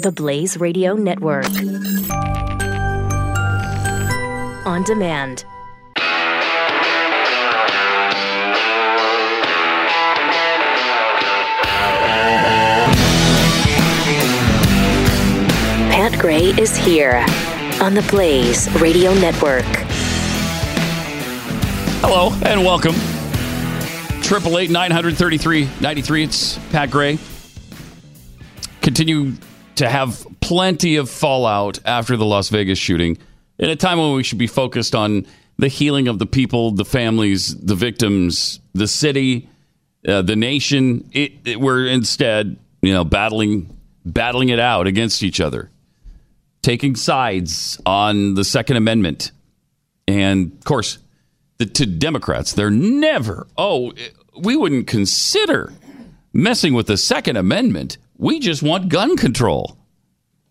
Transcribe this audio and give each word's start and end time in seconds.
The 0.00 0.12
Blaze 0.12 0.56
Radio 0.58 0.94
Network. 0.94 1.44
On 4.64 4.82
demand. 4.84 5.44
Pat 15.90 16.18
Gray 16.18 16.44
is 16.58 16.74
here 16.78 17.22
on 17.82 17.92
the 17.92 18.06
Blaze 18.10 18.70
Radio 18.80 19.12
Network. 19.12 19.64
Hello 22.00 22.32
and 22.46 22.64
welcome. 22.64 22.94
Triple 24.22 24.56
eight 24.58 24.70
nine 24.70 24.92
hundred 24.92 25.18
thirty 25.18 25.36
three 25.36 25.68
ninety 25.78 26.00
three. 26.00 26.24
It's 26.24 26.58
Pat 26.70 26.90
Gray. 26.90 27.18
Continue 28.80 29.34
to 29.80 29.88
have 29.88 30.26
plenty 30.40 30.96
of 30.96 31.08
fallout 31.08 31.78
after 31.86 32.14
the 32.14 32.26
Las 32.26 32.50
Vegas 32.50 32.78
shooting 32.78 33.16
in 33.58 33.70
a 33.70 33.76
time 33.76 33.98
when 33.98 34.12
we 34.12 34.22
should 34.22 34.36
be 34.36 34.46
focused 34.46 34.94
on 34.94 35.26
the 35.56 35.68
healing 35.68 36.06
of 36.06 36.18
the 36.18 36.26
people, 36.26 36.70
the 36.70 36.84
families, 36.84 37.56
the 37.56 37.74
victims, 37.74 38.60
the 38.74 38.86
city, 38.86 39.48
uh, 40.06 40.20
the 40.20 40.36
nation. 40.36 41.08
It, 41.12 41.32
it, 41.46 41.60
we're 41.62 41.86
instead, 41.86 42.58
you 42.82 42.92
know, 42.92 43.04
battling 43.04 43.74
battling 44.04 44.50
it 44.50 44.58
out 44.58 44.86
against 44.86 45.22
each 45.22 45.40
other, 45.40 45.70
taking 46.60 46.94
sides 46.94 47.80
on 47.86 48.34
the 48.34 48.44
Second 48.44 48.76
Amendment, 48.76 49.32
and 50.06 50.52
of 50.52 50.64
course, 50.64 50.98
the, 51.56 51.64
to 51.64 51.86
Democrats, 51.86 52.52
they're 52.52 52.70
never. 52.70 53.46
Oh, 53.56 53.94
we 54.38 54.56
wouldn't 54.56 54.88
consider 54.88 55.72
messing 56.34 56.74
with 56.74 56.86
the 56.86 56.98
Second 56.98 57.36
Amendment. 57.36 57.96
We 58.20 58.38
just 58.38 58.62
want 58.62 58.90
gun 58.90 59.16
control. 59.16 59.78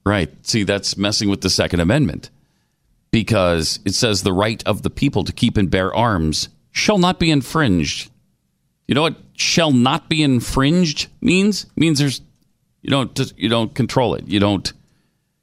Right. 0.04 0.34
See, 0.46 0.64
that's 0.64 0.98
messing 0.98 1.30
with 1.30 1.42
the 1.42 1.52
Second 1.52 1.82
Amendment 1.82 2.32
because 3.12 3.80
it 3.86 3.94
says 3.94 4.24
the 4.24 4.34
right 4.34 4.64
of 4.66 4.82
the 4.82 4.90
people 4.90 5.24
to 5.24 5.32
keep 5.32 5.56
and 5.56 5.70
bear 5.70 5.94
arms 5.94 6.50
shall 6.72 6.98
not 6.98 7.20
be 7.20 7.30
infringed. 7.30 8.10
You 8.88 8.96
know 8.96 9.04
what 9.04 9.18
shall 9.34 9.72
not 9.72 10.10
be 10.10 10.24
infringed 10.24 11.10
means? 11.22 11.66
It 11.66 11.78
means 11.78 12.00
there's 12.00 12.22
you 12.82 12.90
don't 12.90 13.34
you 13.38 13.50
don't 13.50 13.76
control 13.76 14.16
it. 14.16 14.28
You 14.28 14.40
don't 14.40 14.74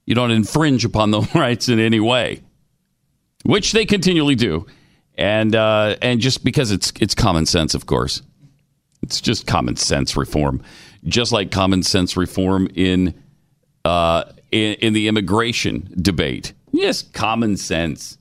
you 0.04 0.16
don't 0.16 0.32
infringe 0.32 0.84
upon 0.84 1.12
the 1.12 1.20
rights 1.34 1.68
in 1.68 1.78
any 1.78 2.00
way, 2.00 2.42
which 3.44 3.70
they 3.70 3.86
continually 3.86 4.34
do, 4.34 4.66
and 5.14 5.54
uh, 5.54 5.94
and 6.02 6.20
just 6.20 6.42
because 6.42 6.72
it's 6.72 6.92
it's 7.00 7.14
common 7.14 7.46
sense, 7.46 7.74
of 7.74 7.86
course, 7.86 8.20
it's 9.00 9.20
just 9.20 9.46
common 9.46 9.76
sense 9.76 10.16
reform, 10.16 10.60
just 11.06 11.32
like 11.32 11.50
common 11.50 11.82
sense 11.82 12.16
reform 12.16 12.68
in 12.74 13.14
uh, 13.84 14.24
in, 14.50 14.74
in 14.74 14.92
the 14.92 15.08
immigration 15.08 15.88
debate. 16.00 16.52
Yes, 16.72 17.02
common 17.02 17.56
sense. 17.56 18.18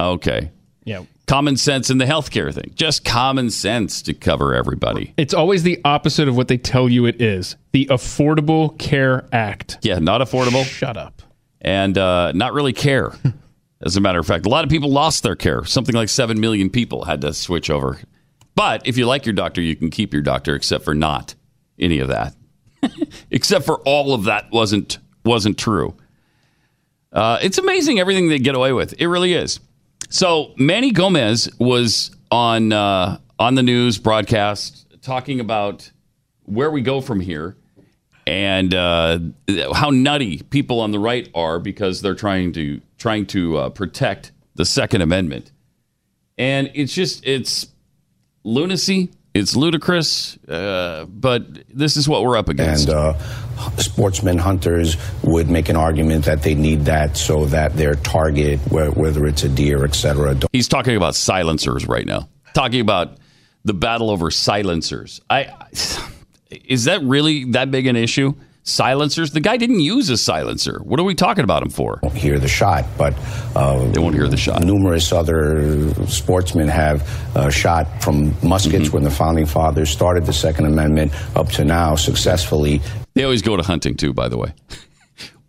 Okay. 0.00 0.50
Yeah. 0.84 1.04
Common 1.26 1.56
sense 1.56 1.90
in 1.90 1.98
the 1.98 2.04
healthcare 2.04 2.52
thing. 2.52 2.72
Just 2.74 3.04
common 3.04 3.50
sense 3.50 4.02
to 4.02 4.14
cover 4.14 4.54
everybody. 4.54 5.14
It's 5.16 5.34
always 5.34 5.62
the 5.62 5.80
opposite 5.84 6.28
of 6.28 6.36
what 6.36 6.48
they 6.48 6.58
tell 6.58 6.88
you 6.88 7.06
it 7.06 7.22
is. 7.22 7.56
The 7.72 7.86
Affordable 7.86 8.76
Care 8.78 9.26
Act. 9.32 9.78
Yeah, 9.82 9.98
not 9.98 10.20
affordable. 10.20 10.64
Shut 10.64 10.96
up. 10.96 11.22
And 11.60 11.96
uh, 11.96 12.32
not 12.32 12.52
really 12.52 12.72
care. 12.72 13.12
As 13.82 13.96
a 13.96 14.00
matter 14.00 14.18
of 14.18 14.26
fact, 14.26 14.46
a 14.46 14.48
lot 14.48 14.64
of 14.64 14.70
people 14.70 14.90
lost 14.90 15.22
their 15.22 15.36
care. 15.36 15.64
Something 15.64 15.94
like 15.94 16.08
7 16.08 16.38
million 16.38 16.70
people 16.70 17.04
had 17.04 17.20
to 17.22 17.32
switch 17.32 17.70
over. 17.70 17.98
But 18.54 18.86
if 18.86 18.96
you 18.96 19.06
like 19.06 19.26
your 19.26 19.32
doctor, 19.32 19.60
you 19.60 19.74
can 19.74 19.90
keep 19.90 20.12
your 20.12 20.22
doctor, 20.22 20.54
except 20.54 20.84
for 20.84 20.94
not 20.94 21.34
any 21.82 21.98
of 21.98 22.08
that. 22.08 22.34
except 23.30 23.64
for 23.64 23.78
all 23.80 24.14
of 24.14 24.24
that 24.24 24.50
wasn't 24.50 24.98
wasn't 25.24 25.58
true. 25.58 25.96
Uh, 27.12 27.38
it's 27.42 27.58
amazing 27.58 28.00
everything 28.00 28.28
they 28.28 28.38
get 28.38 28.54
away 28.54 28.72
with. 28.72 28.94
It 28.98 29.06
really 29.06 29.34
is. 29.34 29.60
So 30.08 30.52
Manny 30.56 30.90
Gomez 30.90 31.48
was 31.58 32.10
on 32.30 32.72
uh, 32.72 33.18
on 33.38 33.54
the 33.54 33.62
news 33.62 33.98
broadcast 33.98 34.86
talking 35.02 35.40
about 35.40 35.90
where 36.44 36.70
we 36.70 36.80
go 36.80 37.00
from 37.00 37.20
here 37.20 37.56
and 38.26 38.74
uh, 38.74 39.18
how 39.74 39.90
nutty 39.90 40.42
people 40.42 40.80
on 40.80 40.92
the 40.92 40.98
right 40.98 41.28
are 41.34 41.58
because 41.58 42.02
they're 42.02 42.14
trying 42.14 42.52
to 42.52 42.80
trying 42.98 43.26
to 43.26 43.56
uh, 43.56 43.68
protect 43.70 44.32
the 44.54 44.64
Second 44.64 45.02
Amendment. 45.02 45.52
And 46.38 46.70
it's 46.74 46.94
just 46.94 47.24
it's 47.26 47.66
lunacy. 48.44 49.10
It's 49.34 49.56
ludicrous, 49.56 50.36
uh, 50.46 51.06
but 51.08 51.42
this 51.74 51.96
is 51.96 52.06
what 52.08 52.22
we're 52.22 52.36
up 52.36 52.50
against. 52.50 52.88
And 52.88 52.96
uh, 52.96 53.18
sportsmen 53.78 54.36
hunters 54.38 54.96
would 55.22 55.48
make 55.48 55.70
an 55.70 55.76
argument 55.76 56.26
that 56.26 56.42
they 56.42 56.54
need 56.54 56.84
that 56.84 57.16
so 57.16 57.46
that 57.46 57.74
their 57.74 57.94
target, 57.94 58.58
wh- 58.60 58.94
whether 58.96 59.26
it's 59.26 59.42
a 59.42 59.48
deer, 59.48 59.84
etc. 59.84 60.38
He's 60.52 60.68
talking 60.68 60.96
about 60.96 61.14
silencers 61.14 61.86
right 61.86 62.04
now. 62.06 62.28
Talking 62.52 62.82
about 62.82 63.16
the 63.64 63.72
battle 63.74 64.10
over 64.10 64.30
silencers. 64.30 65.20
I 65.30 65.50
is 66.50 66.84
that 66.84 67.02
really 67.02 67.44
that 67.52 67.70
big 67.70 67.86
an 67.86 67.96
issue? 67.96 68.34
Silencers. 68.64 69.32
The 69.32 69.40
guy 69.40 69.56
didn't 69.56 69.80
use 69.80 70.08
a 70.08 70.16
silencer. 70.16 70.80
What 70.84 71.00
are 71.00 71.02
we 71.02 71.14
talking 71.16 71.42
about 71.42 71.62
him 71.62 71.70
for? 71.70 71.98
Won't 72.02 72.14
hear 72.16 72.38
the 72.38 72.46
shot, 72.48 72.84
but 72.96 73.12
uh, 73.56 73.84
they 73.90 73.98
won't 73.98 74.14
hear 74.14 74.28
the 74.28 74.36
shot. 74.36 74.62
Numerous 74.62 75.10
other 75.12 75.92
sportsmen 76.06 76.68
have 76.68 77.02
uh, 77.36 77.50
shot 77.50 78.02
from 78.02 78.34
muskets 78.42 78.84
Mm-hmm. 78.86 78.94
when 78.94 79.02
the 79.04 79.10
founding 79.10 79.46
fathers 79.46 79.90
started 79.90 80.26
the 80.26 80.32
Second 80.32 80.66
Amendment 80.66 81.12
up 81.36 81.48
to 81.50 81.64
now 81.64 81.96
successfully. 81.96 82.80
They 83.14 83.24
always 83.24 83.42
go 83.42 83.56
to 83.56 83.62
hunting 83.64 83.96
too, 83.96 84.12
by 84.12 84.28
the 84.28 84.38
way. 84.38 84.54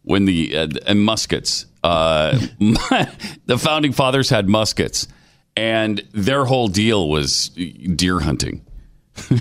When 0.05 0.25
the 0.25 0.57
uh, 0.57 0.67
and 0.85 1.01
muskets, 1.01 1.65
uh, 1.81 2.37
the 3.45 3.57
founding 3.57 3.93
fathers 3.93 4.29
had 4.29 4.49
muskets, 4.49 5.07
and 5.55 6.03
their 6.11 6.43
whole 6.43 6.67
deal 6.67 7.07
was 7.07 7.47
deer 7.49 8.19
hunting. 8.19 8.65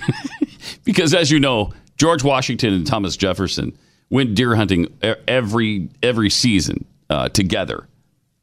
because, 0.84 1.14
as 1.14 1.32
you 1.32 1.40
know, 1.40 1.72
George 2.02 2.24
Washington 2.24 2.74
and 2.74 2.84
Thomas 2.84 3.16
Jefferson 3.16 3.78
went 4.10 4.34
deer 4.34 4.56
hunting 4.56 4.92
every 5.28 5.88
every 6.02 6.30
season 6.30 6.84
uh, 7.08 7.28
together. 7.28 7.86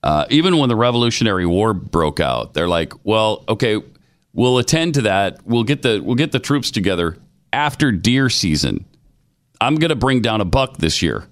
Uh, 0.01 0.25
even 0.29 0.59
when 0.59 0.69
the 0.69 0.77
Revolutionary 0.77 1.45
War 1.45 1.73
broke 1.73 2.21
out, 2.21 2.53
they're 2.53 2.69
like, 2.69 2.93
"Well, 3.03 3.43
okay, 3.49 3.81
we'll 4.31 4.59
attend 4.59 4.93
to 4.93 5.01
that. 5.01 5.45
We'll 5.45 5.65
get 5.65 5.81
the 5.81 5.99
we'll 5.99 6.15
get 6.15 6.31
the 6.31 6.39
troops 6.39 6.71
together 6.71 7.17
after 7.51 7.91
deer 7.91 8.29
season. 8.29 8.85
I'm 9.59 9.75
going 9.75 9.89
to 9.89 9.97
bring 9.97 10.21
down 10.21 10.39
a 10.39 10.45
buck 10.45 10.77
this 10.77 11.01
year." 11.01 11.27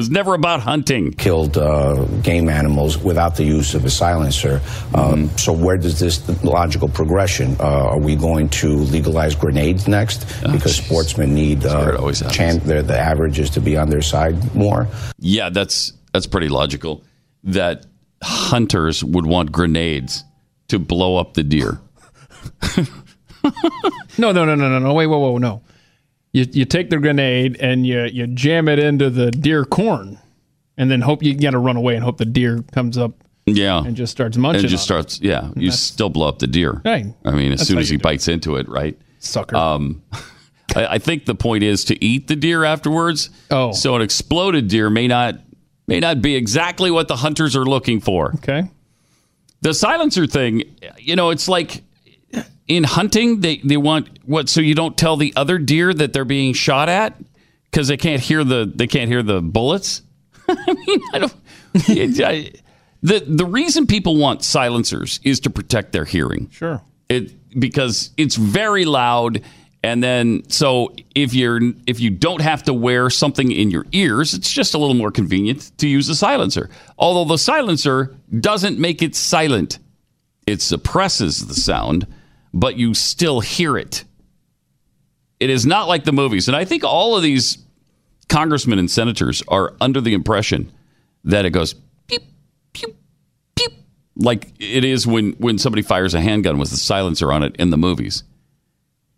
It 0.00 0.04
was 0.04 0.10
never 0.10 0.32
about 0.32 0.60
hunting. 0.60 1.12
Killed 1.12 1.58
uh, 1.58 2.06
game 2.22 2.48
animals 2.48 2.96
without 2.96 3.36
the 3.36 3.44
use 3.44 3.74
of 3.74 3.84
a 3.84 3.90
silencer. 3.90 4.62
Um, 4.94 5.28
so, 5.36 5.52
where 5.52 5.76
does 5.76 6.00
this 6.00 6.26
logical 6.42 6.88
progression? 6.88 7.54
Uh, 7.60 7.90
are 7.90 7.98
we 7.98 8.16
going 8.16 8.48
to 8.48 8.68
legalize 8.68 9.34
grenades 9.34 9.86
next? 9.86 10.24
because 10.50 10.76
sportsmen 10.76 11.34
need 11.34 11.66
uh, 11.66 12.12
chan- 12.30 12.60
the, 12.60 12.80
the 12.82 12.98
averages 12.98 13.50
to 13.50 13.60
be 13.60 13.76
on 13.76 13.90
their 13.90 14.00
side 14.00 14.54
more. 14.54 14.88
Yeah, 15.18 15.50
that's 15.50 15.92
that's 16.14 16.26
pretty 16.26 16.48
logical. 16.48 17.04
That 17.44 17.84
hunters 18.22 19.04
would 19.04 19.26
want 19.26 19.52
grenades 19.52 20.24
to 20.68 20.78
blow 20.78 21.18
up 21.18 21.34
the 21.34 21.42
deer. 21.42 21.78
No, 24.18 24.32
no, 24.32 24.44
no, 24.44 24.54
no, 24.54 24.68
no, 24.68 24.78
no. 24.78 24.92
Wait, 24.92 25.06
whoa, 25.06 25.18
whoa, 25.18 25.38
no. 25.38 25.62
You 26.32 26.46
you 26.52 26.64
take 26.64 26.90
the 26.90 26.98
grenade 26.98 27.56
and 27.60 27.86
you 27.86 28.02
you 28.04 28.26
jam 28.28 28.68
it 28.68 28.78
into 28.78 29.10
the 29.10 29.30
deer 29.30 29.64
corn, 29.64 30.18
and 30.76 30.90
then 30.90 31.00
hope 31.00 31.22
you 31.22 31.34
got 31.34 31.50
to 31.50 31.58
run 31.58 31.76
away 31.76 31.94
and 31.96 32.04
hope 32.04 32.18
the 32.18 32.24
deer 32.24 32.62
comes 32.72 32.96
up 32.96 33.12
Yeah, 33.46 33.82
and 33.84 33.96
just 33.96 34.12
starts 34.12 34.36
munching. 34.36 34.60
and 34.60 34.66
it 34.66 34.68
just 34.68 34.88
on 34.90 34.98
it. 35.00 35.10
starts. 35.10 35.20
Yeah, 35.20 35.50
you 35.56 35.70
still 35.72 36.08
blow 36.08 36.28
up 36.28 36.38
the 36.38 36.46
deer. 36.46 36.80
Right. 36.84 37.06
I 37.24 37.30
mean, 37.32 37.52
as 37.52 37.66
soon 37.66 37.78
as 37.78 37.88
he 37.88 37.96
bites 37.96 38.28
into 38.28 38.56
it, 38.56 38.68
right? 38.68 38.96
Sucker. 39.18 39.56
Um, 39.56 40.02
I, 40.76 40.86
I 40.86 40.98
think 40.98 41.24
the 41.24 41.34
point 41.34 41.64
is 41.64 41.84
to 41.86 42.04
eat 42.04 42.28
the 42.28 42.36
deer 42.36 42.62
afterwards. 42.64 43.30
Oh. 43.50 43.72
so 43.72 43.96
an 43.96 44.02
exploded 44.02 44.68
deer 44.68 44.88
may 44.88 45.08
not 45.08 45.34
may 45.88 45.98
not 45.98 46.22
be 46.22 46.36
exactly 46.36 46.92
what 46.92 47.08
the 47.08 47.16
hunters 47.16 47.56
are 47.56 47.64
looking 47.64 48.00
for. 48.00 48.34
Okay. 48.36 48.70
The 49.62 49.74
silencer 49.74 50.26
thing, 50.28 50.62
you 50.96 51.16
know, 51.16 51.30
it's 51.30 51.48
like 51.48 51.82
in 52.70 52.84
hunting, 52.84 53.40
they, 53.40 53.56
they 53.58 53.76
want 53.76 54.08
what 54.24 54.48
so 54.48 54.60
you 54.60 54.74
don't 54.76 54.96
tell 54.96 55.16
the 55.16 55.32
other 55.34 55.58
deer 55.58 55.92
that 55.92 56.12
they're 56.12 56.24
being 56.24 56.52
shot 56.54 56.88
at 56.88 57.16
because 57.70 57.88
they 57.88 57.96
can't 57.96 58.22
hear 58.22 58.44
the 58.44 58.70
they 58.72 58.86
can't 58.86 59.10
hear 59.10 59.22
the 59.22 59.42
bullets. 59.42 60.02
I 60.48 60.74
mean, 60.86 61.00
I 61.12 61.18
don't. 61.18 61.34
I- 62.20 62.52
the 63.02 63.20
the 63.26 63.46
reason 63.46 63.86
people 63.86 64.16
want 64.16 64.44
silencers 64.44 65.20
is 65.24 65.40
to 65.40 65.50
protect 65.50 65.92
their 65.92 66.04
hearing. 66.04 66.48
Sure. 66.50 66.80
It 67.08 67.32
because 67.58 68.10
it's 68.16 68.36
very 68.36 68.84
loud 68.84 69.42
and 69.82 70.02
then 70.02 70.42
so 70.48 70.94
if 71.14 71.32
you're 71.32 71.60
if 71.86 71.98
you 71.98 72.10
don't 72.10 72.42
have 72.42 72.62
to 72.64 72.74
wear 72.74 73.10
something 73.10 73.50
in 73.50 73.70
your 73.70 73.86
ears, 73.92 74.34
it's 74.34 74.52
just 74.52 74.74
a 74.74 74.78
little 74.78 74.94
more 74.94 75.10
convenient 75.10 75.76
to 75.78 75.88
use 75.88 76.08
a 76.08 76.14
silencer. 76.14 76.68
Although 76.98 77.24
the 77.32 77.38
silencer 77.38 78.14
doesn't 78.38 78.78
make 78.78 79.02
it 79.02 79.16
silent. 79.16 79.78
It 80.46 80.60
suppresses 80.60 81.46
the 81.46 81.54
sound, 81.54 82.06
but 82.52 82.76
you 82.76 82.94
still 82.94 83.40
hear 83.40 83.76
it. 83.76 84.04
It 85.38 85.50
is 85.50 85.64
not 85.64 85.88
like 85.88 86.04
the 86.04 86.12
movies. 86.12 86.48
And 86.48 86.56
I 86.56 86.64
think 86.64 86.84
all 86.84 87.16
of 87.16 87.22
these 87.22 87.58
congressmen 88.28 88.78
and 88.78 88.90
senators 88.90 89.42
are 89.48 89.74
under 89.80 90.00
the 90.00 90.14
impression 90.14 90.70
that 91.24 91.44
it 91.44 91.50
goes 91.50 91.74
beep, 92.06 92.22
beep, 92.72 92.96
beep, 93.54 93.72
like 94.16 94.52
it 94.58 94.84
is 94.84 95.06
when, 95.06 95.32
when 95.32 95.58
somebody 95.58 95.82
fires 95.82 96.14
a 96.14 96.20
handgun 96.20 96.58
with 96.58 96.72
a 96.72 96.76
silencer 96.76 97.32
on 97.32 97.42
it 97.42 97.56
in 97.56 97.70
the 97.70 97.78
movies. 97.78 98.22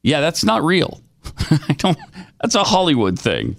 Yeah, 0.03 0.21
that's 0.21 0.45
not 0.45 0.63
real. 0.63 1.01
I 1.51 1.75
don't. 1.79 1.99
That's 2.41 2.57
a 2.57 2.65
Hollywood 2.65 3.19
thing. 3.19 3.57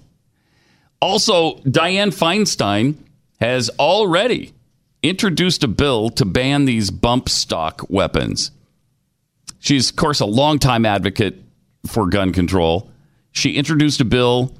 Also, 1.00 1.56
Dianne 1.60 2.14
Feinstein 2.14 2.96
has 3.40 3.70
already 3.78 4.52
introduced 5.02 5.64
a 5.64 5.68
bill 5.68 6.10
to 6.10 6.24
ban 6.24 6.64
these 6.64 6.90
bump 6.90 7.28
stock 7.28 7.82
weapons. 7.88 8.50
She's, 9.64 9.88
of 9.88 9.96
course, 9.96 10.20
a 10.20 10.26
longtime 10.26 10.84
advocate 10.84 11.42
for 11.86 12.06
gun 12.06 12.34
control. 12.34 12.90
She 13.32 13.52
introduced 13.52 13.98
a 13.98 14.04
bill 14.04 14.52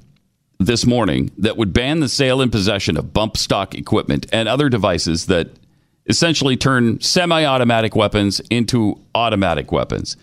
this 0.57 0.83
morning 0.83 1.29
that 1.37 1.57
would 1.57 1.73
ban 1.73 1.99
the 1.99 2.09
sale 2.09 2.41
and 2.41 2.51
possession 2.51 2.97
of 2.97 3.13
bump 3.13 3.37
stock 3.37 3.75
equipment 3.75 4.25
and 4.33 4.49
other 4.49 4.67
devices 4.67 5.27
that 5.27 5.49
essentially 6.07 6.57
turn 6.57 6.99
semi 7.01 7.45
automatic 7.45 7.95
weapons 7.95 8.39
into 8.49 8.99
automatic 9.13 9.71
weapons. 9.71 10.17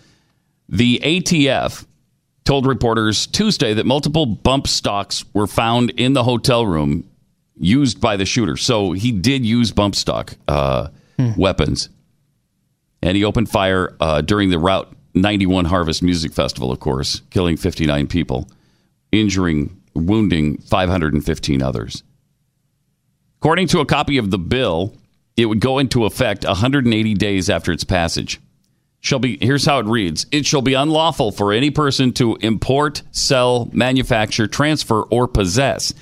The 0.67 0.99
ATF 1.01 1.85
told 2.43 2.65
reporters 2.65 3.25
Tuesday 3.27 3.73
that 3.73 3.85
multiple 3.85 4.25
bump 4.25 4.67
stocks 4.67 5.23
were 5.33 5.47
found 5.47 5.91
in 5.91 6.11
the 6.11 6.25
hotel 6.25 6.65
room 6.65 7.09
used 7.55 8.01
by 8.01 8.17
the 8.17 8.25
shooter. 8.25 8.57
So 8.57 8.91
he 8.91 9.13
did 9.13 9.45
use 9.45 9.71
bump 9.71 9.95
stock 9.95 10.35
uh, 10.49 10.89
hmm. 11.17 11.31
weapons. 11.37 11.87
And 13.03 13.17
he 13.17 13.25
opened 13.25 13.49
fire 13.49 13.95
uh, 13.99 14.21
during 14.21 14.49
the 14.49 14.57
Route 14.57 14.89
91 15.13 15.65
Harvest 15.65 16.01
Music 16.01 16.31
Festival, 16.31 16.71
of 16.71 16.79
course, 16.79 17.21
killing 17.31 17.57
59 17.57 18.07
people, 18.07 18.49
injuring, 19.11 19.77
wounding 19.93 20.57
515 20.59 21.61
others. 21.61 22.01
According 23.39 23.67
to 23.67 23.81
a 23.81 23.85
copy 23.85 24.17
of 24.17 24.31
the 24.31 24.39
bill, 24.39 24.95
it 25.35 25.47
would 25.47 25.59
go 25.59 25.79
into 25.79 26.05
effect 26.05 26.45
180 26.45 27.13
days 27.15 27.49
after 27.49 27.73
its 27.73 27.83
passage 27.83 28.39
shall 29.01 29.19
be 29.19 29.37
here's 29.41 29.65
how 29.65 29.79
it 29.79 29.85
reads 29.85 30.25
it 30.31 30.45
shall 30.45 30.61
be 30.61 30.75
unlawful 30.75 31.33
for 31.33 31.51
any 31.51 31.69
person 31.69 32.13
to 32.13 32.37
import 32.37 33.01
sell 33.11 33.69
manufacture 33.73 34.47
transfer 34.47 35.01
or 35.01 35.27
possess 35.27 35.93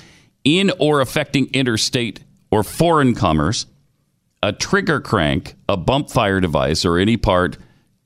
in 0.44 0.70
or 0.78 1.00
affecting 1.00 1.52
interstate 1.52 2.20
or 2.52 2.62
foreign 2.62 3.12
commerce 3.12 3.66
a 4.42 4.52
trigger 4.52 5.00
crank 5.00 5.54
a 5.68 5.76
bump 5.76 6.10
fire 6.10 6.40
device 6.40 6.84
or 6.84 6.98
any 6.98 7.16
part 7.16 7.56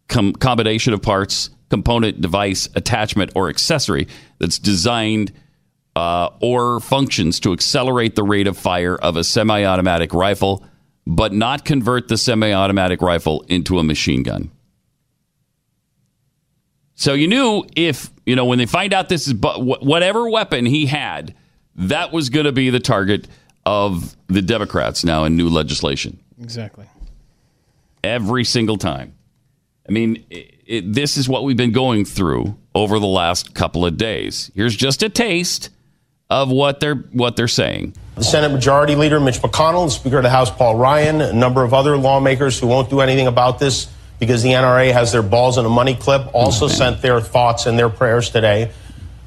com- 0.09 0.33
combination 0.33 0.93
of 0.93 1.03
parts 1.03 1.51
component 1.71 2.21
device 2.21 2.69
attachment 2.75 3.31
or 3.35 3.49
accessory 3.49 4.07
that's 4.39 4.59
designed 4.59 5.33
uh, 5.97 6.29
or 6.41 6.79
functions 6.81 7.41
to 7.41 7.53
accelerate 7.53 8.15
the 8.17 8.23
rate 8.23 8.47
of 8.47 8.57
fire 8.57 8.97
of 8.97 9.17
a 9.17 9.25
semi-automatic 9.25 10.13
rifle 10.13 10.65
but 11.07 11.33
not 11.33 11.65
convert 11.65 12.09
the 12.09 12.19
semi-automatic 12.19 13.01
rifle 13.01 13.45
into 13.49 13.79
a 13.79 13.85
machine 13.85 14.23
gun 14.23 14.51
so 16.97 17.13
you 17.13 17.29
knew 17.29 17.65
if, 17.77 18.11
you 18.25 18.35
know, 18.35 18.47
when 18.47 18.59
they 18.59 18.67
find 18.67 18.95
out 18.95 19.11
this 19.11 19.29
is 19.29 19.35
whatever 19.35 20.29
weapon 20.31 20.65
he 20.65 20.87
had, 20.87 21.35
that 21.77 22.11
was 22.11 22.31
going 22.31 22.47
to 22.47 22.53
be 22.53 22.71
the 22.71 22.81
target 22.81 23.29
of 23.67 24.17
the 24.29 24.41
Democrats 24.41 25.05
now 25.05 25.25
in 25.25 25.37
new 25.37 25.51
legislation. 25.51 26.19
Exactly. 26.41 26.87
Every 28.05 28.45
single 28.45 28.77
time. 28.77 29.15
I 29.89 29.93
mean, 29.93 30.25
it, 30.31 30.55
it, 30.67 30.93
this 30.93 31.17
is 31.17 31.29
what 31.29 31.45
we've 31.45 31.57
been 31.57 31.73
going 31.73 32.05
through 32.05 32.57
over 32.75 32.99
the 32.99 33.07
last 33.07 33.55
couple 33.55 33.87
of 33.87 33.97
days. 33.97 34.51
Here's 34.55 34.75
just 34.75 35.03
a 35.03 35.09
taste 35.09 35.71
of 36.29 36.51
what 36.51 36.81
they're 36.81 36.97
what 37.13 37.37
they're 37.37 37.49
saying. 37.49 37.95
The 38.17 38.25
Senate 38.25 38.53
Majority 38.53 38.97
Leader 38.97 39.21
Mitch 39.21 39.41
McConnell, 39.41 39.91
Speaker 39.91 40.19
of 40.19 40.23
the 40.23 40.31
House 40.31 40.51
Paul 40.51 40.77
Ryan, 40.77 41.21
a 41.21 41.33
number 41.33 41.63
of 41.63 41.73
other 41.73 41.97
lawmakers 41.97 42.59
who 42.59 42.67
won't 42.67 42.91
do 42.91 43.01
anything 43.01 43.27
about 43.27 43.59
this 43.59 43.93
because 44.19 44.43
the 44.43 44.51
NRA 44.51 44.93
has 44.93 45.13
their 45.13 45.23
balls 45.23 45.59
in 45.59 45.67
a 45.67 45.69
money 45.69 45.95
clip, 45.95 46.35
also 46.35 46.67
mm-hmm. 46.67 46.77
sent 46.77 47.03
their 47.03 47.21
thoughts 47.21 47.67
and 47.67 47.79
their 47.79 47.91
prayers 47.91 48.31
today, 48.31 48.73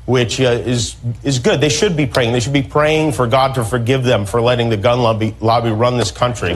which 0.10 0.42
uh, 0.42 0.46
is 0.66 0.96
is 1.24 1.38
good. 1.38 1.62
They 1.62 1.70
should 1.70 1.96
be 1.96 2.08
praying. 2.08 2.34
They 2.34 2.40
should 2.40 2.52
be 2.52 2.64
praying 2.64 3.12
for 3.12 3.28
God 3.28 3.54
to 3.54 3.64
forgive 3.64 4.04
them 4.04 4.26
for 4.26 4.42
letting 4.42 4.70
the 4.70 4.76
gun 4.76 5.04
lobby, 5.04 5.36
lobby 5.40 5.70
run 5.70 5.98
this 5.98 6.10
country. 6.10 6.56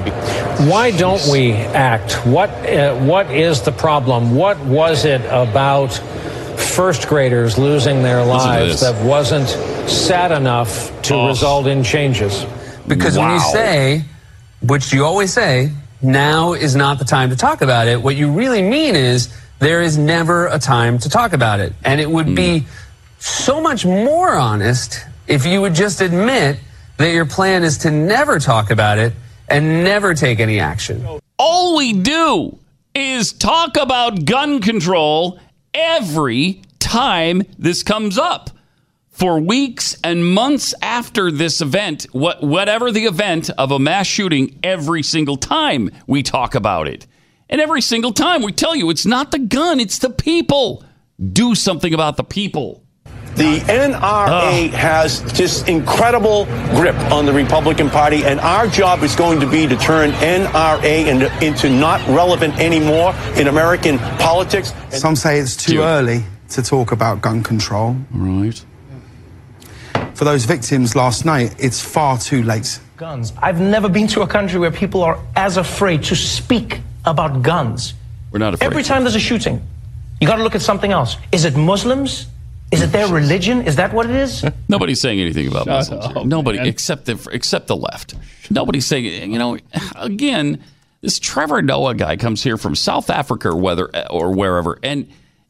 Why 0.68 0.90
don't 0.90 1.22
we 1.32 1.52
act? 1.52 2.14
What 2.26 2.50
uh, 2.50 2.98
what 3.02 3.30
is 3.30 3.62
the 3.62 3.72
problem? 3.72 4.36
What 4.36 4.60
was 4.66 5.06
it 5.06 5.22
about 5.26 5.94
first 6.58 7.08
graders 7.08 7.60
losing 7.60 8.02
their 8.02 8.26
lives 8.26 8.82
that 8.82 9.06
wasn't 9.06 9.48
sad 9.88 10.32
enough 10.32 10.90
to 11.04 11.14
oh. 11.14 11.28
result 11.28 11.68
in 11.68 11.84
changes? 11.84 12.46
Because 12.88 13.20
wow. 13.20 13.28
when 13.28 13.34
you 13.36 13.40
say, 13.52 14.06
which 14.64 14.92
you 14.92 15.06
always 15.06 15.32
say, 15.32 15.72
now 16.02 16.54
is 16.54 16.76
not 16.76 16.98
the 16.98 17.06
time 17.06 17.30
to 17.30 17.36
talk 17.36 17.62
about 17.62 17.88
it. 17.88 18.02
What 18.02 18.16
you 18.16 18.32
really 18.32 18.64
mean 18.64 18.96
is 18.96 19.32
there 19.60 19.82
is 19.84 19.96
never 19.96 20.48
a 20.48 20.58
time 20.58 20.98
to 21.00 21.10
talk 21.10 21.34
about 21.34 21.60
it. 21.60 21.74
And 21.86 22.02
it 22.02 22.10
would 22.10 22.28
mm. 22.28 22.36
be 22.36 22.60
hmm. 22.60 22.68
So 23.24 23.62
much 23.62 23.86
more 23.86 24.36
honest 24.36 25.06
if 25.28 25.46
you 25.46 25.62
would 25.62 25.74
just 25.74 26.02
admit 26.02 26.60
that 26.98 27.14
your 27.14 27.26
plan 27.26 27.64
is 27.64 27.78
to 27.80 27.90
never 27.90 28.38
talk 28.38 28.70
about 28.70 28.98
it 28.98 29.14
and 29.48 29.84
never 29.84 30.14
take 30.14 30.42
any 30.42 30.60
action. 30.60 31.08
All 31.40 31.78
we 31.78 31.94
do 31.94 32.60
is 32.94 33.32
talk 33.32 33.78
about 33.78 34.26
gun 34.26 34.60
control 34.60 35.40
every 35.74 36.62
time 36.80 37.44
this 37.58 37.82
comes 37.82 38.18
up 38.18 38.50
for 39.10 39.40
weeks 39.40 39.96
and 40.04 40.26
months 40.26 40.74
after 40.82 41.32
this 41.32 41.62
event, 41.62 42.04
what, 42.12 42.44
whatever 42.44 42.92
the 42.92 43.06
event 43.06 43.50
of 43.52 43.72
a 43.72 43.80
mass 43.80 44.06
shooting, 44.06 44.60
every 44.64 45.02
single 45.02 45.38
time 45.38 45.90
we 46.08 46.24
talk 46.24 46.56
about 46.56 46.90
it. 46.90 47.08
And 47.50 47.62
every 47.62 47.82
single 47.82 48.12
time 48.12 48.42
we 48.42 48.52
tell 48.52 48.76
you 48.76 48.90
it's 48.90 49.06
not 49.06 49.32
the 49.32 49.40
gun, 49.40 49.80
it's 49.80 50.00
the 50.00 50.10
people. 50.10 50.84
Do 51.32 51.56
something 51.56 51.94
about 51.94 52.18
the 52.18 52.24
people. 52.24 52.83
The 53.36 53.60
NRA 53.62 54.00
ah. 54.00 54.70
has 54.74 55.22
just 55.34 55.68
incredible 55.68 56.46
grip 56.76 56.96
on 57.12 57.26
the 57.26 57.34
Republican 57.34 57.90
Party, 57.90 58.24
and 58.26 58.40
our 58.40 58.68
job 58.68 59.04
is 59.04 59.16
going 59.16 59.40
to 59.40 59.50
be 59.50 59.68
to 59.68 59.76
turn 59.76 60.12
NRA 60.12 61.08
into, 61.08 61.46
into 61.46 61.70
not 61.70 62.06
relevant 62.08 62.60
anymore 62.60 63.16
in 63.36 63.48
American 63.48 63.98
politics. 64.20 64.74
Some 64.92 65.16
say 65.16 65.40
it's 65.40 65.56
too 65.56 65.82
early 65.82 66.24
to 66.50 66.62
talk 66.62 66.92
about 66.92 67.22
gun 67.22 67.42
control. 67.42 67.96
Right 68.12 68.64
for 70.24 70.26
those 70.26 70.46
victims 70.46 70.96
last 70.96 71.26
night, 71.26 71.56
it's 71.60 71.82
far 71.82 72.18
too 72.18 72.44
late. 72.44 72.80
Guns. 72.98 73.34
I've 73.42 73.60
never 73.60 73.90
been 73.90 74.08
to 74.08 74.22
a 74.22 74.28
country 74.28 74.60
where 74.60 74.72
people 74.72 75.04
are 75.04 75.20
as 75.36 75.58
afraid 75.58 76.04
to 76.04 76.16
speak 76.16 76.80
about 77.06 77.42
guns. 77.42 77.94
We're 78.32 78.40
not 78.40 78.54
afraid. 78.54 78.68
Every 78.68 78.84
time 78.84 79.04
there's 79.04 79.16
a 79.16 79.20
shooting, 79.20 79.62
you 80.22 80.28
got 80.28 80.38
to 80.38 80.44
look 80.44 80.56
at 80.56 80.62
something 80.62 80.92
else. 80.92 81.18
Is 81.32 81.46
it 81.46 81.56
Muslims? 81.56 82.28
Is 82.74 82.82
it 82.82 82.92
their 82.92 83.08
religion? 83.08 83.62
Is 83.62 83.76
that 83.76 83.94
what 83.94 84.10
it 84.10 84.16
is? 84.16 84.44
Nobody's 84.68 85.00
saying 85.00 85.20
anything 85.20 85.48
about 85.48 85.66
Shut 85.66 85.92
Muslims. 85.92 86.06
Up, 86.18 86.26
Nobody 86.26 86.58
man. 86.58 86.68
except 86.68 87.06
the 87.06 87.30
except 87.32 87.68
the 87.68 87.76
left. 87.76 88.16
Nobody's 88.50 88.88
saying. 88.88 89.32
You 89.32 89.38
know, 89.38 89.60
again, 89.96 90.64
this 91.02 91.20
Trevor 91.20 91.62
Noah 91.62 91.94
guy 91.94 92.18
comes 92.18 92.42
here 92.44 92.58
from 92.58 92.76
South 92.76 93.12
Africa 93.12 93.50
or 93.50 93.58
whether 93.58 93.92
or 94.10 94.34
wherever, 94.36 94.80
and 94.82 95.08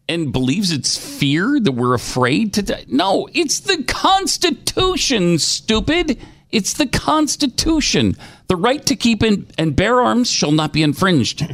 and 0.10 0.34
believes 0.34 0.72
it's 0.72 0.98
fear 0.98 1.62
that 1.62 1.72
we're 1.72 1.94
afraid 1.94 2.54
to 2.56 2.62
die. 2.62 2.84
No, 2.90 3.30
it's 3.34 3.62
the 3.62 3.84
Constitution, 3.84 5.40
stupid. 5.40 6.20
It's 6.52 6.74
the 6.74 6.88
Constitution. 6.88 8.18
The 8.48 8.58
right 8.58 8.86
to 8.86 8.96
keep 8.98 9.24
in, 9.24 9.48
and 9.58 9.76
bear 9.76 10.02
arms 10.02 10.30
shall 10.30 10.52
not 10.52 10.74
be 10.74 10.84
infringed. 10.84 11.48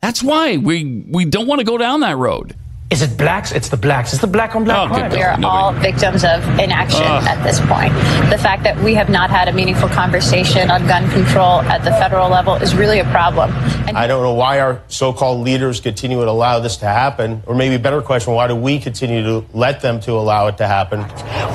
That's 0.00 0.22
why 0.22 0.56
we, 0.56 1.04
we 1.08 1.24
don't 1.26 1.46
want 1.46 1.60
to 1.60 1.66
go 1.66 1.76
down 1.78 2.00
that 2.00 2.16
road. 2.16 2.56
Is 2.88 3.02
it 3.02 3.18
blacks? 3.18 3.50
It's 3.50 3.68
the 3.68 3.76
blacks. 3.76 4.12
It's 4.12 4.22
the 4.22 4.28
black 4.28 4.54
on 4.54 4.62
black 4.62 4.88
oh, 4.88 4.94
crime. 4.94 5.10
We 5.10 5.20
are 5.20 5.36
Nobody. 5.36 5.46
all 5.46 5.72
victims 5.72 6.22
of 6.22 6.46
inaction 6.60 7.02
uh. 7.02 7.26
at 7.26 7.42
this 7.42 7.58
point. 7.58 7.92
The 8.30 8.38
fact 8.38 8.62
that 8.62 8.78
we 8.78 8.94
have 8.94 9.08
not 9.08 9.28
had 9.28 9.48
a 9.48 9.52
meaningful 9.52 9.88
conversation 9.88 10.70
on 10.70 10.86
gun 10.86 11.10
control 11.10 11.62
at 11.62 11.82
the 11.82 11.90
federal 11.92 12.28
level 12.28 12.54
is 12.54 12.76
really 12.76 13.00
a 13.00 13.04
problem. 13.06 13.50
And 13.88 13.98
I 13.98 14.06
don't 14.06 14.22
know 14.22 14.34
why 14.34 14.60
our 14.60 14.82
so-called 14.86 15.40
leaders 15.40 15.80
continue 15.80 16.20
to 16.20 16.30
allow 16.30 16.60
this 16.60 16.76
to 16.78 16.86
happen, 16.86 17.42
or 17.46 17.56
maybe 17.56 17.74
a 17.74 17.78
better 17.80 18.00
question, 18.00 18.34
why 18.34 18.46
do 18.46 18.54
we 18.54 18.78
continue 18.78 19.22
to 19.24 19.44
let 19.52 19.80
them 19.80 19.98
to 20.00 20.12
allow 20.12 20.46
it 20.46 20.56
to 20.58 20.68
happen? 20.68 21.00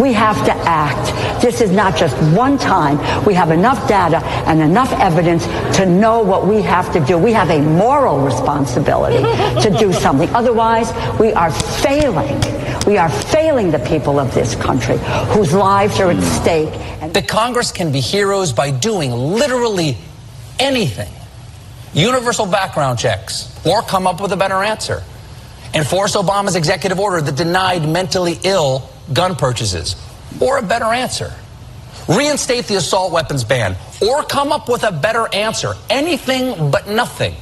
We 0.01 0.11
have 0.11 0.35
to 0.45 0.53
act. 0.67 1.41
This 1.41 1.61
is 1.61 1.71
not 1.71 1.95
just 1.95 2.15
one 2.35 2.57
time. 2.57 2.97
We 3.25 3.33
have 3.35 3.51
enough 3.51 3.87
data 3.87 4.17
and 4.47 4.59
enough 4.59 4.91
evidence 4.93 5.45
to 5.77 5.85
know 5.85 6.21
what 6.21 6.45
we 6.45 6.61
have 6.61 6.91
to 6.91 6.99
do. 6.99 7.17
We 7.17 7.31
have 7.31 7.49
a 7.49 7.61
moral 7.61 8.19
responsibility 8.19 9.17
to 9.61 9.75
do 9.79 9.93
something. 9.93 10.29
Otherwise, 10.35 10.91
we 11.21 11.31
are 11.33 11.51
failing. 11.51 12.41
We 12.87 12.97
are 12.97 13.07
failing 13.07 13.69
the 13.69 13.77
people 13.77 14.19
of 14.19 14.33
this 14.33 14.55
country 14.55 14.97
whose 15.27 15.53
lives 15.53 15.99
are 15.99 16.09
at 16.09 16.15
hmm. 16.15 16.23
stake. 16.23 17.13
The 17.13 17.21
Congress 17.21 17.71
can 17.71 17.91
be 17.91 17.99
heroes 17.99 18.51
by 18.51 18.71
doing 18.71 19.11
literally 19.11 19.97
anything. 20.57 21.13
Universal 21.93 22.47
background 22.47 22.97
checks, 22.97 23.47
or 23.63 23.83
come 23.83 24.07
up 24.07 24.19
with 24.19 24.31
a 24.31 24.37
better 24.37 24.63
answer. 24.63 25.03
Enforce 25.75 26.15
Obama's 26.15 26.55
executive 26.55 26.99
order 26.99 27.21
that 27.21 27.35
denied 27.35 27.87
mentally 27.87 28.39
ill 28.43 28.89
gun 29.13 29.35
purchases, 29.35 29.95
or 30.39 30.57
a 30.57 30.63
better 30.63 30.85
answer. 30.85 31.31
reinstate 32.07 32.65
the 32.65 32.75
assault 32.75 33.13
weapons 33.13 33.43
ban, 33.43 33.75
or 34.01 34.23
come 34.23 34.51
up 34.51 34.67
with 34.67 34.83
a 34.83 34.91
better 34.91 35.27
answer. 35.35 35.75
Anything 35.87 36.71
but 36.71 36.87
nothing. 36.87 37.35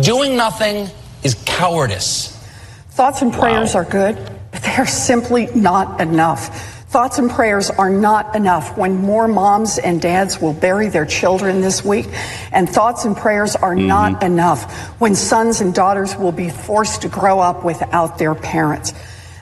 Doing 0.00 0.36
nothing 0.36 0.88
is 1.22 1.36
cowardice. 1.46 2.33
Thoughts 2.94 3.22
and 3.22 3.32
prayers 3.32 3.74
are 3.74 3.84
good, 3.84 4.16
but 4.52 4.62
they 4.62 4.76
are 4.76 4.86
simply 4.86 5.46
not 5.52 6.00
enough. 6.00 6.70
Thoughts 6.90 7.18
and 7.18 7.28
prayers 7.28 7.68
are 7.70 7.90
not 7.90 8.36
enough 8.36 8.78
when 8.78 8.94
more 8.98 9.26
moms 9.26 9.78
and 9.78 10.00
dads 10.00 10.40
will 10.40 10.52
bury 10.52 10.88
their 10.88 11.04
children 11.04 11.60
this 11.60 11.84
week. 11.84 12.06
And 12.52 12.68
thoughts 12.70 13.04
and 13.04 13.16
prayers 13.16 13.56
are 13.56 13.74
Mm-hmm. 13.74 13.88
not 13.88 14.22
enough 14.22 14.72
when 15.00 15.16
sons 15.16 15.60
and 15.60 15.74
daughters 15.74 16.14
will 16.14 16.30
be 16.30 16.50
forced 16.50 17.02
to 17.02 17.08
grow 17.08 17.40
up 17.40 17.64
without 17.64 18.16
their 18.18 18.36
parents. 18.36 18.92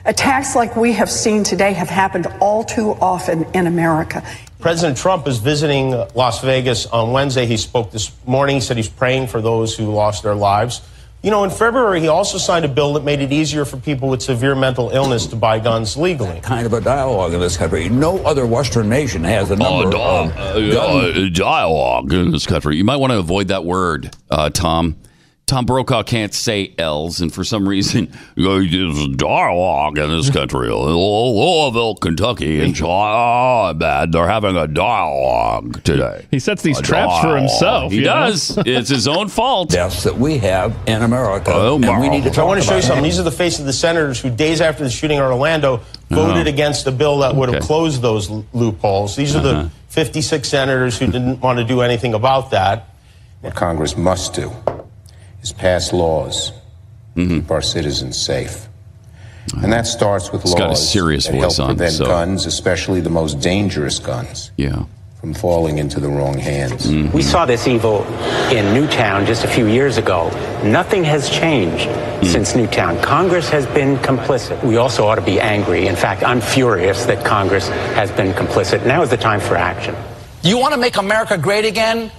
Attacks 0.03 0.55
like 0.55 0.75
we 0.75 0.93
have 0.93 1.11
seen 1.11 1.43
today 1.43 1.73
have 1.73 1.89
happened 1.89 2.25
all 2.41 2.63
too 2.63 2.93
often 2.99 3.43
in 3.53 3.67
America. 3.67 4.23
President 4.59 4.97
Trump 4.97 5.27
is 5.27 5.37
visiting 5.37 5.91
Las 6.15 6.41
Vegas 6.41 6.87
on 6.87 7.11
Wednesday. 7.11 7.45
He 7.45 7.57
spoke 7.57 7.91
this 7.91 8.11
morning. 8.25 8.55
He 8.55 8.61
said 8.61 8.77
he's 8.77 8.89
praying 8.89 9.27
for 9.27 9.41
those 9.41 9.77
who 9.77 9.85
lost 9.93 10.23
their 10.23 10.33
lives. 10.33 10.81
You 11.23 11.31
know, 11.31 11.45
in 11.45 11.51
February, 11.51 12.01
he 12.01 12.09
also 12.09 12.37
signed 12.37 12.65
a 12.65 12.67
bill 12.67 12.91
that 12.95 13.05
made 13.05 13.21
it 13.21 13.31
easier 13.31 13.63
for 13.63 13.77
people 13.77 14.09
with 14.09 14.21
severe 14.21 14.55
mental 14.55 14.89
illness 14.89 15.25
to 15.27 15.37
buy 15.37 15.57
guns 15.57 15.95
legally. 15.95 16.41
kind 16.41 16.65
of 16.65 16.73
a 16.73 16.81
dialogue 16.81 17.33
in 17.33 17.39
this 17.39 17.55
country. 17.55 17.87
No 17.87 18.17
other 18.25 18.45
Western 18.45 18.89
nation 18.89 19.23
has 19.23 19.49
a 19.49 19.55
number 19.55 19.95
Uh, 19.95 20.25
of 20.25 20.37
uh, 20.37 20.59
gun 20.73 21.05
uh, 21.25 21.29
dialogue 21.31 22.11
in 22.11 22.31
this 22.31 22.45
country. 22.45 22.75
You 22.75 22.83
might 22.83 22.97
want 22.97 23.13
to 23.13 23.19
avoid 23.19 23.47
that 23.47 23.63
word, 23.63 24.13
uh, 24.29 24.49
Tom. 24.49 24.97
Tom 25.45 25.65
Brokaw 25.65 26.03
can't 26.03 26.33
say 26.33 26.73
L's, 26.77 27.19
and 27.19 27.31
for 27.31 27.43
some 27.43 27.67
reason, 27.67 28.09
there's 28.37 29.07
dialogue 29.17 29.97
in 29.97 30.09
this 30.09 30.29
country. 30.29 30.69
Louisville, 30.73 31.95
Kentucky, 31.95 32.61
and 32.61 32.75
oh, 32.81 33.73
bad. 33.75 34.13
They're 34.13 34.27
having 34.27 34.55
a 34.55 34.67
dialogue 34.67 35.83
today. 35.83 36.25
He 36.31 36.39
sets 36.39 36.61
these 36.63 36.79
A 36.79 36.81
traps 36.81 37.19
for 37.21 37.35
himself. 37.37 37.91
He 37.91 37.99
you 37.99 38.05
know? 38.05 38.13
does. 38.27 38.57
it's 38.65 38.89
his 38.89 39.07
own 39.07 39.27
fault. 39.27 39.69
deaths 39.69 40.03
that 40.03 40.17
we 40.17 40.37
have 40.39 40.75
in 40.87 41.01
America, 41.01 41.51
Oh, 41.53 41.75
and 41.75 41.99
we 42.01 42.07
need 42.09 42.23
to 42.31 42.41
I 42.41 42.45
want 42.45 42.61
to 42.61 42.65
show 42.67 42.77
you 42.77 42.81
something. 42.81 43.03
it. 43.03 43.09
These 43.09 43.19
are 43.19 43.23
the 43.23 43.31
face 43.31 43.59
of 43.59 43.65
the 43.65 43.73
senators 43.73 44.19
who, 44.21 44.29
days 44.29 44.61
after 44.61 44.83
the 44.83 44.89
shooting 44.89 45.17
in 45.17 45.23
Orlando, 45.23 45.81
voted 46.09 46.47
against 46.47 46.87
a 46.87 46.91
bill 46.91 47.19
that 47.19 47.35
would 47.35 47.49
have 47.49 47.57
Uh-huh. 47.57 47.67
Closed 47.67 48.01
those 48.01 48.29
loopholes. 48.53 49.15
These 49.15 49.35
are 49.35 49.39
Uh-huh. 49.39 49.63
the 49.63 49.69
56 49.89 50.47
senators 50.47 50.97
who 50.97 51.05
didn't 51.07 51.41
want 51.41 51.59
to 51.59 51.65
do 51.65 51.81
anything 51.81 52.13
about 52.13 52.51
that. 52.51 52.89
What 53.41 53.55
Congress 53.55 53.97
must 53.97 54.33
do 54.33 54.51
is 55.43 55.51
pass 55.51 55.93
laws 55.93 56.51
to 57.15 57.27
keep 57.27 57.51
our 57.51 57.61
citizens 57.61 58.19
safe. 58.19 58.67
And 59.61 59.71
that 59.71 59.85
starts 59.85 60.31
with 60.31 60.41
He's 60.43 60.55
got 60.55 60.63
a 60.63 60.67
laws 60.69 60.91
serious 60.91 61.27
that 61.27 61.33
voice 61.33 61.57
help 61.57 61.69
on, 61.69 61.75
prevent 61.75 61.93
so- 61.95 62.05
guns, 62.05 62.45
especially 62.45 63.01
the 63.01 63.09
most 63.09 63.39
dangerous 63.39 63.99
guns, 63.99 64.51
Yeah. 64.57 64.83
from 65.19 65.33
falling 65.33 65.77
into 65.77 65.99
the 65.99 66.07
wrong 66.07 66.39
hands. 66.39 66.87
We 66.87 66.93
mm-hmm. 66.93 67.19
saw 67.19 67.45
this 67.45 67.67
evil 67.67 68.05
in 68.51 68.73
Newtown 68.73 69.25
just 69.25 69.43
a 69.43 69.47
few 69.47 69.67
years 69.67 69.97
ago. 69.97 70.29
Nothing 70.63 71.03
has 71.03 71.29
changed 71.29 71.87
mm. 71.87 72.25
since 72.25 72.55
Newtown. 72.55 72.99
Congress 73.01 73.49
has 73.49 73.65
been 73.67 73.97
complicit. 73.97 74.63
We 74.63 74.77
also 74.77 75.05
ought 75.05 75.15
to 75.15 75.21
be 75.21 75.39
angry. 75.39 75.87
In 75.87 75.95
fact, 75.95 76.23
I'm 76.23 76.41
furious 76.41 77.05
that 77.05 77.23
Congress 77.25 77.67
has 77.95 78.11
been 78.11 78.33
complicit. 78.33 78.85
Now 78.85 79.01
is 79.01 79.09
the 79.09 79.17
time 79.17 79.39
for 79.39 79.55
action. 79.55 79.95
You 80.41 80.57
want 80.57 80.73
to 80.73 80.79
make 80.79 80.97
America 80.97 81.37
great 81.37 81.65
again? 81.65 82.11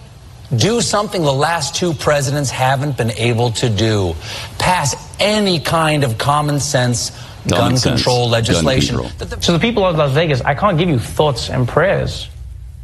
Do 0.54 0.80
something 0.80 1.22
the 1.22 1.32
last 1.32 1.74
two 1.74 1.94
presidents 1.94 2.50
haven't 2.50 2.96
been 2.96 3.10
able 3.12 3.50
to 3.52 3.68
do. 3.68 4.14
Pass 4.58 4.94
any 5.18 5.60
kind 5.60 6.04
of 6.04 6.18
common 6.18 6.60
sense 6.60 7.10
Common 7.48 7.70
gun 7.72 7.76
sense 7.76 8.02
control 8.02 8.24
gun 8.24 8.32
legislation. 8.32 8.96
control. 8.98 9.40
So 9.40 9.52
the 9.52 9.58
people 9.58 9.84
of 9.84 9.96
Las 9.96 10.12
Vegas, 10.12 10.40
I 10.42 10.54
can't 10.54 10.78
give 10.78 10.88
you 10.88 10.98
thoughts 10.98 11.50
and 11.50 11.66
prayers. 11.68 12.28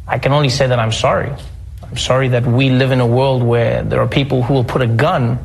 I 0.07 0.19
can 0.19 0.33
only 0.33 0.49
say 0.49 0.67
that 0.67 0.79
I'm 0.79 0.91
sorry. 0.91 1.31
I'm 1.83 1.97
sorry 1.97 2.29
that 2.29 2.45
we 2.45 2.69
live 2.69 2.91
in 2.91 2.99
a 2.99 3.07
world 3.07 3.43
where 3.43 3.83
there 3.83 4.01
are 4.01 4.07
people 4.07 4.43
who 4.43 4.53
will 4.53 4.63
put 4.63 4.81
a 4.81 4.87
gun 4.87 5.39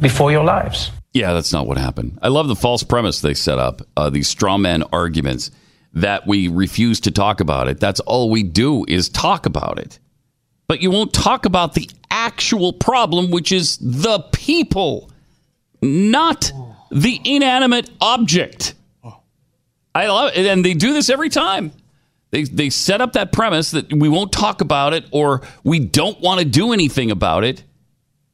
before 0.00 0.30
your 0.30 0.44
lives. 0.44 0.90
Yeah, 1.12 1.32
that's 1.32 1.52
not 1.52 1.66
what 1.66 1.78
happened. 1.78 2.18
I 2.20 2.28
love 2.28 2.48
the 2.48 2.56
false 2.56 2.82
premise 2.82 3.20
they 3.20 3.34
set 3.34 3.58
up, 3.58 3.82
uh, 3.96 4.10
these 4.10 4.28
straw 4.28 4.58
man 4.58 4.82
arguments 4.92 5.50
that 5.92 6.26
we 6.26 6.48
refuse 6.48 7.00
to 7.00 7.12
talk 7.12 7.40
about 7.40 7.68
it. 7.68 7.78
That's 7.78 8.00
all 8.00 8.30
we 8.30 8.42
do 8.42 8.84
is 8.88 9.08
talk 9.08 9.46
about 9.46 9.78
it. 9.78 10.00
But 10.66 10.80
you 10.80 10.90
won't 10.90 11.12
talk 11.12 11.44
about 11.44 11.74
the 11.74 11.88
actual 12.10 12.72
problem, 12.72 13.30
which 13.30 13.52
is 13.52 13.78
the 13.78 14.20
people, 14.32 15.10
not 15.82 16.52
the 16.90 17.20
inanimate 17.24 17.90
object. 18.00 18.74
I 19.94 20.08
love 20.08 20.32
it. 20.34 20.46
And 20.46 20.64
they 20.64 20.74
do 20.74 20.92
this 20.92 21.10
every 21.10 21.28
time. 21.28 21.72
They, 22.30 22.44
they 22.44 22.70
set 22.70 23.00
up 23.00 23.12
that 23.12 23.30
premise 23.30 23.70
that 23.72 23.92
we 23.92 24.08
won't 24.08 24.32
talk 24.32 24.60
about 24.60 24.92
it 24.92 25.04
or 25.12 25.42
we 25.62 25.78
don't 25.78 26.20
want 26.20 26.40
to 26.40 26.44
do 26.44 26.72
anything 26.72 27.10
about 27.10 27.44
it 27.44 27.62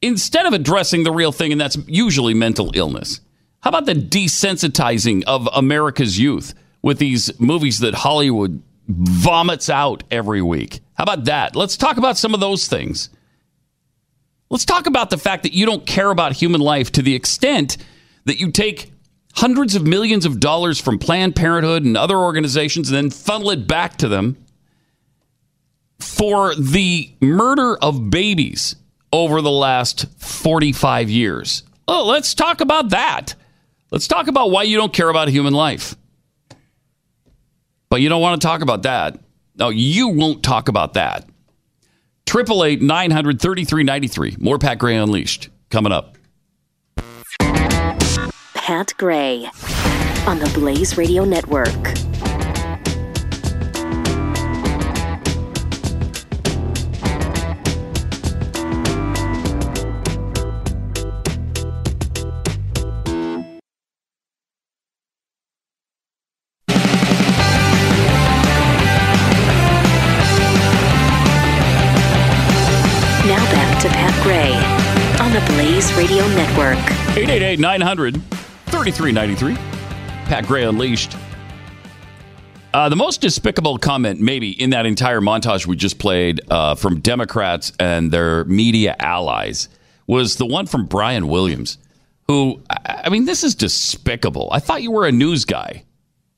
instead 0.01 0.47
of 0.47 0.53
addressing 0.53 1.03
the 1.03 1.11
real 1.11 1.31
thing, 1.31 1.51
and 1.51 1.61
that's 1.61 1.77
usually 1.87 2.33
mental 2.33 2.71
illness. 2.73 3.21
How 3.59 3.69
about 3.69 3.85
the 3.85 3.93
desensitizing 3.93 5.23
of 5.25 5.47
America's 5.53 6.17
youth 6.17 6.55
with 6.81 6.97
these 6.97 7.39
movies 7.39 7.79
that 7.79 7.93
Hollywood 7.93 8.63
vomits 8.87 9.69
out 9.69 10.03
every 10.11 10.41
week? 10.41 10.81
How 10.93 11.03
about 11.03 11.25
that? 11.25 11.55
Let's 11.55 11.77
talk 11.77 11.97
about 11.97 12.17
some 12.17 12.33
of 12.33 12.39
those 12.39 12.67
things. 12.67 13.09
Let's 14.49 14.65
talk 14.65 14.85
about 14.85 15.09
the 15.09 15.17
fact 15.17 15.43
that 15.43 15.53
you 15.53 15.65
don't 15.65 15.85
care 15.85 16.11
about 16.11 16.33
human 16.33 16.61
life 16.61 16.91
to 16.93 17.01
the 17.01 17.15
extent 17.15 17.77
that 18.25 18.39
you 18.39 18.51
take 18.51 18.91
hundreds 19.33 19.75
of 19.75 19.87
millions 19.87 20.25
of 20.25 20.39
dollars 20.39 20.79
from 20.79 20.99
Planned 20.99 21.35
Parenthood 21.35 21.83
and 21.83 21.95
other 21.95 22.17
organizations 22.17 22.89
and 22.89 22.97
then 22.97 23.09
funnel 23.09 23.51
it 23.51 23.65
back 23.67 23.97
to 23.97 24.07
them 24.07 24.37
for 25.99 26.53
the 26.55 27.11
murder 27.21 27.77
of 27.77 28.09
babies 28.09 28.75
over 29.13 29.41
the 29.41 29.51
last 29.51 30.05
45 30.17 31.09
years. 31.09 31.63
Oh, 31.87 32.05
let's 32.05 32.33
talk 32.33 32.61
about 32.61 32.89
that. 32.89 33.35
Let's 33.91 34.07
talk 34.07 34.27
about 34.27 34.51
why 34.51 34.63
you 34.63 34.77
don't 34.77 34.93
care 34.93 35.09
about 35.09 35.27
human 35.27 35.53
life. 35.53 35.95
But 37.91 37.99
you 37.99 38.07
don't 38.07 38.21
want 38.21 38.41
to 38.41 38.47
talk 38.47 38.61
about 38.61 38.83
that. 38.83 39.19
No, 39.57 39.67
you 39.67 40.07
won't 40.07 40.43
talk 40.43 40.69
about 40.69 40.93
that. 40.93 41.25
888 42.25 42.81
933 42.81 43.83
93. 43.83 44.37
More 44.39 44.57
Pat 44.57 44.79
Gray 44.79 44.95
Unleashed 44.95 45.49
coming 45.69 45.91
up. 45.91 46.17
Pat 48.53 48.93
Gray 48.97 49.45
on 50.25 50.39
the 50.39 50.49
Blaze 50.55 50.97
Radio 50.97 51.25
Network. 51.25 52.10
To 73.81 73.87
Pat 73.87 74.13
Gray 74.21 74.53
on 75.25 75.33
the 75.33 75.41
Blaze 75.53 75.91
Radio 75.95 76.27
Network. 76.35 76.77
888 77.17 77.59
900 77.59 78.21
3393. 78.67 79.55
Pat 80.25 80.45
Gray 80.45 80.65
Unleashed. 80.65 81.17
Uh, 82.75 82.89
the 82.89 82.95
most 82.95 83.21
despicable 83.21 83.79
comment, 83.79 84.19
maybe, 84.19 84.51
in 84.51 84.69
that 84.69 84.85
entire 84.85 85.19
montage 85.19 85.65
we 85.65 85.75
just 85.75 85.97
played 85.97 86.41
uh, 86.51 86.75
from 86.75 86.99
Democrats 86.99 87.73
and 87.79 88.11
their 88.11 88.43
media 88.43 88.95
allies 88.99 89.67
was 90.05 90.35
the 90.35 90.45
one 90.45 90.67
from 90.67 90.85
Brian 90.85 91.27
Williams, 91.27 91.79
who, 92.27 92.61
I 92.69 93.01
I 93.05 93.09
mean, 93.09 93.25
this 93.25 93.43
is 93.43 93.55
despicable. 93.55 94.49
I 94.51 94.59
thought 94.59 94.83
you 94.83 94.91
were 94.91 95.07
a 95.07 95.11
news 95.11 95.43
guy. 95.43 95.85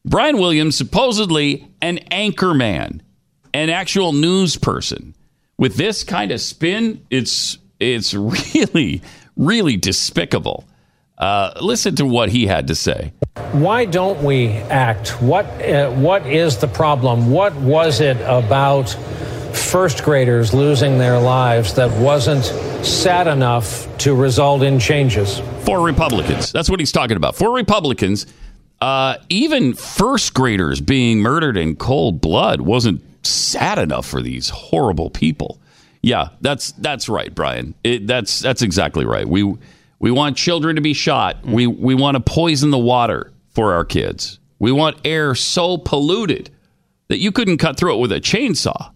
Brian 0.05 0.38
Williams, 0.38 0.77
supposedly 0.77 1.67
an 1.81 1.97
anchor 2.09 2.53
man, 2.53 3.03
an 3.53 3.69
actual 3.69 4.13
news 4.13 4.55
person. 4.55 5.13
With 5.63 5.77
this 5.77 6.03
kind 6.03 6.34
of 6.34 6.41
spin, 6.41 7.05
it's 7.10 7.58
it's 7.79 8.13
really, 8.53 9.01
really 9.38 9.77
despicable. 9.77 10.65
Uh, 11.17 11.53
listen 11.62 11.96
to 11.96 12.05
what 12.05 12.27
he 12.27 12.48
had 12.48 12.67
to 12.67 12.75
say. 12.75 13.13
Why 13.53 13.86
don't 13.86 14.22
we 14.24 14.50
act? 14.50 15.22
What 15.22 15.46
uh, 15.63 15.89
what 15.91 16.27
is 16.27 16.58
the 16.58 16.67
problem? 16.67 17.32
What 17.32 17.55
was 17.55 18.01
it 18.01 18.17
about 18.25 18.89
first 19.53 20.03
graders 20.03 20.53
losing 20.53 20.98
their 20.98 21.17
lives 21.17 21.75
that 21.75 21.89
wasn't 21.98 22.43
sad 22.86 23.27
enough 23.27 23.88
to 24.00 24.13
result 24.13 24.63
in 24.63 24.79
changes? 24.79 25.39
For 25.63 25.79
Republicans, 25.79 26.51
that's 26.51 26.70
what 26.70 26.82
he's 26.82 26.91
talking 26.91 27.15
about. 27.15 27.38
For 27.38 27.53
Republicans, 27.53 28.25
uh, 28.82 29.15
even 29.29 29.75
first 29.75 30.34
graders 30.34 30.82
being 30.82 31.20
murdered 31.20 31.55
in 31.55 31.77
cold 31.77 32.20
blood 32.20 32.60
wasn't 32.60 33.01
sad 33.30 33.80
enough 33.80 34.06
for 34.06 34.22
these 34.22 34.50
horrible 34.50 35.10
people. 35.10 35.60
Yeah, 36.01 36.30
that's 36.42 36.74
that's 36.74 37.08
right, 37.08 37.34
Brian. 37.34 37.75
It, 37.84 38.08
that's 38.08 38.39
that's 38.39 38.62
exactly 38.62 39.06
right. 39.06 39.27
We 39.27 39.56
we 40.00 40.12
want 40.12 40.36
children 40.36 40.75
to 40.75 40.82
be 40.82 40.94
shot. 40.94 41.46
We 41.46 41.65
we 41.65 41.96
want 41.96 42.15
to 42.15 42.22
poison 42.22 42.72
the 42.72 42.77
water 42.77 43.32
for 43.50 43.74
our 43.74 43.86
kids. 43.86 44.39
We 44.60 44.72
want 44.72 44.98
air 45.06 45.36
so 45.36 45.77
polluted 45.77 46.50
that 47.08 47.20
you 47.20 47.32
couldn't 47.32 47.58
cut 47.58 47.77
through 47.77 47.96
it 47.96 48.00
with 48.00 48.12
a 48.12 48.20
chainsaw. 48.20 48.92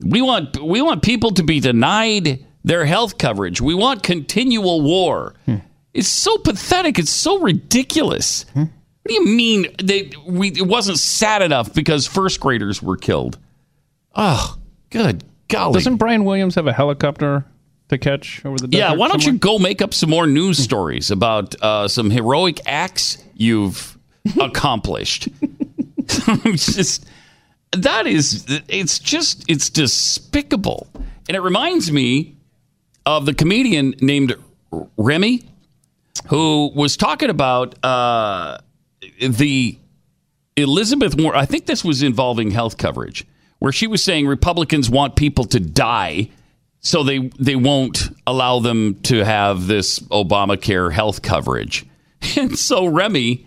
We 0.00 0.22
want 0.22 0.62
we 0.62 0.80
want 0.82 1.02
people 1.02 1.32
to 1.32 1.42
be 1.42 1.60
denied 1.60 2.44
their 2.64 2.84
health 2.84 3.18
coverage. 3.18 3.60
We 3.60 3.74
want 3.74 4.02
continual 4.02 4.80
war. 4.80 5.34
Hmm. 5.46 5.56
It's 5.94 6.08
so 6.08 6.38
pathetic. 6.38 6.98
It's 6.98 7.10
so 7.10 7.40
ridiculous. 7.40 8.44
Hmm. 8.54 8.64
What 9.02 9.08
do 9.08 9.14
you 9.14 9.26
mean 9.26 9.66
they 9.82 10.10
we 10.26 10.48
it 10.48 10.66
wasn't 10.66 10.98
sad 10.98 11.42
enough 11.42 11.74
because 11.74 12.06
first 12.06 12.40
graders 12.40 12.82
were 12.82 12.96
killed? 12.96 13.38
Oh, 14.14 14.56
good 14.90 15.24
golly. 15.52 15.74
Doesn't 15.74 15.96
Brian 15.96 16.24
Williams 16.24 16.54
have 16.56 16.66
a 16.66 16.72
helicopter 16.72 17.44
to 17.88 17.98
catch 17.98 18.44
over 18.44 18.56
the 18.56 18.68
desert? 18.68 18.78
Yeah, 18.78 18.92
why 18.94 19.08
don't 19.08 19.20
somewhere? 19.20 19.34
you 19.34 19.38
go 19.38 19.58
make 19.58 19.82
up 19.82 19.94
some 19.94 20.10
more 20.10 20.26
news 20.26 20.58
stories 20.62 21.10
about 21.10 21.54
uh, 21.62 21.86
some 21.88 22.10
heroic 22.10 22.60
acts 22.66 23.22
you've 23.34 23.96
accomplished? 24.40 25.28
just 26.54 27.06
that 27.72 28.06
is 28.06 28.44
it's 28.68 28.98
just 28.98 29.44
it's 29.48 29.70
despicable, 29.70 30.88
and 31.28 31.36
it 31.36 31.40
reminds 31.40 31.92
me 31.92 32.36
of 33.06 33.26
the 33.26 33.34
comedian 33.34 33.94
named 34.00 34.34
Remy, 34.96 35.42
who 36.28 36.70
was 36.74 36.96
talking 36.96 37.30
about 37.30 37.82
uh, 37.84 38.58
the 39.20 39.78
Elizabeth 40.56 41.14
Warren. 41.16 41.38
I 41.38 41.46
think 41.46 41.66
this 41.66 41.84
was 41.84 42.02
involving 42.02 42.50
health 42.50 42.76
coverage, 42.76 43.26
where 43.58 43.72
she 43.72 43.86
was 43.86 44.02
saying 44.02 44.26
Republicans 44.26 44.90
want 44.90 45.16
people 45.16 45.44
to 45.46 45.60
die 45.60 46.30
so 46.82 47.02
they 47.04 47.30
they 47.38 47.56
won't 47.56 48.10
allow 48.26 48.58
them 48.58 48.96
to 49.02 49.24
have 49.24 49.66
this 49.66 50.00
Obamacare 50.00 50.92
health 50.92 51.22
coverage. 51.22 51.86
And 52.36 52.56
so 52.56 52.86
Remy 52.86 53.44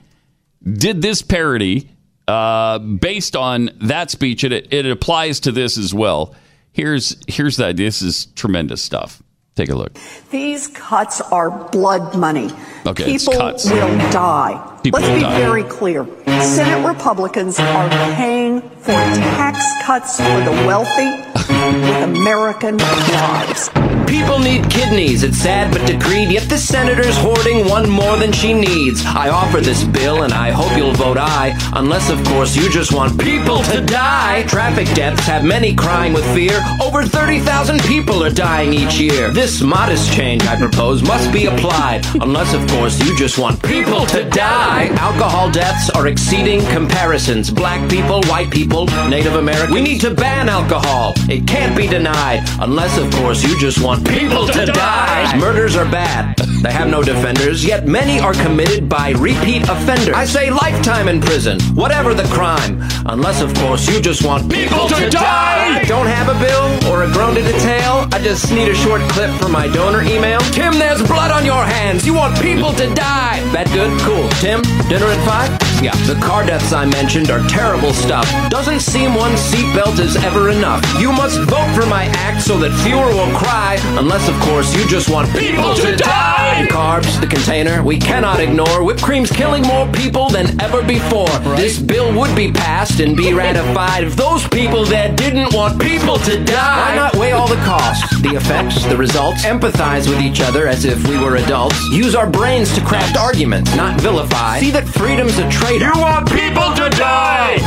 did 0.61 1.01
this 1.01 1.21
parody 1.21 1.89
uh, 2.27 2.77
based 2.79 3.37
on 3.37 3.69
that 3.83 4.11
speech, 4.11 4.43
and 4.43 4.53
it, 4.53 4.73
it 4.73 4.85
applies 4.85 5.39
to 5.41 5.51
this 5.53 5.77
as 5.77 5.93
well. 5.93 6.35
Here's 6.73 7.15
here's 7.27 7.59
idea. 7.59 7.87
This 7.87 8.01
is 8.01 8.25
tremendous 8.35 8.81
stuff. 8.81 9.23
Take 9.55 9.69
a 9.69 9.75
look. 9.75 9.97
These 10.31 10.67
cuts 10.67 11.21
are 11.21 11.49
blood 11.69 12.17
money. 12.17 12.49
Okay, 12.85 13.05
People 13.05 13.35
cuts. 13.35 13.63
will 13.71 13.97
die. 14.11 14.79
People 14.83 14.99
Let's 14.99 15.09
will 15.09 15.15
be 15.15 15.21
die. 15.21 15.37
very 15.39 15.63
clear. 15.63 16.05
Senate 16.41 16.85
Republicans 16.85 17.57
are 17.57 17.89
paying 18.15 18.59
for 18.59 18.91
tax 18.91 19.59
cuts 19.85 20.17
for 20.17 20.41
the 20.41 20.51
wealthy 20.67 21.09
with 21.33 22.03
American 22.03 22.77
lives. 22.77 23.69
People 24.15 24.39
need 24.39 24.69
kidneys, 24.71 25.23
it's 25.23 25.37
sad 25.37 25.73
but 25.73 25.85
decreed, 25.85 26.31
yet 26.31 26.47
the 26.47 26.57
senator's 26.57 27.17
hoarding 27.17 27.67
one 27.67 27.89
more 27.89 28.15
than 28.15 28.31
she 28.31 28.53
needs. 28.53 29.05
I 29.05 29.27
offer 29.27 29.59
this 29.59 29.83
bill 29.83 30.23
and 30.23 30.31
I 30.31 30.51
hope 30.51 30.77
you'll 30.77 30.93
vote 30.93 31.17
aye, 31.17 31.53
unless 31.73 32.09
of 32.09 32.23
course 32.27 32.55
you 32.55 32.69
just 32.69 32.93
want 32.93 33.19
people 33.19 33.61
to 33.63 33.81
die. 33.81 34.43
Traffic 34.43 34.87
deaths 34.95 35.27
have 35.27 35.43
many 35.43 35.75
crying 35.75 36.13
with 36.13 36.23
fear. 36.33 36.63
Over 36.81 37.03
30,000 37.03 37.81
people 37.81 38.23
are 38.23 38.29
dying 38.29 38.71
each 38.71 38.97
year. 38.97 39.31
This 39.31 39.61
modest 39.61 40.13
change 40.13 40.43
I 40.43 40.57
propose 40.57 41.03
must 41.03 41.33
be 41.33 41.47
applied, 41.47 42.05
unless 42.21 42.53
of 42.53 42.65
course 42.69 42.97
you 43.03 43.17
just 43.17 43.37
want 43.37 43.61
people 43.63 44.05
to 44.07 44.23
die. 44.29 44.87
Alcohol 44.95 45.51
deaths 45.51 45.89
are 45.89 46.07
exceeding 46.07 46.61
comparisons. 46.67 47.51
Black 47.51 47.89
people, 47.89 48.23
white 48.23 48.49
people, 48.49 48.85
Native 49.09 49.35
Americans. 49.35 49.73
We 49.73 49.81
need 49.81 49.99
to 50.01 50.13
ban 50.13 50.47
alcohol. 50.47 51.11
It 51.27 51.45
can't 51.45 51.75
be 51.75 51.85
denied, 51.85 52.47
unless 52.61 52.97
of 52.97 53.11
course 53.15 53.43
you 53.43 53.59
just 53.59 53.83
want 53.83 54.04
people 54.05 54.47
to 54.47 54.65
die. 54.65 55.37
Murders 55.37 55.75
are 55.75 55.85
bad. 55.85 56.37
They 56.65 56.71
have 56.71 56.89
no 56.89 57.03
defenders, 57.03 57.63
yet 57.63 57.85
many 57.85 58.19
are 58.19 58.33
committed 58.33 58.89
by 58.89 59.11
repeat 59.11 59.63
offenders. 59.69 60.15
I 60.15 60.25
say 60.25 60.49
lifetime 60.49 61.07
in 61.07 61.21
prison, 61.21 61.59
whatever 61.75 62.13
the 62.13 62.23
crime, 62.33 62.81
unless 63.05 63.41
of 63.41 63.53
course 63.55 63.87
you 63.87 64.01
just 64.01 64.25
want 64.25 64.51
people 64.51 64.87
to 64.87 65.09
die. 65.09 65.83
Don't 65.83 66.07
have 66.07 66.27
a 66.29 66.39
bill 66.39 66.91
or 66.91 67.03
a 67.03 67.11
groan 67.11 67.35
to 67.35 67.43
detail. 67.43 68.07
I 68.11 68.19
just 68.23 68.51
need 68.51 68.69
a 68.69 68.75
short 68.75 69.01
clip 69.11 69.29
for 69.39 69.49
my 69.49 69.67
donor 69.67 70.01
email. 70.01 70.39
Tim, 70.51 70.73
there's 70.79 71.05
blood 71.05 71.29
on 71.29 71.45
your 71.45 71.63
hands. 71.63 72.05
You 72.05 72.15
want 72.15 72.41
people 72.41 72.73
to 72.73 72.87
die. 72.95 73.41
That 73.53 73.67
good? 73.71 73.91
Cool. 74.01 74.27
Tim, 74.41 74.61
dinner 74.89 75.05
at 75.05 75.25
five? 75.25 75.64
Yeah. 75.85 75.93
The 76.07 76.19
car 76.19 76.43
deaths 76.43 76.73
I 76.73 76.85
mentioned 76.85 77.29
are 77.29 77.47
terrible 77.47 77.93
stuff. 77.93 78.25
Doesn't 78.49 78.79
seem 78.79 79.13
one 79.13 79.33
seatbelt 79.33 79.99
is 79.99 80.15
ever 80.15 80.49
enough. 80.49 80.81
You 80.99 81.11
must 81.11 81.39
vote 81.41 81.71
for 81.75 81.85
my 81.85 82.05
act 82.25 82.41
so 82.41 82.57
that 82.57 82.71
fewer 82.81 83.05
will 83.05 83.31
cry, 83.37 83.77
unless 83.95 84.27
of 84.27 84.33
course 84.49 84.75
you 84.75 84.87
just 84.87 85.11
want 85.11 85.29
people 85.37 85.75
to 85.75 85.95
die. 85.95 86.65
Carbs, 86.71 87.21
the 87.21 87.27
container, 87.27 87.83
we 87.83 87.99
cannot 87.99 88.39
ignore. 88.39 88.83
Whipped 88.83 89.03
cream's 89.03 89.29
killing 89.29 89.61
more 89.61 89.85
people 89.91 90.27
than 90.27 90.59
ever 90.59 90.81
before. 90.81 91.29
This 91.55 91.77
bill 91.77 92.11
would 92.17 92.35
be 92.35 92.51
passed 92.51 92.99
and 92.99 93.15
be 93.15 93.31
ratified 93.31 94.05
if 94.05 94.15
those 94.15 94.47
people 94.47 94.85
that 94.85 95.15
didn't 95.15 95.53
want 95.53 95.79
people 95.79 96.17
to 96.17 96.43
die. 96.45 96.89
Why 96.89 96.95
not 96.95 97.15
weigh 97.15 97.33
all 97.33 97.47
the 97.47 97.61
costs, 97.61 98.09
the 98.21 98.33
effects, 98.35 98.83
the 98.85 98.97
results, 98.97 99.45
empathize 99.45 100.09
with 100.09 100.19
each 100.19 100.41
other 100.41 100.65
as 100.67 100.83
if 100.83 101.07
we 101.07 101.19
were 101.19 101.35
adults, 101.35 101.79
use 101.91 102.15
our 102.15 102.27
brains 102.27 102.73
to 102.73 102.81
craft 102.81 103.17
arguments, 103.17 103.75
not 103.75 104.01
vilify. 104.01 104.59
See 104.59 104.71
that 104.71 104.87
freedom's 104.87 105.37
a 105.37 105.47
trade. 105.51 105.74
You 105.75 105.91
want 105.97 106.29
people 106.29 106.73
to 106.73 106.89
die! 106.97 107.57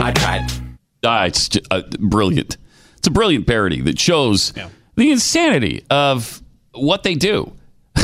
I 0.00 0.12
tried. 0.14 0.46
Ah, 1.04 1.24
it's 1.24 1.50
uh, 1.72 1.82
brilliant. 1.98 2.56
It's 2.96 3.08
a 3.08 3.10
brilliant 3.10 3.48
parody 3.48 3.80
that 3.80 3.98
shows 3.98 4.52
the 4.94 5.10
insanity 5.10 5.84
of 5.90 6.40
what 6.74 7.02
they 7.02 7.16
do. 7.16 7.52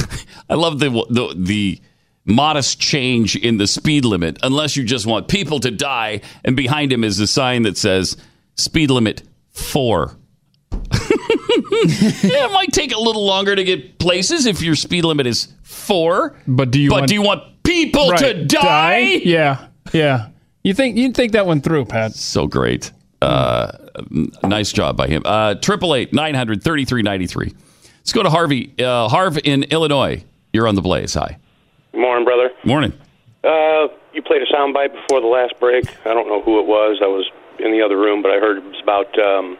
I 0.50 0.54
love 0.54 0.80
the, 0.80 0.90
the 1.10 1.34
the 1.38 1.80
modest 2.24 2.80
change 2.80 3.36
in 3.36 3.58
the 3.58 3.68
speed 3.68 4.04
limit, 4.04 4.40
unless 4.42 4.76
you 4.76 4.82
just 4.82 5.06
want 5.06 5.28
people 5.28 5.60
to 5.60 5.70
die, 5.70 6.20
and 6.44 6.56
behind 6.56 6.92
him 6.92 7.04
is 7.04 7.20
a 7.20 7.28
sign 7.28 7.62
that 7.62 7.76
says 7.76 8.16
speed 8.56 8.90
limit 8.90 9.22
four. 9.52 10.18
yeah, 10.72 10.80
it 12.46 12.52
might 12.52 12.72
take 12.72 12.92
a 12.92 12.98
little 12.98 13.24
longer 13.24 13.54
to 13.54 13.62
get 13.62 14.00
places 14.00 14.46
if 14.46 14.60
your 14.60 14.74
speed 14.74 15.04
limit 15.04 15.28
is 15.28 15.52
four. 15.62 16.36
But 16.48 16.72
do 16.72 16.80
you 16.80 16.90
But 16.90 17.02
want, 17.02 17.08
do 17.08 17.14
you 17.14 17.22
want 17.22 17.53
people 17.64 18.10
to 18.16 18.26
Right, 18.26 18.48
die? 18.48 18.98
Yeah, 19.24 19.66
yeah. 19.92 20.28
You 20.62 20.74
think 20.74 20.96
you 20.96 21.12
think 21.12 21.32
that 21.32 21.46
one 21.46 21.60
through, 21.60 21.86
Pat? 21.86 22.14
So 22.14 22.46
great. 22.46 22.92
Uh, 23.20 23.72
nice 24.42 24.72
job 24.72 24.96
by 24.96 25.08
him. 25.08 25.22
Uh, 25.24 25.54
Triple 25.56 25.94
eight 25.94 26.12
nine 26.12 26.34
hundred 26.34 26.62
thirty 26.62 26.84
three 26.84 27.02
ninety 27.02 27.26
three. 27.26 27.54
Let's 27.98 28.12
go 28.12 28.22
to 28.22 28.30
Harvey. 28.30 28.72
Uh, 28.78 29.08
Harv 29.08 29.38
in 29.44 29.64
Illinois. 29.64 30.22
You're 30.52 30.68
on 30.68 30.74
the 30.74 30.82
Blaze. 30.82 31.14
Hi. 31.14 31.38
Morning, 31.94 32.24
brother. 32.24 32.50
Morning. 32.64 32.92
Uh, 33.42 33.88
you 34.12 34.22
played 34.22 34.42
a 34.42 34.46
soundbite 34.54 34.92
before 34.92 35.20
the 35.20 35.26
last 35.26 35.54
break. 35.58 35.84
I 36.06 36.14
don't 36.14 36.28
know 36.28 36.40
who 36.42 36.60
it 36.60 36.66
was. 36.66 37.00
I 37.02 37.06
was 37.06 37.28
in 37.58 37.72
the 37.72 37.82
other 37.82 37.96
room, 37.98 38.22
but 38.22 38.30
I 38.30 38.38
heard 38.38 38.58
it 38.58 38.64
was 38.64 38.80
about 38.82 39.18
um, 39.18 39.56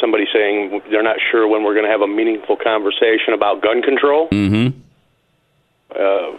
somebody 0.00 0.24
saying 0.32 0.80
they're 0.90 1.02
not 1.02 1.16
sure 1.30 1.46
when 1.48 1.62
we're 1.64 1.74
going 1.74 1.84
to 1.86 1.90
have 1.90 2.00
a 2.00 2.06
meaningful 2.06 2.56
conversation 2.56 3.32
about 3.34 3.62
gun 3.62 3.82
control. 3.82 4.28
Mm-hmm. 4.30 4.78
Uh, 5.90 6.36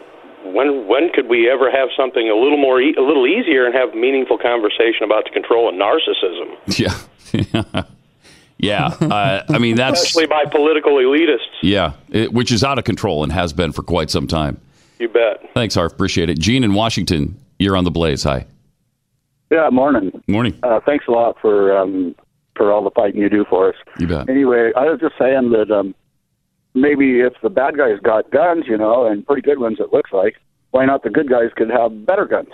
when 0.54 0.88
when 0.88 1.10
could 1.14 1.28
we 1.28 1.50
ever 1.50 1.70
have 1.72 1.90
something 1.98 2.30
a 2.30 2.36
little 2.36 2.58
more 2.58 2.80
e- 2.82 2.96
a 2.98 3.02
little 3.02 3.26
easier 3.28 3.66
and 3.66 3.74
have 3.76 3.94
meaningful 3.96 4.38
conversation 4.38 5.04
about 5.04 5.24
the 5.26 5.32
control 5.32 5.68
of 5.70 5.76
narcissism, 5.76 6.80
Yeah. 6.80 7.84
yeah. 8.58 8.86
Uh, 9.02 9.44
I 9.50 9.58
mean, 9.60 9.76
that's 9.76 10.02
especially 10.02 10.28
by 10.28 10.46
political 10.46 10.94
elitists? 10.94 11.40
yeah, 11.62 11.94
it, 12.12 12.32
which 12.34 12.52
is 12.52 12.64
out 12.64 12.78
of 12.80 12.86
control 12.86 13.24
and 13.24 13.32
has 13.32 13.54
been 13.54 13.72
for 13.72 13.84
quite 13.84 14.10
some 14.10 14.28
time. 14.28 14.60
You 15.00 15.10
bet. 15.10 15.42
Thanks, 15.54 15.76
Harv. 15.76 15.92
Appreciate 15.92 16.30
it. 16.30 16.40
Gene 16.40 16.64
in 16.64 16.74
Washington. 16.74 17.38
You're 17.60 17.76
on 17.76 17.84
the 17.84 17.92
Blaze. 17.92 18.24
Hi. 18.24 18.46
Yeah, 19.52 19.70
morning. 19.70 20.24
Morning. 20.28 20.58
Uh, 20.64 20.80
thanks 20.86 21.06
a 21.08 21.12
lot 21.12 21.38
for 21.42 21.78
um, 21.78 22.16
for 22.56 22.72
all 22.72 22.84
the 22.84 22.92
fighting 22.92 23.20
you 23.22 23.30
do 23.30 23.46
for 23.50 23.70
us. 23.70 23.76
You 24.00 24.08
bet. 24.08 24.30
Anyway, 24.30 24.72
I 24.76 24.86
was 24.90 25.00
just 25.02 25.16
saying 25.20 25.52
that 25.52 25.70
um, 25.72 25.94
maybe 26.76 27.22
if 27.22 27.34
the 27.42 27.50
bad 27.50 27.78
guys 27.78 28.00
got 28.04 28.30
guns, 28.32 28.66
you 28.68 28.78
know, 28.78 29.08
and 29.08 29.26
pretty 29.26 29.42
good 29.42 29.60
ones, 29.60 29.80
it 29.80 29.92
looks 29.92 30.12
like, 30.12 30.36
why 30.72 30.86
not 30.86 31.04
the 31.04 31.10
good 31.10 31.30
guys 31.30 31.50
could 31.56 31.70
have 31.70 32.06
better 32.06 32.26
guns? 32.26 32.50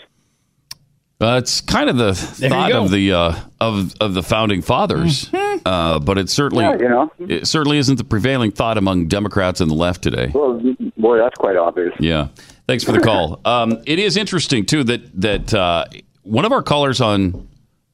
Uh, 1.20 1.38
it's 1.38 1.62
kind 1.62 1.88
of 1.88 1.98
the 1.98 2.08
you 2.40 2.50
thought 2.50 2.72
of 2.72 2.90
the 2.90 3.14
uh, 3.14 3.36
of 3.60 3.94
of 4.02 4.16
the 4.16 4.24
founding 4.24 4.64
fathers, 4.64 5.30
uh, 5.66 6.00
but 6.00 6.18
it 6.18 6.30
certainly 6.30 6.64
Yeah, 6.64 6.78
you 6.80 6.90
know. 6.90 7.12
it 7.20 7.48
certainly 7.48 7.78
isn't 7.78 7.98
the 7.98 8.04
prevailing 8.04 8.52
thought 8.52 8.76
among 8.76 9.06
Democrats 9.08 9.62
and 9.62 9.70
the 9.70 9.76
left 9.76 10.02
today. 10.02 10.32
Well, 10.34 10.60
boy, 10.98 11.20
that's 11.20 11.36
quite 11.36 11.58
obvious. 11.58 11.94
Yeah. 12.00 12.30
Thanks 12.68 12.84
for 12.84 12.92
the 12.92 13.02
call. 13.02 13.40
Um, 13.46 13.84
it 13.86 14.00
is 14.00 14.18
interesting 14.18 14.66
too 14.66 14.84
that 14.86 15.22
that 15.22 15.54
uh, 15.54 15.86
one 16.24 16.44
of 16.46 16.52
our 16.52 16.64
callers 16.64 17.02
on 17.02 17.48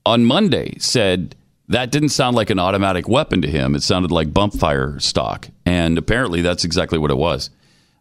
on 0.06 0.24
Monday 0.24 0.78
said 0.80 1.36
that 1.70 1.92
didn't 1.92 2.10
sound 2.10 2.36
like 2.36 2.50
an 2.50 2.60
automatic 2.60 3.08
weapon 3.08 3.42
to 3.42 3.48
him. 3.48 3.76
It 3.76 3.84
sounded 3.84 4.12
like 4.12 4.34
bump 4.34 4.54
fire 4.54 5.00
stock, 5.00 5.50
and 5.66 5.98
apparently 5.98 6.42
that's 6.42 6.64
exactly 6.64 6.98
what 6.98 7.12
it 7.12 7.18
was. 7.18 7.50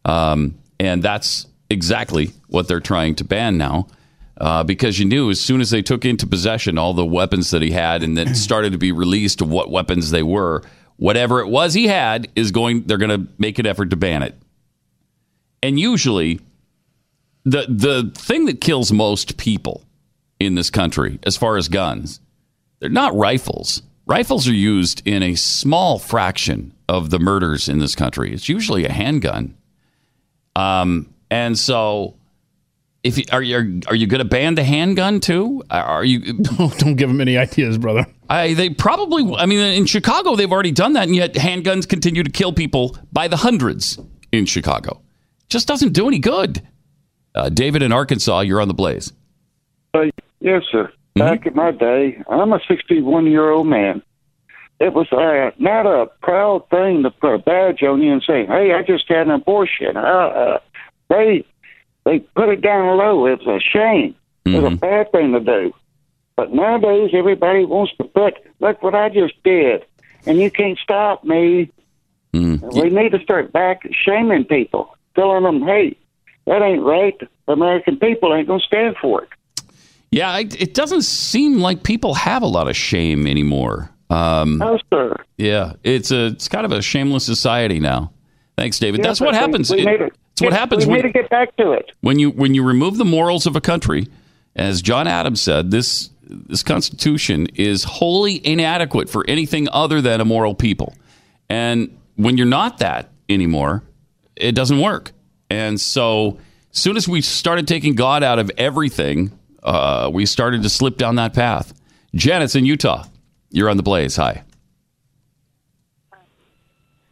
Um, 0.04 0.56
and 0.78 1.02
that's 1.02 1.46
exactly 1.68 2.30
what 2.48 2.68
they're 2.68 2.80
trying 2.80 3.16
to 3.16 3.24
ban 3.24 3.58
now. 3.58 3.88
Uh, 4.38 4.62
because 4.62 4.98
you 4.98 5.06
knew 5.06 5.30
as 5.30 5.40
soon 5.40 5.62
as 5.62 5.70
they 5.70 5.80
took 5.80 6.04
into 6.04 6.26
possession 6.26 6.76
all 6.76 6.92
the 6.92 7.04
weapons 7.04 7.50
that 7.50 7.62
he 7.62 7.70
had, 7.70 8.02
and 8.02 8.16
then 8.16 8.34
started 8.34 8.72
to 8.72 8.78
be 8.78 8.92
released 8.92 9.40
of 9.40 9.48
what 9.48 9.70
weapons 9.70 10.10
they 10.10 10.22
were, 10.22 10.62
whatever 10.96 11.40
it 11.40 11.48
was 11.48 11.74
he 11.74 11.88
had 11.88 12.28
is 12.36 12.50
going. 12.52 12.82
They're 12.82 12.98
going 12.98 13.26
to 13.26 13.32
make 13.38 13.58
an 13.58 13.66
effort 13.66 13.90
to 13.90 13.96
ban 13.96 14.22
it. 14.22 14.36
And 15.62 15.80
usually, 15.80 16.38
the 17.44 17.66
the 17.68 18.12
thing 18.14 18.44
that 18.44 18.60
kills 18.60 18.92
most 18.92 19.38
people 19.38 19.82
in 20.38 20.54
this 20.54 20.70
country 20.70 21.18
as 21.24 21.36
far 21.36 21.56
as 21.56 21.68
guns. 21.68 22.20
They're 22.80 22.90
not 22.90 23.14
rifles. 23.14 23.82
Rifles 24.06 24.46
are 24.48 24.54
used 24.54 25.02
in 25.06 25.22
a 25.22 25.34
small 25.34 25.98
fraction 25.98 26.72
of 26.88 27.10
the 27.10 27.18
murders 27.18 27.68
in 27.68 27.78
this 27.78 27.94
country. 27.94 28.32
It's 28.32 28.48
usually 28.48 28.84
a 28.84 28.92
handgun. 28.92 29.56
Um, 30.54 31.12
and 31.30 31.58
so, 31.58 32.16
if 33.02 33.18
you, 33.18 33.24
are 33.32 33.42
you 33.42 33.82
are 33.88 33.94
you 33.94 34.06
going 34.06 34.20
to 34.20 34.24
ban 34.24 34.54
the 34.54 34.64
handgun 34.64 35.20
too? 35.20 35.62
Are 35.70 36.04
you? 36.04 36.32
Don't, 36.42 36.78
don't 36.78 36.94
give 36.94 37.08
them 37.08 37.20
any 37.20 37.36
ideas, 37.36 37.78
brother. 37.78 38.06
I, 38.28 38.54
they 38.54 38.70
probably. 38.70 39.34
I 39.36 39.46
mean, 39.46 39.58
in 39.58 39.86
Chicago, 39.86 40.36
they've 40.36 40.50
already 40.50 40.72
done 40.72 40.94
that, 40.94 41.04
and 41.04 41.14
yet 41.14 41.34
handguns 41.34 41.88
continue 41.88 42.22
to 42.22 42.30
kill 42.30 42.52
people 42.52 42.96
by 43.12 43.28
the 43.28 43.36
hundreds 43.36 43.98
in 44.32 44.46
Chicago. 44.46 45.02
Just 45.48 45.68
doesn't 45.68 45.92
do 45.92 46.08
any 46.08 46.18
good. 46.18 46.66
Uh, 47.34 47.48
David 47.48 47.82
in 47.82 47.92
Arkansas, 47.92 48.40
you're 48.40 48.60
on 48.60 48.68
the 48.68 48.74
blaze. 48.74 49.12
Uh, 49.94 50.04
yes, 50.40 50.62
sir. 50.72 50.90
Back 51.24 51.46
in 51.46 51.54
my 51.54 51.70
day, 51.70 52.22
I'm 52.28 52.52
a 52.52 52.60
61 52.68 53.26
year 53.26 53.50
old 53.50 53.66
man. 53.66 54.02
It 54.78 54.92
was 54.92 55.10
uh, 55.10 55.52
not 55.58 55.86
a 55.86 56.06
proud 56.20 56.68
thing 56.68 57.02
to 57.04 57.10
put 57.10 57.34
a 57.34 57.38
badge 57.38 57.82
on 57.82 58.02
you 58.02 58.12
and 58.12 58.22
say, 58.22 58.44
"Hey, 58.44 58.74
I 58.74 58.82
just 58.82 59.08
had 59.08 59.26
an 59.26 59.30
abortion." 59.30 59.96
Uh, 59.96 60.00
uh, 60.00 60.58
they 61.08 61.44
they 62.04 62.18
put 62.18 62.50
it 62.50 62.60
down 62.60 62.98
low. 62.98 63.26
It 63.26 63.40
was 63.44 63.60
a 63.60 63.60
shame. 63.60 64.14
It 64.44 64.62
was 64.62 64.72
a 64.74 64.76
bad 64.76 65.10
thing 65.12 65.32
to 65.32 65.40
do. 65.40 65.72
But 66.36 66.52
nowadays, 66.52 67.10
everybody 67.14 67.64
wants 67.64 67.94
to 67.96 68.04
put, 68.04 68.34
"Look 68.60 68.82
what 68.82 68.94
I 68.94 69.08
just 69.08 69.42
did," 69.42 69.86
and 70.26 70.38
you 70.38 70.50
can't 70.50 70.78
stop 70.78 71.24
me. 71.24 71.70
We 72.82 72.90
need 72.90 73.12
to 73.12 73.20
start 73.20 73.52
back 73.52 73.88
shaming 73.92 74.44
people, 74.44 74.94
telling 75.14 75.44
them, 75.44 75.62
"Hey, 75.62 75.96
that 76.46 76.60
ain't 76.60 76.82
right. 76.82 77.18
The 77.46 77.52
American 77.52 77.96
people 77.98 78.34
ain't 78.34 78.48
gonna 78.48 78.60
stand 78.60 78.96
for 79.00 79.22
it." 79.22 79.30
Yeah, 80.10 80.30
I, 80.30 80.40
it 80.40 80.74
doesn't 80.74 81.02
seem 81.02 81.58
like 81.58 81.82
people 81.82 82.14
have 82.14 82.42
a 82.42 82.46
lot 82.46 82.68
of 82.68 82.76
shame 82.76 83.26
anymore. 83.26 83.90
Um, 84.08 84.58
no, 84.58 84.78
sir. 84.92 85.16
Yeah, 85.36 85.72
it's 85.82 86.10
a 86.12 86.26
it's 86.26 86.48
kind 86.48 86.64
of 86.64 86.72
a 86.72 86.80
shameless 86.80 87.24
society 87.26 87.80
now. 87.80 88.12
Thanks, 88.56 88.78
David. 88.78 89.00
Yes, 89.00 89.06
That's 89.06 89.20
what 89.20 89.34
happens. 89.34 89.70
we 89.70 89.80
It- 89.80 89.84
need 89.86 89.96
to- 89.98 90.10
it's 90.32 90.42
what 90.42 90.52
happens 90.52 90.84
We 90.86 90.92
when, 90.92 91.00
need 91.02 91.12
to 91.12 91.12
get 91.12 91.30
back 91.30 91.56
to 91.56 91.72
it. 91.72 91.92
when 92.02 92.18
you 92.18 92.30
when 92.30 92.54
you 92.54 92.62
remove 92.62 92.98
the 92.98 93.04
morals 93.04 93.46
of 93.46 93.56
a 93.56 93.60
country. 93.60 94.06
As 94.54 94.80
John 94.80 95.06
Adams 95.06 95.40
said, 95.40 95.70
this 95.70 96.10
this 96.28 96.62
Constitution 96.62 97.46
is 97.54 97.84
wholly 97.84 98.44
inadequate 98.46 99.08
for 99.10 99.24
anything 99.28 99.68
other 99.72 100.00
than 100.00 100.20
a 100.20 100.24
moral 100.24 100.54
people. 100.54 100.94
And 101.50 101.96
when 102.16 102.36
you're 102.36 102.46
not 102.46 102.78
that 102.78 103.10
anymore, 103.28 103.82
it 104.34 104.54
doesn't 104.54 104.80
work. 104.80 105.12
And 105.50 105.80
so, 105.80 106.38
as 106.72 106.80
soon 106.80 106.96
as 106.96 107.06
we 107.06 107.20
started 107.20 107.68
taking 107.68 107.94
God 107.94 108.22
out 108.22 108.38
of 108.38 108.50
everything, 108.58 109.30
uh, 109.66 110.10
we 110.12 110.24
started 110.24 110.62
to 110.62 110.68
slip 110.68 110.96
down 110.96 111.16
that 111.16 111.34
path. 111.34 111.74
Janet's 112.14 112.54
in 112.54 112.64
Utah. 112.64 113.04
You're 113.50 113.68
on 113.68 113.76
the 113.76 113.82
blaze. 113.82 114.16
Hi. 114.16 114.42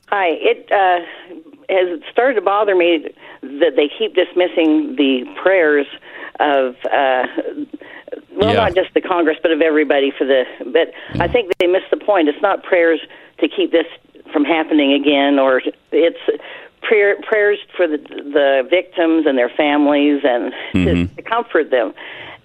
Hi. 0.09 0.29
It 0.31 0.71
uh, 0.71 1.01
has 1.69 2.01
started 2.11 2.35
to 2.35 2.40
bother 2.40 2.75
me 2.75 3.09
that 3.43 3.73
they 3.77 3.90
keep 3.99 4.14
dismissing 4.14 4.97
the 4.97 5.25
prayers 5.43 5.87
of, 6.40 6.77
uh, 6.87 7.27
well, 8.33 8.51
Yeah. 8.51 8.55
not 8.55 8.75
just 8.75 8.95
the 8.95 9.01
Congress, 9.01 9.37
but 9.43 9.51
of 9.51 9.61
everybody 9.61 10.12
for 10.17 10.25
the. 10.25 10.45
But 10.73 10.93
I 11.21 11.29
think 11.29 11.53
they 11.59 11.67
miss 11.67 11.83
the 11.90 11.97
point. 11.97 12.29
It's 12.29 12.40
not 12.43 12.62
prayers 12.62 13.01
to 13.38 13.49
keep 13.49 13.73
this 13.73 13.87
from 14.33 14.45
happening 14.45 14.93
again, 14.93 15.38
or 15.38 15.61
it's 15.93 16.19
prayer, 16.83 17.17
prayers 17.23 17.59
for 17.77 17.87
the, 17.87 17.99
the 17.99 18.67
victims 18.69 19.27
and 19.27 19.37
their 19.38 19.49
families 19.51 20.23
and 20.25 20.53
to, 20.73 21.07
to 21.17 21.23
comfort 21.23 21.71
them. 21.71 21.93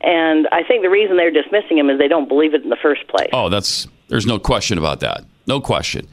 And 0.02 0.48
I 0.52 0.64
think 0.64 0.82
the 0.84 0.90
reason 0.90 1.18
they're 1.18 1.32
dismissing 1.32 1.78
him 1.78 1.90
is 1.90 2.00
they 2.00 2.08
don't 2.08 2.28
believe 2.28 2.54
it 2.54 2.64
in 2.64 2.70
the 2.70 2.78
first 2.82 3.08
place. 3.08 3.30
Oh, 3.34 3.50
that's 3.50 3.88
there's 4.08 4.26
no 4.26 4.40
question 4.40 4.78
about 4.78 5.02
that. 5.02 5.26
No 5.46 5.60
question. 5.60 6.08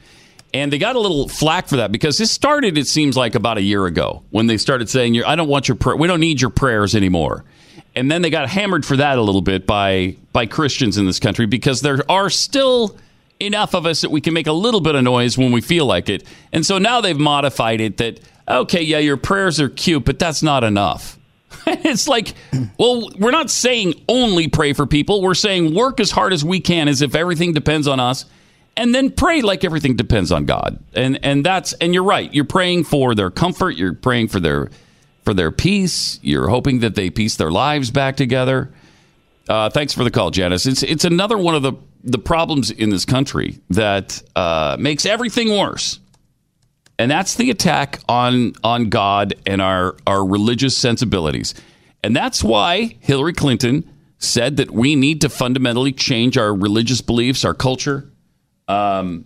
And 0.53 0.71
they 0.71 0.77
got 0.77 0.95
a 0.95 0.99
little 0.99 1.27
flack 1.27 1.67
for 1.67 1.77
that 1.77 1.91
because 1.91 2.17
this 2.17 2.31
started, 2.31 2.77
it 2.77 2.87
seems 2.87 3.17
like, 3.17 3.35
about 3.35 3.57
a 3.57 3.61
year 3.61 3.85
ago 3.85 4.23
when 4.29 4.47
they 4.47 4.57
started 4.57 4.89
saying, 4.89 5.21
"I 5.23 5.35
don't 5.35 5.47
want 5.47 5.67
your 5.67 5.75
prayer. 5.75 5.95
We 5.95 6.07
don't 6.07 6.19
need 6.19 6.41
your 6.41 6.49
prayers 6.49 6.95
anymore." 6.95 7.43
And 7.95 8.11
then 8.11 8.21
they 8.21 8.29
got 8.29 8.49
hammered 8.49 8.85
for 8.85 8.97
that 8.97 9.17
a 9.17 9.21
little 9.21 9.41
bit 9.41 9.65
by 9.65 10.15
by 10.33 10.45
Christians 10.45 10.97
in 10.97 11.05
this 11.05 11.19
country 11.19 11.45
because 11.45 11.81
there 11.81 11.99
are 12.09 12.29
still 12.29 12.95
enough 13.39 13.73
of 13.73 13.85
us 13.85 14.01
that 14.01 14.11
we 14.11 14.21
can 14.21 14.33
make 14.33 14.47
a 14.47 14.53
little 14.53 14.81
bit 14.81 14.95
of 14.95 15.03
noise 15.03 15.37
when 15.37 15.51
we 15.51 15.61
feel 15.61 15.85
like 15.85 16.09
it. 16.09 16.23
And 16.51 16.65
so 16.65 16.77
now 16.77 17.01
they've 17.01 17.17
modified 17.17 17.81
it 17.81 17.97
that 17.97 18.19
okay, 18.47 18.81
yeah, 18.81 18.99
your 18.99 19.17
prayers 19.17 19.59
are 19.59 19.69
cute, 19.69 20.05
but 20.05 20.19
that's 20.19 20.41
not 20.41 20.63
enough. 20.63 21.16
it's 21.67 22.07
like, 22.07 22.33
well, 22.77 23.09
we're 23.17 23.31
not 23.31 23.49
saying 23.49 23.93
only 24.07 24.47
pray 24.47 24.73
for 24.73 24.85
people. 24.85 25.21
We're 25.21 25.33
saying 25.33 25.73
work 25.73 25.99
as 25.99 26.11
hard 26.11 26.33
as 26.33 26.43
we 26.43 26.59
can 26.59 26.87
as 26.87 27.01
if 27.01 27.15
everything 27.15 27.53
depends 27.53 27.87
on 27.87 27.99
us. 27.99 28.25
And 28.75 28.93
then 28.93 29.11
pray 29.11 29.41
like 29.41 29.63
everything 29.63 29.95
depends 29.95 30.31
on 30.31 30.45
God. 30.45 30.79
And 30.93 31.19
and 31.23 31.43
that's 31.43 31.73
and 31.73 31.93
you're 31.95 32.03
right. 32.03 32.31
You're 32.31 32.45
praying 32.45 32.83
for 32.83 33.15
their 33.15 33.31
comfort, 33.31 33.71
you're 33.71 33.93
praying 33.93 34.27
for 34.27 34.39
their 34.39 34.69
for 35.25 35.33
their 35.33 35.51
peace, 35.51 36.19
you're 36.21 36.47
hoping 36.47 36.79
that 36.79 36.95
they 36.95 37.09
piece 37.09 37.35
their 37.35 37.51
lives 37.51 37.89
back 37.89 38.15
together. 38.15 38.71
Uh, 39.49 39.69
thanks 39.69 39.93
for 39.93 40.03
the 40.03 40.11
call, 40.11 40.29
Janice. 40.29 40.65
It's 40.65 40.83
it's 40.83 41.05
another 41.05 41.37
one 41.37 41.55
of 41.55 41.63
the 41.63 41.73
the 42.03 42.19
problems 42.19 42.69
in 42.69 42.89
this 42.89 43.03
country 43.03 43.59
that 43.71 44.21
uh, 44.35 44.77
makes 44.79 45.05
everything 45.05 45.49
worse 45.49 45.99
and 46.99 47.09
that's 47.11 47.35
the 47.35 47.49
attack 47.49 47.99
on 48.09 48.53
on 48.63 48.89
God 48.89 49.35
and 49.45 49.61
our 49.61 49.95
our 50.05 50.25
religious 50.25 50.75
sensibilities. 50.75 51.53
And 52.03 52.15
that's 52.15 52.43
why 52.43 52.95
Hillary 52.99 53.33
Clinton 53.33 53.89
said 54.19 54.57
that 54.57 54.71
we 54.71 54.95
need 54.95 55.21
to 55.21 55.29
fundamentally 55.29 55.91
change 55.91 56.37
our 56.37 56.53
religious 56.53 57.01
beliefs, 57.01 57.43
our 57.45 57.53
culture. 57.53 58.11
Um, 58.67 59.25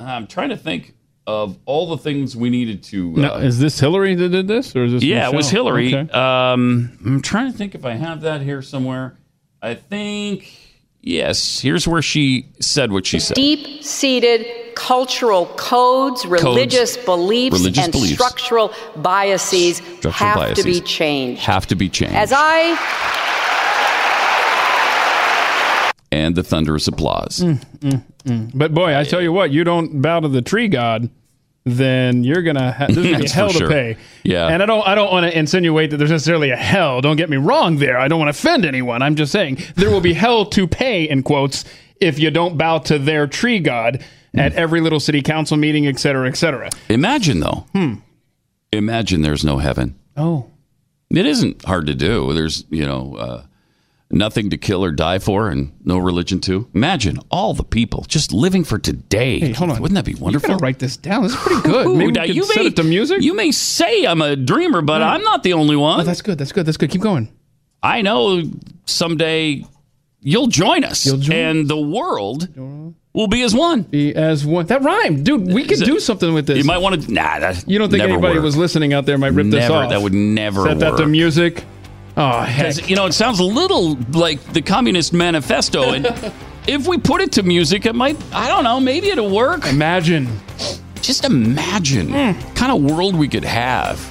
I'm 0.00 0.26
trying 0.26 0.50
to 0.50 0.56
think 0.56 0.94
of 1.26 1.58
all 1.64 1.88
the 1.88 1.98
things 1.98 2.36
we 2.36 2.50
needed 2.50 2.82
to. 2.84 3.14
Uh, 3.16 3.20
Now, 3.20 3.34
is 3.36 3.58
this 3.58 3.80
Hillary 3.80 4.14
that 4.14 4.28
did 4.28 4.46
this, 4.48 4.74
or 4.76 4.84
is 4.84 4.92
this? 4.92 5.02
yeah, 5.04 5.28
it 5.28 5.34
was 5.34 5.48
Hillary. 5.50 5.94
Okay. 5.94 6.10
Um, 6.12 6.98
I'm 7.04 7.22
trying 7.22 7.50
to 7.50 7.56
think 7.56 7.74
if 7.74 7.84
I 7.84 7.92
have 7.92 8.22
that 8.22 8.42
here 8.42 8.60
somewhere. 8.60 9.16
I 9.62 9.74
think 9.74 10.52
yes. 11.04 11.60
Here's 11.60 11.86
where 11.86 12.02
she 12.02 12.48
said 12.60 12.92
what 12.92 13.06
she 13.06 13.20
said. 13.20 13.34
Deep 13.34 13.82
seated 13.82 14.74
cultural 14.74 15.46
codes, 15.56 16.26
religious 16.26 16.96
beliefs, 16.96 17.56
religious 17.56 17.84
and 17.84 17.92
beliefs. 17.92 18.14
structural 18.14 18.72
biases 18.96 19.76
Structural 19.76 20.12
have 20.12 20.54
to 20.54 20.62
be 20.64 20.80
changed. 20.80 21.42
Have 21.42 21.66
to 21.68 21.76
be 21.76 21.88
changed. 21.88 22.14
As 22.14 22.32
I 22.34 22.76
and 26.14 26.36
the 26.36 26.44
thunderous 26.44 26.86
applause. 26.86 27.40
Mm, 27.40 28.04
mm. 28.24 28.50
But 28.54 28.72
boy, 28.72 28.96
I 28.96 29.04
tell 29.04 29.20
you 29.20 29.32
what, 29.32 29.50
you 29.50 29.64
don't 29.64 30.00
bow 30.00 30.20
to 30.20 30.28
the 30.28 30.42
tree 30.42 30.68
god, 30.68 31.10
then 31.64 32.24
you're 32.24 32.42
gonna 32.42 32.72
ha- 32.72 32.86
there's 32.88 33.06
gonna 33.06 33.18
be 33.24 33.28
hell 33.30 33.48
sure. 33.50 33.68
to 33.68 33.72
pay. 33.72 33.96
Yeah. 34.22 34.48
and 34.48 34.62
I 34.62 34.66
don't 34.66 34.86
I 34.86 34.94
don't 34.94 35.10
want 35.10 35.30
to 35.30 35.38
insinuate 35.38 35.90
that 35.90 35.96
there's 35.96 36.10
necessarily 36.10 36.50
a 36.50 36.56
hell. 36.56 37.00
Don't 37.00 37.16
get 37.16 37.30
me 37.30 37.36
wrong 37.38 37.76
there. 37.78 37.98
I 37.98 38.08
don't 38.08 38.18
want 38.18 38.34
to 38.34 38.38
offend 38.38 38.64
anyone. 38.64 39.00
I'm 39.02 39.14
just 39.16 39.32
saying 39.32 39.58
there 39.74 39.90
will 39.90 40.00
be 40.02 40.12
hell 40.12 40.44
to 40.46 40.66
pay 40.66 41.08
in 41.08 41.22
quotes 41.22 41.64
if 42.00 42.18
you 42.18 42.30
don't 42.30 42.58
bow 42.58 42.78
to 42.78 42.98
their 42.98 43.26
tree 43.26 43.60
god 43.60 44.04
at 44.36 44.52
every 44.54 44.80
little 44.80 44.98
city 45.00 45.22
council 45.22 45.56
meeting, 45.56 45.86
et 45.86 45.98
cetera, 45.98 46.28
et 46.28 46.36
cetera. 46.36 46.68
Imagine 46.88 47.40
though. 47.40 47.66
Hmm. 47.72 47.94
Imagine 48.72 49.22
there's 49.22 49.44
no 49.44 49.58
heaven. 49.58 49.94
Oh, 50.16 50.50
It 51.10 51.24
isn't 51.26 51.64
hard 51.64 51.86
to 51.86 51.94
do. 51.94 52.32
There's, 52.32 52.64
you 52.70 52.84
know, 52.84 53.14
uh, 53.16 53.42
nothing 54.14 54.50
to 54.50 54.56
kill 54.56 54.84
or 54.84 54.92
die 54.92 55.18
for 55.18 55.48
and 55.50 55.72
no 55.84 55.98
religion 55.98 56.40
too. 56.40 56.68
Imagine 56.74 57.18
all 57.30 57.52
the 57.52 57.64
people 57.64 58.04
just 58.08 58.32
living 58.32 58.64
for 58.64 58.78
today. 58.78 59.40
Hey, 59.40 59.52
hold 59.52 59.70
on. 59.70 59.82
Wouldn't 59.82 59.96
that 59.96 60.04
be 60.04 60.14
wonderful? 60.14 60.50
You 60.52 60.56
write 60.56 60.78
this 60.78 60.96
down. 60.96 61.24
This 61.24 61.32
is 61.32 61.38
pretty 61.40 61.62
good. 61.62 61.88
Maybe 61.98 62.12
now 62.12 62.22
you 62.24 62.44
set 62.44 62.56
may- 62.56 62.66
it 62.66 62.76
to 62.76 62.84
music. 62.84 63.20
You 63.22 63.34
may 63.34 63.50
say 63.50 64.06
I'm 64.06 64.22
a 64.22 64.36
dreamer, 64.36 64.80
but. 64.80 65.02
I'm 65.02 65.22
not 65.22 65.42
the 65.42 65.52
only 65.52 65.76
one. 65.76 66.00
Oh, 66.00 66.02
that's 66.04 66.22
good. 66.22 66.38
That's 66.38 66.52
good. 66.52 66.64
That's 66.66 66.76
good. 66.76 66.90
Keep 66.90 67.02
going. 67.02 67.30
I 67.82 68.00
know 68.02 68.42
someday 68.86 69.64
you'll 70.20 70.46
join 70.46 70.84
us 70.84 71.06
and 71.28 71.68
the 71.68 71.78
world 71.78 72.48
will 73.12 73.26
be 73.28 73.42
as 73.42 73.54
one. 73.54 73.82
Be 73.82 74.14
as 74.14 74.44
one. 74.46 74.66
That 74.66 74.82
rhymed. 74.82 75.24
Dude, 75.26 75.52
we 75.52 75.64
could 75.64 75.80
do 75.80 76.00
something 76.00 76.32
with 76.32 76.46
this. 76.46 76.56
You 76.58 76.64
might 76.64 76.78
want 76.78 77.02
to. 77.02 77.12
Nah, 77.12 77.40
that 77.40 77.64
You 77.68 77.78
don't 77.78 77.90
think 77.90 78.02
anybody 78.02 78.36
work. 78.36 78.44
was 78.44 78.56
listening 78.56 78.92
out 78.94 79.06
there 79.06 79.18
might 79.18 79.32
rip 79.34 79.46
this 79.46 79.68
Never. 79.68 79.74
off? 79.74 79.90
That 79.90 80.00
would 80.02 80.14
never 80.14 80.62
Set 80.64 80.78
that 80.80 80.96
to 80.96 81.06
music. 81.06 81.64
Oh 82.16 82.40
heck! 82.42 82.66
'Cause, 82.66 82.88
you 82.88 82.96
know, 82.96 83.06
it 83.06 83.12
sounds 83.12 83.40
a 83.40 83.44
little 83.44 83.96
like 84.12 84.40
the 84.52 84.62
Communist 84.62 85.12
Manifesto, 85.12 85.92
and 85.92 86.06
if 86.66 86.86
we 86.86 86.98
put 86.98 87.20
it 87.20 87.32
to 87.32 87.42
music, 87.42 87.86
it 87.86 87.94
might. 87.94 88.16
I 88.32 88.48
don't 88.48 88.64
know. 88.64 88.78
Maybe 88.80 89.08
it'll 89.08 89.34
work. 89.34 89.66
Imagine. 89.66 90.28
Just 91.02 91.24
imagine 91.24 92.08
hmm. 92.08 92.54
kind 92.54 92.72
of 92.72 92.90
world 92.90 93.14
we 93.14 93.28
could 93.28 93.44
have 93.44 94.10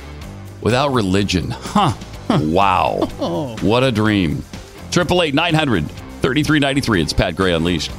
without 0.61 0.89
religion. 0.93 1.49
Huh. 1.51 1.93
Wow. 2.29 3.09
Oh. 3.19 3.55
What 3.61 3.83
a 3.83 3.91
dream. 3.91 4.43
Triple 4.91 5.21
eight 5.23 5.33
nine 5.33 5.53
hundred 5.53 5.89
thirty 6.21 6.43
three 6.43 6.59
ninety 6.59 6.81
three. 6.81 7.01
It's 7.01 7.13
Pat 7.13 7.35
Gray 7.35 7.53
Unleashed. 7.53 7.91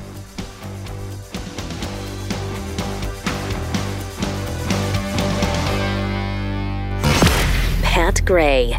Pat 7.82 8.24
Gray, 8.24 8.78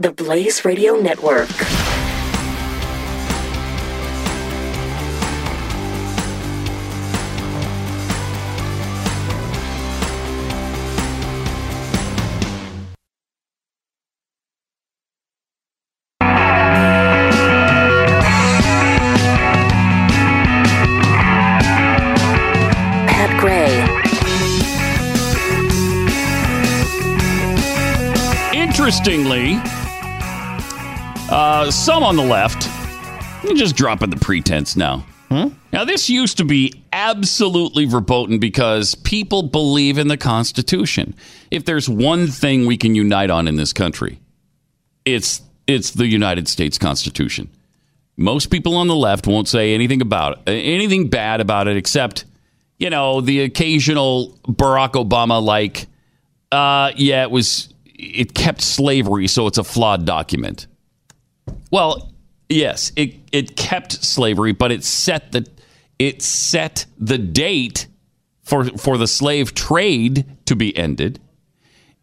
the 0.00 0.12
Blaze 0.12 0.64
Radio 0.64 0.96
Network. 0.96 1.77
Interestingly, 29.08 29.54
uh, 31.30 31.70
some 31.70 32.02
on 32.02 32.16
the 32.16 32.22
left 32.22 32.68
just 33.56 33.74
dropping 33.74 34.10
the 34.10 34.16
pretense 34.16 34.76
now. 34.76 35.06
Now, 35.72 35.84
this 35.84 36.10
used 36.10 36.38
to 36.38 36.44
be 36.44 36.82
absolutely 36.92 37.84
verboten 37.84 38.38
because 38.38 38.94
people 38.94 39.42
believe 39.42 39.98
in 39.98 40.08
the 40.08 40.16
Constitution. 40.16 41.14
If 41.50 41.64
there's 41.64 41.88
one 41.88 42.26
thing 42.26 42.66
we 42.66 42.76
can 42.76 42.94
unite 42.94 43.30
on 43.30 43.48
in 43.48 43.56
this 43.56 43.72
country, 43.72 44.20
it's 45.04 45.42
it's 45.66 45.92
the 45.92 46.06
United 46.06 46.48
States 46.48 46.78
Constitution. 46.78 47.50
Most 48.16 48.50
people 48.50 48.74
on 48.76 48.88
the 48.88 48.96
left 48.96 49.26
won't 49.26 49.48
say 49.48 49.74
anything 49.74 50.00
about 50.00 50.38
it, 50.46 50.50
anything 50.50 51.08
bad 51.08 51.40
about 51.40 51.68
it, 51.68 51.76
except 51.76 52.24
you 52.78 52.90
know 52.90 53.20
the 53.20 53.40
occasional 53.42 54.38
Barack 54.46 54.92
Obama 54.92 55.42
like, 55.42 55.86
uh, 56.52 56.92
yeah, 56.96 57.22
it 57.22 57.30
was 57.30 57.72
it 57.98 58.34
kept 58.34 58.62
slavery, 58.62 59.26
so 59.26 59.46
it's 59.46 59.58
a 59.58 59.64
flawed 59.64 60.06
document. 60.06 60.66
Well, 61.70 62.12
yes, 62.48 62.92
it 62.96 63.16
it 63.32 63.56
kept 63.56 63.92
slavery, 64.04 64.52
but 64.52 64.72
it 64.72 64.84
set 64.84 65.32
the 65.32 65.46
it 65.98 66.22
set 66.22 66.86
the 66.96 67.18
date 67.18 67.86
for 68.42 68.64
for 68.64 68.96
the 68.96 69.06
slave 69.06 69.54
trade 69.54 70.24
to 70.46 70.56
be 70.56 70.76
ended, 70.76 71.20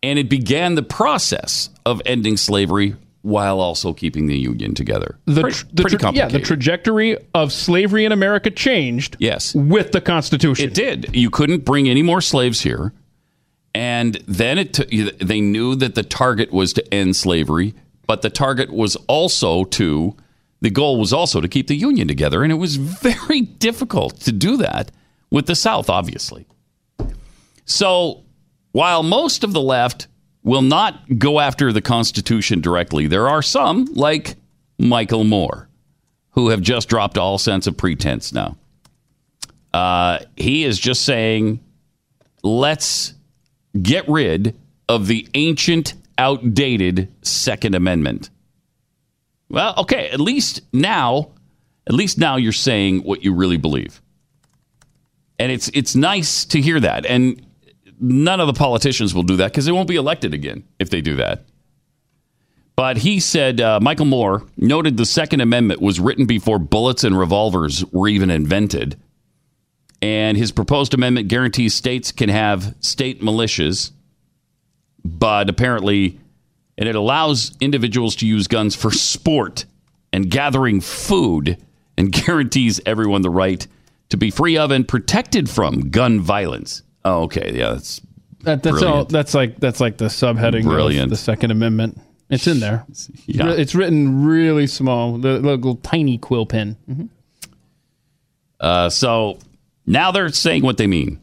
and 0.03 0.19
it 0.19 0.29
began 0.29 0.75
the 0.75 0.84
process 0.84 1.69
of 1.86 2.01
ending 2.05 2.38
slavery 2.38 2.95
while 3.21 3.60
also 3.60 3.91
keeping 3.91 4.27
the 4.27 4.38
union 4.38 4.75
together. 4.75 5.17
The, 5.25 5.41
pretty, 5.41 5.58
the 5.73 5.81
pretty 5.81 5.97
tra- 5.97 6.12
yeah, 6.12 6.27
the 6.27 6.39
trajectory 6.39 7.17
of 7.34 7.51
slavery 7.51 8.05
in 8.05 8.12
America 8.12 8.51
changed. 8.51 9.17
Yes, 9.19 9.55
with 9.55 9.93
the 9.93 10.01
Constitution. 10.01 10.67
It 10.67 10.75
did. 10.75 11.15
You 11.15 11.31
couldn't 11.31 11.65
bring 11.65 11.89
any 11.89 12.03
more 12.03 12.21
slaves 12.21 12.62
here, 12.62 12.93
and 13.75 14.15
then 14.25 14.57
it 14.57 14.73
t- 14.73 15.11
they 15.21 15.41
knew 15.41 15.75
that 15.75 15.95
the 15.95 16.03
target 16.03 16.53
was 16.53 16.71
to 16.73 16.93
end 16.93 17.17
slavery, 17.17 17.73
but 18.07 18.21
the 18.21 18.29
target 18.29 18.71
was 18.71 18.95
also 19.07 19.65
to 19.65 20.15
the 20.61 20.69
goal 20.69 20.97
was 20.97 21.11
also 21.11 21.41
to 21.41 21.49
keep 21.49 21.67
the 21.67 21.75
union 21.75 22.07
together, 22.07 22.41
and 22.41 22.53
it 22.53 22.55
was 22.55 22.75
very 22.77 23.41
difficult 23.41 24.21
to 24.21 24.31
do 24.31 24.55
that 24.57 24.91
with 25.29 25.47
the 25.47 25.55
South, 25.55 25.89
obviously. 25.89 26.47
So 27.65 28.23
while 28.71 29.03
most 29.03 29.43
of 29.43 29.51
the 29.51 29.61
left 29.61 30.07
will 30.41 30.61
not 30.61 31.19
go 31.19 31.41
after 31.41 31.73
the 31.73 31.81
Constitution 31.81 32.61
directly, 32.61 33.07
there 33.07 33.27
are 33.27 33.41
some, 33.41 33.85
like 33.91 34.38
Michael 34.79 35.25
Moore, 35.25 35.67
who 36.29 36.47
have 36.47 36.61
just 36.61 36.88
dropped 36.88 37.17
all 37.17 37.38
sense 37.38 37.67
of 37.67 37.75
pretense 37.75 38.31
now. 38.31 38.55
Uh, 39.73 40.19
he 40.38 40.63
is 40.63 40.79
just 40.79 41.01
saying, 41.01 41.59
let's 42.41 43.14
get 43.81 44.07
rid 44.07 44.55
of 44.88 45.07
the 45.07 45.27
ancient, 45.33 45.93
outdated 46.17 47.11
Second 47.21 47.75
Amendment. 47.75 48.29
Well, 49.49 49.75
okay, 49.79 50.09
at 50.09 50.19
least 50.19 50.61
now, 50.73 51.31
at 51.88 51.93
least 51.93 52.17
now 52.17 52.35
you're 52.38 52.51
saying 52.51 53.03
what 53.03 53.23
you 53.23 53.33
really 53.33 53.57
believe. 53.57 54.01
And 55.38 55.51
it's 55.51 55.69
it's 55.73 55.95
nice 55.95 56.45
to 56.45 56.61
hear 56.61 56.79
that. 56.79 57.05
And 57.05 57.45
none 57.99 58.39
of 58.39 58.47
the 58.47 58.53
politicians 58.53 59.13
will 59.13 59.23
do 59.23 59.35
that 59.38 59.51
because 59.51 59.65
they 59.65 59.71
won't 59.71 59.88
be 59.88 59.95
elected 59.95 60.33
again 60.33 60.63
if 60.79 60.89
they 60.89 61.01
do 61.01 61.15
that. 61.17 61.45
But 62.75 62.97
he 62.97 63.19
said 63.19 63.61
uh, 63.61 63.79
Michael 63.81 64.05
Moore 64.05 64.43
noted 64.57 64.97
the 64.97 65.05
Second 65.05 65.41
Amendment 65.41 65.81
was 65.81 65.99
written 65.99 66.25
before 66.25 66.59
bullets 66.59 67.03
and 67.03 67.17
revolvers 67.17 67.85
were 67.85 68.07
even 68.07 68.29
invented. 68.29 68.97
And 70.01 70.38
his 70.38 70.51
proposed 70.51 70.93
amendment 70.93 71.29
guarantees 71.29 71.73
states 71.73 72.12
can 72.12 72.29
have 72.29 72.75
state 72.79 73.21
militias, 73.21 73.91
but 75.03 75.49
apparently, 75.49 76.19
and 76.77 76.88
it 76.89 76.95
allows 76.95 77.55
individuals 77.62 78.15
to 78.17 78.27
use 78.27 78.47
guns 78.47 78.75
for 78.75 78.91
sport 78.91 79.65
and 80.13 80.29
gathering 80.29 80.81
food 80.81 81.58
and 81.97 82.12
guarantees 82.25 82.79
everyone 82.86 83.21
the 83.21 83.29
right 83.29 83.65
to 84.10 84.17
be 84.17 84.29
free 84.29 84.58
of 84.58 84.69
and 84.71 84.88
protected 84.88 85.49
from 85.49 85.89
gun 85.89 86.19
violence. 86.19 86.84
Oh, 87.03 87.23
okay. 87.23 87.51
Yeah, 87.58 87.71
that's 87.73 88.01
That, 88.41 88.62
that's 88.63 88.84
all. 88.84 89.05
That's 89.05 89.34
like 89.34 89.60
that's 89.60 89.79
like 89.79 89.97
the 89.97 90.05
subheading 90.05 90.63
Brilliant. 90.63 91.05
of 91.05 91.10
the 91.10 91.17
Second 91.17 91.51
Amendment. 91.51 91.99
It's 92.29 92.47
in 92.47 92.60
there. 92.60 92.86
Yeah. 93.27 93.51
It's 93.51 93.73
written 93.73 94.23
really 94.25 94.67
small, 94.67 95.17
the 95.17 95.39
little 95.39 95.75
tiny 95.77 96.17
quill 96.19 96.45
pen. 96.45 96.77
Mhm. 96.89 97.10
Uh, 98.60 98.89
so 98.89 99.39
now 99.86 100.12
they're 100.12 100.30
saying 100.30 100.63
what 100.63 100.78
they 100.78 100.88
mean. 100.88 101.19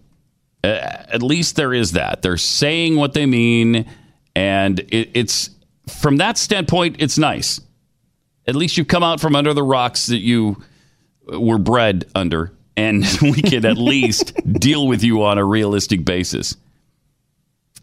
Uh, 0.64 0.68
at 0.68 1.22
least 1.22 1.56
there 1.56 1.74
is 1.74 1.92
that. 1.92 2.22
They're 2.22 2.36
saying 2.36 2.96
what 2.96 3.14
they 3.14 3.26
mean. 3.26 3.86
And 4.34 4.80
it, 4.80 5.10
it's 5.14 5.50
from 5.88 6.18
that 6.18 6.38
standpoint, 6.38 6.96
it's 6.98 7.18
nice. 7.18 7.60
At 8.46 8.56
least 8.56 8.76
you've 8.76 8.88
come 8.88 9.02
out 9.02 9.20
from 9.20 9.36
under 9.36 9.54
the 9.54 9.62
rocks 9.62 10.06
that 10.06 10.18
you 10.18 10.62
were 11.26 11.58
bred 11.58 12.06
under. 12.14 12.52
And 12.76 13.04
we 13.22 13.42
can 13.42 13.64
at 13.64 13.76
least 13.76 14.32
deal 14.52 14.86
with 14.86 15.02
you 15.02 15.22
on 15.22 15.38
a 15.38 15.44
realistic 15.44 16.04
basis. 16.04 16.56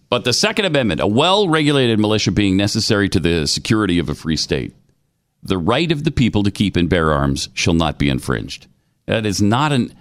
But 0.10 0.24
the 0.24 0.34
Second 0.34 0.66
Amendment, 0.66 1.02
a 1.02 1.08
well 1.08 1.48
regulated 1.48 2.00
militia 2.00 2.32
being 2.32 2.58
necessary 2.58 3.10
to 3.10 3.20
the 3.20 3.46
security 3.46 4.00
of 4.00 4.10
a 4.10 4.16
free 4.16 4.38
state, 4.38 4.74
the 5.44 5.58
right 5.58 5.92
of 5.92 6.04
the 6.04 6.12
people 6.12 6.44
to 6.44 6.52
keep 6.52 6.76
and 6.76 6.90
bear 6.90 7.12
arms 7.14 7.50
shall 7.54 7.76
not 7.76 8.00
be 8.00 8.10
infringed. 8.10 8.68
That 9.06 9.26
is 9.26 9.42
not 9.42 9.72
an. 9.72 9.94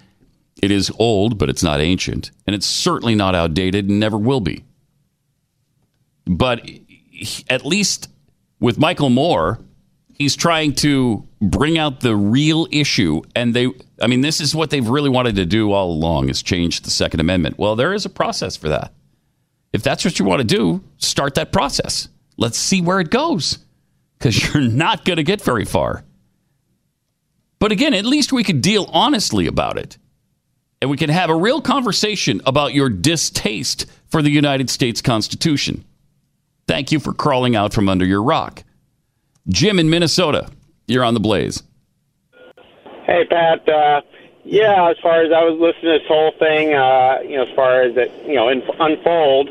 It 0.61 0.71
is 0.71 0.91
old, 0.99 1.37
but 1.37 1.49
it's 1.49 1.63
not 1.63 1.79
ancient, 1.79 2.31
and 2.45 2.55
it's 2.55 2.65
certainly 2.65 3.15
not 3.15 3.35
outdated, 3.35 3.87
and 3.87 3.99
never 3.99 4.17
will 4.17 4.41
be. 4.41 4.65
But 6.25 6.69
at 7.49 7.65
least 7.65 8.09
with 8.59 8.77
Michael 8.77 9.09
Moore, 9.09 9.59
he's 10.13 10.35
trying 10.35 10.73
to 10.75 11.25
bring 11.41 11.77
out 11.77 12.01
the 12.01 12.15
real 12.15 12.67
issue, 12.71 13.21
and 13.35 13.53
they. 13.53 13.71
I 14.01 14.07
mean, 14.07 14.21
this 14.21 14.39
is 14.41 14.53
what 14.53 14.69
they've 14.69 14.87
really 14.87 15.09
wanted 15.09 15.35
to 15.35 15.45
do 15.45 15.71
all 15.71 15.91
along: 15.91 16.29
is 16.29 16.43
change 16.43 16.81
the 16.81 16.89
Second 16.89 17.21
Amendment. 17.21 17.57
Well, 17.57 17.75
there 17.75 17.93
is 17.93 18.05
a 18.05 18.09
process 18.09 18.57
for 18.57 18.69
that. 18.69 18.93
If 19.71 19.81
that's 19.83 20.03
what 20.03 20.19
you 20.19 20.25
want 20.25 20.39
to 20.39 20.47
do, 20.47 20.83
start 20.97 21.35
that 21.35 21.51
process. 21.51 22.09
Let's 22.37 22.57
see 22.57 22.81
where 22.81 22.99
it 22.99 23.09
goes, 23.09 23.59
because 24.17 24.53
you're 24.53 24.63
not 24.63 25.05
going 25.05 25.17
to 25.17 25.23
get 25.23 25.41
very 25.41 25.65
far. 25.65 26.03
But 27.59 27.71
again, 27.71 27.93
at 27.93 28.05
least 28.05 28.31
we 28.31 28.43
could 28.43 28.61
deal 28.61 28.89
honestly 28.91 29.47
about 29.47 29.77
it. 29.77 29.97
And 30.81 30.89
we 30.89 30.97
can 30.97 31.09
have 31.09 31.29
a 31.29 31.35
real 31.35 31.61
conversation 31.61 32.41
about 32.45 32.73
your 32.73 32.89
distaste 32.89 33.85
for 34.07 34.21
the 34.21 34.29
United 34.29 34.69
States 34.69 35.01
Constitution. 35.01 35.83
Thank 36.67 36.91
you 36.91 36.99
for 36.99 37.13
crawling 37.13 37.55
out 37.55 37.73
from 37.73 37.89
under 37.89 38.05
your 38.05 38.23
rock. 38.23 38.63
Jim 39.47 39.79
in 39.79 39.89
Minnesota, 39.89 40.49
you're 40.87 41.03
on 41.03 41.15
the 41.15 41.19
blaze. 41.19 41.63
Hey, 43.05 43.25
Pat. 43.29 43.67
Uh, 43.67 44.01
yeah, 44.45 44.89
as 44.89 44.97
far 45.01 45.23
as 45.23 45.31
I 45.31 45.43
was 45.43 45.59
listening 45.59 45.93
to 45.93 45.99
this 45.99 46.07
whole 46.07 46.31
thing, 46.39 46.73
uh, 46.73 47.19
you 47.27 47.37
know, 47.37 47.43
as 47.43 47.55
far 47.55 47.81
as 47.81 47.97
it, 47.97 48.11
you 48.25 48.35
know, 48.35 48.49
in, 48.49 48.63
unfold, 48.79 49.49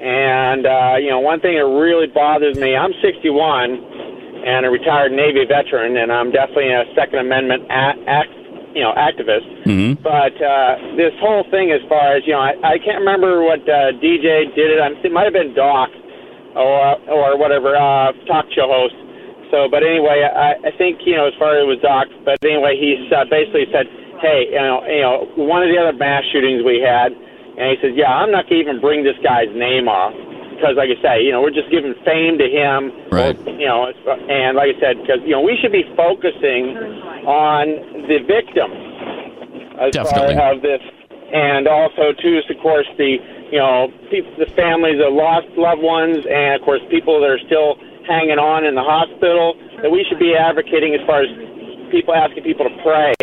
and 0.00 0.66
uh, 0.66 0.96
you 1.00 1.10
know, 1.10 1.20
one 1.20 1.40
thing 1.40 1.56
that 1.56 1.64
really 1.64 2.06
bothers 2.06 2.58
me. 2.58 2.76
I'm 2.76 2.92
61 3.02 4.44
and 4.46 4.66
a 4.66 4.70
retired 4.70 5.12
Navy 5.12 5.44
veteran, 5.46 5.96
and 5.96 6.12
I'm 6.12 6.30
definitely 6.30 6.72
a 6.72 6.84
Second 6.94 7.18
Amendment 7.18 7.66
act 7.70 8.30
you 8.78 8.86
know, 8.86 8.94
activist. 8.94 9.42
Mm-hmm. 9.66 9.98
But 10.06 10.38
uh, 10.38 10.94
this 10.94 11.10
whole 11.18 11.42
thing, 11.50 11.74
as 11.74 11.82
far 11.90 12.14
as 12.14 12.22
you 12.22 12.38
know, 12.38 12.46
I, 12.46 12.54
I 12.62 12.76
can't 12.78 13.02
remember 13.02 13.42
what 13.42 13.66
uh, 13.66 13.90
DJ 13.98 14.54
did 14.54 14.70
it. 14.70 14.78
I'm, 14.78 14.94
it 15.02 15.10
might 15.10 15.26
have 15.26 15.34
been 15.34 15.50
Doc 15.58 15.90
or 16.54 16.94
or 17.10 17.34
whatever 17.34 17.74
uh, 17.74 18.14
talk 18.30 18.46
show 18.54 18.70
host. 18.70 18.94
So, 19.50 19.66
but 19.66 19.82
anyway, 19.82 20.22
I, 20.22 20.62
I 20.62 20.70
think 20.78 21.02
you 21.02 21.18
know 21.18 21.26
as 21.26 21.34
far 21.42 21.58
as 21.58 21.66
it 21.66 21.68
was 21.68 21.82
Doc. 21.82 22.06
But 22.22 22.38
anyway, 22.46 22.78
he 22.78 23.02
uh, 23.10 23.26
basically 23.26 23.66
said, 23.74 23.90
"Hey, 24.22 24.54
you 24.54 24.62
know, 24.62 24.86
you 24.86 25.02
know, 25.02 25.26
one 25.34 25.66
of 25.66 25.74
the 25.74 25.78
other 25.82 25.98
mass 25.98 26.22
shootings 26.30 26.62
we 26.62 26.78
had," 26.78 27.10
and 27.10 27.66
he 27.74 27.76
says, 27.82 27.98
"Yeah, 27.98 28.14
I'm 28.14 28.30
not 28.30 28.46
going 28.46 28.62
to 28.62 28.70
even 28.70 28.78
bring 28.78 29.02
this 29.02 29.18
guy's 29.26 29.50
name 29.58 29.90
off." 29.90 30.14
Because, 30.58 30.74
like 30.74 30.90
I 30.90 30.98
say, 30.98 31.22
you 31.22 31.30
know, 31.30 31.38
we're 31.38 31.54
just 31.54 31.70
giving 31.70 31.94
fame 32.02 32.34
to 32.42 32.50
him, 32.50 32.90
right? 33.14 33.38
You 33.46 33.70
know, 33.70 33.94
and 34.26 34.58
like 34.58 34.74
I 34.74 34.76
said, 34.82 34.98
because 34.98 35.22
you 35.22 35.30
know, 35.30 35.40
we 35.40 35.54
should 35.54 35.70
be 35.70 35.86
focusing 35.94 36.74
on 37.22 38.02
the 38.10 38.18
victim 38.26 38.66
as 39.78 39.94
Definitely. 39.94 40.34
far 40.34 40.58
as 40.58 40.62
this, 40.62 40.82
and 41.30 41.70
also 41.70 42.10
too, 42.18 42.42
is 42.42 42.46
of 42.50 42.58
course 42.58 42.90
the 42.98 43.22
you 43.54 43.62
know 43.62 43.86
people, 44.10 44.34
the 44.34 44.50
families 44.58 44.98
of 44.98 45.14
lost 45.14 45.46
loved 45.54 45.82
ones, 45.82 46.26
and 46.26 46.58
of 46.58 46.62
course 46.66 46.82
people 46.90 47.22
that 47.22 47.30
are 47.30 47.42
still 47.46 47.78
hanging 48.10 48.42
on 48.42 48.66
in 48.66 48.74
the 48.74 48.82
hospital. 48.82 49.54
That 49.78 49.94
we 49.94 50.02
should 50.10 50.18
be 50.18 50.34
advocating 50.34 50.90
as 50.98 51.06
far 51.06 51.22
as 51.22 51.30
people 51.94 52.18
asking 52.18 52.42
people 52.42 52.66
to 52.66 52.74
pray, 52.82 53.14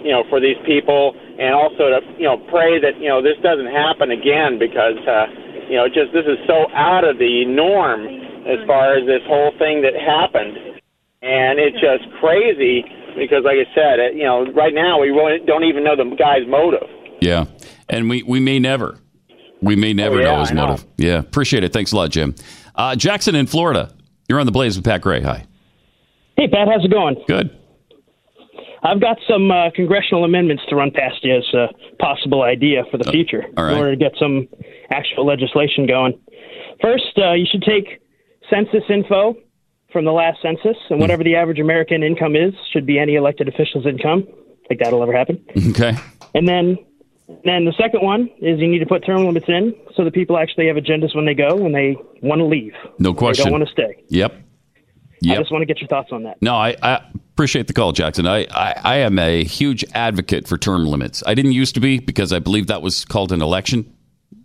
you 0.00 0.16
know, 0.16 0.24
for 0.32 0.40
these 0.40 0.56
people, 0.64 1.12
and 1.36 1.52
also 1.52 1.92
to 1.92 2.00
you 2.16 2.24
know 2.24 2.40
pray 2.48 2.80
that 2.80 2.96
you 2.96 3.12
know 3.12 3.20
this 3.20 3.36
doesn't 3.44 3.68
happen 3.68 4.10
again 4.10 4.56
because 4.56 4.96
uh, 5.04 5.28
you 5.70 5.76
know 5.76 5.86
just 5.88 6.12
this 6.12 6.26
is 6.26 6.38
so 6.46 6.66
out 6.74 7.04
of 7.04 7.18
the 7.18 7.44
norm 7.46 8.04
as 8.44 8.58
far 8.66 8.96
as 8.98 9.06
this 9.06 9.22
whole 9.26 9.52
thing 9.58 9.82
that 9.82 9.94
happened, 9.94 10.56
and 11.22 11.58
it's 11.58 11.78
just 11.80 12.04
crazy 12.20 12.82
because, 13.16 13.44
like 13.44 13.56
I 13.56 13.66
said, 13.74 13.98
it, 13.98 14.14
you 14.14 14.24
know, 14.24 14.46
right 14.52 14.74
now 14.74 15.00
we 15.00 15.10
really 15.10 15.38
don't 15.46 15.64
even 15.64 15.84
know 15.84 15.94
the 15.96 16.14
guy's 16.16 16.46
motive. 16.48 16.88
Yeah. 17.20 17.46
And 17.88 18.08
we, 18.08 18.22
we 18.22 18.40
may 18.40 18.58
never. 18.58 18.98
We 19.60 19.76
may 19.76 19.92
never 19.92 20.16
Oh, 20.16 20.18
yeah, 20.20 20.24
know 20.32 20.40
his 20.40 20.50
I 20.52 20.54
know. 20.54 20.66
motive. 20.68 20.86
Yeah. 20.96 21.18
Appreciate 21.18 21.64
it. 21.64 21.72
Thanks 21.72 21.92
a 21.92 21.96
lot, 21.96 22.10
Jim. 22.10 22.34
Uh, 22.74 22.96
Jackson 22.96 23.34
in 23.34 23.46
Florida, 23.46 23.92
you're 24.28 24.40
on 24.40 24.46
the 24.46 24.52
Blaze 24.52 24.76
with 24.76 24.84
Pat 24.86 25.00
Gray. 25.02 25.20
Hi. 25.20 25.44
Hey, 26.36 26.48
Pat, 26.48 26.68
how's 26.68 26.84
it 26.84 26.90
going? 26.90 27.16
Good. 27.28 27.50
I've 28.82 29.00
got 29.00 29.18
some 29.28 29.50
uh, 29.50 29.70
congressional 29.74 30.24
amendments 30.24 30.62
to 30.68 30.76
run 30.76 30.90
past 30.90 31.22
you 31.22 31.36
as 31.36 31.44
a 31.54 31.68
possible 31.98 32.42
idea 32.42 32.84
for 32.90 32.96
the 32.98 33.04
future 33.10 33.44
all 33.56 33.64
right. 33.64 33.72
in 33.72 33.78
order 33.78 33.90
to 33.90 33.96
get 33.96 34.12
some 34.18 34.48
actual 34.90 35.26
legislation 35.26 35.86
going. 35.86 36.18
First, 36.80 37.12
uh, 37.18 37.32
you 37.34 37.46
should 37.50 37.62
take 37.62 38.00
census 38.48 38.82
info 38.88 39.36
from 39.92 40.04
the 40.04 40.12
last 40.12 40.40
census, 40.40 40.76
and 40.88 41.00
whatever 41.00 41.24
the 41.24 41.34
average 41.34 41.58
American 41.58 42.02
income 42.02 42.36
is 42.36 42.54
should 42.72 42.86
be 42.86 42.98
any 42.98 43.16
elected 43.16 43.48
official's 43.48 43.86
income. 43.86 44.26
Think 44.68 44.80
that'll 44.80 45.02
ever 45.02 45.12
happen. 45.12 45.44
Okay. 45.70 45.94
And 46.34 46.48
then, 46.48 46.78
then 47.44 47.64
the 47.64 47.74
second 47.76 48.02
one 48.02 48.30
is 48.40 48.60
you 48.60 48.68
need 48.68 48.78
to 48.78 48.86
put 48.86 49.04
term 49.04 49.26
limits 49.26 49.46
in 49.48 49.74
so 49.96 50.04
that 50.04 50.14
people 50.14 50.38
actually 50.38 50.68
have 50.68 50.76
agendas 50.76 51.14
when 51.14 51.26
they 51.26 51.34
go 51.34 51.56
when 51.56 51.72
they 51.72 51.96
want 52.22 52.38
to 52.38 52.44
leave. 52.44 52.72
No 52.98 53.10
They 53.10 53.18
question. 53.18 53.44
don't 53.46 53.52
want 53.52 53.66
to 53.66 53.72
stay. 53.72 54.04
Yep. 54.08 54.32
I 55.28 55.36
just 55.36 55.52
want 55.52 55.62
to 55.62 55.66
get 55.66 55.80
your 55.80 55.88
thoughts 55.88 56.10
on 56.12 56.22
that. 56.22 56.40
No, 56.40 56.54
I, 56.54 56.76
I 56.82 57.02
appreciate 57.40 57.68
the 57.68 57.72
call, 57.72 57.92
Jackson. 57.92 58.26
I, 58.26 58.46
I, 58.50 58.74
I 58.84 58.96
am 58.96 59.18
a 59.18 59.42
huge 59.44 59.82
advocate 59.94 60.46
for 60.46 60.58
term 60.58 60.84
limits. 60.84 61.22
I 61.26 61.32
didn't 61.32 61.52
used 61.52 61.72
to 61.76 61.80
be 61.80 61.98
because 61.98 62.34
I 62.34 62.38
believe 62.38 62.66
that 62.66 62.82
was 62.82 63.06
called 63.06 63.32
an 63.32 63.40
election. 63.40 63.90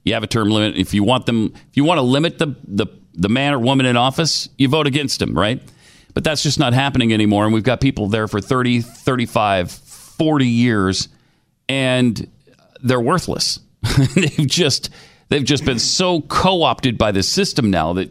You 0.06 0.14
have 0.14 0.24
a 0.24 0.28
term 0.28 0.50
limit. 0.50 0.78
If 0.78 0.94
you 0.94 1.04
want 1.04 1.26
them, 1.26 1.52
if 1.70 1.76
you 1.76 1.84
want 1.84 1.98
to 1.98 2.04
limit 2.04 2.40
the, 2.40 2.56
the, 2.64 2.88
the 3.14 3.28
man 3.28 3.54
or 3.54 3.60
woman 3.60 3.86
in 3.86 3.98
office, 3.98 4.48
you 4.58 4.70
vote 4.70 4.88
against 4.88 5.20
them, 5.20 5.38
right? 5.38 5.62
But 6.14 6.24
that's 6.24 6.42
just 6.42 6.58
not 6.58 6.72
happening 6.72 7.12
anymore. 7.12 7.44
And 7.44 7.54
we've 7.54 7.64
got 7.64 7.82
people 7.82 8.08
there 8.08 8.30
for 8.30 8.40
30, 8.40 8.80
35, 8.80 9.72
40 9.72 10.48
years, 10.48 11.10
and 11.68 12.32
they're 12.82 13.02
worthless. 13.02 13.60
they've 14.16 14.48
just 14.48 14.90
they've 15.28 15.44
just 15.44 15.66
been 15.66 15.80
so 15.80 16.22
co-opted 16.22 16.98
by 16.98 17.12
the 17.12 17.24
system 17.24 17.70
now 17.70 17.92
that 17.92 18.10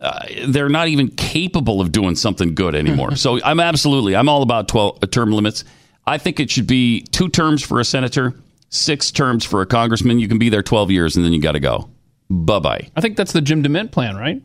uh, 0.00 0.26
they're 0.48 0.68
not 0.68 0.88
even 0.88 1.08
capable 1.08 1.80
of 1.80 1.90
doing 1.92 2.14
something 2.14 2.54
good 2.54 2.74
anymore. 2.74 3.16
so 3.16 3.40
I'm 3.42 3.60
absolutely 3.60 4.14
I'm 4.16 4.28
all 4.28 4.42
about 4.42 4.68
12 4.68 4.98
uh, 5.02 5.06
term 5.06 5.32
limits. 5.32 5.64
I 6.06 6.18
think 6.18 6.40
it 6.40 6.50
should 6.50 6.66
be 6.66 7.02
two 7.10 7.28
terms 7.28 7.62
for 7.64 7.80
a 7.80 7.84
senator, 7.84 8.34
six 8.70 9.10
terms 9.10 9.44
for 9.44 9.60
a 9.60 9.66
congressman. 9.66 10.18
You 10.18 10.28
can 10.28 10.38
be 10.38 10.48
there 10.48 10.62
12 10.62 10.90
years 10.90 11.16
and 11.16 11.24
then 11.24 11.32
you 11.32 11.40
got 11.40 11.52
to 11.52 11.60
go. 11.60 11.90
Bye 12.30 12.58
bye. 12.60 12.88
I 12.96 13.00
think 13.00 13.16
that's 13.16 13.32
the 13.32 13.40
Jim 13.40 13.62
DeMint 13.62 13.90
plan, 13.90 14.16
right? 14.16 14.40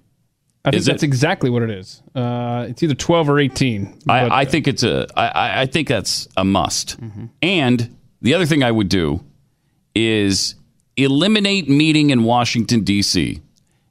I 0.65 0.71
think 0.71 0.79
Is 0.79 0.87
it? 0.87 0.91
that's 0.91 1.03
exactly 1.03 1.49
what 1.49 1.61
it 1.61 1.69
is. 1.71 2.01
Uh, 2.15 2.67
it's 2.69 2.81
either 2.81 2.95
12 2.95 3.29
or 3.29 3.37
18. 3.39 3.99
but, 4.05 4.13
I, 4.13 4.41
I 4.41 4.45
think 4.45 4.67
it's 4.67 4.81
a. 4.83 5.07
I- 5.15 5.27
I, 5.27 5.61
I 5.61 5.65
think 5.65 5.89
that's 5.89 6.27
a 6.37 6.45
must. 6.45 6.97
And 7.41 7.97
the 8.21 8.33
other 8.33 8.45
thing 8.45 8.63
I 8.63 8.71
would 8.71 8.87
do 8.87 9.21
is 9.93 10.55
eliminate 10.95 11.67
meeting 11.69 12.09
in 12.11 12.23
Washington 12.23 12.81
D.C. 12.85 13.41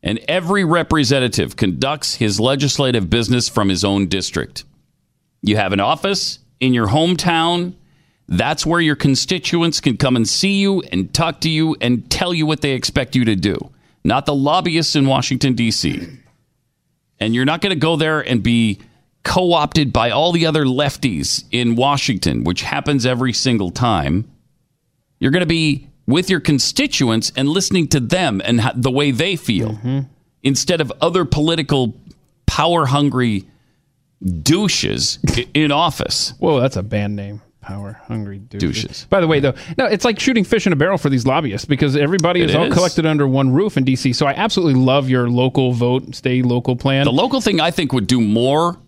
and 0.03 0.19
every 0.29 0.65
representative 0.65 1.57
conducts 1.57 2.17
his 2.17 2.41
legislative 2.41 3.09
business 3.09 3.49
from 3.49 3.69
his 3.69 3.85
own 3.85 4.07
district. 4.07 4.65
You 5.43 5.57
have 5.57 5.73
an 5.73 5.81
office 5.81 6.39
in 6.61 6.75
your 6.75 6.89
hometown. 6.89 7.75
That's 8.29 8.65
where 8.67 8.81
your 8.81 8.97
constituents 8.97 9.81
can 9.81 9.97
come 9.97 10.17
and 10.17 10.29
see 10.29 10.61
you 10.61 10.83
and 10.93 11.13
talk 11.13 11.41
to 11.43 11.51
you 11.51 11.77
and 11.81 12.09
tell 12.11 12.33
you 12.33 12.47
what 12.47 12.61
they 12.61 12.73
expect 12.73 13.17
you 13.17 13.25
to 13.27 13.37
do. 13.37 13.57
Not 14.05 14.27
the 14.27 14.35
lobbyists 14.35 14.97
in 14.97 15.07
Washington 15.07 15.55
D.C 15.55 16.19
and 17.23 17.37
you're 17.37 17.45
not 17.45 17.61
going 17.61 17.71
to 17.71 17.79
go 17.79 17.95
there 17.95 18.21
and 18.21 18.43
be 18.43 18.81
co-opted 19.23 19.93
by 19.93 20.11
all 20.11 20.33
the 20.33 20.45
other 20.45 20.65
lefties 20.65 21.45
in 21.53 21.77
Washington, 21.77 22.43
which 22.43 22.63
happens 22.63 23.07
every 23.07 23.33
single 23.33 23.71
time. 23.71 24.29
You're 25.21 25.31
going 25.31 25.41
to 25.43 25.47
be 25.47 25.89
with 26.13 26.31
your 26.31 26.41
constituents 26.41 27.33
and 27.37 27.49
listening 27.49 27.89
to 27.89 27.99
them 28.01 28.41
and 28.45 28.61
the 28.77 28.91
way 28.91 29.11
they 29.11 29.35
feel 29.37 29.79
instead 30.43 30.81
of 30.81 30.93
other 31.01 31.25
political 31.25 31.95
power-hungry 32.47 33.45
douches 34.43 35.19
in 35.55 35.73
office. 35.73 36.35
Whoa, 36.39 36.61
that's 36.61 36.77
a 36.77 36.83
band 36.83 37.17
name. 37.17 37.41
Power 37.61 38.01
hungry 38.09 38.39
douches. 38.39 38.83
Douches. 38.83 39.07
By 39.09 39.21
the 39.21 39.29
way, 39.29 39.39
though, 39.39 39.55
no, 39.79 39.87
it's 39.87 40.05
like 40.05 40.19
shooting 40.19 40.43
fish 40.43 40.67
in 40.67 40.73
a 40.73 40.77
barrel 40.77 40.99
for 40.99 41.09
these 41.09 41.25
lobbyists 41.27 41.65
because 41.65 41.97
everybody 41.97 42.41
It 42.43 42.51
is 42.51 42.57
all 42.57 42.65
is. 42.65 42.75
collected 42.75 43.07
under 43.07 43.27
one 43.27 43.53
roof 43.53 43.77
in 43.77 43.85
D.C. 43.85 44.13
So 44.15 44.27
I 44.27 44.33
absolutely 44.33 44.81
love 44.81 45.09
your 45.09 45.31
local 45.31 45.73
vote, 45.73 46.13
stay 46.15 46.43
local 46.43 46.75
plan. 46.75 47.05
The 47.05 47.13
local 47.13 47.41
thing 47.41 47.61
I 47.61 47.71
think 47.71 47.93
would 47.93 48.09
do 48.09 48.21
more 48.21 48.79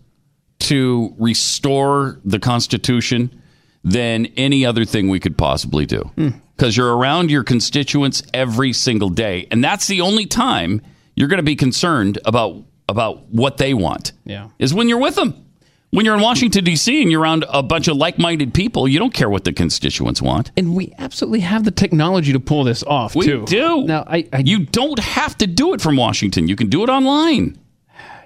to 0.59 1.15
restore 1.17 2.19
the 2.25 2.39
Constitution 2.39 3.41
than 3.83 4.25
any 4.35 4.65
other 4.65 4.83
thing 4.83 5.07
we 5.09 5.21
could 5.21 5.37
possibly 5.37 5.85
do. 5.85 5.99
Hmm. 6.15 6.29
Because 6.55 6.77
you're 6.77 6.95
around 6.95 7.29
your 7.29 7.43
constituents 7.43 8.23
every 8.33 8.71
single 8.71 9.09
day, 9.09 9.47
and 9.51 9.63
that's 9.63 9.87
the 9.87 10.01
only 10.01 10.25
time 10.25 10.81
you're 11.15 11.27
going 11.27 11.39
to 11.39 11.43
be 11.43 11.55
concerned 11.55 12.17
about 12.25 12.63
about 12.87 13.27
what 13.29 13.57
they 13.57 13.73
want. 13.73 14.11
Yeah. 14.25 14.49
Is 14.59 14.73
when 14.73 14.87
you're 14.87 14.99
with 14.99 15.15
them. 15.15 15.41
When 15.91 16.03
you're 16.03 16.15
in 16.15 16.21
Washington 16.21 16.65
D.C. 16.65 17.01
and 17.01 17.09
you're 17.09 17.21
around 17.21 17.45
a 17.47 17.63
bunch 17.63 17.87
of 17.87 17.95
like-minded 17.95 18.53
people, 18.53 18.85
you 18.85 18.99
don't 18.99 19.13
care 19.13 19.29
what 19.29 19.45
the 19.45 19.53
constituents 19.53 20.21
want. 20.21 20.51
And 20.57 20.75
we 20.75 20.93
absolutely 20.97 21.39
have 21.39 21.63
the 21.63 21.71
technology 21.71 22.33
to 22.33 22.39
pull 22.39 22.65
this 22.65 22.83
off. 22.83 23.15
We 23.15 23.25
too. 23.25 23.45
do. 23.45 23.83
Now, 23.83 24.03
I, 24.05 24.27
I 24.33 24.39
you 24.39 24.65
don't 24.65 24.99
have 24.99 25.37
to 25.37 25.47
do 25.47 25.73
it 25.73 25.79
from 25.79 25.95
Washington. 25.95 26.49
You 26.49 26.57
can 26.57 26.69
do 26.69 26.83
it 26.83 26.89
online. 26.89 27.57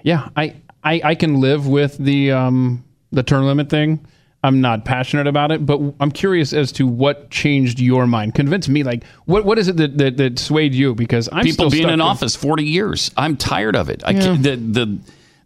yeah, 0.02 0.30
I, 0.36 0.56
I, 0.82 1.00
I 1.04 1.14
can 1.14 1.40
live 1.40 1.68
with 1.68 1.96
the 1.98 2.32
um, 2.32 2.84
the 3.12 3.22
term 3.22 3.44
limit 3.44 3.70
thing. 3.70 4.04
I'm 4.42 4.60
not 4.62 4.86
passionate 4.86 5.26
about 5.26 5.52
it, 5.52 5.66
but 5.66 5.78
I'm 6.00 6.10
curious 6.10 6.52
as 6.54 6.72
to 6.72 6.86
what 6.86 7.30
changed 7.30 7.78
your 7.78 8.06
mind. 8.06 8.34
Convince 8.34 8.68
me, 8.70 8.82
like, 8.82 9.04
what 9.26 9.44
what 9.44 9.58
is 9.58 9.68
it 9.68 9.76
that, 9.76 9.98
that, 9.98 10.16
that 10.16 10.38
swayed 10.38 10.74
you? 10.74 10.94
Because 10.94 11.28
I'm 11.30 11.44
people 11.44 11.68
still 11.68 11.70
being 11.70 11.84
in 11.88 11.94
in- 11.94 12.00
office 12.00 12.34
40 12.36 12.64
years. 12.64 13.10
I'm 13.18 13.36
tired 13.36 13.76
of 13.76 13.90
it. 13.90 14.02
I 14.06 14.12
Yeah. 14.12 14.20
can't, 14.20 14.42
the 14.42 14.56
the 14.56 14.98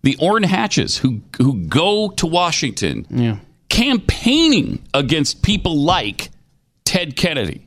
the 0.02 0.16
Orrin 0.20 0.44
Hatches 0.44 0.96
who 0.98 1.22
who 1.38 1.54
go 1.66 2.10
to 2.10 2.26
Washington 2.26 3.04
Yeah. 3.10 3.38
campaigning 3.68 4.78
against 4.94 5.42
people 5.42 5.76
like 5.76 6.30
Ted 6.84 7.16
Kennedy 7.16 7.66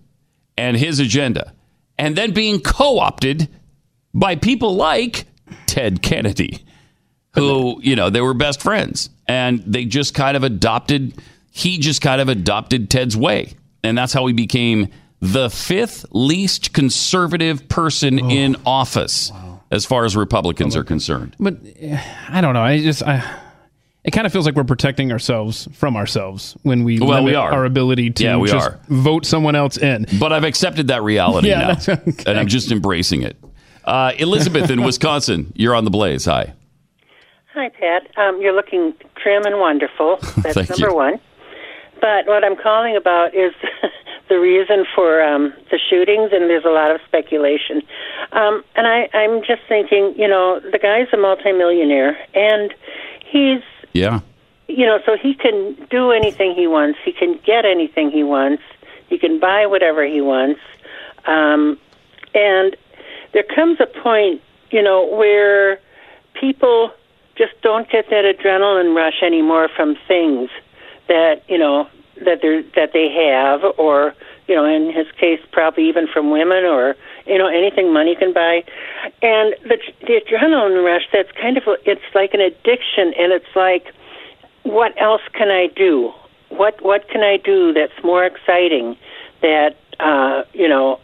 and 0.57 0.77
his 0.77 0.99
agenda, 0.99 1.53
and 1.97 2.15
then 2.15 2.31
being 2.31 2.59
co-opted 2.61 3.49
by 4.13 4.35
people 4.35 4.75
like 4.75 5.25
Ted 5.65 6.01
Kennedy, 6.01 6.59
who 7.33 7.79
you 7.83 7.95
know 7.95 8.09
they 8.09 8.21
were 8.21 8.33
best 8.33 8.61
friends, 8.61 9.09
and 9.27 9.59
they 9.65 9.85
just 9.85 10.13
kind 10.13 10.37
of 10.37 10.43
adopted. 10.43 11.13
He 11.51 11.77
just 11.79 12.01
kind 12.01 12.21
of 12.21 12.29
adopted 12.29 12.89
Ted's 12.89 13.17
way, 13.17 13.53
and 13.83 13.97
that's 13.97 14.13
how 14.13 14.25
he 14.27 14.33
became 14.33 14.89
the 15.21 15.49
fifth 15.49 16.05
least 16.11 16.73
conservative 16.73 17.67
person 17.67 18.19
in 18.19 18.55
office, 18.65 19.31
as 19.71 19.85
far 19.85 20.05
as 20.05 20.15
Republicans 20.15 20.75
are 20.75 20.83
concerned. 20.83 21.35
But 21.39 21.57
I 22.29 22.41
don't 22.41 22.53
know. 22.53 22.61
I 22.61 22.79
just 22.81 23.01
I. 23.03 23.23
It 24.03 24.11
kind 24.11 24.25
of 24.25 24.31
feels 24.31 24.45
like 24.45 24.55
we're 24.55 24.63
protecting 24.63 25.11
ourselves 25.11 25.67
from 25.73 25.97
ourselves 25.97 26.55
when 26.63 26.85
we 26.85 26.97
Well, 26.97 27.25
we 27.25 27.35
are. 27.35 27.51
our 27.51 27.65
ability 27.65 28.11
to 28.11 28.23
Yeah, 28.23 28.37
we 28.37 28.47
just 28.47 28.65
are. 28.69 28.79
vote 28.87 29.25
someone 29.25 29.53
else 29.53 29.77
in. 29.77 30.05
But 30.17 30.31
I've 30.31 30.45
accepted 30.45 30.87
that 30.87 31.03
reality 31.03 31.49
Yeah, 31.49 31.59
now, 31.87 31.93
okay. 31.93 31.99
and 32.25 32.39
I'm 32.39 32.47
just 32.47 32.71
embracing 32.71 33.23
it. 33.23 33.35
Uh, 33.83 34.13
Elizabeth 34.17 34.69
in 34.69 34.81
Wisconsin, 34.85 35.51
you're 35.57 35.75
on 35.75 35.83
the 35.83 35.89
blaze. 35.91 36.23
Hi. 36.23 36.53
Hi, 37.58 37.70
Pat. 37.70 38.08
Um, 38.18 38.39
you're 38.39 38.53
looking 38.53 38.93
trim 39.16 39.43
and 39.43 39.60
wonderful. 39.60 40.18
That's 40.43 40.70
number 40.70 40.89
you. 40.89 40.95
one. 40.95 41.20
But 41.99 42.28
what 42.28 42.43
I'm 42.43 42.55
calling 42.55 42.95
about 42.95 43.34
is 43.34 43.51
the 44.30 44.39
reason 44.39 44.86
for 44.93 45.24
um, 45.24 45.51
the 45.72 45.80
shootings, 45.89 46.30
and 46.34 46.51
there's 46.51 46.66
a 46.66 46.70
lot 46.70 46.91
of 46.91 47.01
speculation. 47.08 47.82
Um, 48.32 48.64
and 48.76 48.86
I, 48.86 49.10
I'm 49.12 49.39
just 49.41 49.64
thinking, 49.68 50.14
you 50.16 50.28
know, 50.28 50.60
the 50.72 50.78
guy's 50.78 51.08
a 51.12 51.18
multimillionaire, 51.18 52.16
and 52.36 52.76
he's, 53.26 53.64
Yeah. 53.93 54.20
you 54.68 54.86
know, 54.86 54.99
so 55.03 55.18
he 55.20 55.34
can 55.34 55.76
do 55.89 56.12
anything 56.12 56.53
he 56.53 56.68
wants. 56.68 56.99
He 57.03 57.12
can 57.12 57.39
get 57.43 57.66
anything 57.66 58.12
he 58.12 58.22
wants. 58.22 58.62
He 59.10 59.18
can 59.18 59.39
buy 59.39 59.66
whatever 59.66 60.05
he 60.05 60.22
wants. 60.22 60.60
Um, 61.26 61.80
and 62.36 62.78
there 63.34 63.45
comes 63.55 63.80
a 63.80 63.88
point, 63.88 64.43
you 64.70 64.84
know, 64.84 65.08
where 65.08 65.80
people 66.39 66.91
just 67.38 67.53
don't 67.61 67.89
get 67.89 68.09
that 68.09 68.25
adrenaline 68.25 68.95
rush 68.95 69.21
anymore 69.21 69.69
from 69.75 69.95
things 70.07 70.49
that 71.07 71.43
you 71.47 71.57
know 71.57 71.88
that 72.25 72.41
they 72.41 72.63
that 72.75 72.93
they 72.93 73.09
have, 73.09 73.61
or 73.77 74.13
you 74.47 74.55
know, 74.55 74.65
in 74.65 74.91
his 74.93 75.07
case, 75.19 75.39
probably 75.51 75.88
even 75.88 76.07
from 76.07 76.31
women, 76.31 76.63
or 76.63 76.95
you 77.25 77.38
know, 77.38 77.47
anything 77.47 77.93
money 77.93 78.15
can 78.15 78.33
buy. 78.33 78.63
And 79.21 79.55
the 79.63 79.77
the 80.01 80.21
adrenaline 80.21 80.83
rush 80.83 81.03
that's 81.11 81.31
kind 81.33 81.57
of 81.57 81.63
it's 81.85 82.01
like 82.15 82.33
an 82.33 82.41
addiction, 82.41 83.13
and 83.17 83.31
it's 83.31 83.55
like, 83.55 83.93
what 84.63 84.99
else 84.99 85.21
can 85.33 85.49
I 85.49 85.67
do? 85.75 86.11
What 86.49 86.81
what 86.83 87.07
can 87.09 87.21
I 87.21 87.38
do 87.38 87.73
that's 87.73 88.03
more 88.03 88.25
exciting? 88.25 88.97
That 89.41 89.75
uh, 89.99 90.43
you 90.53 90.67
know, 90.67 90.99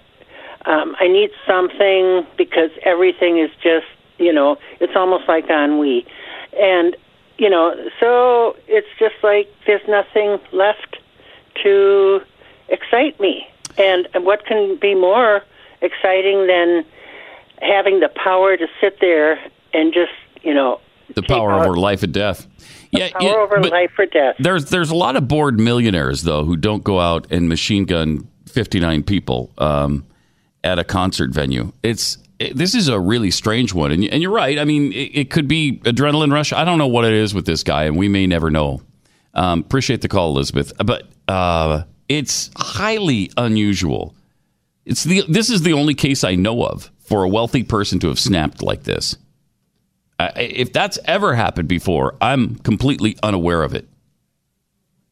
um, 0.65 0.95
I 0.99 1.07
need 1.07 1.29
something 1.45 2.25
because 2.37 2.69
everything 2.83 3.39
is 3.39 3.49
just, 3.61 3.85
you 4.17 4.31
know, 4.31 4.57
it's 4.79 4.93
almost 4.95 5.27
like 5.27 5.49
ennui. 5.49 6.05
And, 6.59 6.95
you 7.37 7.49
know, 7.49 7.75
so 7.99 8.55
it's 8.67 8.87
just 8.99 9.15
like 9.23 9.49
there's 9.65 9.87
nothing 9.87 10.39
left 10.51 10.97
to 11.63 12.21
excite 12.69 13.19
me. 13.19 13.47
And 13.77 14.07
what 14.13 14.45
can 14.45 14.77
be 14.79 14.95
more 14.95 15.41
exciting 15.81 16.47
than 16.47 16.85
having 17.61 17.99
the 17.99 18.09
power 18.09 18.57
to 18.57 18.67
sit 18.81 18.99
there 18.99 19.39
and 19.73 19.93
just 19.93 20.11
you 20.43 20.53
know 20.53 20.79
The 21.13 21.23
power 21.23 21.53
over 21.53 21.75
life 21.75 22.03
and 22.03 22.13
death. 22.13 22.47
Yeah, 22.91 23.09
power 23.09 23.39
over 23.39 23.61
life 23.61 23.91
or 23.97 24.05
death. 24.05 24.35
There's 24.39 24.65
there's 24.65 24.91
a 24.91 24.95
lot 24.95 25.15
of 25.15 25.27
bored 25.27 25.59
millionaires 25.59 26.23
though 26.23 26.45
who 26.45 26.55
don't 26.55 26.83
go 26.83 26.99
out 26.99 27.31
and 27.31 27.49
machine 27.49 27.85
gun 27.85 28.27
59 28.47 29.03
people 29.03 29.51
um, 29.57 30.05
at 30.63 30.77
a 30.77 30.83
concert 30.83 31.31
venue. 31.31 31.71
It's 31.81 32.17
it, 32.17 32.22
this 32.53 32.75
is 32.75 32.87
a 32.87 32.99
really 32.99 33.31
strange 33.31 33.73
one, 33.73 33.91
and, 33.91 34.03
and 34.05 34.21
you're 34.21 34.31
right. 34.31 34.57
I 34.59 34.65
mean, 34.65 34.91
it, 34.91 35.11
it 35.13 35.29
could 35.29 35.47
be 35.47 35.79
adrenaline 35.83 36.31
rush. 36.33 36.51
I 36.53 36.65
don't 36.65 36.77
know 36.77 36.87
what 36.87 37.05
it 37.05 37.13
is 37.13 37.33
with 37.33 37.45
this 37.45 37.63
guy, 37.63 37.83
and 37.83 37.95
we 37.97 38.07
may 38.07 38.27
never 38.27 38.49
know. 38.49 38.81
Um, 39.33 39.59
appreciate 39.61 40.01
the 40.01 40.07
call, 40.07 40.29
Elizabeth, 40.31 40.73
but 40.83 41.07
uh, 41.27 41.83
it's 42.09 42.49
highly 42.55 43.31
unusual. 43.37 44.15
It's 44.85 45.03
the 45.03 45.23
this 45.29 45.49
is 45.49 45.61
the 45.61 45.73
only 45.73 45.93
case 45.93 46.23
I 46.23 46.35
know 46.35 46.63
of 46.63 46.91
for 46.99 47.23
a 47.23 47.29
wealthy 47.29 47.63
person 47.63 47.99
to 47.99 48.09
have 48.09 48.19
snapped 48.19 48.61
like 48.61 48.83
this. 48.83 49.15
I- 50.19 50.31
if 50.37 50.73
that's 50.73 50.99
ever 51.05 51.33
happened 51.33 51.67
before, 51.67 52.15
I'm 52.21 52.55
completely 52.55 53.17
unaware 53.23 53.63
of 53.63 53.73
it. 53.73 53.87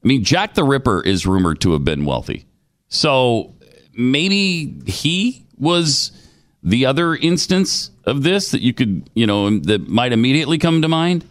I 0.04 0.08
mean, 0.08 0.24
Jack 0.24 0.56
the 0.56 0.64
Ripper 0.64 1.02
is 1.02 1.26
rumored 1.26 1.62
to 1.62 1.74
have 1.74 1.84
been 1.86 2.06
wealthy. 2.06 2.46
So 2.90 3.56
maybe 3.94 4.82
he 4.86 5.46
was 5.58 6.12
the 6.64 6.86
other 6.86 7.16
instance 7.16 7.92
of 8.06 8.24
this 8.24 8.52
that 8.52 8.62
you 8.62 8.74
could, 8.74 9.10
you 9.14 9.26
know, 9.26 9.60
that 9.60 9.88
might 9.88 10.14
immediately 10.14 10.58
come 10.58 10.82
to 10.82 10.88
mind. 10.88 11.26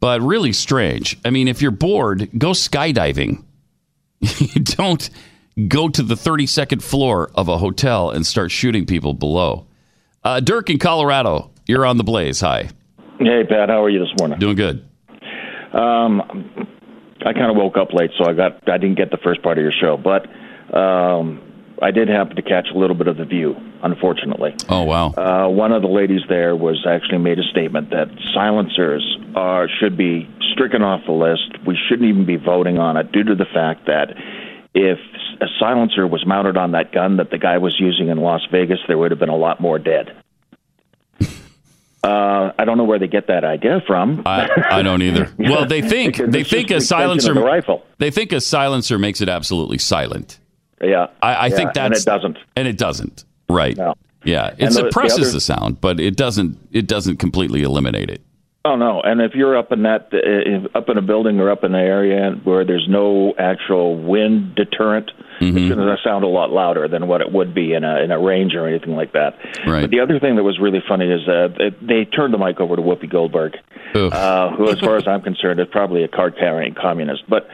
But 0.00 0.20
really 0.20 0.52
strange. 0.52 1.18
I 1.24 1.30
mean, 1.30 1.48
if 1.48 1.62
you're 1.62 1.70
bored, 1.70 2.28
go 2.36 2.50
skydiving. 2.50 3.44
you 4.20 4.62
don't 4.62 5.08
go 5.68 5.88
to 5.88 6.02
the 6.02 6.14
32nd 6.14 6.82
floor 6.82 7.30
of 7.34 7.48
a 7.48 7.58
hotel 7.58 8.10
and 8.10 8.26
start 8.26 8.50
shooting 8.50 8.86
people 8.86 9.14
below. 9.14 9.66
Uh, 10.22 10.40
Dirk 10.40 10.68
in 10.70 10.78
Colorado, 10.78 11.50
you're 11.66 11.86
on 11.86 11.96
the 11.96 12.04
blaze. 12.04 12.40
Hi. 12.40 12.68
Hey, 13.18 13.44
Pat, 13.48 13.68
how 13.68 13.82
are 13.82 13.90
you 13.90 14.00
this 14.00 14.12
morning? 14.18 14.38
Doing 14.38 14.56
good. 14.56 14.84
Um, 15.72 16.20
I 17.24 17.32
kind 17.32 17.50
of 17.50 17.56
woke 17.56 17.76
up 17.76 17.92
late, 17.92 18.10
so 18.18 18.28
I 18.28 18.32
got 18.32 18.68
I 18.68 18.78
didn't 18.78 18.96
get 18.96 19.10
the 19.10 19.18
first 19.22 19.42
part 19.42 19.58
of 19.58 19.62
your 19.62 19.72
show, 19.72 19.96
but 19.96 20.26
um, 20.76 21.40
I 21.80 21.90
did 21.90 22.08
happen 22.08 22.36
to 22.36 22.42
catch 22.42 22.68
a 22.74 22.78
little 22.78 22.96
bit 22.96 23.08
of 23.08 23.16
the 23.16 23.24
view. 23.24 23.56
Unfortunately, 23.84 24.54
Oh, 24.68 24.82
wow. 24.84 25.08
uh, 25.10 25.46
one 25.48 25.70
of 25.70 25.82
the 25.82 25.88
ladies 25.88 26.22
there 26.28 26.56
was 26.56 26.86
actually 26.88 27.18
made 27.18 27.38
a 27.38 27.42
statement 27.50 27.90
that 27.90 28.08
silencers 28.32 29.04
are 29.36 29.68
should 29.68 29.96
be 29.96 30.26
stricken 30.52 30.82
off 30.82 31.02
the 31.06 31.12
list. 31.12 31.64
We 31.66 31.76
shouldn't 31.88 32.08
even 32.08 32.24
be 32.24 32.36
voting 32.36 32.78
on 32.78 32.96
it 32.96 33.12
due 33.12 33.24
to 33.24 33.34
the 33.34 33.44
fact 33.44 33.86
that 33.86 34.14
if 34.74 34.98
a 35.40 35.46
silencer 35.60 36.06
was 36.06 36.24
mounted 36.26 36.56
on 36.56 36.72
that 36.72 36.92
gun 36.92 37.18
that 37.18 37.30
the 37.30 37.36
guy 37.38 37.58
was 37.58 37.78
using 37.78 38.08
in 38.08 38.18
Las 38.18 38.40
Vegas, 38.50 38.78
there 38.88 38.96
would 38.96 39.10
have 39.10 39.20
been 39.20 39.28
a 39.28 39.36
lot 39.36 39.60
more 39.60 39.78
dead. 39.78 40.16
Uh, 42.02 42.52
I 42.58 42.64
don't 42.66 42.76
know 42.76 42.84
where 42.84 42.98
they 42.98 43.06
get 43.08 43.28
that 43.28 43.44
idea 43.44 43.82
from. 43.86 44.22
I, 44.26 44.48
I 44.70 44.82
don't 44.82 45.00
either. 45.02 45.30
Well, 45.38 45.66
they 45.66 45.80
think 45.80 46.16
they 46.16 46.44
think 46.44 46.70
a 46.70 46.80
silencer 46.80 47.32
the 47.32 47.40
rifle. 47.40 47.82
They 47.98 48.10
think 48.10 48.32
a 48.32 48.40
silencer 48.40 48.98
makes 48.98 49.20
it 49.22 49.28
absolutely 49.28 49.78
silent. 49.78 50.38
Yeah, 50.82 51.06
I, 51.22 51.34
I 51.34 51.46
Yeah, 51.46 51.56
think 51.56 51.76
and 51.76 51.94
it 51.94 52.04
doesn't. 52.04 52.38
and 52.56 52.68
it 52.68 52.76
doesn't. 52.76 53.24
Right? 53.48 53.76
Yeah, 54.24 54.46
it 54.48 54.54
And 54.58 54.58
the- 54.58 54.82
the 54.84 54.90
suppresses 54.90 55.18
other- 55.20 55.30
the 55.32 55.40
sound, 55.40 55.80
but 55.80 56.00
it 56.00 56.16
doesn't. 56.16 56.56
It 56.72 56.86
doesn't 56.86 57.18
completely 57.18 57.62
eliminate 57.62 58.08
it. 58.10 58.20
Oh 58.66 58.76
no! 58.76 59.02
And 59.02 59.20
if 59.20 59.34
you're 59.34 59.58
up 59.58 59.70
in 59.72 59.82
that, 59.82 60.08
up 60.74 60.88
in 60.88 60.96
a 60.96 61.02
building 61.02 61.38
or 61.38 61.50
up 61.50 61.64
in 61.64 61.74
an 61.74 61.80
area 61.86 62.30
where 62.44 62.64
there's 62.64 62.86
no 62.88 63.34
actual 63.38 63.96
wind 63.96 64.54
deterrent, 64.54 65.10
Mm-hmm. 65.40 65.58
it's 65.58 65.74
going 65.74 65.88
to 65.88 65.96
sound 66.04 66.22
a 66.24 66.28
lot 66.28 66.52
louder 66.52 66.86
than 66.86 67.08
what 67.08 67.20
it 67.20 67.30
would 67.32 67.52
be 67.54 67.74
in 67.74 67.82
a 67.84 68.00
in 68.00 68.10
a 68.12 68.18
range 68.18 68.54
or 68.54 68.66
anything 68.66 68.94
like 68.96 69.12
that. 69.12 69.36
Right. 69.66 69.82
But 69.82 69.90
the 69.90 70.00
other 70.00 70.18
thing 70.20 70.36
that 70.36 70.44
was 70.44 70.58
really 70.60 70.80
funny 70.88 71.10
is 71.10 71.28
uh, 71.28 71.48
they- 71.58 71.74
they 71.82 72.04
turned 72.06 72.32
the 72.32 72.38
mic 72.38 72.58
over 72.60 72.76
to 72.76 72.80
Whoopi 72.82 73.10
Goldberg, 73.10 73.56
uh, 73.94 74.50
who, 74.56 74.70
as 74.70 74.78
far 74.80 74.96
as 74.96 75.06
I'm 75.06 75.20
concerned, 75.20 75.60
is 75.60 75.66
probably 75.70 76.02
a 76.04 76.08
card 76.08 76.36
carrying 76.38 76.72
communist. 76.74 77.24
But 77.28 77.48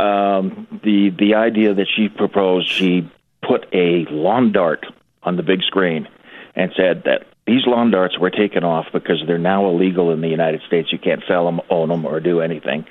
um, 0.00 0.66
the 0.82 1.10
the 1.10 1.34
idea 1.34 1.74
that 1.74 1.86
she 1.94 2.08
proposed, 2.08 2.68
she 2.68 3.08
put 3.46 3.66
a 3.72 4.06
lawn 4.10 4.50
dart 4.50 4.84
on 5.26 5.36
the 5.36 5.42
big 5.42 5.62
screen 5.62 6.08
and 6.54 6.72
said 6.76 7.02
that 7.04 7.26
these 7.46 7.66
lawn 7.66 7.90
darts 7.90 8.18
were 8.18 8.30
taken 8.30 8.64
off 8.64 8.86
because 8.92 9.22
they're 9.26 9.38
now 9.38 9.68
illegal 9.68 10.10
in 10.10 10.20
the 10.20 10.28
United 10.28 10.62
States. 10.66 10.90
You 10.90 10.98
can't 10.98 11.22
sell 11.28 11.44
them, 11.44 11.60
own 11.70 11.90
them, 11.90 12.04
or 12.04 12.18
do 12.18 12.40
anything 12.40 12.86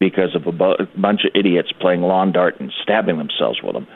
because 0.00 0.34
of 0.34 0.46
a 0.46 0.52
bu- 0.52 0.86
bunch 0.96 1.20
of 1.24 1.32
idiots 1.34 1.70
playing 1.78 2.00
lawn 2.00 2.32
dart 2.32 2.58
and 2.58 2.72
stabbing 2.82 3.18
themselves 3.18 3.60
with 3.62 3.74
them. 3.74 3.86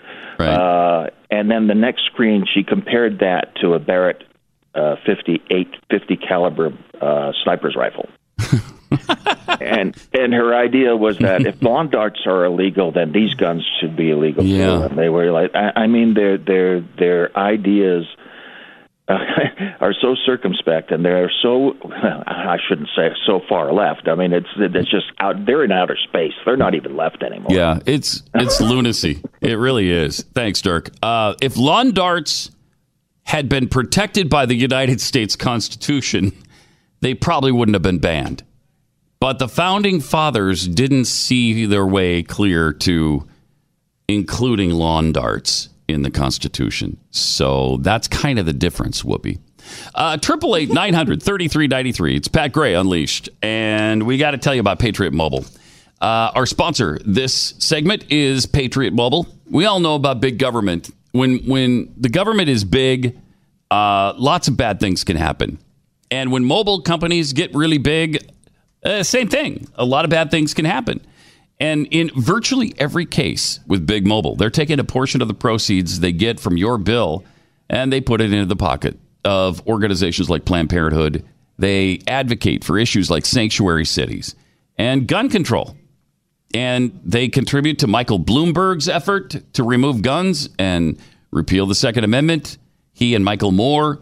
Uh, 0.51 1.07
and 1.30 1.51
then 1.51 1.66
the 1.66 1.74
next 1.74 2.05
screen, 2.05 2.45
she 2.53 2.62
compared 2.62 3.20
that 3.20 3.57
to 3.62 3.74
a 3.74 3.78
Barrett 3.78 4.22
uh, 4.74 4.97
58 5.07 5.68
50 5.90 6.16
caliber 6.16 6.72
uh, 7.01 7.32
sniper's 7.42 7.76
rifle. 7.76 8.09
and 9.61 9.97
and 10.12 10.32
her 10.34 10.55
idea 10.55 10.97
was 10.97 11.18
that 11.18 11.47
if 11.47 11.62
lawn 11.62 11.90
darts 11.90 12.20
are 12.26 12.45
illegal, 12.45 12.92
then 12.92 13.12
these 13.12 13.34
guns 13.34 13.62
should 13.80 13.97
be 13.97 14.11
illegal 14.11 14.45
Yeah. 14.45 14.66
too. 14.66 14.82
And 14.84 14.99
they 14.99 15.09
were 15.09 15.30
like, 15.30 15.51
I, 15.55 15.82
I 15.82 15.86
mean, 15.86 16.14
their 16.14 16.38
their 16.38 16.80
their 16.99 17.36
ideas 17.36 18.05
uh, 19.07 19.18
are 19.80 19.92
so 20.01 20.14
circumspect, 20.24 20.90
and 20.90 21.05
they're 21.05 21.30
so 21.42 21.74
I 21.92 22.57
shouldn't 22.68 22.88
say 22.97 23.11
so 23.26 23.40
far 23.49 23.72
left. 23.72 24.09
I 24.09 24.14
mean, 24.14 24.32
it's 24.32 24.49
it's 24.57 24.90
just 24.90 25.07
out. 25.18 25.45
They're 25.47 25.64
in 25.64 25.72
outer 25.72 25.97
space. 26.09 26.32
They're 26.45 26.57
not 26.57 26.74
even 26.74 26.97
left 26.97 27.22
anymore. 27.22 27.49
Yeah, 27.51 27.80
it's 27.86 28.22
it's 28.34 28.61
lunacy. 28.72 29.22
It 29.40 29.55
really 29.59 29.90
is. 29.90 30.22
Thanks, 30.34 30.61
Dirk. 30.62 30.90
Uh, 31.03 31.34
if 31.42 31.57
lawn 31.57 31.92
darts 31.92 32.51
had 33.24 33.49
been 33.49 33.68
protected 33.68 34.28
by 34.28 34.45
the 34.47 34.55
United 34.55 35.01
States 35.01 35.34
Constitution, 35.36 36.32
they 37.01 37.14
probably 37.14 37.53
wouldn't 37.53 37.74
have 37.74 37.82
been 37.82 37.99
banned. 37.99 38.42
But 39.25 39.39
the 39.39 39.49
founding 39.49 40.03
fathers 40.03 40.68
didn't 40.68 41.07
see 41.07 41.64
their 41.64 41.87
way 41.87 42.22
clear 42.22 42.75
to 42.75 43.27
including 44.07 44.68
lawn 44.72 45.12
darts 45.12 45.70
in 45.89 46.03
the 46.03 46.11
Constitution. 46.11 46.99
So 47.11 47.79
that's 47.79 48.07
kind 48.07 48.39
of 48.39 48.45
the 48.45 48.53
difference, 48.53 49.03
Whoopi. 49.03 49.39
Uh, 49.95 50.18
Triple 50.18 50.57
eight 50.57 50.70
nine 50.70 50.93
hundred 50.93 51.22
thirty 51.22 51.49
three 51.49 51.68
ninety 51.68 51.91
three. 51.91 52.16
It's 52.16 52.29
Pat 52.29 52.53
Gray 52.53 52.75
Unleashed, 52.75 53.31
and 53.41 54.03
we 54.03 54.18
got 54.18 54.33
to 54.33 54.37
tell 54.37 54.55
you 54.55 54.61
about 54.61 54.79
Patriot 54.79 55.14
Mobile. 55.14 55.47
Uh, 56.03 56.31
our 56.35 56.45
sponsor 56.45 56.99
this 57.07 57.55
segment 57.59 58.05
is 58.12 58.45
Patriot 58.45 58.93
Mobile. 58.93 59.27
We 59.47 59.64
all 59.64 59.81
know 59.81 59.95
about 59.95 60.20
big 60.20 60.39
government. 60.39 60.91
When 61.12 61.39
when 61.47 61.95
the 61.97 62.11
government 62.11 62.51
is 62.51 62.62
big, 62.62 63.18
uh, 63.70 64.12
lots 64.18 64.49
of 64.49 64.59
bad 64.59 64.81
things 64.81 65.03
can 65.03 65.16
happen. 65.16 65.57
And 66.11 66.31
when 66.31 66.45
mobile 66.45 66.83
companies 66.83 67.33
get 67.33 67.55
really 67.55 67.79
big, 67.79 68.18
uh, 68.85 69.03
same 69.03 69.28
thing. 69.28 69.68
A 69.74 69.85
lot 69.85 70.05
of 70.05 70.11
bad 70.11 70.30
things 70.30 70.55
can 70.55 70.64
happen. 70.64 71.01
And 71.61 71.87
in 71.91 72.11
virtually 72.16 72.74
every 72.78 73.07
case 73.07 73.61
with 73.66 73.87
Big 73.87 74.07
Mobile, 74.07 74.37
they're 74.37 74.51
taking 74.51 74.80
a 74.80 74.85
portion 74.85 75.22
of 75.22 75.28
the 75.28 75.35
proceeds 75.35 76.01
they 76.01 76.12
get 76.12 76.41
from 76.41 76.57
your 76.57 76.78
bill 76.78 77.24
and 77.70 77.93
they 77.93 78.01
put 78.01 78.20
it 78.20 78.32
into 78.32 78.47
the 78.47 78.57
pocket 78.57 78.99
of 79.24 79.66
organizations 79.66 80.28
like 80.28 80.45
Planned 80.45 80.70
Parenthood. 80.70 81.24
They 81.59 82.01
advocate 82.07 82.64
for 82.64 82.78
issues 82.78 83.11
like 83.11 83.24
sanctuary 83.24 83.87
cities 83.87 84.35
and 84.76 85.07
gun 85.07 85.30
control. 85.30 85.76
And 86.53 87.01
they 87.05 87.28
contribute 87.28 87.80
to 87.80 87.87
Michael 87.87 88.20
Bloomberg's 88.20 88.89
effort 88.89 89.37
to 89.55 89.64
remove 89.64 90.03
guns 90.03 90.49
and 90.59 90.99
repeal 91.30 91.66
the 91.66 91.74
Second 91.74 92.05
Amendment. 92.05 92.59
He 92.93 93.14
and 93.14 93.24
Michael 93.24 93.51
Moore. 93.51 94.01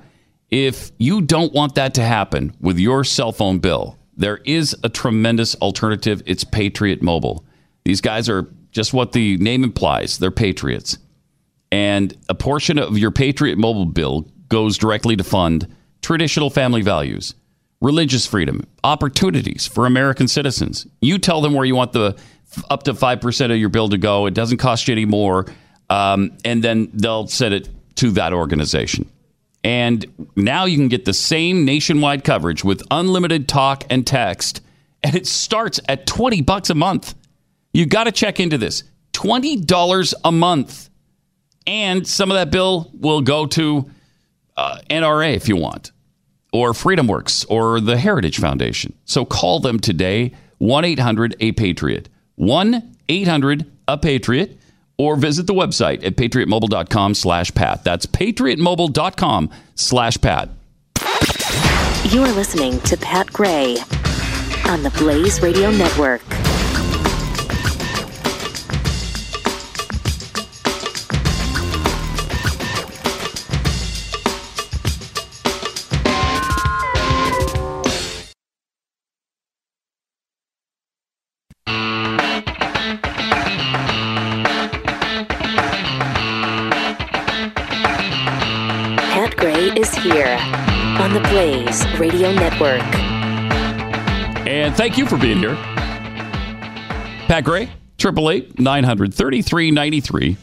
If 0.51 0.93
you 0.99 1.22
don't 1.22 1.53
want 1.55 1.76
that 1.76 1.95
to 1.95 2.03
happen 2.03 2.55
with 2.61 2.78
your 2.78 3.05
cell 3.05 3.33
phone 3.33 3.59
bill, 3.59 3.97
there 4.16 4.38
is 4.38 4.76
a 4.82 4.88
tremendous 4.88 5.54
alternative. 5.56 6.22
It's 6.26 6.44
Patriot 6.44 7.02
Mobile. 7.02 7.44
These 7.84 8.00
guys 8.00 8.28
are 8.28 8.48
just 8.70 8.92
what 8.92 9.12
the 9.12 9.36
name 9.38 9.64
implies 9.64 10.18
they're 10.18 10.30
patriots. 10.30 10.98
And 11.70 12.16
a 12.28 12.34
portion 12.34 12.78
of 12.78 12.98
your 12.98 13.10
Patriot 13.10 13.58
Mobile 13.58 13.86
bill 13.86 14.26
goes 14.48 14.76
directly 14.76 15.16
to 15.16 15.24
fund 15.24 15.74
traditional 16.02 16.50
family 16.50 16.82
values, 16.82 17.34
religious 17.80 18.26
freedom, 18.26 18.66
opportunities 18.84 19.66
for 19.66 19.86
American 19.86 20.28
citizens. 20.28 20.86
You 21.00 21.18
tell 21.18 21.40
them 21.40 21.54
where 21.54 21.64
you 21.64 21.74
want 21.74 21.92
the 21.92 22.16
up 22.68 22.82
to 22.82 22.92
5% 22.92 23.50
of 23.50 23.56
your 23.56 23.70
bill 23.70 23.88
to 23.88 23.98
go. 23.98 24.26
It 24.26 24.34
doesn't 24.34 24.58
cost 24.58 24.88
you 24.88 24.92
any 24.92 25.06
more. 25.06 25.46
Um, 25.88 26.36
and 26.44 26.62
then 26.62 26.90
they'll 26.92 27.26
send 27.26 27.54
it 27.54 27.68
to 27.96 28.10
that 28.12 28.32
organization. 28.32 29.10
And 29.64 30.30
now 30.34 30.64
you 30.64 30.76
can 30.76 30.88
get 30.88 31.04
the 31.04 31.14
same 31.14 31.64
nationwide 31.64 32.24
coverage 32.24 32.64
with 32.64 32.82
unlimited 32.90 33.48
talk 33.48 33.84
and 33.90 34.06
text. 34.06 34.60
And 35.02 35.14
it 35.14 35.26
starts 35.26 35.80
at 35.88 36.06
20 36.06 36.42
bucks 36.42 36.70
a 36.70 36.74
month. 36.74 37.14
You 37.72 37.86
got 37.86 38.04
to 38.04 38.12
check 38.12 38.40
into 38.40 38.58
this. 38.58 38.84
$20 39.12 40.14
a 40.24 40.32
month. 40.32 40.90
And 41.66 42.06
some 42.06 42.30
of 42.30 42.36
that 42.36 42.50
bill 42.50 42.90
will 42.92 43.20
go 43.20 43.46
to 43.46 43.88
uh, 44.56 44.78
NRA 44.90 45.34
if 45.34 45.48
you 45.48 45.56
want, 45.56 45.92
or 46.52 46.74
Freedom 46.74 47.06
Works, 47.06 47.44
or 47.44 47.80
the 47.80 47.96
Heritage 47.96 48.38
Foundation. 48.38 48.94
So 49.04 49.24
call 49.24 49.60
them 49.60 49.78
today, 49.78 50.32
1 50.58 50.84
800 50.84 51.36
A 51.40 51.52
Patriot. 51.52 52.08
1 52.36 52.96
800 53.08 53.70
A 53.88 53.98
Patriot, 53.98 54.58
or 55.03 55.16
visit 55.16 55.46
the 55.48 55.55
website 55.55 56.05
at 56.05 56.16
patriotmobile.com 56.16 57.14
slash 57.14 57.53
Pat. 57.55 57.82
That's 57.82 58.07
patriotmobile.com 58.07 59.50
slash 59.74 60.20
Pat. 60.20 60.48
You're 62.11 62.32
listening 62.32 62.78
to 62.80 62.96
Pat 62.96 63.32
Gray 63.32 63.76
on 64.66 64.82
the 64.82 64.92
Blaze 64.98 65.42
Radio 65.42 65.70
Network. 65.70 66.22
Radio 91.99 92.32
Network. 92.32 92.82
And 94.47 94.74
thank 94.74 94.99
you 94.99 95.07
for 95.07 95.16
being 95.16 95.38
here. 95.38 95.55
Pat 97.26 97.45
Gray, 97.45 97.62
888 97.99 98.59
933 98.59 100.36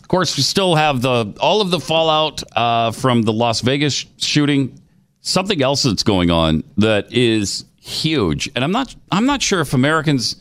Of 0.00 0.08
course, 0.08 0.36
we 0.36 0.42
still 0.42 0.74
have 0.74 1.02
the 1.02 1.36
all 1.40 1.60
of 1.60 1.70
the 1.70 1.80
fallout 1.80 2.42
uh, 2.56 2.90
from 2.92 3.22
the 3.22 3.32
Las 3.32 3.60
Vegas 3.60 4.06
shooting. 4.16 4.80
Something 5.20 5.62
else 5.62 5.82
that's 5.82 6.02
going 6.02 6.30
on 6.30 6.64
that 6.76 7.12
is 7.12 7.64
huge, 7.80 8.48
and 8.54 8.64
I'm 8.64 8.72
not 8.72 8.94
I'm 9.12 9.26
not 9.26 9.42
sure 9.42 9.60
if 9.60 9.74
Americans 9.74 10.36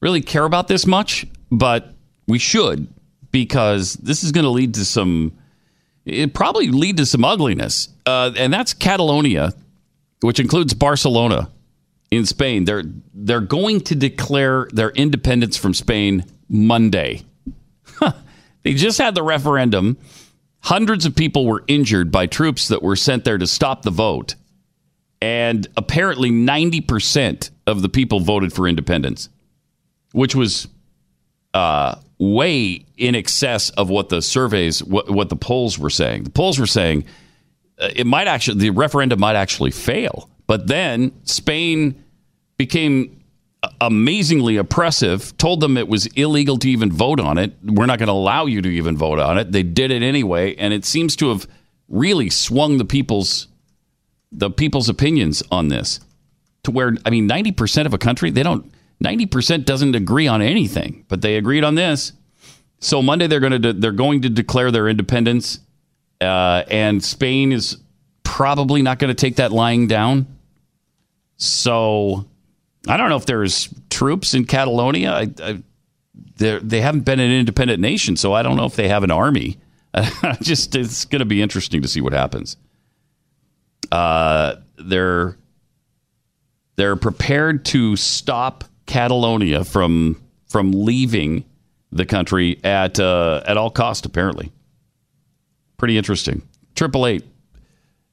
really 0.00 0.20
care 0.20 0.44
about 0.44 0.68
this 0.68 0.86
much, 0.86 1.26
but 1.50 1.94
we 2.28 2.38
should 2.38 2.92
because 3.30 3.94
this 3.94 4.22
is 4.22 4.32
going 4.32 4.44
to 4.44 4.50
lead 4.50 4.74
to 4.74 4.84
some. 4.84 5.32
It 6.04 6.34
probably 6.34 6.68
lead 6.68 6.98
to 6.98 7.06
some 7.06 7.24
ugliness, 7.24 7.88
uh, 8.04 8.32
and 8.36 8.52
that's 8.52 8.74
Catalonia, 8.74 9.54
which 10.20 10.38
includes 10.38 10.74
Barcelona 10.74 11.50
in 12.10 12.26
Spain. 12.26 12.64
They're 12.64 12.84
they're 13.14 13.40
going 13.40 13.80
to 13.82 13.94
declare 13.94 14.68
their 14.72 14.90
independence 14.90 15.56
from 15.56 15.72
Spain 15.72 16.24
Monday. 16.48 17.22
They 18.64 18.74
just 18.74 18.98
had 18.98 19.14
the 19.14 19.22
referendum. 19.22 19.98
Hundreds 20.60 21.06
of 21.06 21.14
people 21.14 21.46
were 21.46 21.62
injured 21.68 22.10
by 22.10 22.26
troops 22.26 22.68
that 22.68 22.82
were 22.82 22.96
sent 22.96 23.24
there 23.24 23.38
to 23.38 23.46
stop 23.46 23.82
the 23.82 23.90
vote. 23.90 24.34
And 25.20 25.66
apparently 25.76 26.30
90% 26.30 27.50
of 27.66 27.82
the 27.82 27.88
people 27.88 28.20
voted 28.20 28.52
for 28.52 28.66
independence, 28.66 29.28
which 30.12 30.34
was 30.34 30.66
uh, 31.52 31.96
way 32.32 32.84
in 32.96 33.14
excess 33.14 33.70
of 33.70 33.90
what 33.90 34.08
the 34.08 34.22
surveys, 34.22 34.82
what, 34.82 35.10
what 35.10 35.28
the 35.28 35.36
polls 35.36 35.78
were 35.78 35.90
saying. 35.90 36.24
The 36.24 36.30
polls 36.30 36.58
were 36.58 36.66
saying 36.66 37.04
uh, 37.78 37.90
it 37.94 38.06
might 38.06 38.26
actually, 38.26 38.58
the 38.58 38.70
referendum 38.70 39.20
might 39.20 39.36
actually 39.36 39.70
fail. 39.70 40.28
But 40.46 40.66
then 40.66 41.12
Spain 41.24 42.02
became 42.56 43.20
amazingly 43.80 44.56
oppressive, 44.56 45.36
told 45.38 45.60
them 45.60 45.76
it 45.76 45.88
was 45.88 46.06
illegal 46.08 46.58
to 46.58 46.68
even 46.68 46.92
vote 46.92 47.20
on 47.20 47.38
it. 47.38 47.54
We're 47.62 47.86
not 47.86 47.98
going 47.98 48.08
to 48.08 48.12
allow 48.12 48.46
you 48.46 48.62
to 48.62 48.68
even 48.68 48.96
vote 48.96 49.18
on 49.18 49.38
it. 49.38 49.52
They 49.52 49.62
did 49.62 49.90
it 49.90 50.02
anyway, 50.02 50.54
and 50.56 50.74
it 50.74 50.84
seems 50.84 51.16
to 51.16 51.30
have 51.30 51.46
really 51.88 52.30
swung 52.30 52.78
the 52.78 52.84
people's 52.84 53.48
the 54.36 54.50
people's 54.50 54.88
opinions 54.88 55.44
on 55.52 55.68
this 55.68 56.00
to 56.64 56.72
where 56.72 56.96
I 57.06 57.10
mean 57.10 57.28
90% 57.28 57.86
of 57.86 57.94
a 57.94 57.98
country, 57.98 58.30
they 58.30 58.42
don't 58.42 58.72
90% 59.02 59.64
doesn't 59.64 59.94
agree 59.94 60.26
on 60.26 60.42
anything, 60.42 61.04
but 61.08 61.22
they 61.22 61.36
agreed 61.36 61.64
on 61.64 61.74
this. 61.74 62.12
So 62.80 63.00
Monday 63.02 63.26
they're 63.26 63.40
going 63.40 63.52
to 63.52 63.58
de- 63.58 63.72
they're 63.72 63.92
going 63.92 64.22
to 64.22 64.28
declare 64.28 64.70
their 64.70 64.88
independence 64.88 65.60
uh, 66.20 66.64
and 66.68 67.02
Spain 67.02 67.52
is 67.52 67.78
probably 68.22 68.82
not 68.82 68.98
going 68.98 69.08
to 69.08 69.14
take 69.14 69.36
that 69.36 69.52
lying 69.52 69.86
down. 69.86 70.26
So 71.36 72.26
I 72.88 72.96
don't 72.96 73.08
know 73.08 73.16
if 73.16 73.26
there's 73.26 73.68
troops 73.90 74.34
in 74.34 74.44
Catalonia. 74.44 75.12
I, 75.12 75.30
I, 75.42 75.62
they 76.36 76.80
haven't 76.80 77.02
been 77.02 77.20
an 77.20 77.30
independent 77.30 77.80
nation, 77.80 78.16
so 78.16 78.32
I 78.32 78.42
don't 78.42 78.56
know 78.56 78.66
if 78.66 78.76
they 78.76 78.88
have 78.88 79.04
an 79.04 79.10
army. 79.10 79.58
Just 80.40 80.74
it's 80.74 81.04
going 81.04 81.20
to 81.20 81.26
be 81.26 81.40
interesting 81.40 81.82
to 81.82 81.88
see 81.88 82.00
what 82.00 82.12
happens. 82.12 82.56
Uh, 83.92 84.56
they're 84.76 85.36
they're 86.76 86.96
prepared 86.96 87.64
to 87.66 87.94
stop 87.94 88.64
Catalonia 88.86 89.64
from 89.64 90.22
from 90.48 90.72
leaving 90.72 91.44
the 91.90 92.04
country 92.06 92.60
at 92.64 93.00
uh, 93.00 93.42
at 93.46 93.56
all 93.56 93.70
cost. 93.70 94.06
Apparently, 94.06 94.52
pretty 95.76 95.96
interesting. 95.96 96.42
Triple 96.74 97.06
eight 97.06 97.24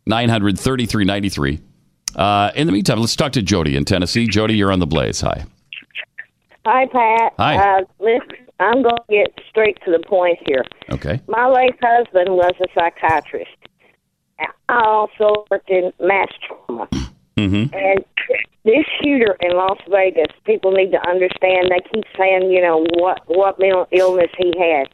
nine 0.05 0.29
hundred 0.29 0.59
thirty 0.59 0.85
three 0.85 1.05
ninety 1.05 1.29
three. 1.29 1.59
Uh, 2.15 2.51
in 2.55 2.67
the 2.67 2.73
meantime, 2.73 2.99
let's 2.99 3.15
talk 3.15 3.31
to 3.33 3.41
Jody 3.41 3.75
in 3.75 3.85
Tennessee. 3.85 4.27
Jody, 4.27 4.55
you're 4.55 4.71
on 4.71 4.79
the 4.79 4.87
Blaze. 4.87 5.21
Hi. 5.21 5.45
Hi, 6.65 6.85
Pat. 6.87 7.33
Hi. 7.37 7.55
Uh, 7.55 7.81
listen, 7.99 8.45
I'm 8.59 8.83
going 8.83 8.97
to 8.97 9.03
get 9.09 9.39
straight 9.49 9.79
to 9.85 9.91
the 9.91 10.03
point 10.07 10.37
here. 10.45 10.63
Okay. 10.91 11.21
My 11.27 11.47
late 11.47 11.75
husband 11.81 12.29
was 12.29 12.53
a 12.59 12.67
psychiatrist. 12.75 13.49
I 14.39 14.47
also 14.69 15.45
worked 15.49 15.69
in 15.69 15.91
mass 15.99 16.27
trauma. 16.47 16.87
Mm-hmm. 17.37 17.73
And 17.73 18.05
this 18.65 18.85
shooter 19.01 19.35
in 19.41 19.55
Las 19.55 19.79
Vegas, 19.89 20.27
people 20.45 20.71
need 20.71 20.91
to 20.91 21.09
understand. 21.09 21.71
They 21.71 21.79
keep 21.93 22.03
saying, 22.17 22.51
you 22.51 22.61
know, 22.61 22.85
what 22.95 23.21
what 23.27 23.59
mental 23.59 23.87
illness 23.91 24.29
he 24.37 24.53
had. 24.59 24.89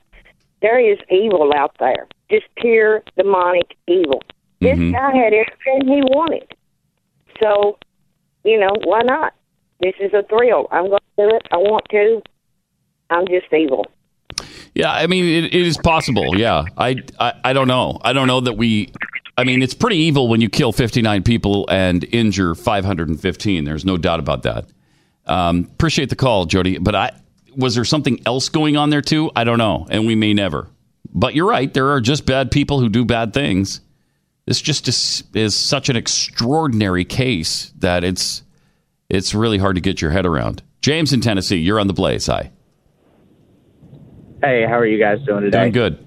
There 0.61 0.79
is 0.79 0.97
evil 1.11 1.51
out 1.55 1.75
there, 1.79 2.07
just 2.31 2.45
pure 2.57 3.03
demonic 3.17 3.75
evil. 3.87 4.23
This 4.59 4.77
Mhm. 4.77 4.91
guy 4.93 5.15
had 5.15 5.33
everything 5.33 5.87
he 5.93 6.01
wanted. 6.01 6.47
So, 7.41 7.77
you 8.43 8.59
know, 8.59 8.71
why 8.85 9.01
not? 9.01 9.33
This 9.79 9.93
is 9.99 10.11
a 10.13 10.23
thrill. 10.23 10.67
I'm 10.71 10.87
going 10.87 10.99
to 11.17 11.29
do 11.29 11.35
it. 11.35 11.43
I 11.51 11.57
want 11.57 11.85
to. 11.91 12.21
I'm 13.11 13.27
just 13.27 13.53
evil. 13.53 13.85
Yeah, 14.73 14.91
I 14.91 15.05
mean, 15.07 15.25
it, 15.25 15.45
it 15.45 15.67
is 15.67 15.77
possible. 15.77 16.37
Yeah, 16.37 16.63
I, 16.77 16.95
I, 17.19 17.33
I 17.45 17.53
don't 17.53 17.67
know. 17.67 17.99
I 18.03 18.13
don't 18.13 18.27
know 18.27 18.39
that 18.41 18.53
we. 18.53 18.91
I 19.37 19.43
mean, 19.43 19.61
it's 19.61 19.75
pretty 19.75 19.97
evil 19.97 20.27
when 20.27 20.41
you 20.41 20.49
kill 20.49 20.71
59 20.71 21.21
people 21.23 21.67
and 21.69 22.03
injure 22.11 22.55
515. 22.55 23.63
There's 23.63 23.85
no 23.85 23.95
doubt 23.95 24.19
about 24.19 24.43
that. 24.43 24.65
Um, 25.27 25.69
appreciate 25.71 26.09
the 26.09 26.15
call, 26.15 26.45
Jody. 26.45 26.79
But 26.79 26.95
I 26.95 27.11
was 27.55 27.75
there 27.75 27.85
something 27.85 28.19
else 28.25 28.49
going 28.49 28.77
on 28.77 28.89
there 28.89 29.01
too? 29.01 29.31
I 29.35 29.43
don't 29.43 29.59
know, 29.59 29.85
and 29.89 30.07
we 30.07 30.15
may 30.15 30.33
never. 30.33 30.69
But 31.13 31.35
you're 31.35 31.47
right. 31.47 31.71
There 31.71 31.89
are 31.91 32.01
just 32.01 32.25
bad 32.25 32.49
people 32.49 32.79
who 32.79 32.89
do 32.89 33.05
bad 33.05 33.33
things. 33.33 33.81
This 34.45 34.61
just 34.61 34.87
is, 34.87 35.23
is 35.33 35.55
such 35.55 35.89
an 35.89 35.95
extraordinary 35.95 37.05
case 37.05 37.73
that 37.77 38.03
it's 38.03 38.43
it's 39.09 39.35
really 39.35 39.57
hard 39.57 39.75
to 39.75 39.81
get 39.81 40.01
your 40.01 40.11
head 40.11 40.25
around. 40.25 40.63
James 40.81 41.13
in 41.13 41.21
Tennessee, 41.21 41.57
you're 41.57 41.79
on 41.79 41.87
the 41.87 41.93
blaze. 41.93 42.27
Hi. 42.27 42.51
Hey, 44.41 44.65
how 44.67 44.77
are 44.77 44.85
you 44.85 44.99
guys 44.99 45.19
doing 45.25 45.43
today? 45.43 45.59
Doing 45.59 45.71
good. 45.73 46.05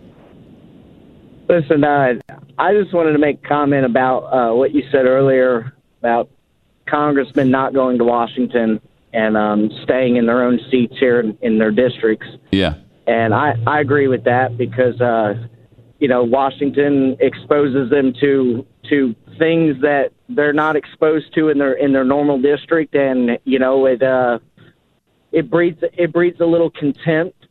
Listen, 1.48 1.82
uh, 1.82 2.14
I 2.60 2.74
just 2.74 2.92
wanted 2.92 3.12
to 3.12 3.18
make 3.18 3.42
a 3.42 3.48
comment 3.48 3.86
about 3.86 4.18
uh, 4.24 4.54
what 4.54 4.74
you 4.74 4.82
said 4.92 5.06
earlier 5.06 5.72
about 6.00 6.28
congressmen 6.86 7.50
not 7.50 7.72
going 7.72 7.96
to 7.96 8.04
Washington 8.04 8.82
and 9.14 9.34
um, 9.34 9.70
staying 9.82 10.16
in 10.16 10.26
their 10.26 10.44
own 10.44 10.60
seats 10.70 10.94
here 11.00 11.20
in, 11.20 11.38
in 11.40 11.58
their 11.58 11.70
districts. 11.70 12.26
Yeah. 12.52 12.74
And 13.06 13.32
I, 13.32 13.54
I 13.66 13.80
agree 13.80 14.08
with 14.08 14.24
that 14.24 14.58
because, 14.58 15.00
uh, 15.00 15.46
you 16.00 16.06
know, 16.06 16.22
Washington 16.22 17.16
exposes 17.18 17.88
them 17.88 18.12
to 18.20 18.66
to 18.90 19.14
things 19.38 19.80
that 19.80 20.10
they're 20.28 20.52
not 20.52 20.76
exposed 20.76 21.32
to 21.36 21.48
in 21.48 21.58
their 21.58 21.72
in 21.72 21.92
their 21.92 22.04
normal 22.04 22.40
district, 22.40 22.94
and 22.94 23.38
you 23.44 23.58
know 23.58 23.86
it 23.86 24.02
uh, 24.02 24.38
it 25.32 25.50
breeds 25.50 25.78
it 25.82 26.12
breeds 26.12 26.40
a 26.40 26.46
little 26.46 26.70
contempt 26.70 27.46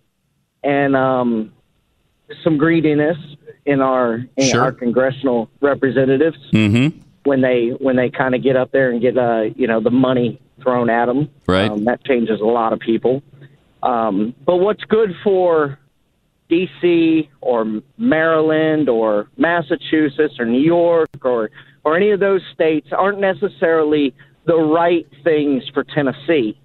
and 0.64 0.96
um, 0.96 1.54
some 2.44 2.58
greediness 2.58 3.18
in 3.66 3.82
our 3.82 4.26
in 4.38 4.46
Sure. 4.46 4.62
our 4.62 4.72
congressional 4.72 5.50
representatives 5.62 6.38
Mm-hmm. 6.54 6.98
when 7.24 7.42
they 7.42 7.70
when 7.80 7.96
they 7.96 8.10
kind 8.10 8.36
of 8.36 8.42
get 8.44 8.56
up 8.56 8.72
there 8.72 8.90
and 8.92 9.02
get 9.02 9.18
uh 9.18 9.46
you 9.56 9.68
know 9.68 9.80
the 9.80 9.92
money 9.92 10.40
thrown 10.62 10.90
at 10.90 11.06
them. 11.06 11.30
Right. 11.48 11.72
Um, 11.72 11.86
that 11.86 12.04
changes 12.04 12.42
a 12.42 12.46
lot 12.46 12.74
of 12.74 12.80
people. 12.80 13.22
Um, 13.82 14.36
but 14.46 14.58
what's 14.58 14.84
good 14.84 15.16
for 15.24 15.80
D.C. 16.50 17.30
or 17.42 17.82
Maryland 17.98 18.90
or 18.90 19.30
Massachusetts 19.38 20.36
or 20.40 20.46
New 20.46 20.62
York 20.62 21.10
or 21.24 21.52
or 21.86 21.96
any 21.96 22.12
of 22.12 22.20
those 22.20 22.42
states 22.54 22.90
aren't 22.92 23.20
necessarily 23.20 24.14
the 24.46 24.56
right 24.58 25.08
things 25.24 25.64
for 25.74 25.84
Tennessee. 25.84 26.60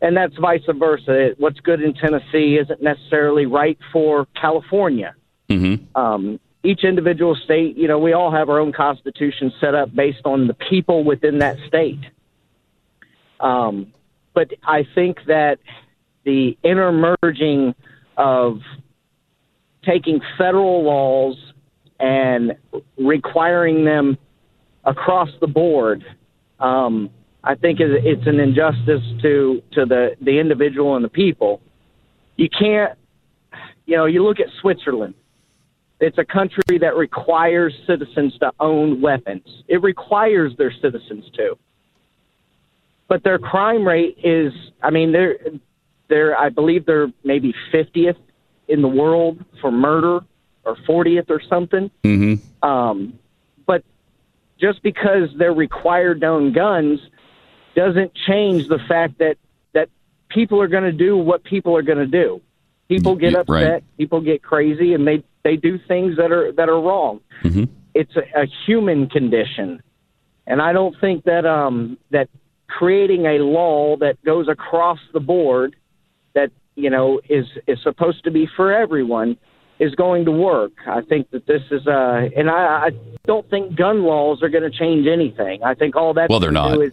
And 0.00 0.16
that's 0.16 0.36
vice 0.36 0.62
versa. 0.72 1.34
What's 1.38 1.58
good 1.60 1.82
in 1.82 1.92
Tennessee 1.92 2.56
isn't 2.62 2.80
necessarily 2.80 3.46
right 3.46 3.76
for 3.92 4.26
California 4.40 5.14
Mm-hmm. 5.48 5.96
um, 5.96 6.40
each 6.62 6.84
individual 6.84 7.34
state, 7.34 7.76
you 7.76 7.88
know, 7.88 7.98
we 7.98 8.12
all 8.12 8.30
have 8.30 8.48
our 8.48 8.58
own 8.58 8.72
constitution 8.72 9.52
set 9.60 9.74
up 9.74 9.94
based 9.94 10.22
on 10.24 10.46
the 10.46 10.54
people 10.54 11.04
within 11.04 11.38
that 11.38 11.56
state. 11.66 12.00
Um, 13.40 13.92
but 14.34 14.50
I 14.64 14.86
think 14.94 15.18
that 15.26 15.58
the 16.24 16.58
intermerging 16.62 17.74
of 18.16 18.60
taking 19.84 20.20
federal 20.36 20.82
laws 20.82 21.36
and 22.00 22.56
requiring 22.98 23.84
them 23.84 24.18
across 24.84 25.30
the 25.40 25.46
board, 25.46 26.04
um, 26.60 27.10
I 27.44 27.54
think 27.54 27.80
it's 27.80 28.26
an 28.26 28.40
injustice 28.40 29.02
to 29.22 29.62
to 29.72 29.86
the 29.86 30.16
the 30.20 30.38
individual 30.38 30.96
and 30.96 31.04
the 31.04 31.08
people. 31.08 31.60
You 32.36 32.48
can't, 32.50 32.98
you 33.86 33.96
know, 33.96 34.06
you 34.06 34.22
look 34.22 34.40
at 34.40 34.48
Switzerland. 34.60 35.14
It's 36.00 36.18
a 36.18 36.24
country 36.24 36.78
that 36.78 36.96
requires 36.96 37.74
citizens 37.86 38.36
to 38.38 38.52
own 38.60 39.00
weapons. 39.00 39.64
It 39.66 39.82
requires 39.82 40.56
their 40.56 40.72
citizens 40.72 41.24
to. 41.34 41.58
But 43.08 43.24
their 43.24 43.38
crime 43.38 43.86
rate 43.86 44.18
is, 44.22 44.52
I 44.82 44.90
mean, 44.90 45.12
they're 45.12 45.38
they're 46.08 46.36
I 46.36 46.50
believe 46.50 46.86
they're 46.86 47.12
maybe 47.24 47.54
50th 47.72 48.16
in 48.68 48.82
the 48.82 48.88
world 48.88 49.44
for 49.60 49.72
murder 49.72 50.24
or 50.64 50.76
40th 50.88 51.30
or 51.30 51.40
something. 51.48 51.90
Mm-hmm. 52.04 52.68
Um, 52.68 53.18
but 53.66 53.82
just 54.60 54.82
because 54.82 55.30
they're 55.36 55.54
required 55.54 56.20
to 56.20 56.26
own 56.26 56.52
guns 56.52 57.00
doesn't 57.74 58.12
change 58.26 58.68
the 58.68 58.78
fact 58.88 59.18
that 59.18 59.36
that 59.72 59.88
people 60.28 60.60
are 60.60 60.68
going 60.68 60.84
to 60.84 60.92
do 60.92 61.16
what 61.16 61.42
people 61.44 61.76
are 61.76 61.82
going 61.82 61.98
to 61.98 62.06
do. 62.06 62.40
People 62.88 63.16
get 63.16 63.32
Yeah, 63.32 63.40
upset, 63.40 63.72
right. 63.72 63.84
people 63.98 64.20
get 64.20 64.42
crazy, 64.42 64.94
and 64.94 65.06
they 65.06 65.22
they 65.44 65.56
do 65.56 65.78
things 65.86 66.16
that 66.16 66.32
are 66.32 66.52
that 66.52 66.68
are 66.68 66.80
wrong. 66.80 67.20
Mm-hmm. 67.44 67.64
It's 67.94 68.16
a, 68.16 68.42
a 68.42 68.46
human 68.66 69.08
condition, 69.08 69.82
and 70.46 70.62
I 70.62 70.72
don't 70.72 70.96
think 71.00 71.24
that 71.24 71.44
um 71.44 71.98
that 72.10 72.28
creating 72.68 73.26
a 73.26 73.38
law 73.38 73.96
that 73.98 74.22
goes 74.24 74.48
across 74.48 74.98
the 75.12 75.20
board 75.20 75.76
that 76.34 76.50
you 76.76 76.88
know 76.88 77.20
is 77.28 77.46
is 77.66 77.78
supposed 77.82 78.24
to 78.24 78.30
be 78.30 78.48
for 78.56 78.72
everyone 78.72 79.36
is 79.78 79.94
going 79.94 80.24
to 80.24 80.32
work. 80.32 80.72
I 80.86 81.02
think 81.02 81.30
that 81.30 81.46
this 81.46 81.62
is 81.70 81.86
uh 81.86 82.28
and 82.36 82.48
I, 82.48 82.86
I 82.86 82.90
don't 83.26 83.48
think 83.50 83.76
gun 83.76 84.02
laws 84.02 84.42
are 84.42 84.48
going 84.48 84.64
to 84.70 84.76
change 84.76 85.06
anything. 85.06 85.62
I 85.62 85.74
think 85.74 85.94
all 85.94 86.14
that 86.14 86.30
Well, 86.30 86.40
they're 86.40 86.50
not. 86.50 86.72
do 86.74 86.80
is 86.80 86.92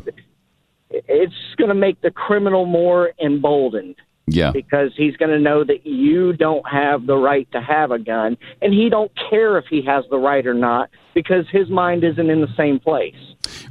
it's 0.89 1.33
going 1.57 1.69
to 1.69 1.75
make 1.75 1.99
the 2.01 2.11
criminal 2.11 2.65
more 2.65 3.11
emboldened 3.23 3.95
Yeah. 4.27 4.51
because 4.51 4.91
he's 4.97 5.15
going 5.17 5.31
to 5.31 5.39
know 5.39 5.63
that 5.63 5.85
you 5.85 6.33
don't 6.33 6.67
have 6.67 7.05
the 7.05 7.15
right 7.15 7.47
to 7.51 7.61
have 7.61 7.91
a 7.91 7.99
gun 7.99 8.37
and 8.59 8.73
he 8.73 8.89
don't 8.89 9.11
care 9.29 9.57
if 9.59 9.65
he 9.69 9.83
has 9.83 10.03
the 10.09 10.17
right 10.17 10.45
or 10.47 10.55
not 10.55 10.89
because 11.13 11.45
his 11.51 11.69
mind 11.69 12.03
isn't 12.03 12.29
in 12.29 12.41
the 12.41 12.53
same 12.57 12.79
place. 12.79 13.15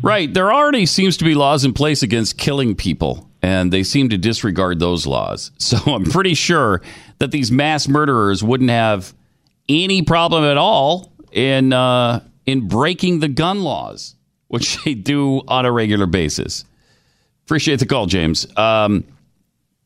Right. 0.00 0.32
There 0.32 0.52
already 0.52 0.86
seems 0.86 1.16
to 1.16 1.24
be 1.24 1.34
laws 1.34 1.64
in 1.64 1.72
place 1.72 2.02
against 2.05 2.38
killing 2.38 2.76
people, 2.76 3.28
and 3.42 3.72
they 3.72 3.82
seem 3.82 4.09
to 4.11 4.16
disregard 4.16 4.78
those 4.78 5.07
laws. 5.07 5.50
So 5.59 5.76
I'm 5.92 6.05
pretty 6.05 6.34
sure 6.34 6.80
that 7.18 7.32
these 7.32 7.50
mass 7.50 7.88
murderers 7.88 8.42
wouldn't 8.44 8.70
have 8.70 9.12
any 9.68 10.02
problem 10.02 10.44
at 10.44 10.57
all 10.57 11.12
in 11.32 11.72
uh, 11.72 12.20
in 12.46 12.68
breaking 12.68 13.18
the 13.20 13.28
gun 13.28 13.62
laws, 13.62 14.14
which 14.48 14.76
they 14.84 14.94
do 14.94 15.42
on 15.48 15.66
a 15.66 15.72
regular 15.72 16.07
basis. 16.07 16.64
Appreciate 17.44 17.80
the 17.80 17.86
call, 17.86 18.07
James. 18.07 18.46
Um, 18.57 19.05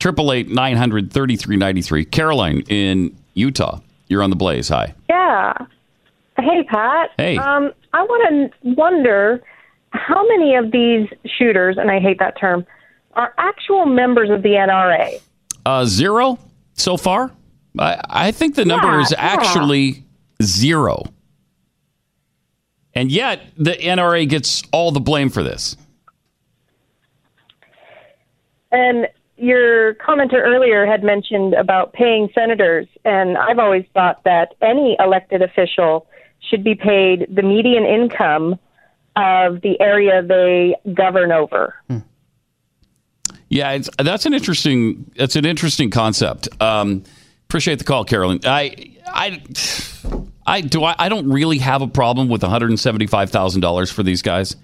Triple 0.01 0.33
eight 0.33 0.49
nine 0.49 0.77
hundred 0.77 1.13
thirty 1.13 1.37
three 1.37 1.57
ninety 1.57 1.83
three. 1.83 2.05
Caroline 2.05 2.61
in 2.69 3.17
Utah. 3.35 3.81
You're 4.09 4.23
on 4.23 4.31
the 4.31 4.37
blaze. 4.37 4.69
Hi. 4.69 4.95
Yeah. 5.09 5.53
Hey, 6.39 6.63
Pat. 6.65 7.11
Hey. 7.17 7.37
Um, 7.37 7.73
I 7.93 8.03
want 8.03 8.53
to 8.53 8.75
wonder 8.75 9.43
how 9.91 10.27
many 10.29 10.55
of 10.55 10.71
these 10.71 11.09
shooters, 11.27 11.77
and 11.79 11.91
I 11.91 11.99
hate 11.99 12.19
that 12.21 12.39
term, 12.39 12.65
are 13.15 13.35
actual 13.39 13.87
members 13.87 14.31
of 14.31 14.43
the 14.43 14.51
NRA. 14.51 15.21
Uh, 15.67 15.85
zero 15.85 16.39
so 16.75 16.97
far. 16.97 17.33
I, 17.79 18.01
I 18.09 18.31
think 18.31 18.55
the 18.55 18.65
number 18.65 18.87
Yeah, 18.89 19.01
is 19.01 19.11
yeah. 19.11 19.17
actually 19.19 20.05
zero. 20.43 21.03
And 22.95 23.11
yet, 23.11 23.41
the 23.57 23.73
NRA 23.73 24.29
gets 24.29 24.63
all 24.73 24.93
the 24.93 25.01
blame 25.01 25.29
for 25.31 25.43
this. 25.43 25.77
And 28.71 29.09
your 29.39 29.95
commenter 29.95 30.43
earlier 30.43 30.87
had 30.87 31.03
mentioned 31.03 31.55
about 31.55 31.93
paying 31.93 32.29
senators, 32.35 32.87
and 33.05 33.39
I've 33.39 33.59
always 33.59 33.85
thought 33.95 34.25
that 34.25 34.55
any 34.61 34.97
elected 34.99 35.43
official 35.43 36.07
should 36.41 36.63
be 36.65 36.75
paid 36.75 37.27
the 37.35 37.43
median 37.43 37.85
income 37.85 38.59
of 39.17 39.61
the 39.63 39.81
area 39.81 40.23
they 40.23 40.77
govern 40.95 41.33
over. 41.33 41.75
Yeah, 43.49 43.73
it's, 43.73 43.89
that's 43.99 44.27
an 44.27 44.35
interesting. 44.35 45.11
That's 45.17 45.35
an 45.35 45.47
interesting 45.47 45.91
concept. 45.91 46.49
Um, 46.61 47.03
appreciate 47.49 47.79
the 47.79 47.85
call, 47.85 48.05
Carolyn. 48.05 48.41
I, 48.45 48.95
I, 49.07 49.43
I 50.47 50.61
do. 50.61 50.85
I, 50.85 50.95
I 50.99 51.09
don't 51.09 51.31
really 51.31 51.59
have 51.59 51.81
a 51.81 51.89
problem 51.89 52.29
with 52.29 52.43
one 52.43 52.51
hundred 52.51 52.69
and 52.71 52.79
seventy-five 52.79 53.31
thousand 53.31 53.63
dollars 53.63 53.91
for 53.91 54.03
these 54.03 54.21
guys, 54.21 54.55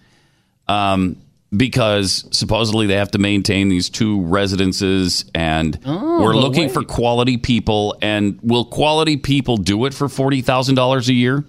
um, 0.68 1.16
because 1.57 2.26
supposedly 2.30 2.86
they 2.86 2.94
have 2.96 3.11
to 3.12 3.18
maintain 3.18 3.68
these 3.68 3.88
two 3.88 4.20
residences, 4.22 5.24
and 5.34 5.78
Oh, 5.84 6.22
we're 6.22 6.34
looking 6.34 6.64
wait. 6.64 6.72
for 6.72 6.82
quality 6.82 7.36
people. 7.36 7.96
And 8.02 8.38
will 8.42 8.64
quality 8.64 9.16
people 9.16 9.57
do 9.57 9.84
it 9.86 9.94
for 9.94 10.09
forty 10.09 10.40
thousand 10.42 10.74
dollars 10.74 11.09
a 11.09 11.14
year? 11.14 11.44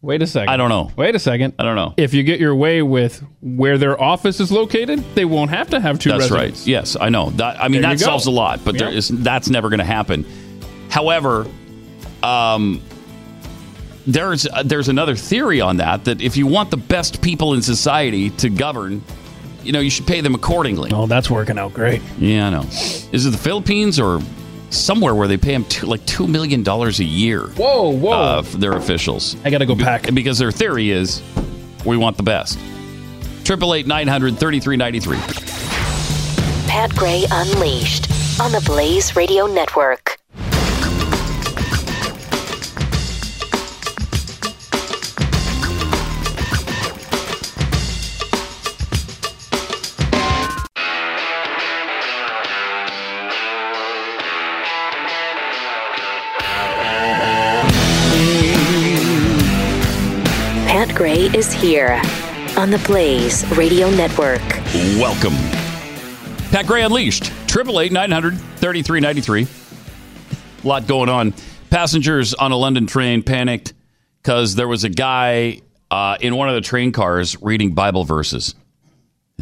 Wait 0.00 0.22
a 0.22 0.26
second. 0.28 0.48
I 0.48 0.56
don't 0.56 0.68
know. 0.68 0.92
Wait 0.96 1.16
a 1.16 1.18
second. 1.18 1.54
I 1.58 1.64
don't 1.64 1.74
know. 1.74 1.92
If 1.96 2.14
you 2.14 2.22
get 2.22 2.38
your 2.38 2.54
way 2.54 2.82
with 2.82 3.20
where 3.42 3.78
their 3.78 4.00
office 4.00 4.38
is 4.38 4.52
located, 4.52 5.00
they 5.16 5.24
won't 5.24 5.50
have 5.50 5.70
to 5.70 5.80
have 5.80 5.98
two 5.98 6.10
That's 6.10 6.30
residents. 6.30 6.60
right. 6.60 6.66
Yes, 6.68 6.96
I 7.00 7.08
know. 7.08 7.30
That 7.30 7.60
I 7.60 7.66
mean 7.66 7.82
There 7.82 7.90
that 7.90 7.98
solves 8.00 8.26
a 8.26 8.30
lot, 8.30 8.64
but 8.64 8.80
is 8.80 9.08
that's 9.08 9.48
never 9.50 9.68
going 9.70 9.80
to 9.80 9.84
happen. 9.84 10.24
However, 10.88 11.46
um, 12.22 12.80
there's 14.06 14.46
uh, 14.46 14.62
there's 14.64 14.88
another 14.88 15.16
theory 15.16 15.60
on 15.60 15.78
that 15.78 16.04
that 16.04 16.20
if 16.20 16.36
you 16.36 16.46
want 16.46 16.70
the 16.70 16.76
best 16.76 17.20
people 17.20 17.54
in 17.54 17.62
society 17.62 18.30
to 18.30 18.48
govern, 18.48 19.02
you 19.62 19.72
know, 19.72 19.80
you 19.80 19.90
should 19.90 20.06
pay 20.06 20.20
them 20.20 20.34
accordingly. 20.34 20.90
Oh, 20.92 21.06
that's 21.06 21.30
working 21.30 21.58
out 21.58 21.74
great. 21.74 22.00
Yeah, 22.18 22.46
I 22.46 22.50
know. 22.50 22.62
Is 22.62 23.26
it 23.26 23.30
the 23.30 23.38
Philippines 23.38 23.98
or 24.00 24.20
somewhere 24.70 25.14
where 25.14 25.28
they 25.28 25.36
pay 25.36 25.52
them 25.52 25.64
two, 25.64 25.86
like 25.86 26.04
two 26.06 26.26
million 26.26 26.62
dollars 26.62 27.00
a 27.00 27.04
year? 27.04 27.46
Whoa, 27.48 27.90
whoa! 27.90 28.12
Uh, 28.12 28.42
for 28.42 28.58
their 28.58 28.72
officials. 28.72 29.36
I 29.44 29.50
got 29.50 29.58
to 29.58 29.66
go 29.66 29.76
pack 29.76 30.12
because 30.14 30.38
their 30.38 30.52
theory 30.52 30.90
is 30.90 31.22
we 31.84 31.96
want 31.96 32.16
the 32.16 32.22
best. 32.22 32.58
Triple 33.44 33.74
eight 33.74 33.86
nine 33.86 34.08
hundred 34.08 34.38
thirty 34.38 34.60
three 34.60 34.76
ninety 34.76 35.00
three. 35.00 35.18
Pat 36.68 36.94
Gray 36.94 37.24
Unleashed 37.30 38.10
on 38.40 38.52
the 38.52 38.62
Blaze 38.66 39.16
Radio 39.16 39.46
Network. 39.46 40.18
Is 61.34 61.52
here 61.52 62.00
on 62.56 62.70
the 62.70 62.82
Blaze 62.86 63.44
Radio 63.56 63.90
Network. 63.90 64.40
Welcome. 64.98 65.34
Pat 66.50 66.66
Gray 66.66 66.82
Unleashed. 66.82 67.30
Triple 67.46 67.80
eight 67.80 67.92
nine 67.92 68.10
hundred 68.10 68.38
thirty 68.56 68.82
three 68.82 69.00
ninety 69.00 69.20
three. 69.20 69.46
A 70.64 70.66
lot 70.66 70.86
going 70.86 71.10
on. 71.10 71.34
Passengers 71.68 72.32
on 72.32 72.50
a 72.50 72.56
London 72.56 72.86
train 72.86 73.22
panicked 73.22 73.74
because 74.22 74.54
there 74.54 74.66
was 74.66 74.84
a 74.84 74.88
guy 74.88 75.60
uh, 75.90 76.16
in 76.20 76.34
one 76.34 76.48
of 76.48 76.54
the 76.54 76.62
train 76.62 76.92
cars 76.92 77.40
reading 77.42 77.74
Bible 77.74 78.04
verses. 78.04 78.54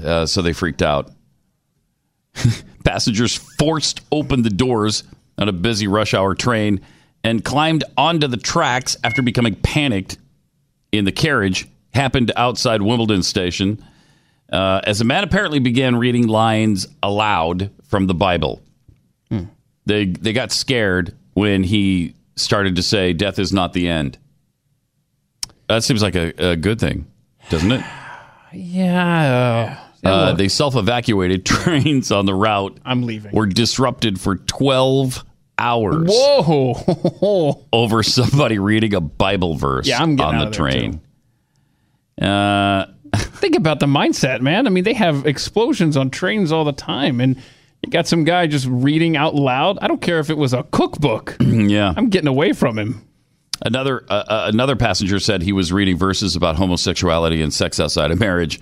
Uh, 0.03 0.27
so 0.27 0.43
they 0.43 0.53
freaked 0.53 0.83
out. 0.83 1.13
Passengers 2.85 3.37
forced 3.59 4.01
open 4.11 4.43
the 4.43 4.51
doors 4.51 5.05
on 5.39 5.49
a 5.49 5.53
busy 5.53 5.87
rush 5.87 6.15
hour 6.15 6.35
train 6.35 6.81
and 7.23 7.45
climbed 7.45 7.85
onto 7.97 8.27
the 8.27 8.37
tracks 8.37 8.97
after 9.05 9.23
becoming 9.23 9.55
panicked 9.55 10.19
in 10.91 11.05
the 11.05 11.13
carriage. 11.13 11.69
Happened 11.97 12.31
outside 12.37 12.83
Wimbledon 12.83 13.23
station 13.23 13.83
uh, 14.53 14.81
as 14.85 15.01
a 15.01 15.05
man 15.05 15.25
apparently 15.25 15.59
began 15.59 15.97
reading 15.97 16.27
lines 16.27 16.87
aloud 17.03 17.71
from 17.85 18.07
the 18.07 18.15
Bible. 18.15 18.63
They 19.87 20.07
they 20.07 20.33
got 20.33 20.51
scared 20.51 21.15
when 21.35 21.63
he 21.63 22.15
started 22.35 22.75
to 22.77 22.83
say, 22.83 23.13
"Death 23.13 23.39
is 23.39 23.53
not 23.53 23.73
the 23.73 23.89
end." 23.89 24.19
That 25.69 25.85
seems 25.85 26.03
like 26.03 26.17
a, 26.17 26.33
a 26.51 26.57
good 26.57 26.81
thing, 26.81 27.07
doesn't 27.51 27.73
it? 27.73 27.85
Yeah. 28.53 29.79
Uh, 30.03 30.33
they 30.33 30.49
self-evacuated. 30.49 31.45
Trains 31.47 32.11
on 32.11 32.25
the 32.27 32.35
route. 32.35 32.79
I'm 32.85 33.03
leaving. 33.05 33.33
Were 33.33 33.47
disrupted 33.47 34.19
for 34.19 34.37
twelve 34.37 35.25
hours 35.59 36.11
Whoa! 36.11 37.65
over 37.73 38.03
somebody 38.03 38.59
reading 38.59 38.95
a 38.95 39.01
Bible 39.01 39.57
verse 39.57 39.87
Yeah, 39.87 40.03
I'm 40.03 40.17
getting 40.17 40.27
on 40.27 40.35
out 40.37 40.41
the 40.41 40.47
of 40.47 40.53
there, 40.53 40.81
train. 40.81 41.01
Uh, 42.21 42.87
Think 43.17 43.57
about 43.57 43.81
the 43.81 43.87
mindset, 43.87 44.41
man. 44.41 44.67
I 44.67 44.71
mean, 44.71 44.85
they 44.85 44.93
have 44.95 45.27
explosions 45.27 45.97
on 45.97 46.11
trains 46.11 46.53
all 46.53 46.65
the 46.65 46.73
time, 46.73 47.21
and 47.21 47.37
you 47.83 47.91
got 47.91 48.07
some 48.07 48.25
guy 48.25 48.47
just 48.47 48.67
reading 48.69 49.17
out 49.17 49.35
loud. 49.35 49.79
I 49.81 49.87
don't 49.89 50.01
care 50.03 50.19
if 50.19 50.29
it 50.31 50.37
was 50.37 50.53
a 50.53 50.65
cookbook. 50.65 51.37
yeah. 51.41 51.95
I'm 51.97 52.09
getting 52.09 52.29
away 52.29 52.53
from 52.53 52.79
him. 52.79 53.03
Another 53.63 54.05
uh, 54.09 54.25
uh, 54.29 54.51
another 54.53 54.77
passenger 54.77 55.19
said 55.19 55.41
he 55.43 55.53
was 55.53 55.73
reading 55.73 55.97
verses 55.97 56.37
about 56.37 56.57
homosexuality 56.57 57.41
and 57.41 57.55
sex 57.55 57.81
outside 57.81 58.11
of 58.11 58.21
marriage, 58.21 58.61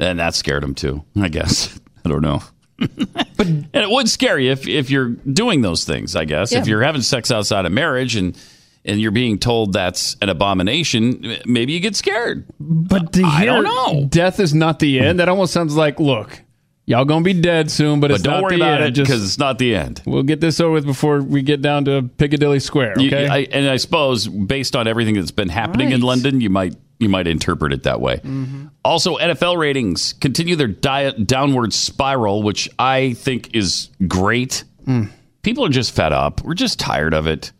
and 0.00 0.18
that 0.18 0.34
scared 0.34 0.64
him 0.64 0.74
too. 0.74 1.04
I 1.20 1.28
guess 1.28 1.78
I 2.04 2.08
don't 2.08 2.22
know. 2.22 2.42
but 2.78 3.46
and 3.46 3.68
it 3.72 3.88
would 3.90 4.08
scare 4.08 4.40
you 4.40 4.50
if, 4.50 4.66
if 4.66 4.90
you're 4.90 5.10
doing 5.10 5.62
those 5.62 5.84
things. 5.84 6.16
I 6.16 6.24
guess 6.24 6.50
Yeah. 6.50 6.58
if 6.60 6.66
you're 6.66 6.82
having 6.82 7.02
sex 7.02 7.30
outside 7.30 7.66
of 7.66 7.72
marriage 7.72 8.16
and 8.16 8.36
and 8.84 9.00
you're 9.00 9.10
being 9.12 9.38
told 9.38 9.72
that's 9.72 10.16
an 10.22 10.28
abomination, 10.28 11.36
maybe 11.46 11.72
you 11.72 11.80
get 11.80 11.96
scared. 11.96 12.46
But 12.60 13.12
to 13.14 13.22
I 13.24 13.44
don't 13.44 13.64
know. 13.64 14.06
death 14.08 14.40
is 14.40 14.54
not 14.54 14.78
the 14.78 15.00
end, 15.00 15.20
that 15.20 15.28
almost 15.28 15.52
sounds 15.52 15.76
like, 15.76 16.00
look, 16.00 16.42
y'all 16.86 17.04
gonna 17.04 17.24
be 17.24 17.32
dead 17.32 17.70
soon, 17.70 18.00
but, 18.00 18.08
But 18.08 18.14
it's 18.14 18.22
don't 18.22 18.34
not 18.34 18.42
worry 18.42 18.56
the 18.56 18.62
about 18.64 18.80
end. 18.82 18.98
it 18.98 19.02
because 19.02 19.24
it's 19.24 19.38
not 19.38 19.58
the 19.58 19.74
end. 19.74 20.02
We'll 20.04 20.24
get 20.24 20.40
this 20.40 20.58
over 20.60 20.72
with 20.72 20.84
before 20.86 21.20
we 21.22 21.42
get 21.42 21.62
down 21.62 21.84
to 21.84 22.02
Piccadilly 22.16 22.58
Square. 22.60 22.94
You- 22.98 23.06
Okay. 23.08 23.28
I, 23.28 23.38
and 23.52 23.68
I 23.68 23.76
suppose 23.76 24.26
based 24.26 24.74
on 24.74 24.86
everything 24.88 25.14
that's 25.14 25.30
been 25.30 25.48
happening 25.48 25.92
in 25.92 26.00
London, 26.00 26.40
you 26.40 26.50
might 26.50 26.74
you 26.98 27.08
might 27.08 27.26
interpret 27.26 27.72
it 27.72 27.82
that 27.82 28.00
way. 28.00 28.16
Mm-hmm. 28.18 28.66
Also, 28.84 29.16
NFL 29.16 29.56
ratings 29.58 30.12
continue 30.14 30.54
their 30.54 30.68
diet 30.68 31.26
downward 31.26 31.72
spiral, 31.72 32.44
which 32.44 32.68
I 32.78 33.14
think 33.14 33.56
is 33.56 33.88
great. 34.06 34.62
Hmm. 34.84 35.04
People 35.42 35.64
are 35.64 35.68
just 35.68 35.94
fed 35.96 36.12
up. 36.12 36.42
We're 36.44 36.54
just 36.54 36.78
tired 36.78 37.12
of 37.12 37.26
it. 37.26 37.50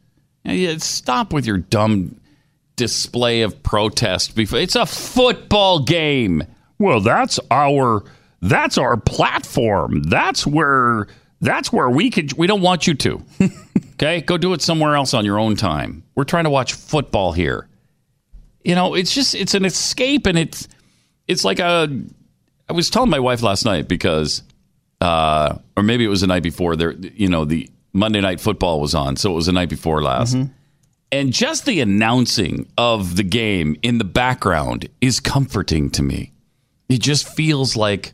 Yeah, 0.44 0.76
Stop 0.78 1.32
with 1.32 1.46
your 1.46 1.58
dumb 1.58 2.20
display 2.76 3.42
of 3.42 3.62
protest. 3.62 4.34
Before 4.34 4.58
it's 4.58 4.76
a 4.76 4.86
football 4.86 5.80
game. 5.80 6.42
Well, 6.78 7.00
that's 7.00 7.38
our 7.50 8.04
that's 8.40 8.76
our 8.76 8.96
platform. 8.96 10.02
That's 10.02 10.46
where 10.46 11.06
that's 11.40 11.72
where 11.72 11.88
we 11.88 12.10
could. 12.10 12.32
We 12.36 12.46
don't 12.46 12.62
want 12.62 12.86
you 12.86 12.94
to. 12.94 13.22
Okay, 14.02 14.20
go 14.20 14.36
do 14.36 14.52
it 14.52 14.60
somewhere 14.60 14.96
else 14.96 15.14
on 15.14 15.24
your 15.24 15.38
own 15.38 15.54
time. 15.54 16.02
We're 16.16 16.24
trying 16.24 16.42
to 16.42 16.50
watch 16.50 16.72
football 16.72 17.32
here. 17.32 17.68
You 18.64 18.74
know, 18.74 18.94
it's 18.94 19.14
just 19.14 19.36
it's 19.36 19.54
an 19.54 19.64
escape, 19.64 20.26
and 20.26 20.36
it's 20.36 20.66
it's 21.28 21.44
like 21.44 21.60
a. 21.60 21.88
I 22.68 22.72
was 22.72 22.90
telling 22.90 23.10
my 23.10 23.20
wife 23.20 23.42
last 23.42 23.64
night 23.64 23.86
because, 23.86 24.42
uh, 25.00 25.56
or 25.76 25.84
maybe 25.84 26.04
it 26.04 26.08
was 26.08 26.22
the 26.22 26.26
night 26.26 26.42
before. 26.42 26.74
There, 26.74 26.92
you 26.94 27.28
know, 27.28 27.44
the 27.44 27.70
Monday 27.92 28.20
night 28.20 28.40
football 28.40 28.80
was 28.80 28.94
on, 28.94 29.16
so 29.16 29.32
it 29.32 29.34
was 29.34 29.46
the 29.46 29.52
night 29.52 29.68
before 29.68 30.02
last. 30.02 30.34
Mm-hmm. 30.34 30.52
And 31.12 31.32
just 31.32 31.66
the 31.66 31.80
announcing 31.80 32.66
of 32.78 33.16
the 33.16 33.22
game 33.22 33.76
in 33.82 33.98
the 33.98 34.04
background 34.04 34.88
is 35.02 35.20
comforting 35.20 35.90
to 35.90 36.02
me. 36.02 36.32
It 36.88 37.02
just 37.02 37.28
feels 37.28 37.76
like 37.76 38.12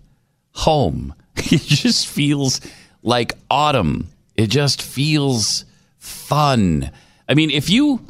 home. 0.53 1.15
It 1.51 1.63
just 1.63 2.09
feels 2.09 2.61
like 3.05 3.33
autumn. 3.49 4.09
It 4.35 4.49
just 4.49 4.83
feels 4.83 5.65
fun. 5.99 6.91
I 7.29 7.35
mean, 7.35 7.51
if 7.51 7.71
you 7.71 8.01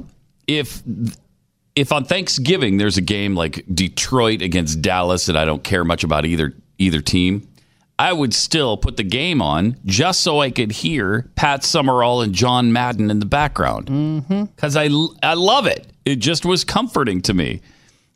if 0.47 0.83
if 1.77 1.93
on 1.93 2.05
Thanksgiving 2.05 2.79
there's 2.79 2.97
a 2.97 3.03
game 3.03 3.35
like 3.35 3.65
Detroit 3.73 4.43
against 4.43 4.81
Dallas 4.81 5.29
and 5.29 5.37
I 5.39 5.45
don't 5.45 5.63
care 5.63 5.85
much 5.85 6.05
about 6.05 6.25
either 6.25 6.55
either 6.79 7.01
team, 7.01 7.48
I 7.99 8.13
would 8.13 8.33
still 8.33 8.77
put 8.77 8.97
the 8.97 9.03
game 9.03 9.43
on 9.43 9.77
just 9.85 10.21
so 10.21 10.41
I 10.41 10.51
could 10.51 10.71
hear 10.71 11.31
Pat 11.35 11.65
Summerall 11.65 12.23
and 12.23 12.33
John 12.33 12.73
Madden 12.73 13.11
in 13.11 13.19
the 13.19 13.27
background 13.27 14.27
because 14.55 14.77
I 14.77 14.89
I 15.23 15.35
love 15.35 15.67
it. 15.67 15.87
It 16.05 16.17
just 16.17 16.45
was 16.45 16.65
comforting 16.65 17.21
to 17.23 17.35
me. 17.35 17.61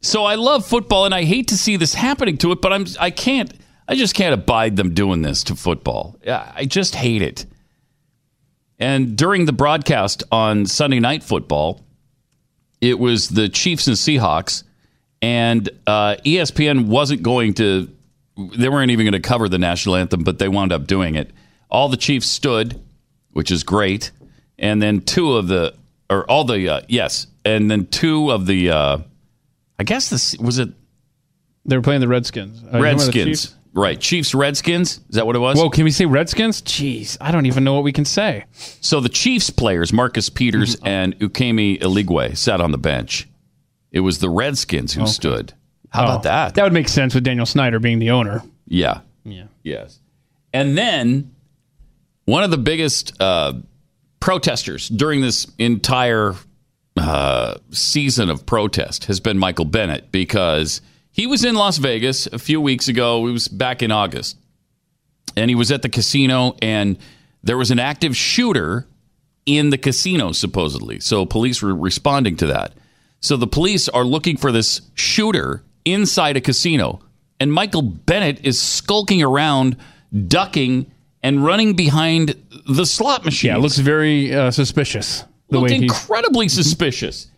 So 0.01 0.25
I 0.25 0.35
love 0.37 0.67
football, 0.67 1.05
and 1.05 1.15
I 1.15 1.25
hate 1.25 1.49
to 1.49 1.57
see 1.57 1.77
this 1.77 1.95
happening 1.95 2.37
to 2.39 2.53
it, 2.53 2.61
but 2.61 2.73
I'm 2.73 2.87
I 3.01 3.11
can't 3.11 3.53
I 3.89 3.95
just 3.97 4.15
can't 4.15 4.35
abide 4.35 4.77
them 4.77 4.95
doing 4.95 5.23
this 5.23 5.45
to 5.45 5.57
football. 5.57 6.17
I 6.27 6.53
I 6.57 6.65
just 6.65 6.95
hate 6.95 7.23
it. 7.23 7.47
And 8.79 9.17
during 9.17 9.45
the 9.45 9.53
broadcast 9.53 10.25
on 10.33 10.67
Sunday 10.67 10.99
Night 10.99 11.23
Football, 11.23 11.85
it 12.81 12.99
was 12.99 13.29
the 13.29 13.49
Chiefs 13.49 13.87
and 13.87 13.97
Seahawks, 13.97 14.65
and 15.21 15.69
uh, 15.87 16.17
ESPN 16.25 16.87
wasn't 16.87 17.23
going 17.23 17.55
to. 17.55 17.89
They 18.37 18.69
weren't 18.69 18.91
even 18.91 19.05
going 19.05 19.21
to 19.21 19.27
cover 19.29 19.49
the 19.49 19.59
national 19.59 19.97
anthem, 19.97 20.25
but 20.25 20.39
they 20.39 20.49
wound 20.49 20.73
up 20.73 20.87
doing 20.87 21.15
it. 21.17 21.31
All 21.71 21.89
the 21.89 21.97
Chiefs 21.97 22.27
stood, 22.27 22.81
which 23.33 23.51
is 23.51 23.63
great, 23.65 24.11
and 24.59 24.81
then 24.83 25.01
two 25.01 25.35
of 25.35 25.49
the, 25.49 25.75
or 26.09 26.29
all 26.31 26.45
the, 26.45 26.69
uh, 26.69 26.81
yes, 26.89 27.27
and 27.45 27.71
then 27.71 27.87
two 27.87 28.31
of 28.31 28.47
the, 28.47 28.71
uh, 28.71 28.99
I 29.79 29.85
guess 29.85 30.09
this 30.11 30.37
was 30.39 30.59
it. 30.59 30.71
they 31.65 31.77
were 31.77 31.83
playing 31.83 32.01
the 32.01 32.09
Redskins. 32.09 32.63
Uh, 32.73 32.81
Redskins, 32.81 33.13
Chiefs? 33.43 33.55
right? 33.75 33.99
Chiefs, 34.01 34.35
Redskins. 34.35 35.01
Is 35.09 35.17
that 35.17 35.27
what 35.27 35.37
it 35.37 35.41
was? 35.41 35.59
Whoa, 35.59 35.71
can 35.71 35.85
we 35.85 35.91
say 35.91 36.05
Redskins? 36.07 36.63
Jeez, 36.63 37.17
I 37.21 37.33
don't 37.33 37.47
even 37.47 37.65
know 37.65 37.75
what 37.75 37.85
we 37.85 37.93
can 37.93 38.05
say. 38.05 38.45
So 38.53 39.01
the 39.01 39.09
Chiefs 39.09 39.51
players, 39.51 39.93
Marcus 39.93 40.29
Peters 40.29 40.77
and 40.85 41.19
Ukeme 41.19 41.81
Eligwe, 41.81 42.37
sat 42.37 42.61
on 42.61 42.71
the 42.71 42.79
bench. 42.79 43.29
It 43.91 44.01
was 44.01 44.21
the 44.21 44.31
Redskins 44.31 44.95
who 44.95 45.07
stood. 45.07 45.53
How 45.93 46.05
about 46.05 46.21
Oh, 46.21 46.23
that? 46.23 46.55
That 46.55 46.65
would 46.65 46.73
make 46.73 46.89
sense 46.89 47.15
with 47.15 47.23
Daniel 47.25 47.47
Snyder 47.47 47.79
being 47.79 47.99
the 47.99 48.11
owner. 48.11 48.43
Yeah. 48.67 49.01
Yeah. 49.25 49.45
Yes. 49.63 49.99
And 50.53 50.77
then 50.77 51.35
one 52.25 52.45
of 52.45 52.51
the 52.51 52.59
biggest 52.59 53.21
uh, 53.21 53.55
protesters 54.21 54.89
during 54.89 55.21
this 55.21 55.47
entire 55.59 56.35
uh, 56.97 57.55
season 57.71 58.31
of 58.31 58.47
protest 58.47 59.07
has 59.07 59.21
been 59.21 59.39
Michael 59.39 59.65
Bennett 59.65 60.11
because 60.13 60.81
he 61.11 61.27
was 61.27 61.45
in 61.45 61.55
Las 61.55 61.79
Vegas 61.79 62.27
a 62.27 62.39
few 62.39 62.61
weeks 62.61 62.89
ago. 62.89 63.27
It 63.27 63.33
was 63.33 63.49
back 63.49 63.83
in 63.83 63.91
August. 63.91 64.37
And 65.37 65.51
he 65.51 65.55
was 65.55 65.71
at 65.73 65.81
the 65.83 65.89
casino, 65.89 66.57
and 66.61 66.99
there 67.43 67.57
was 67.57 67.71
an 67.71 67.79
active 67.79 68.15
shooter 68.17 68.87
in 69.47 69.71
the 69.71 69.79
casino, 69.79 70.33
supposedly. 70.33 71.01
So 71.01 71.25
police 71.25 71.63
were 71.63 71.75
responding 71.75 72.37
to 72.37 72.47
that. 72.47 72.75
So 73.21 73.37
the 73.39 73.47
police 73.47 73.89
are 73.89 74.05
looking 74.05 74.37
for 74.37 74.53
this 74.53 74.83
shooter 74.95 75.63
inside 75.85 76.37
a 76.37 76.41
casino. 76.41 77.01
And 77.41 77.53
Michael 77.53 77.83
Bennett 77.83 78.45
is 78.45 78.61
skulking 78.61 79.23
around, 79.23 79.77
ducking, 80.29 80.91
and 81.23 81.45
running 81.45 81.75
behind 81.75 82.37
the 82.69 82.87
slot 82.87 83.25
machine. 83.25 83.51
Yeah, 83.51 83.57
it 83.57 83.61
looks 83.61 83.79
very 83.79 84.35
uh, 84.35 84.51
suspicious. 84.51 85.25
The 85.49 85.59
looked 85.59 85.71
way 85.71 85.79
he 85.79 85.85
incredibly 85.85 86.49
suspicious. 86.49 87.29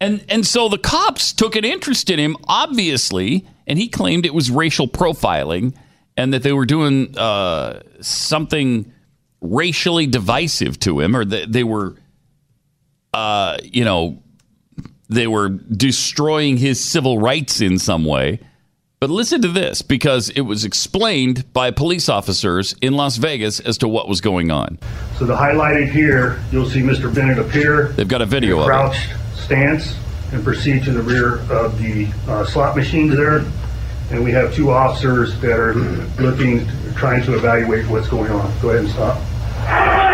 And 0.00 0.24
and 0.28 0.46
so 0.46 0.68
the 0.68 0.78
cops 0.78 1.32
took 1.32 1.56
an 1.56 1.64
interest 1.64 2.08
in 2.10 2.18
him, 2.18 2.36
obviously, 2.48 3.46
and 3.66 3.78
he 3.78 3.88
claimed 3.88 4.24
it 4.24 4.34
was 4.34 4.50
racial 4.50 4.88
profiling 4.88 5.74
and 6.16 6.32
that 6.32 6.42
they 6.42 6.52
were 6.52 6.66
doing 6.66 7.16
uh, 7.18 7.80
something 8.00 8.92
racially 9.40 10.06
divisive 10.06 10.78
to 10.80 11.00
him, 11.00 11.14
or 11.14 11.24
that 11.24 11.52
they 11.52 11.64
were, 11.64 11.96
uh, 13.14 13.56
you 13.62 13.84
know, 13.84 14.22
they 15.10 15.26
were 15.26 15.48
destroying 15.48 16.56
his 16.56 16.80
civil 16.82 17.18
rights 17.18 17.60
in 17.60 17.78
some 17.78 18.04
way. 18.04 18.40
But 19.00 19.10
listen 19.10 19.40
to 19.42 19.48
this 19.48 19.80
because 19.80 20.28
it 20.30 20.42
was 20.42 20.64
explained 20.64 21.50
by 21.54 21.70
police 21.70 22.08
officers 22.08 22.74
in 22.82 22.92
Las 22.92 23.16
Vegas 23.16 23.58
as 23.58 23.78
to 23.78 23.88
what 23.88 24.08
was 24.08 24.20
going 24.20 24.50
on. 24.50 24.78
So 25.18 25.24
the 25.24 25.34
highlighted 25.34 25.90
here, 25.90 26.38
you'll 26.52 26.68
see 26.68 26.80
Mr. 26.80 27.12
Bennett 27.12 27.38
appear. 27.38 27.88
They've 27.88 28.06
got 28.06 28.20
a 28.20 28.26
video 28.26 28.58
of 28.58 28.64
it. 28.64 28.66
Crouched 28.66 29.08
stance 29.34 29.96
and 30.32 30.44
proceed 30.44 30.84
to 30.84 30.92
the 30.92 31.02
rear 31.02 31.40
of 31.50 31.78
the 31.78 32.08
uh, 32.28 32.44
slot 32.44 32.76
machines 32.76 33.16
there. 33.16 33.42
And 34.10 34.22
we 34.22 34.32
have 34.32 34.54
two 34.54 34.70
officers 34.70 35.40
that 35.40 35.58
are 35.58 35.74
looking, 36.20 36.66
trying 36.94 37.24
to 37.24 37.36
evaluate 37.36 37.88
what's 37.88 38.08
going 38.08 38.30
on. 38.30 38.52
Go 38.60 38.68
ahead 38.68 38.84
and 38.84 38.90
stop. 38.90 40.09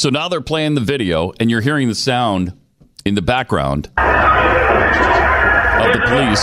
So 0.00 0.08
now 0.08 0.30
they're 0.30 0.40
playing 0.40 0.76
the 0.76 0.80
video, 0.80 1.34
and 1.38 1.50
you're 1.50 1.60
hearing 1.60 1.88
the 1.88 1.94
sound 1.94 2.58
in 3.04 3.16
the 3.16 3.20
background 3.20 3.88
of 3.98 4.02
the 5.92 6.00
police. 6.06 6.40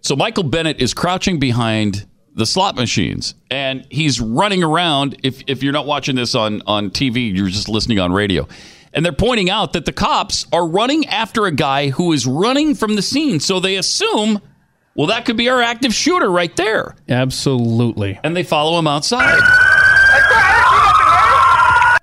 So 0.00 0.16
Michael 0.16 0.44
Bennett 0.44 0.80
is 0.80 0.94
crouching 0.94 1.38
behind 1.38 2.06
the 2.34 2.46
slot 2.46 2.76
machines 2.76 3.34
and 3.50 3.86
he's 3.90 4.18
running 4.18 4.62
around. 4.62 5.18
If, 5.22 5.42
if 5.46 5.62
you're 5.62 5.74
not 5.74 5.84
watching 5.84 6.16
this 6.16 6.34
on, 6.34 6.62
on 6.66 6.90
TV, 6.90 7.36
you're 7.36 7.48
just 7.48 7.68
listening 7.68 7.98
on 7.98 8.12
radio. 8.12 8.48
And 8.98 9.04
they're 9.04 9.12
pointing 9.12 9.48
out 9.48 9.74
that 9.74 9.84
the 9.84 9.92
cops 9.92 10.44
are 10.52 10.66
running 10.66 11.06
after 11.06 11.46
a 11.46 11.52
guy 11.52 11.90
who 11.90 12.12
is 12.12 12.26
running 12.26 12.74
from 12.74 12.96
the 12.96 13.02
scene. 13.02 13.38
So 13.38 13.60
they 13.60 13.76
assume, 13.76 14.40
well, 14.96 15.06
that 15.06 15.24
could 15.24 15.36
be 15.36 15.48
our 15.48 15.62
active 15.62 15.94
shooter 15.94 16.28
right 16.28 16.56
there. 16.56 16.96
Absolutely. 17.08 18.18
And 18.24 18.36
they 18.36 18.42
follow 18.42 18.76
him 18.76 18.88
outside. 18.88 19.38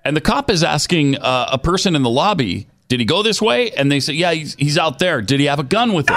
And 0.05 0.15
the 0.15 0.21
cop 0.21 0.49
is 0.49 0.63
asking 0.63 1.17
uh, 1.17 1.49
a 1.51 1.57
person 1.57 1.97
in 1.97 2.01
the 2.01 2.09
lobby, 2.09 2.69
did 2.87 3.01
he 3.01 3.05
go 3.05 3.23
this 3.23 3.41
way? 3.41 3.71
And 3.71 3.91
they 3.91 3.99
say, 3.99 4.13
yeah, 4.13 4.31
he's, 4.31 4.55
he's 4.55 4.77
out 4.77 4.97
there. 4.97 5.21
Did 5.21 5.41
he 5.41 5.47
have 5.47 5.59
a 5.59 5.65
gun 5.65 5.91
with 5.91 6.09
him? 6.09 6.15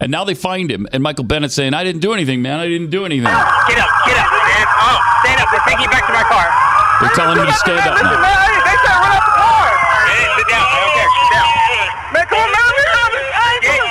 And 0.00 0.10
now 0.10 0.24
they 0.24 0.34
find 0.34 0.68
him, 0.68 0.88
and 0.92 1.00
Michael 1.00 1.24
Bennett 1.24 1.52
saying, 1.52 1.72
"I 1.72 1.84
didn't 1.84 2.02
do 2.02 2.12
anything, 2.12 2.42
man. 2.42 2.58
I 2.58 2.66
didn't 2.66 2.90
do 2.90 3.06
anything." 3.06 3.24
Get 3.24 3.32
up, 3.32 3.88
get 4.04 4.18
up, 4.18 4.28
man. 4.28 4.66
Oh, 4.82 4.98
stand 5.22 5.40
up. 5.40 5.48
We're 5.50 5.60
taking 5.64 5.84
you 5.84 5.88
back 5.88 6.06
to 6.08 6.12
my 6.12 6.24
car. 6.24 6.73
They're 7.00 7.10
telling 7.14 7.38
him 7.38 7.46
to 7.46 7.52
stand 7.54 7.80
up 7.80 7.96
now. 8.02 8.10
They 8.22 8.76
said 8.82 8.94
run 8.98 9.12
out 9.12 9.24
the 9.26 9.34
car. 9.34 9.66
Hey, 10.06 10.24
sit 10.38 10.46
down. 10.48 10.64
I 10.64 10.76
don't 10.80 10.92
care. 10.94 11.10
Sit 11.14 11.28
down. 11.34 11.50
Man, 12.14 12.26
come 12.30 12.38
on, 12.38 12.50
man. 12.54 12.62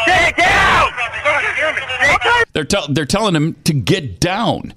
Sit 0.08 0.36
down. 0.38 0.86
Okay. 2.16 2.44
They're 2.54 2.66
tell 2.66 2.88
they're 2.88 3.06
telling 3.06 3.36
him 3.36 3.56
to 3.66 3.74
get 3.74 4.20
down, 4.20 4.74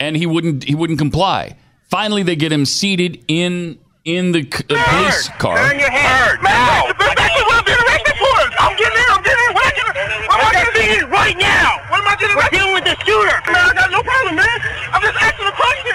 and 0.00 0.16
he 0.16 0.26
wouldn't 0.26 0.64
he 0.64 0.74
wouldn't 0.74 0.98
comply. 0.98 1.56
Finally, 1.90 2.22
they 2.22 2.36
get 2.36 2.52
him 2.52 2.64
seated 2.64 3.22
in 3.28 3.78
in 4.04 4.32
the 4.32 4.42
c- 4.42 4.64
uh, 4.70 4.82
police 4.88 5.28
car. 5.38 5.56
Turn 5.56 5.78
your 5.78 5.90
head. 5.90 6.40
Man, 6.42 6.94
that's 6.98 7.42
what 7.42 7.58
I'm 7.58 7.64
getting 7.66 7.84
arrested 7.86 8.16
for. 8.16 8.38
I'm 8.62 8.76
getting 8.78 8.98
in. 8.98 9.08
I'm 9.10 9.22
getting 9.22 9.44
in. 9.50 9.54
What 9.54 9.64
am 9.66 9.66
I 9.66 9.74
getting? 9.74 9.94
What 10.26 10.38
am 10.40 10.46
I 10.46 10.52
getting 10.52 11.04
in 11.04 11.10
right 11.10 11.36
now? 11.36 11.78
What 11.90 12.00
am 12.00 12.08
I 12.08 12.16
getting 12.16 12.36
arrested? 12.36 12.54
We're 12.54 12.58
dealing 12.58 12.74
with 12.74 12.84
the 12.86 12.96
shooter. 13.04 13.36
Man, 13.50 13.62
I 13.66 13.74
got 13.74 13.90
no 13.90 14.02
problem, 14.02 14.36
man. 14.36 14.58
I'm 14.94 15.02
just 15.02 15.18
asking 15.20 15.35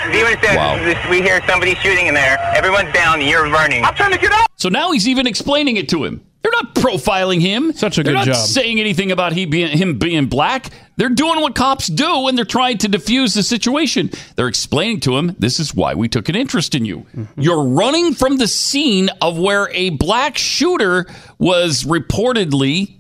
a 0.04 0.12
question. 0.12 0.28
Even 0.28 0.43
said 0.43 0.56
Wow. 0.56 1.10
we 1.10 1.22
hear 1.22 1.41
somebody 1.47 1.76
shooting 1.76 2.08
in 2.08 2.14
there. 2.14 2.38
Everyone's 2.56 2.93
down. 2.93 3.22
You're 3.22 3.49
running. 3.49 3.84
I'm 3.84 3.95
trying 3.95 4.12
to 4.12 4.18
get 4.20 4.32
out. 4.32 4.47
So 4.58 4.70
now 4.70 4.91
he's 4.91 5.08
even 5.08 5.28
explaining 5.28 5.78
it 5.78 5.89
to 5.89 6.04
him. 6.04 6.24
They're 6.43 6.52
not 6.54 6.74
profiling 6.74 7.39
him. 7.39 7.72
Such 7.74 7.99
a 7.99 8.04
they're 8.04 8.14
good 8.14 8.18
not 8.20 8.26
job. 8.26 8.36
saying 8.36 8.80
anything 8.80 9.12
about 9.12 9.32
he 9.34 9.45
being 9.45 9.78
him 9.78 9.99
being 9.99 10.26
black. 10.26 10.72
They're 10.97 11.10
doing 11.10 11.39
what 11.39 11.54
cops 11.54 11.86
do, 11.86 12.28
and 12.28 12.36
they're 12.36 12.45
trying 12.45 12.80
to 12.80 12.88
defuse 12.89 13.36
the 13.36 13.43
situation. 13.43 14.10
They're 14.36 14.47
explaining 14.47 15.02
to 15.02 15.18
him, 15.18 15.36
"This 15.38 15.60
is 15.60 15.76
why 15.76 15.93
we 15.93 16.08
took 16.10 16.30
an 16.30 16.36
interest 16.36 16.74
in 16.74 16.84
you. 16.84 17.06
Mm-hmm. 17.16 17.41
You're 17.41 17.64
running 17.64 18.16
from 18.16 18.38
the 18.38 18.47
scene 18.47 19.10
of 19.22 19.38
where 19.38 19.70
a 19.72 19.91
black 19.91 20.36
shooter 20.36 21.06
was 21.38 21.84
reportedly 21.84 22.95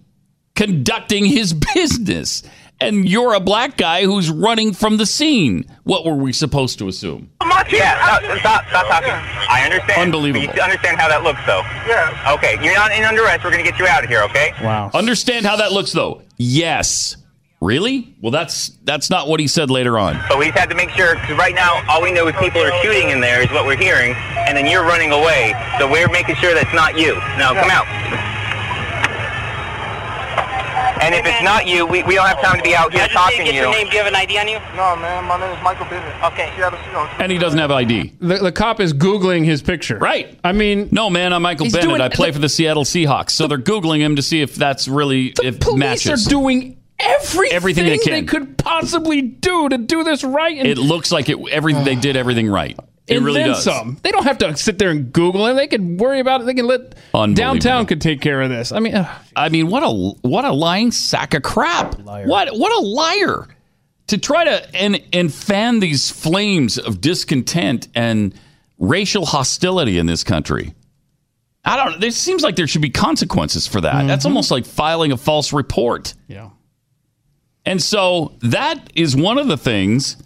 conducting 0.55 1.25
his 1.25 1.53
business." 1.75 2.43
And 2.81 3.07
you're 3.07 3.33
a 3.33 3.39
black 3.39 3.77
guy 3.77 4.03
who's 4.03 4.29
running 4.29 4.73
from 4.73 4.97
the 4.97 5.05
scene. 5.05 5.65
What 5.83 6.05
were 6.05 6.15
we 6.15 6.33
supposed 6.33 6.79
to 6.79 6.87
assume? 6.87 7.29
Yeah, 7.69 8.19
no, 8.23 8.37
stop, 8.39 8.67
stop 8.67 8.87
talking. 8.87 9.11
I 9.11 9.61
understand. 9.63 10.01
Unbelievable. 10.01 10.47
But 10.47 10.55
you 10.55 10.61
understand 10.61 10.99
how 10.99 11.07
that 11.07 11.23
looks, 11.23 11.39
though. 11.45 11.61
Yeah. 11.87 12.33
Okay, 12.35 12.57
you're 12.61 12.73
not 12.73 12.91
in 12.91 13.03
under 13.03 13.23
arrest. 13.23 13.43
We're 13.43 13.51
gonna 13.51 13.63
get 13.63 13.79
you 13.79 13.87
out 13.87 14.03
of 14.03 14.09
here, 14.09 14.23
okay? 14.23 14.51
Wow. 14.61 14.91
Understand 14.93 15.45
how 15.45 15.57
that 15.57 15.71
looks 15.71 15.91
though? 15.93 16.23
Yes. 16.37 17.17
Really? 17.61 18.15
Well, 18.19 18.31
that's 18.31 18.69
that's 18.83 19.11
not 19.11 19.27
what 19.27 19.39
he 19.39 19.47
said 19.47 19.69
later 19.69 19.99
on. 19.99 20.19
But 20.27 20.39
we 20.39 20.45
just 20.45 20.57
had 20.57 20.69
to 20.71 20.75
make 20.75 20.89
sure, 20.89 21.13
because 21.15 21.37
right 21.37 21.53
now 21.53 21.83
all 21.87 22.01
we 22.01 22.11
know 22.11 22.27
is 22.27 22.35
people 22.37 22.61
are 22.61 22.73
shooting 22.81 23.11
in 23.11 23.21
there 23.21 23.41
is 23.41 23.51
what 23.51 23.65
we're 23.65 23.77
hearing, 23.77 24.15
and 24.35 24.57
then 24.57 24.65
you're 24.65 24.83
running 24.83 25.11
away. 25.11 25.53
So 25.77 25.89
we're 25.89 26.09
making 26.09 26.35
sure 26.35 26.55
that's 26.55 26.73
not 26.73 26.97
you. 26.97 27.15
Now 27.37 27.53
come 27.53 27.69
out. 27.69 27.85
And 31.01 31.15
if 31.15 31.25
it's 31.25 31.41
not 31.41 31.67
you, 31.67 31.85
we, 31.85 32.03
we 32.03 32.15
don't 32.15 32.27
have 32.27 32.41
time 32.41 32.57
to 32.57 32.63
be 32.63 32.75
out 32.75 32.93
here 32.93 33.07
talking 33.07 33.45
to 33.45 33.53
you. 33.53 33.61
Do 33.63 33.69
you 33.69 33.97
have 33.97 34.07
an 34.07 34.15
ID 34.15 34.37
on 34.37 34.47
you? 34.47 34.59
No, 34.75 34.95
man. 34.95 35.25
My 35.25 35.39
name 35.39 35.51
is 35.55 35.63
Michael 35.63 35.85
Bennett. 35.85 36.23
Okay. 36.31 36.53
Yeah, 36.57 36.69
you 36.85 36.91
know, 36.93 36.99
And 37.19 37.31
he 37.31 37.37
doesn't 37.37 37.57
have 37.59 37.71
ID. 37.71 38.13
The, 38.19 38.37
the 38.37 38.51
cop 38.51 38.79
is 38.79 38.93
googling 38.93 39.43
his 39.43 39.61
picture. 39.61 39.97
Right. 39.97 40.39
I 40.43 40.51
mean, 40.51 40.89
No, 40.91 41.09
man, 41.09 41.33
I'm 41.33 41.41
Michael 41.41 41.65
Bennett. 41.71 41.81
doing- 41.89 42.01
I 42.01 42.09
play 42.09 42.31
for 42.31 42.39
the 42.39 42.49
Seattle 42.49 42.83
Seahawks. 42.83 43.31
So 43.31 43.47
they're 43.47 43.57
googling 43.57 43.99
him 43.99 44.15
to 44.17 44.21
see 44.21 44.41
if 44.41 44.55
that's 44.55 44.87
really 44.87 45.33
if 45.43 45.59
police 45.59 45.79
matches. 45.79 46.27
are 46.27 46.29
doing 46.29 46.77
everything, 46.99 47.51
Everything 47.55 47.85
they 47.85 47.97
can. 47.97 48.27
could 48.27 48.57
possibly 48.59 49.21
do 49.23 49.69
to 49.69 49.77
do 49.79 50.03
this 50.03 50.23
right. 50.23 50.55
And, 50.57 50.67
it 50.67 50.77
looks 50.77 51.11
like 51.11 51.29
it. 51.29 51.37
Every 51.49 51.73
they 51.73 51.95
did 51.95 52.15
everything 52.15 52.47
right. 52.47 52.77
It 53.07 53.17
and 53.17 53.25
really 53.25 53.41
then 53.41 53.49
does. 53.49 53.63
some. 53.63 53.97
They 54.03 54.11
don't 54.11 54.23
have 54.23 54.37
to 54.39 54.55
sit 54.55 54.77
there 54.77 54.89
and 54.89 55.11
Google 55.11 55.47
it. 55.47 55.55
They 55.55 55.67
can 55.67 55.97
worry 55.97 56.19
about 56.19 56.41
it. 56.41 56.45
They 56.45 56.53
can 56.53 56.67
let 56.67 56.95
downtown 57.33 57.85
could 57.85 57.99
take 57.99 58.21
care 58.21 58.41
of 58.41 58.49
this. 58.49 58.71
I 58.71 58.79
mean, 58.79 58.95
ugh. 58.95 59.21
I 59.35 59.49
mean, 59.49 59.67
what 59.67 59.83
a 59.83 59.89
what 59.89 60.45
a 60.45 60.51
lying 60.51 60.91
sack 60.91 61.33
of 61.33 61.41
crap. 61.41 61.99
What 61.99 62.49
what 62.55 62.71
a 62.71 62.85
liar 62.85 63.47
to 64.07 64.17
try 64.17 64.45
to 64.45 64.75
and 64.75 65.01
and 65.13 65.33
fan 65.33 65.79
these 65.79 66.11
flames 66.11 66.77
of 66.77 67.01
discontent 67.01 67.87
and 67.95 68.33
racial 68.77 69.25
hostility 69.25 69.97
in 69.97 70.05
this 70.05 70.23
country. 70.23 70.73
I 71.63 71.77
don't. 71.77 72.01
There 72.01 72.11
seems 72.11 72.43
like 72.43 72.55
there 72.55 72.67
should 72.67 72.81
be 72.81 72.89
consequences 72.89 73.67
for 73.67 73.81
that. 73.81 74.07
That's 74.07 74.25
mm-hmm. 74.25 74.31
almost 74.31 74.51
like 74.51 74.65
filing 74.65 75.11
a 75.11 75.17
false 75.17 75.53
report. 75.53 76.13
Yeah. 76.27 76.49
And 77.65 77.81
so 77.81 78.33
that 78.41 78.91
is 78.95 79.15
one 79.15 79.37
of 79.37 79.47
the 79.47 79.57
things 79.57 80.17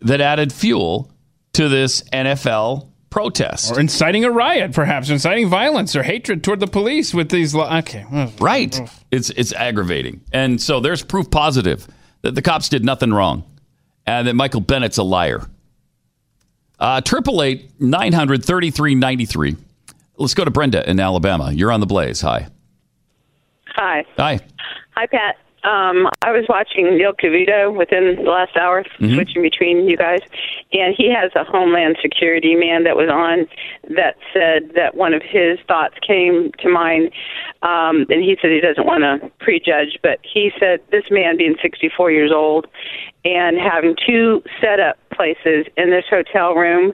that 0.00 0.20
added 0.20 0.52
fuel 0.52 1.11
to 1.54 1.68
this 1.68 2.02
NFL 2.12 2.88
protest. 3.10 3.72
or 3.72 3.80
inciting 3.80 4.24
a 4.24 4.30
riot, 4.30 4.72
perhaps 4.72 5.10
inciting 5.10 5.48
violence 5.48 5.94
or 5.94 6.02
hatred 6.02 6.42
toward 6.42 6.60
the 6.60 6.66
police 6.66 7.12
with 7.12 7.28
these. 7.30 7.54
Li- 7.54 7.68
okay, 7.78 8.06
Right. 8.40 8.78
It's 9.10 9.30
it's 9.30 9.52
aggravating. 9.52 10.22
And 10.32 10.60
so 10.60 10.80
there's 10.80 11.02
proof 11.02 11.30
positive 11.30 11.86
that 12.22 12.34
the 12.34 12.42
cops 12.42 12.68
did 12.70 12.84
nothing 12.84 13.12
wrong 13.12 13.44
and 14.06 14.26
that 14.28 14.34
Michael 14.34 14.60
Bennett's 14.62 14.96
a 14.98 15.02
liar. 15.02 15.46
Uh, 16.78 17.00
Triple 17.02 17.42
eight 17.42 17.70
nine 17.80 18.12
hundred 18.12 18.44
thirty 18.44 18.70
three 18.70 18.94
ninety 18.94 19.26
three. 19.26 19.56
Let's 20.16 20.34
go 20.34 20.44
to 20.44 20.50
Brenda 20.50 20.88
in 20.88 20.98
Alabama. 21.00 21.52
You're 21.52 21.70
on 21.72 21.80
the 21.80 21.86
blaze. 21.86 22.20
Hi. 22.22 22.48
Hi. 23.74 24.04
Hi. 24.16 24.40
Hi, 24.96 25.06
Pat. 25.06 25.36
Um, 25.64 26.08
I 26.22 26.32
was 26.32 26.44
watching 26.48 26.84
Neil 26.96 27.12
Cavuto 27.12 27.74
within 27.76 28.16
the 28.24 28.30
last 28.30 28.56
hour, 28.56 28.82
Mhm. 28.98 29.14
switching 29.14 29.42
between 29.42 29.88
you 29.88 29.96
guys, 29.96 30.20
and 30.72 30.94
he 30.96 31.12
has 31.12 31.30
a 31.34 31.44
Homeland 31.44 31.96
Security 32.00 32.54
man 32.54 32.84
that 32.84 32.96
was 32.96 33.08
on 33.10 33.46
that 33.94 34.16
said 34.32 34.72
that 34.74 34.94
one 34.94 35.12
of 35.12 35.22
his 35.22 35.58
thoughts 35.68 35.94
came 36.06 36.50
to 36.58 36.68
mind, 36.68 37.10
um, 37.62 38.06
and 38.08 38.22
he 38.24 38.36
said 38.40 38.50
he 38.50 38.60
doesn't 38.60 38.86
want 38.86 39.02
to 39.02 39.30
prejudge, 39.38 39.98
but 40.02 40.18
he 40.22 40.50
said 40.58 40.80
this 40.90 41.04
man 41.10 41.36
being 41.36 41.56
64 41.60 42.10
years 42.10 42.32
old 42.32 42.66
and 43.24 43.58
having 43.58 43.94
two 44.06 44.42
setup 44.60 44.96
places 45.12 45.66
in 45.76 45.90
this 45.90 46.04
hotel 46.08 46.54
room 46.54 46.92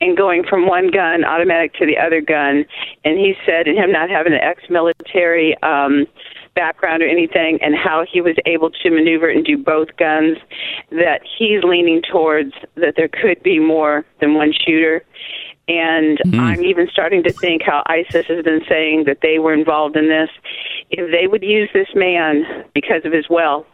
and 0.00 0.16
going 0.16 0.42
from 0.44 0.66
one 0.66 0.90
gun 0.90 1.24
automatic 1.24 1.72
to 1.74 1.86
the 1.86 1.96
other 1.96 2.20
gun, 2.20 2.64
and 3.04 3.18
he 3.18 3.34
said, 3.46 3.66
and 3.66 3.78
him 3.78 3.92
not 3.92 4.10
having 4.10 4.32
an 4.32 4.40
ex-military. 4.40 5.56
Um, 5.62 6.06
background 6.54 7.02
or 7.02 7.06
anything 7.06 7.58
and 7.62 7.74
how 7.74 8.04
he 8.10 8.20
was 8.20 8.36
able 8.46 8.70
to 8.70 8.90
maneuver 8.90 9.28
and 9.28 9.44
do 9.44 9.56
both 9.56 9.88
guns 9.96 10.36
that 10.90 11.20
he's 11.38 11.62
leaning 11.64 12.02
towards 12.02 12.52
that 12.74 12.94
there 12.96 13.08
could 13.08 13.42
be 13.42 13.58
more 13.58 14.04
than 14.20 14.34
one 14.34 14.52
shooter 14.52 15.02
and 15.68 16.18
I'm 16.34 16.64
even 16.64 16.88
starting 16.90 17.22
to 17.22 17.32
think 17.32 17.62
how 17.62 17.82
ISIS 17.86 18.26
has 18.26 18.44
been 18.44 18.62
saying 18.68 19.04
that 19.06 19.18
they 19.22 19.38
were 19.38 19.54
involved 19.54 19.96
in 19.96 20.08
this. 20.08 20.28
If 20.90 21.10
they 21.12 21.28
would 21.28 21.42
use 21.42 21.70
this 21.72 21.88
man 21.94 22.44
because 22.74 23.04
of 23.04 23.12
his 23.12 23.28
wealth 23.30 23.66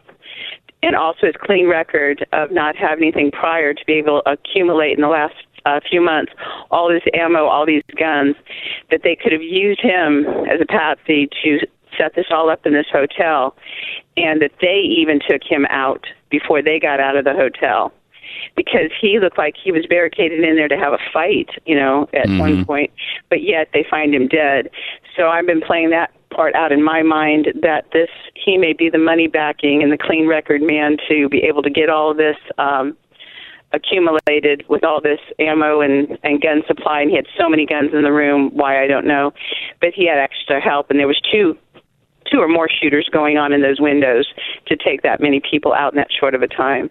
and 0.83 0.95
also 0.95 1.25
his 1.25 1.35
clean 1.41 1.67
record 1.67 2.25
of 2.31 2.51
not 2.51 2.75
having 2.75 3.05
anything 3.05 3.31
prior 3.31 3.73
to 3.73 3.85
be 3.85 3.93
able 3.93 4.21
to 4.21 4.31
accumulate 4.31 4.93
in 4.93 5.01
the 5.01 5.07
last 5.07 5.33
uh, 5.65 5.79
few 5.89 5.99
months 5.99 6.31
all 6.71 6.89
this 6.89 7.03
ammo, 7.13 7.45
all 7.45 7.65
these 7.65 7.83
guns, 7.97 8.35
that 8.91 9.01
they 9.03 9.15
could 9.15 9.31
have 9.31 9.41
used 9.41 9.81
him 9.81 10.25
as 10.49 10.61
a 10.61 10.65
patsy 10.65 11.27
to 11.43 11.59
set 11.99 12.15
this 12.15 12.27
all 12.31 12.49
up 12.49 12.65
in 12.65 12.73
this 12.73 12.87
hotel, 12.91 13.55
and 14.17 14.41
that 14.41 14.51
they 14.61 14.79
even 14.79 15.19
took 15.19 15.41
him 15.43 15.65
out 15.69 16.05
before 16.29 16.61
they 16.61 16.79
got 16.79 16.99
out 16.99 17.15
of 17.15 17.25
the 17.25 17.33
hotel 17.33 17.91
because 18.55 18.91
he 18.99 19.19
looked 19.19 19.37
like 19.37 19.55
he 19.61 19.71
was 19.71 19.85
barricaded 19.87 20.43
in 20.43 20.55
there 20.55 20.67
to 20.67 20.77
have 20.77 20.93
a 20.93 20.99
fight, 21.11 21.49
you 21.65 21.75
know, 21.75 22.07
at 22.13 22.29
one 22.39 22.65
point, 22.65 22.91
but 23.29 23.41
yet 23.41 23.69
they 23.73 23.85
find 23.89 24.13
him 24.13 24.27
dead. 24.27 24.69
So 25.15 25.27
I've 25.27 25.45
been 25.45 25.61
playing 25.61 25.89
that 25.91 26.11
part 26.29 26.55
out 26.55 26.71
in 26.71 26.83
my 26.83 27.01
mind 27.01 27.47
that 27.61 27.85
this 27.91 28.09
he 28.35 28.57
may 28.57 28.73
be 28.73 28.89
the 28.89 28.99
money 28.99 29.27
backing 29.27 29.81
and 29.81 29.91
the 29.91 29.97
clean 29.97 30.27
record 30.27 30.61
man 30.61 30.97
to 31.09 31.27
be 31.27 31.39
able 31.39 31.63
to 31.63 31.69
get 31.69 31.89
all 31.89 32.13
this 32.13 32.37
um 32.57 32.95
accumulated 33.71 34.63
with 34.67 34.83
all 34.83 34.99
this 35.01 35.19
ammo 35.37 35.81
and 35.81 36.17
and 36.23 36.41
gun 36.41 36.61
supply. 36.67 37.01
And 37.01 37.09
he 37.09 37.15
had 37.15 37.25
so 37.37 37.49
many 37.49 37.65
guns 37.65 37.91
in 37.93 38.03
the 38.03 38.11
room 38.11 38.51
why 38.53 38.83
I 38.83 38.87
don't 38.87 39.05
know. 39.05 39.31
But 39.81 39.93
he 39.95 40.07
had 40.07 40.17
extra 40.17 40.61
help 40.61 40.89
and 40.89 40.99
there 40.99 41.07
was 41.07 41.21
two 41.31 41.57
two 42.31 42.39
or 42.39 42.47
more 42.47 42.69
shooters 42.69 43.09
going 43.11 43.37
on 43.37 43.53
in 43.53 43.61
those 43.61 43.79
windows 43.79 44.27
to 44.67 44.75
take 44.75 45.01
that 45.03 45.19
many 45.19 45.39
people 45.39 45.73
out 45.73 45.93
in 45.93 45.97
that 45.97 46.11
short 46.11 46.35
of 46.35 46.41
a 46.41 46.47
time 46.47 46.89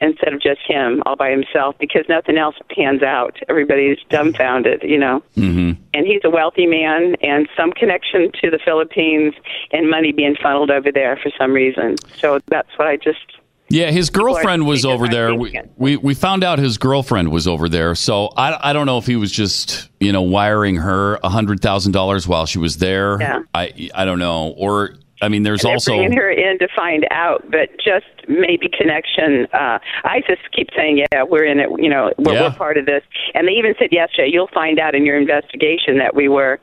instead 0.00 0.32
of 0.32 0.40
just 0.40 0.60
him 0.66 1.02
all 1.04 1.16
by 1.16 1.30
himself 1.30 1.76
because 1.78 2.06
nothing 2.08 2.38
else 2.38 2.56
pans 2.74 3.02
out. 3.02 3.36
Everybody's 3.48 3.98
dumbfounded 4.08 4.82
you 4.82 4.98
know? 4.98 5.22
Mm-hmm. 5.36 5.82
and 5.92 6.06
he's 6.06 6.22
a 6.24 6.30
wealthy 6.30 6.66
man 6.66 7.16
and 7.22 7.48
some 7.56 7.72
connection 7.72 8.30
to 8.40 8.50
the 8.50 8.58
Philippines 8.64 9.34
and 9.72 9.90
money 9.90 10.12
being 10.12 10.36
funneled 10.42 10.70
over 10.70 10.90
there 10.90 11.16
for 11.16 11.30
some 11.38 11.52
reason. 11.52 11.96
So 12.18 12.40
that's 12.48 12.70
what 12.78 12.88
I 12.88 12.96
just 12.96 13.40
Yeah, 13.70 13.90
his 13.92 14.10
girlfriend 14.10 14.66
was 14.66 14.84
over 14.84 15.06
there. 15.08 15.34
We, 15.34 15.58
we 15.76 15.96
we 15.96 16.14
found 16.14 16.42
out 16.44 16.58
his 16.58 16.76
girlfriend 16.76 17.30
was 17.30 17.46
over 17.46 17.68
there. 17.68 17.94
So 17.94 18.26
I, 18.36 18.70
I 18.70 18.72
don't 18.72 18.86
know 18.86 18.98
if 18.98 19.06
he 19.06 19.14
was 19.16 19.30
just 19.30 19.88
you 20.00 20.12
know 20.12 20.22
wiring 20.22 20.76
her 20.76 21.18
a 21.22 21.28
hundred 21.28 21.60
thousand 21.60 21.92
dollars 21.92 22.26
while 22.26 22.46
she 22.46 22.58
was 22.58 22.78
there. 22.78 23.20
Yeah. 23.20 23.40
I 23.54 23.90
I 23.94 24.04
don't 24.04 24.18
know. 24.18 24.48
Or 24.56 24.94
I 25.22 25.28
mean, 25.28 25.42
there's 25.44 25.62
they're 25.62 25.72
also 25.72 25.92
bringing 25.92 26.12
her 26.16 26.30
in 26.30 26.58
to 26.58 26.68
find 26.74 27.06
out, 27.10 27.44
but 27.50 27.68
just 27.84 28.06
maybe 28.26 28.68
connection. 28.76 29.46
Uh, 29.52 29.78
ISIS 30.04 30.38
keeps 30.52 30.74
saying, 30.74 31.04
"Yeah, 31.12 31.22
we're 31.22 31.44
in 31.44 31.60
it. 31.60 31.68
You 31.78 31.90
know, 31.90 32.10
we're, 32.18 32.32
Yeah. 32.34 32.42
we're 32.48 32.50
part 32.52 32.76
of 32.76 32.86
this." 32.86 33.02
And 33.34 33.46
they 33.46 33.52
even 33.52 33.74
said 33.78 33.90
yesterday, 33.92 34.30
"You'll 34.32 34.48
find 34.52 34.78
out 34.80 34.94
in 34.96 35.04
your 35.06 35.16
investigation 35.18 35.98
that 35.98 36.16
we 36.16 36.28
were." 36.28 36.58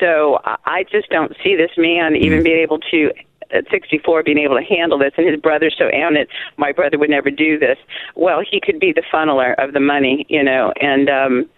So 0.00 0.38
I 0.44 0.56
I 0.66 0.84
just 0.92 1.08
don't 1.08 1.32
see 1.42 1.56
this 1.56 1.70
man 1.76 2.14
even 2.14 2.40
Mm. 2.40 2.44
being 2.44 2.58
able 2.58 2.78
to 2.90 3.10
at 3.54 3.64
64 3.70 4.22
being 4.22 4.38
able 4.38 4.56
to 4.56 4.64
handle 4.64 4.98
this, 4.98 5.12
and 5.16 5.28
his 5.28 5.40
brother's 5.40 5.74
so 5.78 5.88
it. 5.92 6.28
My 6.56 6.72
brother 6.72 6.98
would 6.98 7.10
never 7.10 7.30
do 7.30 7.58
this. 7.58 7.78
Well, 8.16 8.40
he 8.48 8.60
could 8.60 8.80
be 8.80 8.92
the 8.92 9.02
funneler 9.12 9.54
of 9.62 9.72
the 9.72 9.80
money, 9.80 10.26
you 10.28 10.42
know, 10.42 10.72
and 10.80 11.08
um, 11.08 11.48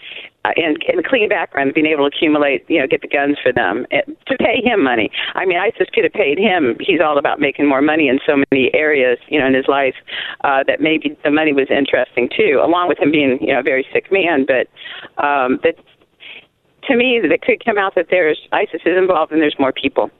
uh, 0.46 0.52
and, 0.56 0.78
and 0.86 1.04
clean 1.04 1.28
background, 1.28 1.74
being 1.74 1.86
able 1.86 2.08
to 2.08 2.16
accumulate, 2.16 2.64
you 2.68 2.78
know, 2.78 2.86
get 2.86 3.00
the 3.00 3.08
guns 3.08 3.36
for 3.42 3.52
them 3.52 3.86
eh, 3.90 4.02
to 4.26 4.36
pay 4.38 4.62
him 4.62 4.82
money. 4.82 5.10
I 5.34 5.44
mean, 5.44 5.58
ISIS 5.58 5.88
could 5.92 6.04
have 6.04 6.12
paid 6.12 6.38
him. 6.38 6.76
He's 6.78 7.00
all 7.00 7.18
about 7.18 7.40
making 7.40 7.68
more 7.68 7.82
money 7.82 8.08
in 8.08 8.20
so 8.24 8.36
many 8.50 8.70
areas, 8.72 9.18
you 9.28 9.40
know, 9.40 9.46
in 9.46 9.54
his 9.54 9.66
life 9.66 9.94
uh, 10.44 10.62
that 10.68 10.80
maybe 10.80 11.18
the 11.24 11.30
money 11.30 11.52
was 11.52 11.66
interesting 11.70 12.28
too, 12.28 12.60
along 12.62 12.88
with 12.88 12.98
him 12.98 13.10
being, 13.10 13.38
you 13.40 13.52
know, 13.52 13.60
a 13.60 13.62
very 13.62 13.86
sick 13.92 14.12
man. 14.12 14.46
But 14.46 14.68
um, 15.22 15.58
that 15.64 15.74
to 16.86 16.96
me, 16.96 17.20
that 17.20 17.32
it 17.32 17.42
could 17.42 17.64
come 17.64 17.78
out 17.78 17.94
that 17.94 18.06
there's 18.10 18.38
ISIS 18.52 18.80
is 18.84 18.96
involved 18.96 19.32
and 19.32 19.40
there's 19.40 19.56
more 19.58 19.72
people. 19.72 20.10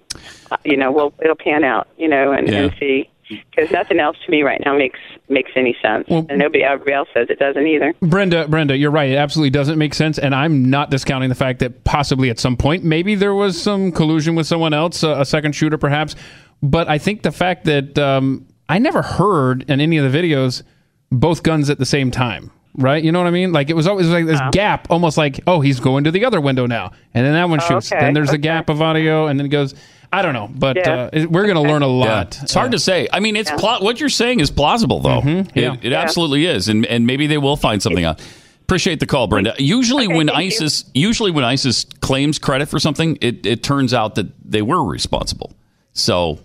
Uh, 0.51 0.57
you 0.65 0.77
know, 0.77 0.91
well, 0.93 1.13
it'll 1.23 1.37
pan 1.37 1.65
out, 1.65 1.89
you 1.97 2.09
know, 2.09 2.33
and, 2.33 2.49
Yeah. 2.49 2.59
and 2.63 2.75
see. 2.79 3.09
Because 3.29 3.73
nothing 3.73 3.99
else 3.99 4.17
to 4.25 4.31
me 4.31 4.43
right 4.43 4.63
now 4.65 4.77
makes 4.79 5.01
makes 5.29 5.51
any 5.57 5.77
sense, 5.83 6.05
and 6.09 6.29
nobody 6.39 6.63
everybody 6.63 6.93
else 6.93 7.09
says 7.13 7.27
it 7.29 7.41
doesn't 7.41 7.67
either. 7.67 7.93
Brenda, 8.01 8.47
Brenda, 8.47 8.77
you're 8.77 8.93
right. 8.93 9.11
It 9.11 9.17
absolutely 9.17 9.51
doesn't 9.51 9.79
make 9.79 9.95
sense, 9.95 10.17
and 10.17 10.33
I'm 10.33 10.71
not 10.71 10.91
discounting 10.91 11.29
the 11.29 11.35
fact 11.35 11.59
that 11.59 11.83
possibly 11.83 12.31
at 12.31 12.39
some 12.39 12.57
point 12.57 12.85
maybe 12.85 13.17
there 13.17 13.35
was 13.35 13.61
some 13.61 13.91
collusion 13.91 14.37
with 14.37 14.47
someone 14.47 14.73
else, 14.73 15.03
a, 15.03 15.23
a 15.23 15.25
second 15.25 15.57
shooter 15.57 15.77
perhaps. 15.77 16.15
But 16.63 16.89
I 16.89 16.99
think 16.99 17.23
the 17.23 17.33
fact 17.33 17.65
that 17.65 17.99
um, 17.99 18.47
I 18.69 18.79
never 18.79 19.03
heard 19.03 19.65
in 19.69 19.81
any 19.81 19.97
of 19.99 20.11
the 20.13 20.17
videos 20.17 20.63
both 21.11 21.43
guns 21.43 21.69
at 21.69 21.79
the 21.81 21.85
same 21.85 22.13
time. 22.13 22.53
Right, 22.79 23.03
you 23.03 23.11
know 23.11 23.21
what 23.21 23.27
I 23.29 23.31
mean? 23.31 23.53
Like 23.53 23.71
it 23.71 23.75
was 23.75 23.87
always 23.87 24.09
like 24.09 24.27
this 24.27 24.41
gap, 24.53 24.89
almost 24.91 25.17
like, 25.17 25.41
oh, 25.47 25.61
he's 25.61 25.81
going 25.81 26.05
to 26.05 26.11
the 26.11 26.27
other 26.27 26.41
window 26.41 26.67
now, 26.67 26.93
and 27.15 27.25
then 27.25 27.33
that 27.33 27.49
one 27.49 27.61
shoots. 27.61 27.91
okay, 27.91 28.01
Then 28.05 28.13
there's 28.13 28.33
a 28.33 28.39
gap 28.39 28.69
of 28.69 28.83
audio, 28.83 29.27
and 29.29 29.39
then 29.39 29.47
it 29.47 29.51
goes. 29.51 29.75
I 30.13 30.23
don't 30.23 30.35
know, 30.35 30.49
but 30.55 30.77
Yeah. 30.77 31.11
uh, 31.13 31.27
we're 31.29 31.47
going 31.53 31.57
to 31.57 31.63
learn 31.63 31.83
a 31.83 31.89
lot. 31.89 32.37
Yeah. 32.37 32.43
It's 32.45 32.55
hard 32.55 32.71
to 32.73 32.79
say. 32.79 33.09
I 33.13 33.19
mean, 33.19 33.35
it's 33.35 33.51
pla- 33.51 33.81
what 33.83 33.99
you're 33.99 34.09
saying 34.09 34.39
is 34.39 34.53
plausible, 34.53 35.01
though. 35.01 35.21
yeah. 35.25 35.75
It, 35.75 35.87
it 35.87 35.93
absolutely 35.93 36.47
is, 36.47 36.69
and 36.69 36.87
and 36.87 37.07
maybe 37.09 37.27
they 37.27 37.39
will 37.39 37.57
find 37.57 37.83
something 37.83 38.05
out. 38.05 38.21
Appreciate 38.63 39.01
the 39.01 39.07
call, 39.07 39.27
Brenda. 39.27 39.55
Usually, 39.59 40.07
when 40.07 40.29
ISIS 40.31 40.85
usually 40.95 41.31
when 41.33 41.45
ISIS 41.45 41.85
claims 42.01 42.39
credit 42.39 42.67
for 42.69 42.79
something, 42.79 43.19
it, 43.21 43.45
it 43.47 43.63
turns 43.65 43.93
out 43.95 44.15
that 44.15 44.27
they 44.49 44.63
were 44.63 44.85
responsible. 44.85 45.53
So 45.93 46.39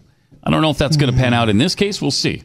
I 0.44 0.50
don't 0.50 0.62
know 0.62 0.72
if 0.72 0.78
that's 0.80 0.98
going 0.98 1.12
to 1.14 1.18
pan 1.18 1.34
out 1.34 1.48
in 1.50 1.58
this 1.60 1.76
case. 1.76 2.02
We'll 2.02 2.12
see. 2.12 2.44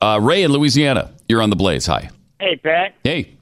Uh, 0.00 0.18
Ray 0.20 0.42
in 0.44 0.50
Louisiana, 0.52 1.10
you're 1.28 1.42
on 1.42 1.50
the 1.50 1.56
Blaze. 1.56 1.86
Hi. 1.86 2.08
Hey, 2.42 2.56
Pat. 2.56 2.94
Hey. 3.04 3.36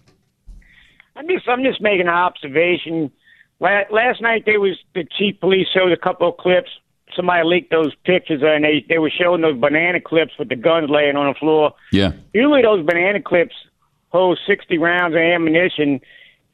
I'm 1.16 1.26
just 1.26 1.48
I'm 1.48 1.62
just 1.62 1.80
making 1.80 2.02
an 2.02 2.08
observation. 2.08 3.10
La- 3.58 3.84
Last 3.90 4.20
night 4.20 4.42
there 4.44 4.60
was 4.60 4.76
the 4.94 5.06
chief 5.18 5.40
police 5.40 5.66
showed 5.72 5.90
a 5.90 5.96
couple 5.96 6.28
of 6.28 6.36
clips. 6.36 6.68
Somebody 7.16 7.42
leaked 7.44 7.70
those 7.70 7.94
pictures 8.04 8.42
and 8.44 8.62
they 8.62 8.84
they 8.90 8.98
were 8.98 9.10
showing 9.10 9.40
those 9.40 9.58
banana 9.58 10.02
clips 10.02 10.32
with 10.38 10.50
the 10.50 10.56
guns 10.56 10.90
laying 10.90 11.16
on 11.16 11.32
the 11.32 11.38
floor. 11.38 11.72
Yeah. 11.92 12.12
Usually 12.34 12.60
those 12.60 12.84
banana 12.84 13.22
clips 13.22 13.54
hold 14.10 14.38
60 14.46 14.76
rounds 14.76 15.14
of 15.14 15.20
ammunition, 15.20 16.00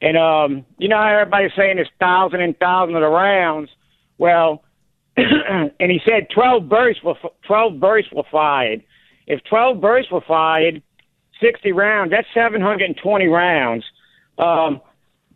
and 0.01 0.15
um, 0.15 0.65
you 0.77 0.87
know 0.87 0.95
how 0.97 1.07
everybody's 1.19 1.51
saying 1.57 1.79
it's 1.79 1.89
thousand 1.99 2.39
and 2.39 2.57
thousand 2.59 2.95
of 2.95 3.01
the 3.01 3.09
rounds. 3.09 3.69
Well, 4.19 4.63
and 5.17 5.91
he 5.91 5.99
said 6.05 6.27
12 6.33 6.69
bursts 6.69 7.03
were 7.03 7.15
12 7.45 7.77
bursts 7.77 8.13
were 8.13 8.23
fired. 8.31 8.83
If 9.27 9.43
12 9.49 9.81
bursts 9.81 10.11
were 10.13 10.21
fired, 10.25 10.81
60 11.39 11.71
rounds, 11.71 12.11
that's 12.11 12.27
720 12.33 13.27
rounds. 13.27 13.85
Um, 14.37 14.81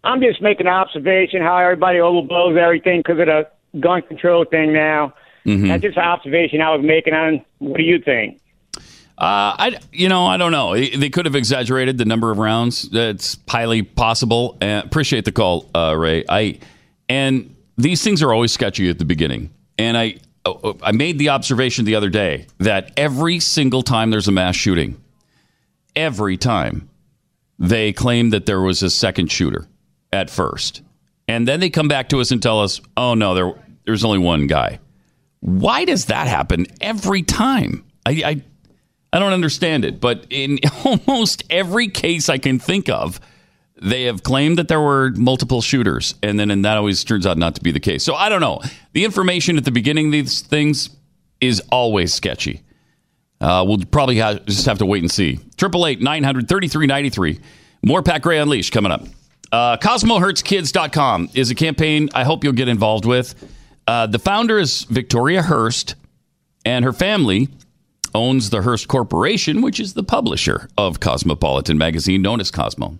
I'm 0.04 0.22
just 0.22 0.42
making 0.42 0.68
an 0.68 0.74
observation 0.74 1.42
how 1.42 1.58
everybody 1.58 2.00
overblows 2.00 2.58
everything 2.58 3.00
because 3.00 3.20
of 3.20 3.28
the 3.28 3.48
gun 3.80 4.02
control 4.02 4.46
thing 4.46 4.74
now. 4.74 5.14
Mhm. 5.46 5.68
That's 5.68 5.82
just 5.84 5.98
an 5.98 6.04
observation 6.04 6.62
I 6.62 6.76
was 6.76 6.86
making 6.86 7.14
on 7.14 7.42
what 7.60 7.78
do 7.78 7.84
you 7.84 8.00
think? 8.00 8.40
Uh, 9.18 9.54
I, 9.58 9.78
you 9.92 10.10
know, 10.10 10.26
I 10.26 10.38
don't 10.38 10.52
know. 10.52 10.74
They 10.74 11.10
could 11.12 11.26
have 11.26 11.36
exaggerated 11.36 12.00
the 12.00 12.06
number 12.06 12.32
of 12.32 12.40
rounds. 12.40 12.90
That's 12.90 13.38
highly 13.48 13.84
possible. 13.84 14.58
Uh, 14.62 14.82
appreciate 14.84 15.26
the 15.26 15.32
call, 15.32 15.70
uh, 15.76 15.96
Ray. 15.96 16.24
I 16.28 16.58
and 17.08 17.56
these 17.78 18.04
things 18.04 18.24
are 18.24 18.34
always 18.34 18.52
sketchy 18.52 18.90
at 18.90 18.98
the 18.98 19.06
beginning. 19.06 19.52
And 19.78 19.98
I, 19.98 20.16
uh, 20.46 20.74
I 20.82 20.92
made 20.92 21.20
the 21.20 21.30
observation 21.30 21.86
the 21.86 21.96
other 21.96 22.10
day 22.10 22.48
that 22.60 22.92
every 22.98 23.40
single 23.40 23.84
time 23.84 24.10
there's 24.10 24.28
a 24.28 24.32
mass 24.32 24.56
shooting, 24.56 25.00
every 25.96 26.38
time 26.38 26.90
they 27.60 27.94
claim 27.94 28.32
that 28.32 28.46
there 28.46 28.62
was 28.62 28.82
a 28.82 28.90
second 28.90 29.32
shooter 29.32 29.68
at 30.12 30.30
first, 30.30 30.82
and 31.28 31.48
then 31.48 31.60
they 31.60 31.70
come 31.70 31.88
back 31.88 32.10
to 32.10 32.20
us 32.20 32.32
and 32.32 32.42
tell 32.42 32.60
us, 32.60 32.82
"Oh 32.98 33.14
no, 33.14 33.34
there 33.34 33.54
there's 33.86 34.04
only 34.04 34.20
one 34.20 34.48
guy." 34.48 34.80
Why 35.42 35.86
does 35.86 36.06
that 36.06 36.28
happen 36.28 36.68
every 36.82 37.24
time? 37.24 37.84
I, 38.06 38.12
I 38.26 38.42
I 39.14 39.20
don't 39.20 39.34
understand 39.34 39.86
it, 39.86 40.00
but 40.00 40.26
in 40.30 40.60
almost 40.86 41.44
every 41.50 41.88
case 41.88 42.30
I 42.30 42.38
can 42.38 42.60
think 42.60 42.90
of, 42.90 43.20
they 43.82 44.04
have 44.04 44.24
claimed 44.24 44.58
that 44.58 44.68
there 44.68 44.80
were 44.80 45.12
multiple 45.16 45.62
shooters, 45.62 46.16
and 46.24 46.40
then 46.40 46.52
and 46.52 46.64
that 46.66 46.78
always 46.78 47.04
turns 47.04 47.26
out 47.26 47.38
not 47.38 47.56
to 47.56 47.62
be 47.62 47.72
the 47.72 47.80
case. 47.80 48.04
So 48.04 48.16
I 48.16 48.30
don't 48.30 48.42
know. 48.42 48.62
The 48.94 49.04
information 49.06 49.58
at 49.58 49.66
the 49.66 49.72
beginning 49.72 50.08
of 50.08 50.12
these 50.12 50.42
things 50.42 50.90
is 51.42 51.62
always 51.72 52.14
sketchy. 52.14 52.62
Uh, 53.42 53.66
we'll 53.68 53.80
probably 53.92 54.18
have, 54.18 54.46
just 54.46 54.68
have 54.68 54.78
to 54.78 54.86
wait 54.86 55.02
and 55.02 55.12
see. 55.12 55.40
Triple 55.58 55.88
eight 55.88 56.00
nine 56.00 56.24
hundred 56.24 56.48
thirty 56.48 56.68
three 56.68 56.86
ninety 56.86 57.10
three. 57.10 57.40
More 57.84 58.04
Pat 58.04 58.22
Gray 58.22 58.38
Unleashed 58.38 58.72
coming 58.72 58.92
up. 58.92 59.04
Uh, 59.52 59.76
CosmoHurtsKids.com 59.78 61.32
is 61.34 61.50
a 61.50 61.56
campaign 61.56 62.10
I 62.14 62.24
hope 62.24 62.44
you'll 62.44 62.54
get 62.54 62.70
involved 62.70 63.06
with. 63.06 63.36
Uh, 63.88 64.06
the 64.08 64.20
founder 64.20 64.60
is 64.60 64.84
Victoria 64.84 65.42
Hearst, 65.42 65.96
and 66.64 66.86
her 66.86 66.94
family 66.94 67.50
owns 68.14 68.50
the 68.52 68.62
Hearst 68.62 68.88
Corporation, 68.88 69.62
which 69.62 69.80
is 69.80 69.94
the 69.94 70.04
publisher 70.04 70.70
of 70.78 71.00
Cosmopolitan 71.00 71.78
magazine, 71.78 72.22
known 72.22 72.40
as 72.40 72.52
Cosmo. 72.52 73.00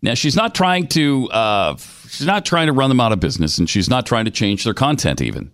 Now, 0.00 0.14
she's 0.14 0.36
not 0.36 0.54
trying 0.54 0.88
to 0.88 1.30
uh, 1.30 1.76
she's 2.08 2.26
not 2.26 2.44
trying 2.44 2.66
to 2.66 2.72
run 2.72 2.88
them 2.88 3.00
out 3.00 3.12
of 3.12 3.20
business, 3.20 3.58
and 3.58 3.68
she's 3.68 3.88
not 3.88 4.06
trying 4.06 4.24
to 4.24 4.30
change 4.30 4.64
their 4.64 4.74
content. 4.74 5.20
Even 5.20 5.50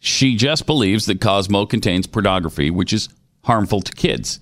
she 0.00 0.36
just 0.36 0.66
believes 0.66 1.06
that 1.06 1.20
Cosmo 1.20 1.66
contains 1.66 2.06
pornography, 2.06 2.70
which 2.70 2.92
is 2.92 3.08
harmful 3.44 3.80
to 3.80 3.92
kids. 3.92 4.40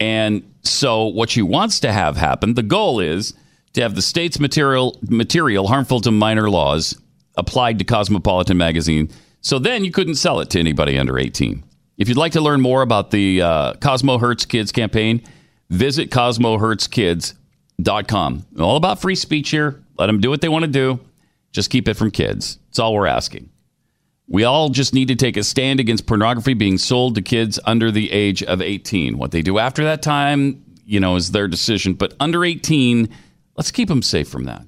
And 0.00 0.54
so, 0.62 1.06
what 1.06 1.30
she 1.30 1.42
wants 1.42 1.80
to 1.80 1.92
have 1.92 2.16
happen, 2.16 2.54
the 2.54 2.62
goal 2.62 3.00
is 3.00 3.34
to 3.74 3.82
have 3.82 3.94
the 3.94 4.00
state's 4.02 4.40
material 4.40 4.98
material 5.08 5.68
harmful 5.68 6.00
to 6.00 6.10
minor 6.10 6.50
laws 6.50 6.98
applied 7.36 7.78
to 7.78 7.84
Cosmopolitan 7.84 8.56
magazine. 8.56 9.10
So 9.40 9.58
then 9.58 9.84
you 9.84 9.92
couldn't 9.92 10.16
sell 10.16 10.40
it 10.40 10.50
to 10.50 10.58
anybody 10.58 10.98
under 10.98 11.18
18. 11.18 11.64
If 11.96 12.08
you'd 12.08 12.18
like 12.18 12.32
to 12.32 12.40
learn 12.40 12.60
more 12.60 12.82
about 12.82 13.12
the 13.12 13.42
uh, 13.42 13.74
Cosmo 13.74 14.18
Hurts 14.18 14.44
Kids 14.44 14.72
campaign, 14.72 15.22
visit 15.70 16.10
CosmoHurtsKids.com. 16.10 18.46
All 18.58 18.76
about 18.76 19.00
free 19.00 19.14
speech 19.14 19.50
here. 19.50 19.80
Let 19.96 20.06
them 20.06 20.20
do 20.20 20.30
what 20.30 20.40
they 20.40 20.48
want 20.48 20.64
to 20.64 20.70
do. 20.70 20.98
Just 21.52 21.70
keep 21.70 21.86
it 21.88 21.94
from 21.94 22.10
kids. 22.10 22.58
That's 22.66 22.80
all 22.80 22.94
we're 22.94 23.06
asking. 23.06 23.50
We 24.30 24.44
all 24.44 24.68
just 24.68 24.92
need 24.92 25.08
to 25.08 25.16
take 25.16 25.38
a 25.38 25.42
stand 25.42 25.80
against 25.80 26.06
pornography 26.06 26.52
being 26.52 26.76
sold 26.76 27.14
to 27.14 27.22
kids 27.22 27.58
under 27.64 27.90
the 27.90 28.12
age 28.12 28.42
of 28.42 28.60
18. 28.60 29.16
What 29.16 29.30
they 29.30 29.40
do 29.40 29.58
after 29.58 29.84
that 29.84 30.02
time, 30.02 30.62
you 30.84 31.00
know, 31.00 31.16
is 31.16 31.30
their 31.30 31.48
decision. 31.48 31.94
But 31.94 32.14
under 32.20 32.44
18, 32.44 33.08
let's 33.56 33.70
keep 33.70 33.88
them 33.88 34.02
safe 34.02 34.28
from 34.28 34.44
that. 34.44 34.66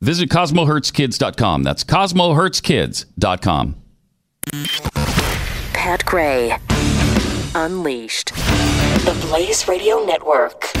Visit 0.00 0.28
CosmoHurtsKids.com. 0.30 1.64
That's 1.64 1.82
CosmoHurtsKids.com. 1.84 3.76
Pat 5.72 6.04
Gray. 6.04 6.56
Unleashed. 7.54 8.34
The 8.34 9.26
Blaze 9.26 9.66
Radio 9.66 10.04
Network. 10.04 10.72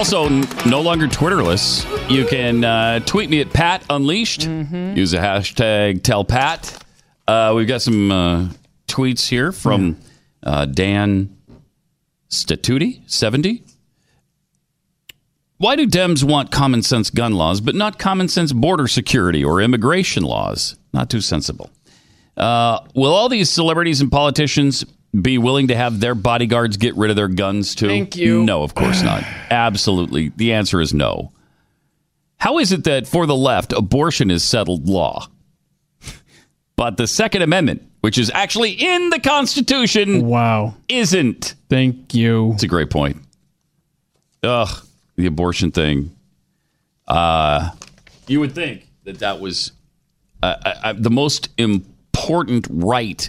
Also, 0.00 0.30
no 0.66 0.80
longer 0.80 1.06
Twitterless. 1.06 1.84
You 2.10 2.24
can 2.24 2.64
uh, 2.64 3.00
tweet 3.00 3.28
me 3.28 3.42
at 3.42 3.52
Pat 3.52 3.84
Unleashed. 3.90 4.44
Use 4.44 5.10
the 5.10 5.18
hashtag 5.18 6.02
Tell 6.02 6.24
Pat. 6.24 6.82
Uh, 7.28 7.52
we've 7.54 7.68
got 7.68 7.82
some 7.82 8.10
uh, 8.10 8.48
tweets 8.88 9.28
here 9.28 9.52
from 9.52 9.98
uh, 10.42 10.64
Dan 10.64 11.36
Statuti, 12.30 13.02
70. 13.10 13.62
Why 15.58 15.76
do 15.76 15.86
Dems 15.86 16.24
want 16.24 16.50
common 16.50 16.80
sense 16.80 17.10
gun 17.10 17.34
laws, 17.34 17.60
but 17.60 17.74
not 17.74 17.98
common 17.98 18.28
sense 18.28 18.54
border 18.54 18.88
security 18.88 19.44
or 19.44 19.60
immigration 19.60 20.22
laws? 20.22 20.78
Not 20.94 21.10
too 21.10 21.20
sensible. 21.20 21.68
Uh, 22.38 22.80
will 22.94 23.12
all 23.12 23.28
these 23.28 23.50
celebrities 23.50 24.00
and 24.00 24.10
politicians 24.10 24.82
be 25.18 25.38
willing 25.38 25.68
to 25.68 25.76
have 25.76 26.00
their 26.00 26.14
bodyguards 26.14 26.76
get 26.76 26.96
rid 26.96 27.10
of 27.10 27.16
their 27.16 27.28
guns 27.28 27.74
too? 27.74 27.88
Thank 27.88 28.16
you. 28.16 28.44
No, 28.44 28.62
of 28.62 28.74
course 28.74 29.02
not. 29.02 29.22
Absolutely. 29.50 30.32
The 30.36 30.52
answer 30.52 30.80
is 30.80 30.94
no. 30.94 31.32
How 32.36 32.58
is 32.58 32.72
it 32.72 32.84
that 32.84 33.06
for 33.06 33.26
the 33.26 33.36
left, 33.36 33.72
abortion 33.72 34.30
is 34.30 34.42
settled 34.42 34.88
law? 34.88 35.28
But 36.76 36.96
the 36.96 37.06
Second 37.06 37.42
Amendment, 37.42 37.82
which 38.00 38.16
is 38.16 38.30
actually 38.32 38.70
in 38.70 39.10
the 39.10 39.20
Constitution, 39.20 40.26
wow, 40.26 40.74
isn't. 40.88 41.54
Thank 41.68 42.14
you. 42.14 42.52
It's 42.54 42.62
a 42.62 42.68
great 42.68 42.88
point. 42.88 43.18
Ugh, 44.42 44.86
the 45.16 45.26
abortion 45.26 45.70
thing. 45.70 46.16
Uh, 47.06 47.70
you 48.26 48.40
would 48.40 48.54
think 48.54 48.86
that 49.04 49.18
that 49.18 49.40
was 49.40 49.72
uh, 50.42 50.54
uh, 50.64 50.74
uh, 50.84 50.94
the 50.96 51.10
most 51.10 51.50
important 51.58 52.66
right 52.70 53.28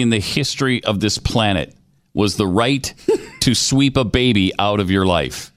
in 0.00 0.10
the 0.10 0.18
history 0.18 0.82
of 0.82 0.98
this 0.98 1.18
planet 1.18 1.72
was 2.14 2.36
the 2.36 2.46
right 2.46 2.92
to 3.40 3.54
sweep 3.54 3.96
a 3.96 4.04
baby 4.04 4.52
out 4.58 4.80
of 4.80 4.90
your 4.90 5.06
life. 5.06 5.52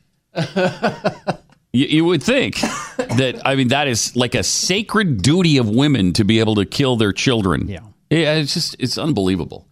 You, 1.74 1.86
you 1.86 2.06
would 2.06 2.24
think 2.24 2.56
that 2.56 3.42
I 3.44 3.56
mean 3.56 3.70
that 3.70 3.88
is 3.88 4.16
like 4.16 4.36
a 4.36 4.44
sacred 4.44 5.22
duty 5.22 5.58
of 5.58 5.70
women 5.70 6.14
to 6.14 6.24
be 6.24 6.40
able 6.40 6.56
to 6.56 6.66
kill 6.66 6.96
their 6.96 7.12
children. 7.12 7.68
Yeah, 7.68 7.80
yeah 8.10 8.36
it's 8.36 8.54
just 8.54 8.76
it's 8.80 8.98
unbelievable. 8.98 9.68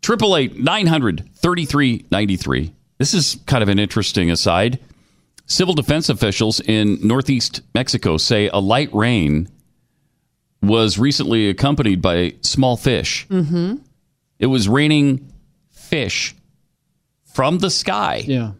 Triple 0.00 0.36
eight 0.36 0.58
nine 0.58 0.86
hundred 0.86 1.28
thirty 1.36 1.64
three 1.64 2.06
ninety 2.10 2.36
three. 2.36 2.74
This 2.98 3.14
is 3.14 3.38
kind 3.46 3.62
of 3.62 3.68
an 3.68 3.78
interesting 3.78 4.30
aside. 4.30 4.78
Civil 5.46 5.74
defense 5.74 6.08
officials 6.08 6.60
in 6.60 6.98
northeast 7.06 7.60
Mexico 7.74 8.16
say 8.16 8.48
a 8.48 8.58
light 8.58 8.92
rain 8.92 9.48
was 10.62 10.98
recently 10.98 11.48
accompanied 11.48 12.00
by 12.00 12.34
small 12.40 12.76
fish. 12.76 13.26
Mm-hmm. 13.28 13.76
It 14.38 14.46
was 14.46 14.68
raining 14.68 15.32
fish 15.70 16.34
from 17.32 17.58
the 17.58 17.70
sky. 17.70 18.22
Yeah. 18.26 18.52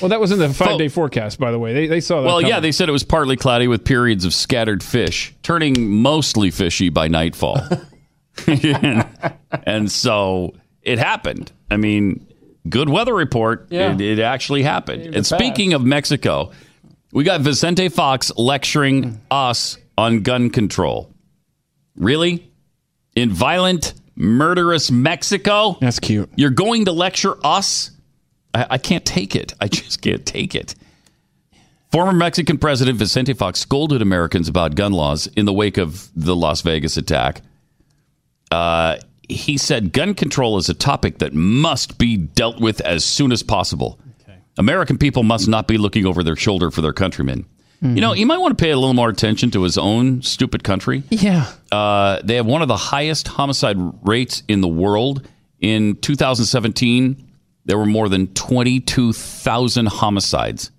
well, 0.00 0.08
that 0.08 0.20
was 0.20 0.32
in 0.32 0.38
the 0.38 0.48
five 0.50 0.78
day 0.78 0.88
forecast, 0.88 1.38
by 1.38 1.50
the 1.50 1.58
way. 1.58 1.72
They, 1.72 1.86
they 1.86 2.00
saw 2.00 2.20
that. 2.20 2.26
Well, 2.26 2.40
yeah, 2.40 2.60
they 2.60 2.72
said 2.72 2.88
it 2.88 2.92
was 2.92 3.04
partly 3.04 3.36
cloudy 3.36 3.68
with 3.68 3.84
periods 3.84 4.24
of 4.24 4.34
scattered 4.34 4.82
fish, 4.82 5.34
turning 5.42 5.90
mostly 5.90 6.50
fishy 6.50 6.88
by 6.88 7.08
nightfall. 7.08 7.60
and, 8.46 9.90
so 9.90 10.54
it 10.80 10.98
happened. 10.98 11.52
I 11.70 11.76
mean, 11.76 12.26
good 12.68 12.88
weather 12.88 13.14
report. 13.14 13.66
Yeah. 13.70 13.92
It, 13.92 14.00
it 14.00 14.18
actually 14.18 14.62
happened. 14.62 15.14
And 15.14 15.26
speaking 15.26 15.74
of 15.74 15.84
Mexico, 15.84 16.52
we 17.12 17.24
got 17.24 17.42
Vicente 17.42 17.88
Fox 17.90 18.32
lecturing 18.36 19.20
us 19.30 19.76
on 19.96 20.22
gun 20.22 20.50
control. 20.50 21.12
Really? 21.96 22.50
In 23.14 23.30
violent, 23.30 23.94
murderous 24.16 24.90
Mexico? 24.90 25.76
That's 25.80 25.98
cute. 25.98 26.30
You're 26.36 26.50
going 26.50 26.86
to 26.86 26.92
lecture 26.92 27.36
us? 27.44 27.90
I, 28.54 28.66
I 28.70 28.78
can't 28.78 29.04
take 29.04 29.36
it. 29.36 29.54
I 29.60 29.68
just 29.68 30.02
can't 30.02 30.24
take 30.24 30.54
it. 30.54 30.74
Former 31.90 32.12
Mexican 32.12 32.56
President 32.56 32.96
Vicente 32.96 33.34
Fox 33.34 33.60
scolded 33.60 34.00
Americans 34.00 34.48
about 34.48 34.74
gun 34.74 34.92
laws 34.92 35.26
in 35.36 35.44
the 35.44 35.52
wake 35.52 35.76
of 35.76 36.08
the 36.16 36.34
Las 36.34 36.62
Vegas 36.62 36.96
attack. 36.96 37.42
Uh, 38.50 38.96
he 39.28 39.58
said 39.58 39.92
gun 39.92 40.14
control 40.14 40.56
is 40.56 40.68
a 40.68 40.74
topic 40.74 41.18
that 41.18 41.34
must 41.34 41.98
be 41.98 42.16
dealt 42.16 42.60
with 42.60 42.80
as 42.80 43.04
soon 43.04 43.30
as 43.30 43.42
possible. 43.42 43.98
American 44.58 44.98
people 44.98 45.22
must 45.22 45.48
not 45.48 45.66
be 45.66 45.78
looking 45.78 46.06
over 46.06 46.22
their 46.22 46.36
shoulder 46.36 46.70
for 46.70 46.80
their 46.80 46.92
countrymen. 46.92 47.46
You 47.82 48.00
know, 48.00 48.12
he 48.12 48.24
might 48.24 48.38
want 48.38 48.56
to 48.56 48.62
pay 48.62 48.70
a 48.70 48.76
little 48.78 48.94
more 48.94 49.08
attention 49.08 49.50
to 49.50 49.62
his 49.64 49.76
own 49.76 50.22
stupid 50.22 50.62
country. 50.62 51.02
Yeah. 51.10 51.50
Uh, 51.72 52.20
they 52.22 52.36
have 52.36 52.46
one 52.46 52.62
of 52.62 52.68
the 52.68 52.76
highest 52.76 53.26
homicide 53.26 53.76
rates 54.06 54.44
in 54.46 54.60
the 54.60 54.68
world. 54.68 55.28
In 55.58 55.96
2017, 55.96 57.28
there 57.64 57.76
were 57.76 57.86
more 57.86 58.08
than 58.08 58.28
22,000 58.34 59.86
homicides. 59.86 60.70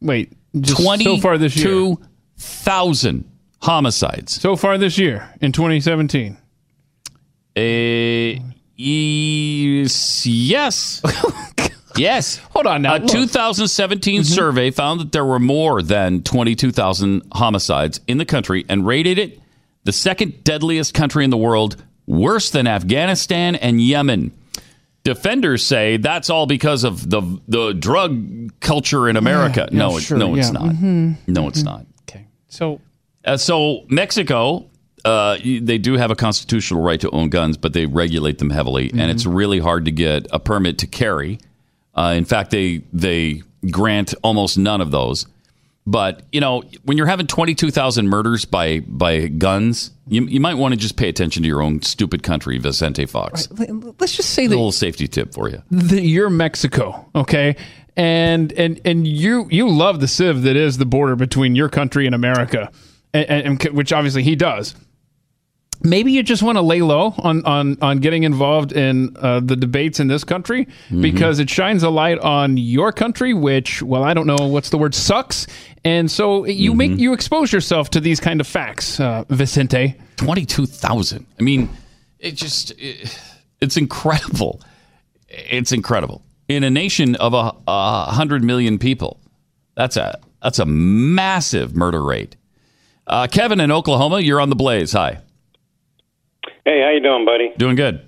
Wait, 0.00 0.32
just 0.60 0.80
so 1.02 1.16
far 1.18 1.38
this 1.38 1.56
year. 1.56 1.66
22,000 1.66 3.24
homicides. 3.60 4.40
So 4.40 4.54
far 4.54 4.78
this 4.78 4.96
year 4.96 5.28
in 5.40 5.50
2017. 5.50 6.36
Uh, 7.56 8.40
yes. 8.76 10.26
Yes. 10.26 11.02
yes. 11.96 12.36
Hold 12.52 12.66
on 12.66 12.82
now. 12.82 12.96
A 12.96 12.98
Look. 12.98 13.08
2017 13.10 14.24
survey 14.24 14.70
found 14.70 15.00
that 15.00 15.12
there 15.12 15.24
were 15.24 15.38
more 15.38 15.82
than 15.82 16.22
22,000 16.22 17.22
homicides 17.32 18.00
in 18.06 18.18
the 18.18 18.24
country 18.24 18.64
and 18.68 18.86
rated 18.86 19.18
it 19.18 19.40
the 19.84 19.92
second 19.92 20.44
deadliest 20.44 20.94
country 20.94 21.24
in 21.24 21.30
the 21.30 21.36
world, 21.36 21.82
worse 22.06 22.50
than 22.50 22.66
Afghanistan 22.66 23.54
and 23.54 23.80
Yemen. 23.80 24.32
Defenders 25.04 25.62
say 25.62 25.98
that's 25.98 26.30
all 26.30 26.46
because 26.46 26.82
of 26.84 27.10
the 27.10 27.20
the 27.46 27.74
drug 27.74 28.58
culture 28.60 29.06
in 29.06 29.16
America. 29.16 29.68
Yeah, 29.70 29.78
no, 29.78 29.90
yeah, 29.90 29.96
it, 29.98 30.00
sure, 30.00 30.16
no, 30.16 30.34
it's 30.34 30.46
yeah. 30.46 30.52
not. 30.52 30.62
Mhm. 30.74 31.16
No, 31.26 31.48
it's 31.48 31.62
not. 31.62 31.84
Okay. 32.08 32.26
So 32.48 32.80
Uh, 33.26 33.36
so 33.36 33.84
Mexico, 33.88 34.64
uh, 35.04 35.36
they 35.42 35.76
do 35.76 35.94
have 35.98 36.10
a 36.10 36.14
constitutional 36.16 36.80
right 36.82 36.98
to 37.00 37.10
own 37.10 37.28
guns, 37.28 37.58
but 37.58 37.74
they 37.74 37.84
regulate 37.84 38.38
them 38.38 38.48
heavily, 38.48 38.90
and 38.92 39.10
it's 39.10 39.26
really 39.26 39.58
hard 39.58 39.84
to 39.84 39.90
get 39.90 40.26
a 40.30 40.38
permit 40.38 40.78
to 40.78 40.86
carry. 40.86 41.38
Uh, 41.96 42.14
in 42.16 42.24
fact, 42.24 42.50
they 42.50 42.82
they 42.92 43.42
grant 43.70 44.14
almost 44.22 44.58
none 44.58 44.80
of 44.80 44.90
those. 44.90 45.26
But 45.86 46.22
you 46.32 46.40
know, 46.40 46.62
when 46.84 46.96
you're 46.96 47.06
having 47.06 47.26
twenty 47.26 47.54
two 47.54 47.70
thousand 47.70 48.08
murders 48.08 48.44
by 48.46 48.80
by 48.80 49.26
guns, 49.28 49.90
you, 50.08 50.24
you 50.26 50.40
might 50.40 50.54
want 50.54 50.72
to 50.72 50.80
just 50.80 50.96
pay 50.96 51.08
attention 51.10 51.42
to 51.42 51.46
your 51.46 51.60
own 51.62 51.82
stupid 51.82 52.22
country, 52.22 52.56
Vicente 52.58 53.04
Fox. 53.04 53.48
let's 53.98 54.16
just 54.16 54.30
say 54.30 54.46
A 54.46 54.48
that 54.48 54.54
little 54.56 54.72
safety 54.72 55.06
tip 55.06 55.34
for 55.34 55.48
you. 55.50 55.62
that 55.70 56.02
you're 56.02 56.30
Mexico, 56.30 57.06
okay? 57.14 57.56
And 57.96 58.50
and 58.54 58.80
and 58.84 59.06
you 59.06 59.46
you 59.50 59.68
love 59.68 60.00
the 60.00 60.08
sieve 60.08 60.42
that 60.42 60.56
is 60.56 60.78
the 60.78 60.86
border 60.86 61.16
between 61.16 61.54
your 61.54 61.68
country 61.68 62.06
and 62.06 62.14
America, 62.14 62.72
and, 63.12 63.26
and, 63.28 63.62
and 63.62 63.76
which 63.76 63.92
obviously 63.92 64.22
he 64.22 64.34
does. 64.36 64.74
Maybe 65.82 66.12
you 66.12 66.22
just 66.22 66.42
want 66.42 66.56
to 66.56 66.62
lay 66.62 66.80
low 66.80 67.14
on 67.18 67.44
on 67.44 67.76
on 67.82 67.98
getting 67.98 68.22
involved 68.22 68.72
in 68.72 69.14
uh, 69.18 69.40
the 69.40 69.56
debates 69.56 70.00
in 70.00 70.08
this 70.08 70.24
country 70.24 70.66
Mm-hmm. 70.66 71.02
because 71.02 71.38
it 71.38 71.50
shines 71.50 71.82
a 71.82 71.90
light 71.90 72.18
on 72.18 72.56
your 72.56 72.92
country, 72.92 73.34
which 73.34 73.82
well 73.82 74.02
I 74.04 74.14
don't 74.14 74.26
know 74.26 74.46
what's 74.48 74.70
the 74.70 74.78
word 74.78 74.94
sucks, 74.94 75.46
and 75.84 76.10
so 76.10 76.46
you 76.46 76.70
Mm-hmm. 76.70 76.78
make 76.78 76.98
you 76.98 77.12
expose 77.12 77.52
yourself 77.52 77.90
to 77.90 78.00
these 78.00 78.20
kind 78.20 78.40
of 78.40 78.46
facts, 78.46 78.98
uh, 79.00 79.24
Vicente. 79.28 79.94
Twenty 80.16 80.46
two 80.46 80.64
thousand. 80.66 81.26
I 81.38 81.42
mean, 81.42 81.68
it 82.18 82.32
just 82.36 82.70
it, 82.78 83.18
it's 83.60 83.76
incredible. 83.76 84.60
It's 85.28 85.72
incredible 85.72 86.22
in 86.48 86.62
a 86.64 86.70
nation 86.70 87.16
of 87.16 87.34
a, 87.34 87.52
a 87.66 88.12
hundred 88.12 88.44
million 88.44 88.78
people. 88.78 89.18
That's 89.74 89.96
a 89.96 90.18
that's 90.42 90.58
a 90.60 90.66
massive 90.66 91.74
murder 91.74 92.02
rate. 92.02 92.36
Uh, 93.06 93.26
Kevin 93.26 93.60
in 93.60 93.70
Oklahoma, 93.72 94.20
you're 94.20 94.40
on 94.40 94.48
the 94.50 94.56
blaze. 94.56 94.92
Hi, 94.92 95.18
Hey, 96.64 96.80
how 96.82 96.90
you 96.90 97.00
doing, 97.00 97.24
buddy? 97.24 97.52
doing 97.58 97.76
good. 97.76 98.00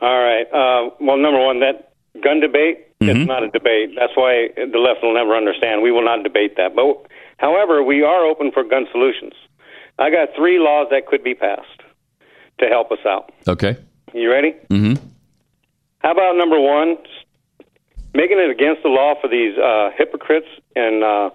All 0.00 0.18
right. 0.18 0.46
Uh, 0.52 0.90
well, 1.00 1.16
number 1.16 1.44
one, 1.44 1.60
that 1.60 1.92
gun 2.22 2.40
debate 2.40 2.84
Mm-hmm. 3.00 3.16
it's 3.20 3.28
not 3.28 3.44
a 3.44 3.48
debate. 3.50 3.90
That's 3.96 4.10
why 4.16 4.48
the 4.56 4.76
left 4.78 5.04
will 5.04 5.14
never 5.14 5.36
understand. 5.36 5.82
We 5.82 5.92
will 5.92 6.04
not 6.04 6.24
debate 6.24 6.56
that. 6.56 6.74
But, 6.74 7.06
however, 7.36 7.80
we 7.80 8.02
are 8.02 8.24
open 8.26 8.50
for 8.50 8.64
gun 8.64 8.88
solutions. 8.90 9.34
I 10.00 10.10
got 10.10 10.30
three 10.36 10.58
laws 10.58 10.88
that 10.90 11.06
could 11.06 11.22
be 11.22 11.32
passed 11.32 11.80
to 12.58 12.66
help 12.66 12.90
us 12.90 12.98
out. 13.06 13.30
Okay. 13.46 13.76
You 14.12 14.28
ready? 14.32 14.50
Mm-hmm. 14.68 14.94
How 16.00 16.10
about 16.10 16.36
number 16.36 16.58
one, 16.58 16.96
making 18.14 18.38
it 18.40 18.50
against 18.50 18.82
the 18.82 18.88
law 18.88 19.14
for 19.20 19.28
these 19.28 19.56
uh, 19.56 19.90
hypocrites 19.96 20.48
in 20.74 21.02
uh, 21.04 21.30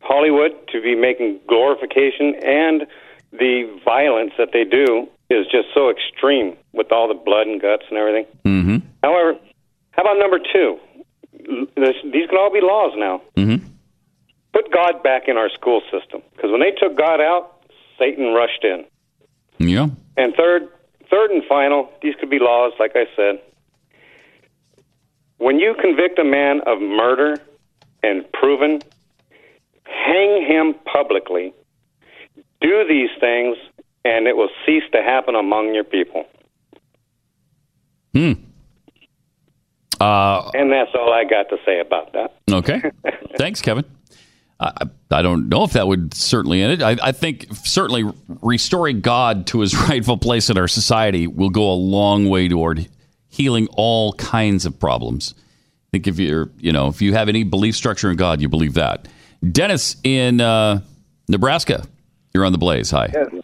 Hollywood 0.00 0.52
to 0.72 0.82
be 0.82 0.94
making 0.94 1.40
glorification 1.48 2.34
and 2.44 2.86
the 3.32 3.80
violence 3.86 4.32
that 4.36 4.50
they 4.52 4.64
do 4.64 5.08
is 5.30 5.46
just 5.46 5.68
so 5.74 5.90
extreme 5.90 6.56
with 6.72 6.92
all 6.92 7.08
the 7.08 7.14
blood 7.14 7.46
and 7.46 7.60
guts 7.60 7.84
and 7.88 7.98
everything. 7.98 8.26
Mm-hmm. 8.44 8.76
However, 9.02 9.38
how 9.90 10.02
about 10.02 10.18
number 10.18 10.38
two? 10.38 10.78
This, 11.76 11.96
these 12.04 12.28
can 12.28 12.38
all 12.38 12.52
be 12.52 12.60
laws 12.60 12.92
now. 12.96 13.22
Mm-hmm. 13.36 13.66
Put 14.52 14.72
God 14.72 15.02
back 15.02 15.28
in 15.28 15.36
our 15.36 15.50
school 15.50 15.82
system 15.90 16.22
because 16.34 16.50
when 16.50 16.60
they 16.60 16.70
took 16.70 16.96
God 16.96 17.20
out, 17.20 17.64
Satan 17.98 18.32
rushed 18.32 18.64
in. 18.64 18.84
Yeah. 19.58 19.88
And 20.16 20.34
third, 20.34 20.68
third 21.10 21.30
and 21.30 21.42
final, 21.44 21.90
these 22.02 22.14
could 22.18 22.30
be 22.30 22.38
laws, 22.38 22.72
like 22.78 22.92
I 22.94 23.06
said. 23.14 23.40
When 25.38 25.58
you 25.58 25.74
convict 25.80 26.18
a 26.18 26.24
man 26.24 26.62
of 26.66 26.80
murder 26.80 27.36
and 28.02 28.24
proven, 28.32 28.80
hang 29.84 30.44
him 30.46 30.74
publicly. 30.90 31.52
Do 32.60 32.84
these 32.88 33.10
things, 33.20 33.56
and 34.06 34.26
it 34.26 34.36
will 34.36 34.50
cease 34.64 34.84
to 34.92 35.02
happen 35.02 35.34
among 35.34 35.74
your 35.74 35.84
people. 35.84 36.24
Hmm. 38.14 38.32
Uh, 40.00 40.50
And 40.54 40.70
that's 40.70 40.90
all 40.94 41.12
I 41.12 41.24
got 41.24 41.48
to 41.50 41.56
say 41.64 41.80
about 41.80 42.12
that. 42.12 42.34
okay. 42.50 42.82
Thanks, 43.36 43.60
Kevin. 43.62 43.84
I, 44.58 44.72
I 45.10 45.20
don't 45.22 45.48
know 45.48 45.64
if 45.64 45.72
that 45.72 45.86
would 45.86 46.14
certainly 46.14 46.62
end 46.62 46.72
it. 46.74 46.82
I, 46.82 46.96
I 47.02 47.12
think 47.12 47.46
certainly 47.64 48.10
restoring 48.42 49.00
God 49.00 49.46
to 49.48 49.60
his 49.60 49.74
rightful 49.88 50.16
place 50.16 50.48
in 50.48 50.56
our 50.56 50.68
society 50.68 51.26
will 51.26 51.50
go 51.50 51.70
a 51.70 51.74
long 51.74 52.28
way 52.28 52.48
toward 52.48 52.88
healing 53.28 53.68
all 53.72 54.14
kinds 54.14 54.64
of 54.64 54.78
problems. 54.78 55.34
I 55.36 55.42
think 55.92 56.06
if 56.06 56.18
you're, 56.18 56.50
you 56.58 56.72
know, 56.72 56.88
if 56.88 57.02
you 57.02 57.12
have 57.14 57.28
any 57.28 57.44
belief 57.44 57.76
structure 57.76 58.10
in 58.10 58.16
God, 58.16 58.40
you 58.40 58.48
believe 58.48 58.74
that. 58.74 59.08
Dennis 59.52 59.96
in 60.04 60.40
uh, 60.40 60.80
Nebraska, 61.28 61.86
you're 62.32 62.44
on 62.46 62.52
the 62.52 62.58
blaze. 62.58 62.90
Hi. 62.90 63.10
Yes. 63.12 63.42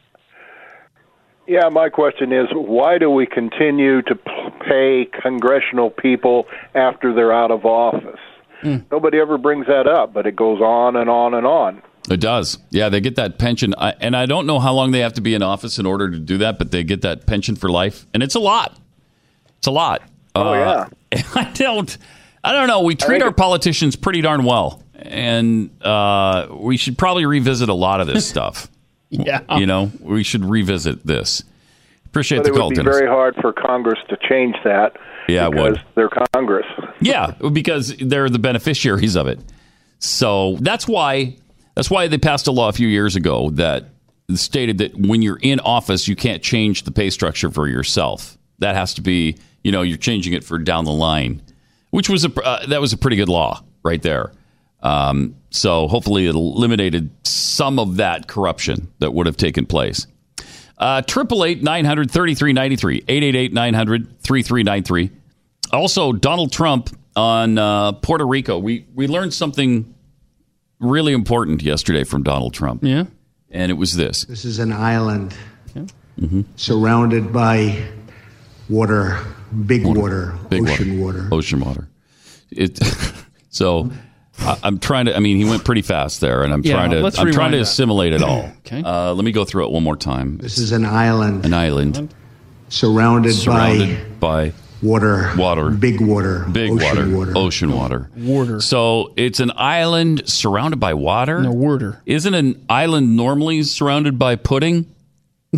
Yeah, 1.52 1.68
my 1.68 1.90
question 1.90 2.32
is 2.32 2.46
why 2.54 2.96
do 2.96 3.10
we 3.10 3.26
continue 3.26 4.00
to 4.02 4.14
pay 4.66 5.06
congressional 5.20 5.90
people 5.90 6.46
after 6.74 7.12
they're 7.12 7.30
out 7.30 7.50
of 7.50 7.66
office? 7.66 8.18
Nobody 8.90 9.18
ever 9.18 9.36
brings 9.36 9.66
that 9.66 9.86
up, 9.86 10.14
but 10.14 10.26
it 10.26 10.34
goes 10.34 10.62
on 10.62 10.96
and 10.96 11.10
on 11.10 11.34
and 11.34 11.46
on. 11.46 11.82
It 12.08 12.20
does. 12.20 12.56
Yeah, 12.70 12.88
they 12.88 13.02
get 13.02 13.16
that 13.16 13.38
pension. 13.38 13.74
I, 13.76 13.90
and 14.00 14.16
I 14.16 14.24
don't 14.24 14.46
know 14.46 14.60
how 14.60 14.72
long 14.72 14.92
they 14.92 15.00
have 15.00 15.12
to 15.14 15.20
be 15.20 15.34
in 15.34 15.42
office 15.42 15.78
in 15.78 15.84
order 15.84 16.10
to 16.10 16.18
do 16.18 16.38
that, 16.38 16.58
but 16.58 16.70
they 16.70 16.84
get 16.84 17.02
that 17.02 17.26
pension 17.26 17.54
for 17.54 17.70
life. 17.70 18.06
And 18.14 18.22
it's 18.22 18.34
a 18.34 18.40
lot. 18.40 18.78
It's 19.58 19.66
a 19.66 19.72
lot. 19.72 20.02
Oh, 20.34 20.54
yeah. 20.54 20.88
I 21.34 21.52
don't 21.52 21.98
I 22.42 22.52
don't 22.52 22.66
know. 22.66 22.80
We 22.80 22.94
treat 22.94 23.20
our 23.20 23.32
politicians 23.32 23.94
pretty 23.94 24.22
darn 24.22 24.44
well. 24.44 24.82
And 24.94 25.70
uh, 25.82 26.48
we 26.50 26.78
should 26.78 26.96
probably 26.96 27.26
revisit 27.26 27.68
a 27.68 27.74
lot 27.74 28.00
of 28.00 28.06
this 28.06 28.26
stuff. 28.34 28.70
Yeah. 29.12 29.59
You 29.59 29.66
know, 29.66 29.93
we 30.01 30.22
should 30.22 30.44
revisit 30.44 31.06
this. 31.06 31.44
Appreciate 32.06 32.39
but 32.39 32.44
the 32.44 32.51
it 32.55 32.56
call, 32.56 32.66
would 32.68 32.72
be 32.72 32.76
Dennis. 32.76 32.97
very 32.98 33.09
hard 33.09 33.36
for 33.40 33.52
Congress 33.52 33.98
to 34.09 34.16
change 34.28 34.56
that 34.64 34.97
Yeah, 35.28 35.47
it 35.47 35.51
because 35.52 35.78
they're 35.94 36.10
Congress. 36.34 36.66
Yeah, 37.01 37.32
because 37.52 37.97
they're 37.97 38.28
the 38.28 38.39
beneficiaries 38.39 39.16
of 39.16 39.26
it. 39.28 39.40
So 39.98 40.56
that's 40.60 40.86
why 40.89 41.36
that's 41.74 41.90
why 41.90 42.09
they 42.09 42.18
passed 42.18 42.47
a 42.48 42.52
law 42.52 42.68
a 42.68 42.72
few 42.72 42.89
years 42.89 43.16
ago 43.16 43.51
that 43.51 43.90
stated 44.34 44.78
that 44.78 44.94
when 44.97 45.22
you're 45.22 45.39
in 45.40 45.60
office, 45.60 46.06
you 46.09 46.16
can't 46.16 46.43
change 46.43 46.82
the 46.82 46.90
pay 46.90 47.09
structure 47.10 47.51
for 47.51 47.68
yourself. 47.68 48.36
That 48.59 48.74
has 48.74 48.94
to 48.94 49.01
be, 49.01 49.39
you 49.64 49.72
know, 49.72 49.82
you're 49.82 49.97
changing 49.98 50.32
it 50.34 50.44
for 50.44 50.59
down 50.59 50.84
the 50.84 50.93
line, 50.93 51.40
which 51.90 52.09
was 52.09 52.24
a 52.24 52.43
uh, 52.43 52.66
that 52.66 52.80
was 52.80 52.93
a 52.93 52.98
pretty 52.98 53.16
good 53.16 53.28
law 53.28 53.62
right 53.82 54.02
there. 54.02 54.32
Um, 54.82 55.36
so 55.51 55.86
hopefully 55.89 56.26
it 56.26 56.34
eliminated 56.34 57.10
some 57.52 57.78
of 57.78 57.96
that 57.96 58.26
corruption 58.28 58.88
that 58.98 59.12
would 59.12 59.26
have 59.26 59.36
taken 59.36 59.66
place. 59.66 60.06
Uh, 60.78 61.02
Triple 61.02 61.44
eight 61.44 61.62
nine 61.62 61.84
hundred 61.84 62.10
thirty 62.10 62.34
three 62.34 62.52
ninety 62.52 62.76
three 62.76 63.04
eight 63.08 63.22
eight 63.22 63.36
eight 63.36 63.52
nine 63.52 63.74
hundred 63.74 64.20
three 64.20 64.42
three 64.42 64.62
nine 64.62 64.82
three. 64.82 65.10
Also, 65.72 66.12
Donald 66.12 66.50
Trump 66.52 66.90
on 67.14 67.58
uh, 67.58 67.92
Puerto 67.92 68.26
Rico. 68.26 68.58
We 68.58 68.86
we 68.94 69.06
learned 69.06 69.32
something 69.34 69.94
really 70.80 71.12
important 71.12 71.62
yesterday 71.62 72.04
from 72.04 72.22
Donald 72.24 72.52
Trump. 72.54 72.82
Yeah, 72.82 73.04
and 73.50 73.70
it 73.70 73.74
was 73.74 73.94
this. 73.94 74.24
This 74.24 74.44
is 74.44 74.58
an 74.58 74.72
island 74.72 75.34
Mhm. 76.20 76.44
surrounded 76.56 77.32
by 77.32 77.82
water, 78.68 79.18
big 79.66 79.86
water, 79.86 80.34
Big 80.50 80.62
ocean 80.68 81.00
water. 81.00 81.28
Ocean 81.32 81.60
water. 81.60 81.88
It. 82.50 82.78
so 83.50 83.90
I, 84.47 84.59
I'm 84.62 84.78
trying 84.78 85.06
to. 85.06 85.16
I 85.16 85.20
mean, 85.20 85.36
he 85.36 85.44
went 85.44 85.64
pretty 85.64 85.82
fast 85.82 86.20
there, 86.20 86.43
and 86.43 86.52
I'm 86.52 86.62
Yeah, 86.64 86.74
trying 86.74 86.90
to. 86.90 87.20
I'm 87.20 87.32
trying 87.32 87.52
to 87.52 87.59
that. 87.59 87.62
assimilate 87.62 88.12
it 88.12 88.23
all. 88.23 88.51
okay. 88.66 88.82
Uh, 88.85 89.12
let 89.14 89.24
me 89.24 89.32
go 89.32 89.44
through 89.44 89.66
it 89.66 89.73
one 89.73 89.82
more 89.82 89.97
time. 89.97 90.39
This 90.39 90.59
is 90.59 90.73
an 90.73 90.85
island 90.85 91.44
An 91.47 91.55
island 91.55 92.12
surrounded, 92.69 93.32
surrounded 93.35 94.19
by, 94.20 94.48
by 94.51 94.52
water, 94.82 95.32
water, 95.36 95.70
big 95.70 96.01
water, 96.01 96.47
big 96.51 96.70
ocean 96.70 96.82
water, 96.89 97.16
water. 97.16 97.32
ocean 97.36 97.73
water. 97.73 98.10
Water. 98.16 98.60
So 98.60 99.12
it's 99.16 99.40
an 99.40 99.52
island 99.56 100.28
surrounded 100.28 100.81
by 100.81 100.94
water. 100.94 101.40
No 101.43 101.52
water. 101.52 102.01
Isn't 102.06 102.35
an 102.35 102.64
island 102.69 103.16
normally 103.16 103.62
surrounded 103.62 104.19
by 104.19 104.36
pudding? 104.36 104.86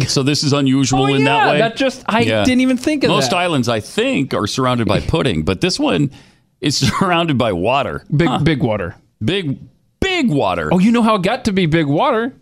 So 0.08 0.24
this 0.24 0.42
is 0.42 0.52
unusual 0.52 1.02
Oh, 1.04 1.14
in 1.14 1.22
that 1.24 1.52
way. 1.52 1.58
that 1.58 1.76
just- 1.76 2.02
I 2.08 2.24
didn't 2.24 2.60
even 2.60 2.76
think 2.76 3.04
of 3.04 3.10
Most 3.10 3.30
that. 3.30 3.36
islands, 3.36 3.68
I 3.68 3.78
think, 3.80 4.34
are 4.34 4.46
surrounded 4.48 4.88
by 4.88 4.98
pudding, 5.06 5.44
but 5.44 5.60
this 5.60 5.78
one 5.78 6.10
is 6.60 6.76
surrounded 6.98 7.38
by 7.38 7.52
water. 7.52 8.04
Big 8.14 8.28
big 8.44 8.62
water. 8.62 8.96
Big 9.24 9.58
big 10.00 10.30
water. 10.30 10.68
Oh, 10.72 10.78
you 10.78 10.92
know 10.92 11.02
how 11.02 11.16
it 11.16 11.22
got 11.22 11.44
to 11.46 11.52
be 11.52 11.66
big 11.66 11.86
water? 11.86 12.34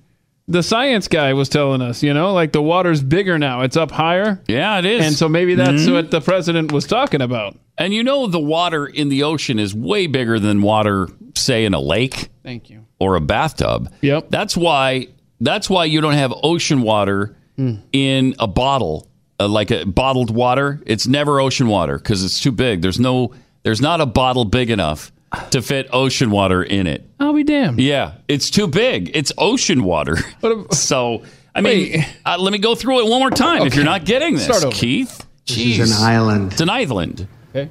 The 0.48 0.62
science 0.62 1.06
guy 1.06 1.32
was 1.34 1.48
telling 1.48 1.80
us, 1.80 2.02
you 2.02 2.12
know, 2.12 2.32
like 2.34 2.52
the 2.52 2.60
water's 2.60 3.00
bigger 3.02 3.38
now. 3.38 3.60
It's 3.62 3.76
up 3.76 3.92
higher. 3.92 4.40
Yeah, 4.48 4.78
it 4.80 4.84
is. 4.84 5.06
And 5.06 5.14
so 5.14 5.28
maybe 5.28 5.54
that's 5.54 5.82
Mhm. 5.82 5.92
what 5.92 6.10
the 6.10 6.20
president 6.20 6.72
was 6.72 6.84
talking 6.84 7.22
about. 7.22 7.56
And 7.78 7.94
you 7.94 8.02
know 8.02 8.26
the 8.26 8.40
water 8.40 8.84
in 8.84 9.08
the 9.08 9.22
ocean 9.22 9.58
is 9.60 9.72
way 9.74 10.08
bigger 10.08 10.38
than 10.40 10.60
water, 10.60 11.08
say, 11.36 11.64
in 11.64 11.74
a 11.74 11.80
lake. 11.80 12.28
Thank 12.42 12.68
you. 12.70 12.80
Or 12.98 13.14
a 13.14 13.20
bathtub. 13.20 13.90
Yep. 14.02 14.26
That's 14.30 14.56
why. 14.56 15.08
That's 15.40 15.70
why 15.70 15.84
you 15.86 16.00
don't 16.00 16.12
have 16.14 16.34
ocean 16.42 16.82
water 16.82 17.36
Hmm. 17.56 17.74
in 17.92 18.34
a 18.38 18.46
bottle, 18.48 19.06
uh, 19.40 19.46
like 19.48 19.70
a 19.70 19.86
bottled 19.86 20.30
water. 20.30 20.80
It's 20.86 21.06
never 21.06 21.40
ocean 21.40 21.68
water 21.68 21.98
because 21.98 22.24
it's 22.24 22.40
too 22.40 22.52
big. 22.52 22.82
There's 22.82 23.00
no. 23.00 23.32
There's 23.62 23.80
not 23.80 24.00
a 24.00 24.06
bottle 24.06 24.44
big 24.44 24.70
enough 24.70 25.12
to 25.50 25.62
fit 25.62 25.88
ocean 25.92 26.30
water 26.30 26.62
in 26.62 26.86
it. 26.86 27.08
I'll 27.20 27.32
be 27.32 27.44
damned. 27.44 27.80
Yeah, 27.80 28.14
it's 28.28 28.50
too 28.50 28.66
big. 28.66 29.10
It's 29.14 29.32
ocean 29.38 29.84
water. 29.84 30.16
so 30.72 31.22
I 31.54 31.60
mean, 31.60 32.04
uh, 32.26 32.36
let 32.38 32.52
me 32.52 32.58
go 32.58 32.74
through 32.74 33.00
it 33.06 33.10
one 33.10 33.20
more 33.20 33.30
time. 33.30 33.66
If 33.66 33.74
you're 33.74 33.84
not 33.84 34.04
getting 34.04 34.34
this, 34.34 34.44
Start 34.44 34.64
over. 34.64 34.74
Keith. 34.76 35.26
This 35.46 35.56
is 35.78 35.98
an 36.00 36.04
island 36.06 36.52
It's 36.52 36.60
an 36.60 36.70
island. 36.70 37.26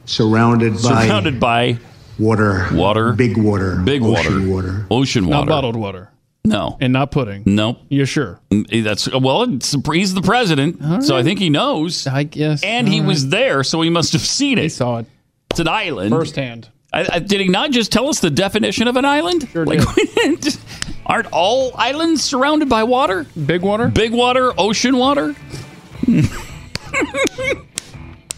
surrounded 0.05 0.73
by 0.73 0.80
Surrounded 1.05 1.39
by 1.39 1.77
water, 2.19 2.68
water, 2.73 3.13
big 3.13 3.38
water, 3.38 3.77
big 3.77 4.01
ocean 4.03 4.49
water, 4.51 4.68
water. 4.72 4.88
ocean 4.91 5.26
water. 5.27 5.39
Not 5.45 5.47
bottled 5.47 5.76
water. 5.76 6.09
No, 6.43 6.76
And 6.81 6.91
not 6.91 7.11
pudding. 7.11 7.43
nope. 7.45 7.77
You're 7.89 8.07
sure? 8.07 8.39
Mm, 8.51 8.84
That's 8.84 9.07
well. 9.13 9.43
It's, 9.43 9.76
he's 9.93 10.13
the 10.15 10.23
president, 10.23 11.03
so 11.03 11.15
I 11.15 11.22
think 11.22 11.38
he 11.39 11.49
knows. 11.51 12.07
I 12.07 12.23
guess. 12.23 12.63
and 12.63 12.88
he 12.88 12.99
All 12.99 13.05
was 13.07 13.30
there, 13.30 13.63
so 13.63 13.81
he 13.81 13.91
must 13.91 14.13
have 14.13 14.23
seen 14.23 14.57
it. 14.57 14.63
He 14.63 14.69
saw 14.69 14.97
it. 14.97 15.05
It's 15.52 15.60
an 15.60 15.68
island 15.68 16.11
Firsthand. 16.11 16.69
I, 16.94 17.07
I, 17.15 17.19
did 17.19 17.41
he 17.41 17.49
not 17.49 17.72
just 17.72 17.91
tell 17.91 18.07
us 18.07 18.22
the 18.22 18.30
definition 18.30 18.88
of 18.88 18.95
an 18.95 19.03
island? 19.06 19.48
Sure 19.52 19.65
like, 19.65 19.82
aren't 21.06 21.28
all 21.34 21.72
islands 21.76 22.23
surrounded 22.23 22.69
by 22.69 22.84
water? 22.84 23.26
Big 23.45 23.61
water? 23.61 23.90
Big 23.90 24.14
water, 24.14 24.53
ocean 24.57 24.95
water. 24.98 25.36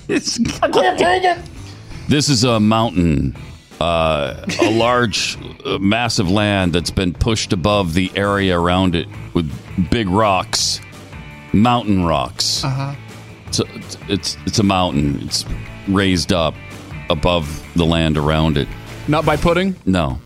It's- 0.08 0.40
I 0.62 0.70
can't 0.70 0.98
take 1.00 1.24
it. 1.24 1.38
This 2.08 2.30
is 2.30 2.44
a 2.44 2.60
mountain, 2.60 3.36
uh, 3.80 4.46
a 4.62 4.72
large, 4.78 5.38
uh, 5.66 5.78
massive 5.78 6.30
land 6.30 6.74
that's 6.74 6.92
been 6.92 7.14
pushed 7.14 7.54
above 7.54 7.94
the 7.94 8.12
area 8.16 8.60
around 8.60 8.96
it 8.96 9.08
with 9.34 9.52
big 9.90 10.10
rocks, 10.10 10.82
mountain 11.54 12.04
rocks. 12.06 12.64
Uh 12.64 12.70
huh. 12.70 12.96
It's 13.48 13.60
a, 13.60 13.66
it's 14.10 14.38
it's 14.46 14.60
a 14.60 14.64
mountain. 14.64 15.22
It's 15.22 15.46
raised 15.88 16.34
up 16.34 16.56
above 17.10 17.46
the 17.76 17.86
land 17.86 18.18
around 18.18 18.58
it. 18.58 18.68
Not 19.08 19.26
by 19.26 19.38
pudding? 19.38 19.76
No. 19.86 20.20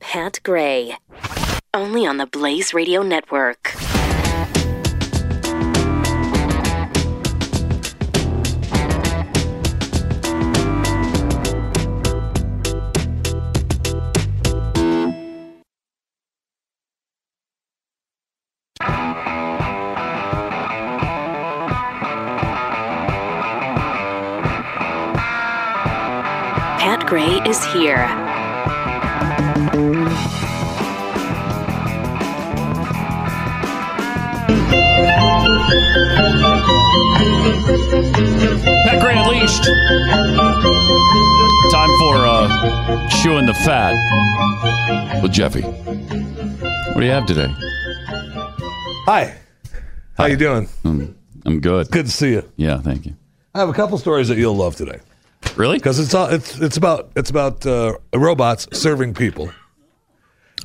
Pat 0.00 0.40
Gray. 0.42 0.96
Only 1.74 2.06
on 2.06 2.16
the 2.16 2.26
Blaze 2.26 2.72
Radio 2.72 3.02
Network. 3.02 3.74
Is 27.46 27.64
here. 27.66 27.96
Pat 38.84 39.00
Gray 39.00 39.16
Unleashed. 39.16 39.62
Time 41.70 41.90
for 42.00 42.26
uh, 42.26 43.08
chewing 43.22 43.46
the 43.46 43.54
fat 43.64 43.94
with 45.22 45.32
Jeffy. 45.32 45.62
What 45.62 47.00
do 47.00 47.06
you 47.06 47.12
have 47.12 47.26
today? 47.26 47.46
Hi. 49.06 49.36
How 50.16 50.26
you 50.26 50.36
doing? 50.36 50.68
Um, 50.84 51.16
I'm 51.44 51.60
good. 51.60 51.92
Good 51.92 52.06
to 52.06 52.12
see 52.12 52.32
you. 52.32 52.50
Yeah, 52.56 52.80
thank 52.80 53.06
you. 53.06 53.14
I 53.54 53.60
have 53.60 53.68
a 53.68 53.72
couple 53.72 53.98
stories 53.98 54.26
that 54.28 54.36
you'll 54.36 54.56
love 54.56 54.74
today. 54.74 54.98
Really? 55.56 55.78
Because 55.78 55.98
it's 55.98 56.14
all, 56.14 56.26
it's 56.28 56.58
it's 56.58 56.76
about 56.76 57.10
it's 57.16 57.30
about 57.30 57.64
uh, 57.66 57.96
robots 58.14 58.68
serving 58.72 59.14
people, 59.14 59.50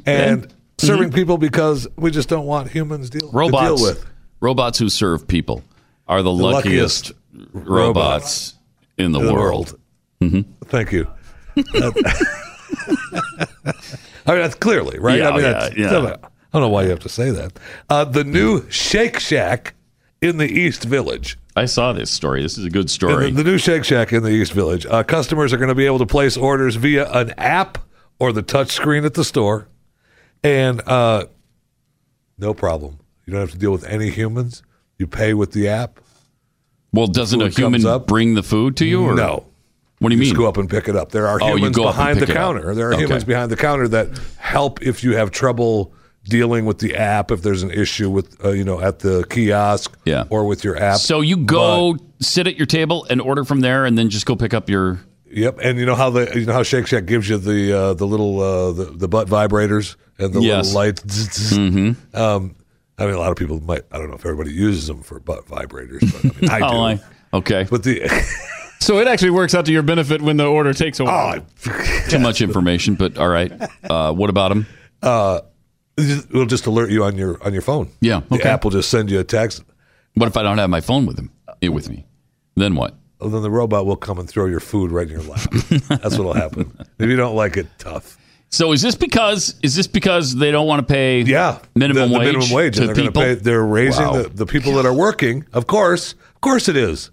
and 0.05 0.53
serving 0.77 1.11
people 1.11 1.37
because 1.37 1.87
we 1.97 2.11
just 2.11 2.29
don't 2.29 2.45
want 2.45 2.69
humans 2.69 3.09
deal 3.09 3.29
to 3.31 3.37
Robots. 3.37 3.81
deal 3.81 3.87
with. 3.87 4.05
Robots 4.41 4.79
who 4.79 4.89
serve 4.89 5.27
people 5.27 5.63
are 6.07 6.21
the, 6.21 6.33
The 6.33 6.43
luckiest, 6.43 7.11
luckiest 7.33 7.53
robots 7.53 8.55
in 8.97 9.11
the, 9.11 9.19
in 9.19 9.25
the 9.27 9.33
world. 9.33 9.79
Mhm. 10.19 10.45
Thank 10.65 10.91
you. 10.91 11.07
I 14.25 14.33
mean, 14.33 14.41
that's 14.41 14.55
clearly 14.55 14.99
right. 14.99 15.19
Yeah, 15.19 15.29
I 15.29 15.31
mean, 15.33 15.41
yeah, 15.41 15.69
yeah. 15.75 16.15
I 16.53 16.59
don't 16.59 16.61
know 16.63 16.69
why 16.69 16.83
you 16.83 16.89
have 16.89 16.99
to 16.99 17.09
say 17.09 17.31
that. 17.31 17.53
Uh, 17.89 18.03
the 18.05 18.23
new 18.23 18.69
Shake 18.69 19.19
Shack 19.19 19.73
in 20.21 20.37
the 20.37 20.47
East 20.49 20.83
Village. 20.83 21.37
I 21.55 21.65
saw 21.65 21.91
this 21.93 22.09
story. 22.09 22.41
This 22.41 22.57
is 22.57 22.65
a 22.65 22.69
good 22.69 22.89
story. 22.89 23.29
The, 23.31 23.43
the 23.43 23.51
new 23.51 23.57
Shake 23.57 23.83
Shack 23.83 24.13
in 24.13 24.23
the 24.23 24.29
East 24.29 24.53
Village. 24.53 24.85
Uh, 24.85 25.03
customers 25.03 25.51
are 25.51 25.57
going 25.57 25.69
to 25.69 25.75
be 25.75 25.85
able 25.85 25.99
to 25.99 26.05
place 26.05 26.37
orders 26.37 26.75
via 26.75 27.09
an 27.11 27.31
app 27.37 27.77
or 28.19 28.31
the 28.31 28.41
touch 28.41 28.71
screen 28.71 29.03
at 29.03 29.15
the 29.15 29.23
store, 29.25 29.67
and 30.43 30.81
uh, 30.87 31.25
no 32.37 32.53
problem. 32.53 32.99
You 33.25 33.31
don't 33.33 33.41
have 33.41 33.51
to 33.51 33.57
deal 33.57 33.71
with 33.71 33.83
any 33.85 34.09
humans. 34.09 34.63
You 34.97 35.07
pay 35.07 35.33
with 35.33 35.51
the 35.51 35.67
app. 35.67 35.99
Well, 36.93 37.07
doesn't 37.07 37.41
a 37.41 37.45
Food 37.45 37.57
human 37.57 37.85
up. 37.85 38.07
bring 38.07 38.35
the 38.35 38.43
food 38.43 38.77
to 38.77 38.85
you? 38.85 39.03
Or? 39.03 39.15
No. 39.15 39.45
What 39.99 40.09
do 40.09 40.15
you 40.15 40.21
Just 40.21 40.33
mean? 40.33 40.41
go 40.41 40.47
up 40.47 40.57
and 40.57 40.69
pick 40.69 40.87
it 40.87 40.95
up. 40.95 41.11
There 41.11 41.27
are 41.27 41.39
Oh, 41.41 41.47
you 41.49 41.55
humans 41.57 41.75
go 41.77 41.83
behind 41.83 42.17
the 42.17 42.21
pick 42.21 42.29
it 42.29 42.37
up. 42.37 42.41
counter. 42.55 42.73
There 42.75 42.89
are 42.89 42.93
Okay. 42.93 43.03
humans 43.03 43.23
behind 43.23 43.51
the 43.51 43.55
counter 43.55 43.87
that 43.89 44.09
help 44.37 44.81
if 44.81 45.03
you 45.03 45.15
have 45.15 45.31
trouble 45.31 45.93
dealing 46.25 46.65
with 46.65 46.79
the 46.79 46.95
app. 46.95 47.31
If 47.31 47.41
there's 47.41 47.63
an 47.63 47.71
issue 47.71 48.09
with 48.09 48.43
uh, 48.43 48.51
you 48.51 48.63
know 48.63 48.79
at 48.81 48.99
the 48.99 49.25
kiosk, 49.29 49.97
Yeah. 50.05 50.25
or 50.29 50.45
with 50.45 50.63
your 50.63 50.77
app. 50.77 50.97
So 50.97 51.21
you 51.21 51.37
go 51.37 51.97
sit 52.19 52.47
at 52.47 52.55
your 52.57 52.65
table 52.67 53.05
and 53.09 53.19
order 53.21 53.43
from 53.43 53.61
there, 53.61 53.85
and 53.85 53.97
then 53.97 54.09
just 54.09 54.25
go 54.25 54.35
pick 54.35 54.53
up 54.53 54.69
your. 54.69 54.99
Yep, 55.33 55.59
and 55.63 55.79
you 55.79 55.85
know 55.85 55.95
how 55.95 56.09
the 56.09 56.31
you 56.37 56.45
know 56.45 56.53
how 56.53 56.63
Shake 56.63 56.87
Shack 56.87 57.05
gives 57.05 57.29
you 57.29 57.37
the 57.37 57.73
uh, 57.77 57.93
the 57.93 58.05
little 58.05 58.39
uh, 58.41 58.71
the, 58.73 58.85
the 58.85 59.07
butt 59.07 59.27
vibrators 59.27 59.95
and 60.17 60.33
the 60.33 60.41
Yes. 60.41 60.67
little 60.73 60.81
lights. 60.81 61.53
Mm-hmm. 61.57 62.15
Um, 62.17 62.55
I 62.97 63.05
mean, 63.05 63.15
a 63.15 63.19
lot 63.19 63.31
of 63.31 63.37
people 63.37 63.59
might. 63.61 63.81
I 63.91 63.97
don't 63.97 64.09
know 64.09 64.15
if 64.15 64.25
everybody 64.25 64.51
uses 64.53 64.85
them 64.87 65.01
for 65.01 65.19
butt 65.19 65.45
vibrators, 65.47 66.01
but 66.01 66.35
I, 66.35 66.41
mean, 66.41 66.49
I 66.49 66.59
do. 66.71 66.75
Oh, 66.77 66.81
I- 66.83 66.99
okay. 67.37 67.65
But 67.69 67.83
the 67.83 68.07
So 68.81 68.97
it 68.99 69.07
actually 69.07 69.29
works 69.29 69.53
out 69.55 69.65
to 69.67 69.71
your 69.71 69.83
benefit 69.83 70.21
when 70.21 70.37
the 70.37 70.45
order 70.45 70.73
takes 70.73 70.99
a 70.99 71.05
while. 71.05 71.45
Too 72.09 72.17
much 72.19 72.41
information, 72.41 72.95
but 72.95 73.17
all 73.17 73.27
right. 73.29 73.51
Uh, 73.83 74.11
what 74.11 74.29
about 74.31 74.49
them? 74.49 74.65
It 75.97 76.31
will 76.31 76.45
just 76.45 76.65
alert 76.65 76.89
you 76.89 77.03
on 77.03 77.17
your 77.17 77.41
on 77.43 77.53
your 77.53 77.61
phone. 77.61 77.89
Yeah, 78.01 78.21
the 78.29 78.43
app 78.47 78.63
will 78.63 78.71
just 78.71 78.89
send 78.89 79.09
you 79.11 79.19
a 79.19 79.23
text. 79.23 79.63
What 80.15 80.27
if 80.27 80.37
I 80.37 80.43
don't 80.43 80.57
have 80.57 80.69
my 80.69 80.81
phone 80.81 81.05
with 81.05 81.17
him? 81.17 81.31
It 81.61 81.69
with 81.69 81.89
me? 81.89 82.05
Then 82.55 82.75
what? 82.75 82.95
Well, 83.19 83.29
then 83.29 83.43
the 83.43 83.51
robot 83.51 83.85
will 83.85 83.95
come 83.95 84.17
and 84.19 84.27
throw 84.27 84.45
your 84.47 84.59
food 84.59 84.91
right 84.91 85.07
in 85.07 85.13
your 85.13 85.21
lap. 85.23 85.41
That's 85.87 86.17
what'll 86.17 86.33
happen. 86.33 86.75
If 86.99 87.07
you 87.09 87.15
don't 87.15 87.35
like 87.35 87.55
it, 87.55 87.67
tough. 87.77 88.17
So 88.49 88.71
is 88.73 88.81
this 88.81 88.95
because 88.95 89.55
is 89.61 89.75
this 89.75 89.87
because 89.87 90.35
they 90.35 90.51
don't 90.51 90.67
want 90.67 90.85
to 90.85 90.91
pay 90.91 91.21
Yeah, 91.21 91.59
minimum 91.75 92.09
the, 92.09 92.15
the 92.15 92.19
wage 92.19 92.33
minimum 92.33 92.49
wage, 92.55 92.75
to 92.75 92.81
and 92.81 92.87
they're 92.89 92.95
to 92.95 93.01
people? 93.03 93.21
pay. 93.21 93.33
They're 93.35 93.63
raising 93.63 94.05
Wow. 94.05 94.23
the, 94.23 94.29
the 94.29 94.45
people 94.45 94.73
that 94.73 94.85
are 94.85 94.93
working. 94.93 95.45
Of 95.53 95.67
course, 95.67 96.13
of 96.35 96.41
course 96.41 96.67
it 96.67 96.75
is. 96.75 97.11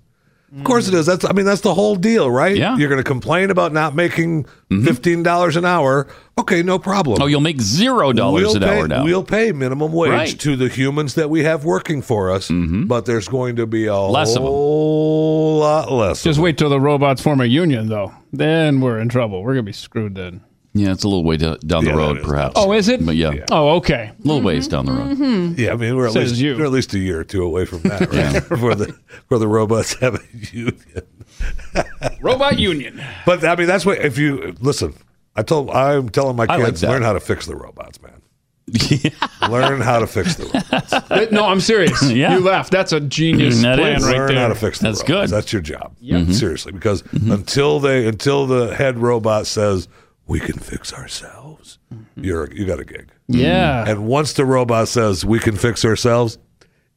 Of 0.56 0.64
course 0.64 0.88
it 0.88 0.94
is. 0.94 1.04
That's 1.04 1.26
I 1.26 1.32
mean 1.32 1.44
that's 1.44 1.60
the 1.60 1.74
whole 1.74 1.94
deal, 1.94 2.30
right? 2.30 2.56
Yeah. 2.56 2.70
Mm-hmm. 2.70 2.80
You're 2.80 2.88
going 2.88 3.00
to 3.02 3.04
complain 3.04 3.50
about 3.50 3.72
not 3.74 3.94
making 3.94 4.46
fifteen 4.70 5.22
dollars 5.22 5.56
an 5.56 5.66
hour. 5.66 6.06
Okay, 6.38 6.62
no 6.62 6.78
problem. 6.78 7.18
Oh, 7.20 7.26
you'll 7.26 7.42
make 7.42 7.60
zero 7.60 8.12
dollars 8.14 8.42
We'll 8.44 8.56
an 8.56 8.62
pay, 8.62 8.78
hour 8.78 8.88
now. 8.88 9.04
We'll 9.04 9.24
pay 9.24 9.52
minimum 9.52 9.92
wage 9.92 10.10
Right. 10.10 10.28
Mm-hmm. 10.28 10.38
to 10.38 10.56
the 10.56 10.68
humans 10.68 11.14
that 11.16 11.28
we 11.28 11.42
have 11.44 11.64
working 11.66 12.00
for 12.00 12.30
us, 12.30 12.50
but 12.50 13.04
there's 13.04 13.28
going 13.28 13.56
to 13.56 13.66
be 13.66 13.86
a 13.86 13.96
Less 13.98 14.30
of 14.36 14.38
'em. 14.38 14.42
whole 14.44 15.58
lot 15.58 15.92
less. 15.92 16.22
Just 16.22 16.38
wait 16.38 16.56
till 16.56 16.70
the 16.70 16.80
robots 16.80 17.20
form 17.20 17.40
a 17.42 17.44
union, 17.44 17.88
though. 17.88 18.12
Then 18.32 18.80
we're 18.80 18.98
in 19.00 19.08
trouble. 19.10 19.42
We're 19.42 19.52
gonna 19.54 19.62
be 19.64 19.72
screwed 19.72 20.14
then. 20.14 20.40
Yeah, 20.78 20.92
it's 20.92 21.04
a 21.04 21.08
little 21.08 21.24
way 21.24 21.36
down 21.36 21.58
the 21.60 21.80
Yeah, 21.82 21.92
road, 21.92 22.22
perhaps. 22.22 22.54
Oh, 22.56 22.72
is 22.72 22.88
it? 22.88 23.04
But 23.04 23.16
yeah, 23.16 23.44
Oh, 23.50 23.76
okay. 23.76 24.12
a 24.12 24.26
little 24.26 24.42
ways 24.42 24.68
mm-hmm. 24.68 24.70
down 24.70 24.86
the 24.86 24.92
road. 24.92 25.16
Mm-hmm. 25.18 25.60
Yeah, 25.60 25.72
I 25.72 25.76
mean 25.76 25.96
we're 25.96 26.06
at 26.06 26.12
Says 26.12 26.30
least 26.32 26.42
you. 26.42 26.56
we're 26.56 26.64
at 26.66 26.72
least 26.72 26.94
a 26.94 26.98
year 26.98 27.20
or 27.20 27.24
two 27.24 27.42
away 27.42 27.64
from 27.64 27.80
that, 27.82 28.12
right? 28.12 28.32
Before 28.48 28.74
the 28.74 28.86
before 29.08 29.38
the 29.38 29.48
robots 29.48 29.94
have 29.94 30.14
a 30.14 30.20
union. 30.52 30.80
Robot 32.20 32.58
union. 32.58 33.02
But 33.26 33.44
I 33.44 33.54
mean, 33.56 33.66
that's 33.66 33.84
what 33.86 33.98
if 33.98 34.18
you 34.18 34.54
listen. 34.60 34.94
I 35.36 35.42
told 35.42 35.70
I'm 35.70 36.08
telling 36.08 36.36
my 36.36 36.46
I 36.48 36.56
like 36.56 36.66
kids 36.66 36.82
learn 36.82 37.02
how 37.02 37.12
to 37.12 37.20
fix 37.20 37.46
the 37.46 37.54
robots, 37.54 38.00
man. 38.02 38.20
learn 39.50 39.80
how 39.80 40.00
to 40.00 40.06
fix 40.06 40.34
the 40.34 40.44
robots. 40.46 41.32
No, 41.32 41.44
I'm 41.44 41.60
serious. 41.60 42.02
Yeah. 42.10 42.34
You 42.34 42.40
laugh. 42.40 42.70
That's 42.70 42.92
a 42.92 43.00
genius 43.00 43.58
mm, 43.58 43.62
That 43.62 43.78
plan 43.78 43.96
is. 43.96 44.04
right 44.04 44.16
learn 44.16 44.28
there. 44.28 44.40
how 44.40 44.48
to 44.48 44.54
fix 44.54 44.78
the 44.78 44.88
That's 44.88 45.00
robots. 45.08 45.30
good. 45.30 45.36
That's 45.36 45.52
your 45.52 45.62
job. 45.62 45.96
Mm-hmm. 46.02 46.32
Seriously, 46.32 46.72
because 46.72 47.02
mm-hmm. 47.02 47.32
until 47.32 47.80
they 47.80 48.06
until 48.06 48.46
the 48.46 48.74
head 48.74 48.98
robot 48.98 49.46
says 49.46 49.88
we 50.28 50.38
can 50.38 50.58
fix 50.58 50.92
ourselves, 50.92 51.78
mm-hmm. 51.92 52.22
you're 52.22 52.52
you 52.52 52.66
got 52.66 52.78
a 52.78 52.84
gig. 52.84 53.10
Mm. 53.30 53.40
Yeah. 53.40 53.88
And 53.88 54.06
once 54.06 54.34
the 54.34 54.44
robot 54.44 54.86
says 54.88 55.24
we 55.24 55.40
can 55.40 55.56
fix 55.56 55.84
ourselves, 55.84 56.38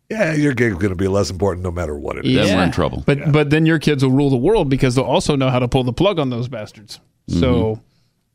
yeah, 0.10 0.34
your 0.34 0.54
gig's 0.54 0.76
going 0.76 0.90
to 0.90 0.96
be 0.96 1.08
less 1.08 1.32
important 1.32 1.64
no 1.64 1.72
matter 1.72 1.98
what 1.98 2.18
it 2.18 2.26
is. 2.26 2.36
Then 2.36 2.58
we're 2.58 2.66
in 2.66 2.72
trouble. 2.72 3.04
But 3.06 3.32
but 3.32 3.50
then 3.50 3.66
your 3.66 3.80
kids 3.80 4.04
will 4.04 4.12
rule 4.12 4.30
the 4.30 4.38
world 4.38 4.70
because 4.70 4.96
they'll 4.96 5.06
also 5.06 5.36
know 5.36 5.50
how 5.50 5.60
to 5.60 5.68
pull 5.68 5.84
the 5.84 5.94
plug 5.94 6.20
on 6.20 6.30
those 6.30 6.48
bastards. 6.50 7.00
So 7.28 7.76
mm-hmm. 7.76 7.82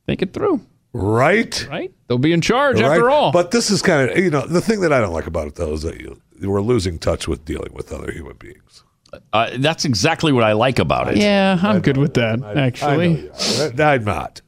think 0.07 0.23
it 0.23 0.33
through, 0.33 0.63
Right? 0.95 1.67
right? 1.71 1.93
They'll 2.09 2.17
be 2.17 2.33
in 2.33 2.41
charge 2.41 2.81
Right? 2.81 2.93
after 2.93 3.11
all. 3.11 3.31
But 3.31 3.51
this 3.51 3.71
is 3.71 3.83
kind 3.83 4.11
of 4.11 4.17
you 4.17 4.31
know 4.31 4.47
the 4.47 4.63
thing 4.63 4.81
that 4.81 4.93
I 4.93 5.01
don't 5.01 5.13
like 5.13 5.27
about 5.27 5.47
it 5.47 5.57
though 5.57 5.75
is 5.75 5.83
that 5.83 6.01
you 6.01 6.21
we're 6.41 6.63
losing 6.63 6.99
touch 6.99 7.29
with 7.29 7.45
dealing 7.45 7.73
with 7.75 7.93
other 7.93 8.11
human 8.11 8.37
beings. 8.37 8.83
Uh, 9.33 9.51
that's 9.59 9.85
exactly 9.85 10.33
what 10.33 10.45
I 10.45 10.53
like 10.53 10.79
about 10.79 11.09
it. 11.09 11.17
yeah, 11.17 11.59
I'm 11.63 11.81
good 11.81 11.97
with 11.97 12.15
that. 12.15 12.43
I 12.43 12.55
know 12.55 12.61
actually, 12.61 13.21
you 13.23 13.73
are. 13.79 13.83
I'm 13.83 14.05
not. 14.05 14.41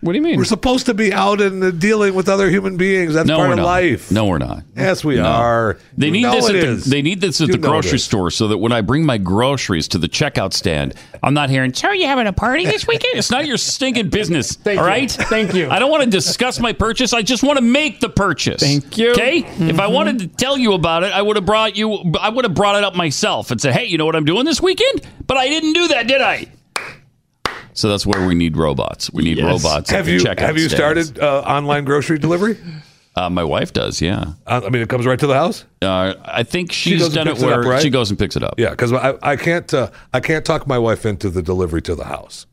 What 0.00 0.12
do 0.12 0.18
you 0.18 0.22
mean? 0.22 0.36
We're 0.38 0.44
supposed 0.44 0.86
to 0.86 0.94
be 0.94 1.12
out 1.12 1.40
and 1.40 1.62
uh, 1.62 1.70
dealing 1.70 2.14
with 2.14 2.28
other 2.28 2.48
human 2.50 2.76
beings. 2.76 3.14
That's 3.14 3.26
No, 3.28 3.36
part 3.36 3.50
of 3.50 3.56
not. 3.58 3.64
life. 3.64 4.10
No, 4.10 4.26
we're 4.26 4.38
not. 4.38 4.62
Yes, 4.76 5.04
we 5.04 5.16
No. 5.16 5.24
are. 5.24 5.78
They 5.96 6.10
need 6.10 6.24
this. 6.24 6.48
At 6.48 6.52
the, 6.54 6.90
they 6.90 7.02
need 7.02 7.20
this 7.20 7.40
at 7.40 7.48
You 7.48 7.52
the 7.54 7.58
grocery 7.58 7.98
store 7.98 8.30
so 8.30 8.48
that 8.48 8.58
when 8.58 8.72
I 8.72 8.80
bring 8.80 9.04
my 9.04 9.18
groceries 9.18 9.88
to 9.88 9.98
the 9.98 10.08
checkout 10.08 10.52
stand, 10.52 10.94
I'm 11.22 11.34
not 11.34 11.50
hearing. 11.50 11.72
So, 11.74 11.88
are 11.88 11.94
you 11.94 12.06
having 12.06 12.26
a 12.26 12.32
party 12.32 12.64
this 12.64 12.86
weekend? 12.86 13.16
it's 13.16 13.30
not 13.30 13.46
your 13.46 13.56
stinking 13.56 14.10
business. 14.10 14.52
Thank 14.56 14.80
all 14.80 14.96
you. 14.98 15.08
Thank 15.08 15.54
you. 15.54 15.68
I 15.70 15.78
don't 15.78 15.90
want 15.90 16.04
to 16.04 16.10
discuss 16.10 16.60
my 16.60 16.72
purchase. 16.72 17.12
I 17.12 17.22
just 17.22 17.42
want 17.42 17.58
to 17.58 17.64
make 17.64 18.00
the 18.00 18.08
purchase. 18.08 18.60
Thank 18.62 18.96
you. 18.98 19.12
Okay. 19.12 19.38
If 19.38 19.46
Mm-hmm. 19.46 19.80
I 19.80 19.86
wanted 19.88 20.18
to 20.20 20.28
tell 20.28 20.56
you 20.56 20.72
about 20.74 21.02
it, 21.02 21.12
I 21.12 21.20
would 21.22 21.36
have 21.36 21.44
brought 21.46 21.76
you. 21.76 22.12
I 22.20 22.28
would 22.28 22.44
have 22.44 22.54
brought 22.54 22.76
it 22.76 22.84
up 22.84 22.94
myself 22.94 23.50
and 23.50 23.60
said, 23.60 23.72
"Hey, 23.74 23.86
you 23.86 23.98
know 23.98 24.06
what 24.06 24.16
I'm 24.16 24.24
doing 24.24 24.44
this 24.44 24.60
weekend?" 24.60 25.02
But 25.26 25.36
I 25.36 25.48
didn't 25.48 25.72
do 25.72 25.88
that, 25.88 26.06
did 26.06 26.20
I? 26.20 26.46
So 27.76 27.88
that's 27.88 28.04
where 28.06 28.26
we 28.26 28.34
need 28.34 28.56
robots. 28.56 29.12
We 29.12 29.22
need 29.22 29.38
Yes. 29.38 29.46
robots. 29.62 29.90
at 29.92 29.96
Have 29.96 30.06
the 30.06 30.12
you 30.12 30.18
checkout 30.20 30.38
have 30.40 30.56
you 30.58 30.68
stands. 30.68 31.08
started 31.08 31.18
uh, 31.22 31.40
online 31.42 31.84
grocery 31.84 32.18
delivery? 32.18 32.56
Uh, 33.14 33.30
my 33.30 33.44
wife 33.44 33.72
does. 33.72 34.02
Yeah. 34.02 34.32
Uh, 34.46 34.62
I 34.66 34.68
mean, 34.70 34.82
it 34.82 34.88
comes 34.88 35.06
right 35.06 35.18
to 35.18 35.26
the 35.26 35.34
house. 35.34 35.64
Uh, 35.80 36.14
I 36.24 36.42
think 36.42 36.72
She 36.72 36.90
she's 36.90 36.98
goes 37.00 37.06
and 37.08 37.14
done 37.14 37.28
it 37.28 37.30
picks 37.32 37.42
it 37.42 37.46
where 37.46 37.60
up, 37.60 37.66
right? 37.66 37.82
she 37.82 37.90
goes 37.90 38.10
and 38.10 38.18
picks 38.18 38.34
it 38.36 38.42
up. 38.42 38.54
Yeah, 38.58 38.70
because 38.70 38.92
I, 38.92 39.14
I 39.22 39.36
can't 39.36 39.72
uh, 39.72 39.90
I 40.12 40.20
can't 40.20 40.44
talk 40.44 40.66
my 40.66 40.78
wife 40.78 41.06
into 41.06 41.30
the 41.30 41.42
delivery 41.42 41.80
to 41.82 41.94
the 41.94 42.04
house. 42.04 42.46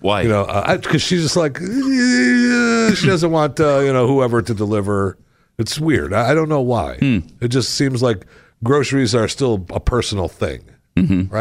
Why? 0.00 0.22
You 0.22 0.28
know, 0.28 0.44
because 0.82 1.02
she's 1.02 1.22
just 1.22 1.36
like 1.36 1.58
"Eh," 1.60 2.94
she 2.94 3.06
doesn't 3.06 3.30
want 3.30 3.58
uh, 3.60 3.78
you 3.80 3.92
know 3.92 4.06
whoever 4.06 4.42
to 4.42 4.54
deliver. 4.54 5.16
It's 5.58 5.78
weird. 5.80 6.12
I, 6.12 6.30
I 6.30 6.34
don't 6.34 6.48
know 6.48 6.60
why. 6.60 6.96
Hmm. 6.98 7.18
It 7.40 7.48
just 7.48 7.74
seems 7.74 8.02
like 8.02 8.26
groceries 8.62 9.14
are 9.14 9.28
still 9.28 9.64
a 9.70 9.80
personal 9.80 10.28
thing, 10.28 10.64
right? 10.96 11.02
Mm-hmm. 11.04 11.34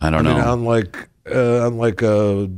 I 0.00 0.10
don't 0.10 0.26
I 0.26 0.32
mean, 0.32 0.40
know. 0.42 0.52
unlike 0.52 1.08
uh, 1.30 1.66
unlike 1.66 2.02
a 2.02 2.50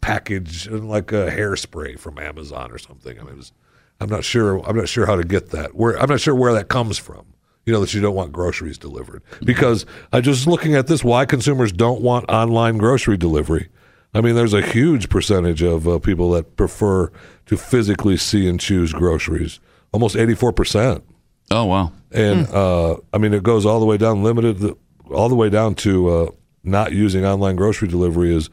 package, 0.00 0.68
like 0.68 1.12
a 1.12 1.30
hairspray 1.30 1.98
from 1.98 2.18
Amazon 2.18 2.70
or 2.70 2.78
something. 2.78 3.18
I 3.18 3.22
mean, 3.22 3.34
it 3.34 3.36
was, 3.36 3.52
I'm 4.00 4.08
not 4.08 4.24
sure. 4.24 4.58
I'm 4.68 4.76
not 4.76 4.88
sure 4.88 5.06
how 5.06 5.16
to 5.16 5.24
get 5.24 5.50
that. 5.50 5.74
Where 5.74 5.98
I'm 6.00 6.08
not 6.08 6.20
sure 6.20 6.34
where 6.34 6.52
that 6.52 6.68
comes 6.68 6.98
from. 6.98 7.26
You 7.66 7.72
know 7.74 7.80
that 7.80 7.92
you 7.92 8.00
don't 8.00 8.14
want 8.14 8.32
groceries 8.32 8.78
delivered 8.78 9.22
because 9.44 9.84
I 10.10 10.22
just 10.22 10.46
looking 10.46 10.74
at 10.74 10.86
this. 10.86 11.04
Why 11.04 11.26
consumers 11.26 11.70
don't 11.70 12.00
want 12.00 12.30
online 12.30 12.78
grocery 12.78 13.18
delivery? 13.18 13.68
I 14.14 14.22
mean, 14.22 14.34
there's 14.34 14.54
a 14.54 14.62
huge 14.62 15.10
percentage 15.10 15.62
of 15.62 15.86
uh, 15.86 15.98
people 15.98 16.30
that 16.30 16.56
prefer 16.56 17.12
to 17.44 17.56
physically 17.58 18.16
see 18.16 18.48
and 18.48 18.58
choose 18.58 18.94
groceries. 18.94 19.60
Almost 19.92 20.16
84 20.16 20.52
percent. 20.52 21.04
oh 21.50 21.64
wow. 21.66 21.92
And 22.10 22.48
uh, 22.48 22.96
I 23.12 23.18
mean, 23.18 23.34
it 23.34 23.42
goes 23.42 23.66
all 23.66 23.80
the 23.80 23.86
way 23.86 23.98
down, 23.98 24.22
limited, 24.22 24.74
all 25.10 25.28
the 25.28 25.34
way 25.34 25.50
down 25.50 25.74
to 25.76 26.08
uh, 26.08 26.30
not 26.62 26.92
using 26.92 27.24
online 27.24 27.56
grocery 27.56 27.88
delivery. 27.88 28.34
Is 28.34 28.50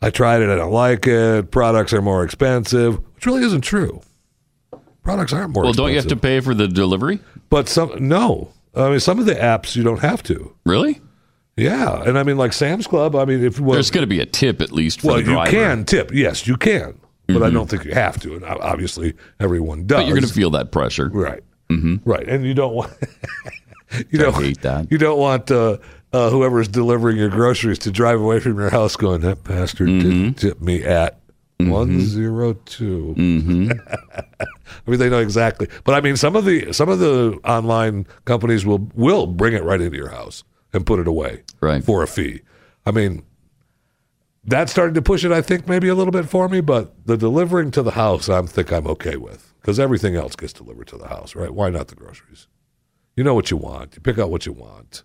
I 0.00 0.10
tried 0.10 0.42
it, 0.42 0.50
I 0.50 0.56
don't 0.56 0.72
like 0.72 1.06
it. 1.06 1.50
Products 1.50 1.92
are 1.92 2.02
more 2.02 2.24
expensive, 2.24 2.98
which 3.14 3.26
really 3.26 3.42
isn't 3.42 3.62
true. 3.62 4.00
Products 5.02 5.32
aren't 5.32 5.54
more. 5.54 5.64
Well, 5.64 5.72
don't 5.72 5.90
you 5.90 5.96
have 5.96 6.06
to 6.08 6.16
pay 6.16 6.40
for 6.40 6.54
the 6.54 6.68
delivery? 6.68 7.20
But 7.48 7.68
some 7.68 8.06
no. 8.06 8.52
I 8.74 8.90
mean, 8.90 9.00
some 9.00 9.18
of 9.18 9.26
the 9.26 9.34
apps 9.34 9.74
you 9.74 9.82
don't 9.82 10.00
have 10.00 10.22
to. 10.24 10.54
Really? 10.64 11.00
Yeah, 11.56 12.02
and 12.04 12.16
I 12.16 12.22
mean, 12.22 12.36
like 12.36 12.52
Sam's 12.52 12.86
Club. 12.86 13.16
I 13.16 13.24
mean, 13.24 13.42
if 13.42 13.58
well, 13.58 13.72
There's 13.72 13.90
going 13.90 14.02
to 14.02 14.06
be 14.06 14.20
a 14.20 14.26
tip 14.26 14.60
at 14.60 14.70
least 14.70 15.00
for 15.00 15.08
well, 15.08 15.16
the 15.22 15.30
you 15.30 15.44
can 15.46 15.84
tip. 15.84 16.12
Yes, 16.12 16.46
you 16.46 16.56
can, 16.56 17.00
but 17.26 17.42
I 17.42 17.50
don't 17.50 17.68
think 17.68 17.84
you 17.84 17.94
have 17.94 18.20
to. 18.20 18.36
And 18.36 18.44
obviously, 18.44 19.14
everyone 19.40 19.86
does. 19.86 19.98
but 19.98 20.06
you're 20.06 20.16
going 20.16 20.28
to 20.28 20.32
feel 20.32 20.50
that 20.50 20.70
pressure. 20.70 21.08
Right. 21.08 21.42
Right. 22.04 22.28
And 22.28 22.44
you 22.44 22.54
don't 22.54 22.74
want 22.74 22.92
you 24.10 24.18
don't 24.18 24.34
hate 24.34 24.62
that. 24.62 24.90
You 24.90 24.98
don't 24.98 25.18
want 25.18 25.50
uh, 25.50 25.78
uh, 26.12 26.30
whoever's 26.30 26.68
delivering 26.68 27.16
your 27.16 27.28
groceries 27.28 27.78
to 27.80 27.90
drive 27.90 28.20
away 28.20 28.40
from 28.40 28.58
your 28.58 28.70
house 28.70 28.96
going, 28.96 29.20
that 29.22 29.44
bastard 29.44 29.88
Mm-hmm. 29.88 30.08
didn't 30.08 30.34
tip 30.34 30.60
me 30.60 30.82
at 30.84 31.20
one 31.60 32.00
zero 32.00 32.52
two. 32.54 33.14
Mm-hmm. 33.18 33.72
I 34.40 34.90
mean, 34.90 34.98
they 35.00 35.10
know 35.10 35.18
exactly. 35.18 35.68
But 35.84 35.94
I 35.94 36.00
mean, 36.00 36.16
some 36.16 36.36
of 36.36 36.44
the 36.44 36.72
some 36.72 36.88
of 36.88 36.98
the 37.00 37.38
online 37.44 38.06
companies 38.24 38.64
will 38.64 38.88
will 38.94 39.26
bring 39.26 39.54
it 39.54 39.64
right 39.64 39.80
into 39.80 39.96
your 39.96 40.10
house 40.10 40.44
and 40.72 40.86
put 40.86 41.00
it 41.00 41.08
away 41.08 41.42
Right. 41.60 41.82
for 41.82 42.02
a 42.02 42.06
fee. 42.06 42.42
I 42.86 42.90
mean, 42.92 43.24
that 44.44 44.68
started 44.70 44.94
to 44.94 45.02
push 45.02 45.24
it, 45.24 45.32
I 45.32 45.42
think, 45.42 45.66
maybe 45.68 45.88
a 45.88 45.94
little 45.94 46.12
bit 46.12 46.26
for 46.26 46.48
me. 46.48 46.60
But 46.60 46.94
the 47.06 47.16
delivering 47.16 47.70
to 47.72 47.82
the 47.82 47.90
house, 47.92 48.28
I 48.28 48.40
think 48.42 48.72
I'm 48.72 48.86
okay 48.86 49.16
with 49.16 49.52
because 49.60 49.78
everything 49.80 50.14
else 50.14 50.36
gets 50.36 50.52
delivered 50.52 50.86
to 50.88 50.96
the 50.96 51.08
house, 51.08 51.34
right? 51.34 51.50
Why 51.52 51.70
not 51.70 51.88
the 51.88 51.96
groceries? 51.96 52.46
You 53.16 53.24
know 53.24 53.34
what 53.34 53.50
you 53.50 53.56
want. 53.56 53.96
You 53.96 54.00
pick 54.00 54.18
out 54.18 54.30
what 54.30 54.46
you 54.46 54.52
want. 54.52 55.02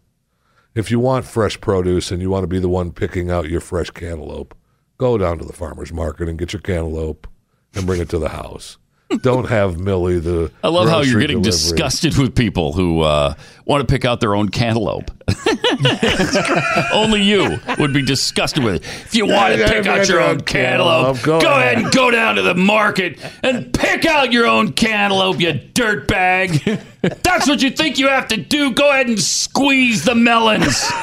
If 0.76 0.90
you 0.90 1.00
want 1.00 1.26
fresh 1.26 1.62
produce 1.62 2.10
and 2.10 2.20
you 2.20 2.32
want 2.32 2.44
to 2.44 2.48
be 2.48 2.58
the 2.58 2.68
one 2.68 2.92
picking 2.92 3.30
out 3.30 3.48
your 3.48 3.62
fresh 3.62 3.92
cantaloupe, 3.92 4.56
go 4.98 5.20
down 5.20 5.38
to 5.38 5.46
the 5.46 5.54
farmer's 5.54 5.94
market 5.94 6.28
and 6.28 6.38
get 6.38 6.52
your 6.52 6.64
cantaloupe 6.64 7.28
and 7.76 7.86
bring 7.86 8.02
it 8.02 8.10
to 8.10 8.18
the 8.18 8.30
house. 8.30 8.80
Don't 9.22 9.48
have 9.50 9.80
Millie 9.80 10.20
the. 10.20 10.52
I 10.64 10.70
love 10.70 10.90
how 10.90 11.02
you're 11.02 11.20
getting 11.22 11.42
delivery. 11.42 11.52
disgusted 11.52 12.18
with 12.18 12.36
people 12.36 12.74
who 12.74 13.02
uh, 13.02 13.34
want 13.66 13.88
to 13.88 13.92
pick 13.92 14.06
out 14.06 14.20
their 14.20 14.36
own 14.36 14.50
cantaloupe. 14.50 15.12
Only 16.94 17.22
you 17.22 17.60
would 17.80 17.94
be 17.94 18.02
disgusted 18.02 18.64
with 18.64 18.76
it. 18.76 18.84
If 18.84 19.16
you 19.16 19.26
want 19.26 19.56
to 19.58 19.68
pick 19.68 19.86
out 19.88 20.08
your 20.08 20.22
own 20.22 20.42
cantaloupe, 20.42 21.22
go 21.24 21.40
go, 21.42 21.48
ahead. 21.48 21.74
ahead 21.74 21.78
and 21.86 21.94
go 21.94 22.12
down 22.12 22.36
to 22.36 22.42
the 22.42 22.56
market 22.56 23.20
and 23.44 23.74
pick 23.74 24.06
out 24.06 24.32
your 24.32 24.46
own 24.48 24.74
cantaloupe, 24.74 25.40
you 25.40 25.54
dirtbag. 25.54 26.82
That's 27.24 27.48
what 27.48 27.62
you 27.62 27.70
think 27.70 28.00
you 28.00 28.08
have 28.08 28.28
to 28.30 28.38
do. 28.38 28.72
Go 28.72 28.90
ahead 28.90 29.08
and 29.08 29.20
squeeze 29.20 30.04
the 30.06 30.16
melons. 30.16 30.84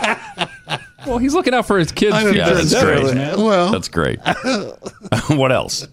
Well, 1.07 1.17
he's 1.17 1.33
looking 1.33 1.55
out 1.55 1.67
for 1.67 1.79
his 1.79 1.93
kids' 1.93 2.15
I 2.15 2.23
don't 2.25 2.35
future 2.35 2.47
Yeah, 2.47 2.55
that's 2.55 2.73
endeavors, 2.75 3.01
great. 3.05 3.15
man. 3.15 3.41
Well, 3.43 3.73
That's 3.73 3.89
great. 3.89 4.21
what 5.29 5.51
else? 5.51 5.89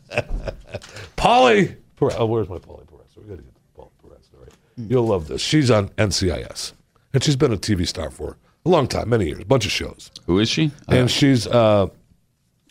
Polly. 1.15 1.77
Perez- 1.97 2.15
Oh, 2.17 2.25
where's 2.25 2.47
my 2.49 2.59
Polly 2.59 2.83
Perez? 2.89 3.05
We 3.17 3.23
got 3.23 3.37
to 3.37 3.43
get 3.43 3.53
to 3.55 3.61
Polly 3.75 3.89
Perez 4.01 4.25
story. 4.25 4.49
You'll 4.77 5.07
love 5.07 5.27
this. 5.27 5.41
She's 5.41 5.69
on 5.71 5.89
NCIS, 5.97 6.73
and 7.13 7.23
she's 7.23 7.35
been 7.35 7.51
a 7.51 7.57
TV 7.57 7.85
star 7.87 8.09
for 8.09 8.37
a 8.65 8.69
long 8.69 8.87
time, 8.87 9.09
many 9.09 9.25
years, 9.25 9.39
a 9.41 9.45
bunch 9.45 9.65
of 9.65 9.71
shows. 9.71 10.11
Who 10.27 10.39
is 10.39 10.49
she? 10.49 10.71
And 10.87 11.09
she's 11.09 11.47
uh, 11.47 11.87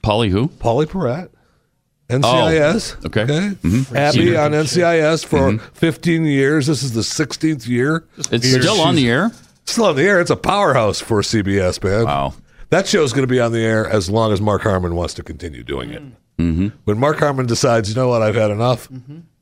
Polly 0.02 0.30
who? 0.30 0.48
Pauley 0.48 0.86
Perrette. 0.86 1.30
NCIS. 2.08 2.96
Oh, 3.02 3.06
okay. 3.06 3.24
Mhm. 3.26 3.94
Abby 3.96 4.18
Senior. 4.18 4.40
on 4.40 4.52
NCIS 4.52 5.24
for 5.26 5.58
15 5.74 6.24
years. 6.24 6.68
This 6.68 6.84
is 6.84 6.92
the 6.92 7.00
16th 7.00 7.66
year. 7.66 8.04
It's 8.30 8.46
Year 8.48 8.62
still 8.62 8.80
on 8.80 8.94
the 8.94 9.08
air. 9.08 9.32
Still 9.64 9.86
on 9.86 9.96
the 9.96 10.02
air. 10.04 10.20
It's 10.20 10.30
a 10.30 10.36
powerhouse 10.36 11.00
for 11.00 11.20
CBS, 11.22 11.82
man. 11.82 12.04
Wow. 12.04 12.34
That 12.70 12.86
show's 12.86 13.12
going 13.12 13.24
to 13.26 13.30
be 13.32 13.40
on 13.40 13.50
the 13.50 13.58
air 13.64 13.88
as 13.88 14.08
long 14.08 14.32
as 14.32 14.40
Mark 14.40 14.62
Harmon 14.62 14.94
wants 14.94 15.14
to 15.14 15.24
continue 15.24 15.64
doing 15.64 15.90
it. 15.90 16.02
Mm-hmm. 16.38 16.68
When 16.84 16.98
Mark 16.98 17.18
Harmon 17.18 17.46
decides, 17.46 17.88
you 17.88 17.94
know 17.94 18.08
what, 18.08 18.22
I've 18.22 18.34
had 18.34 18.50
enough, 18.50 18.88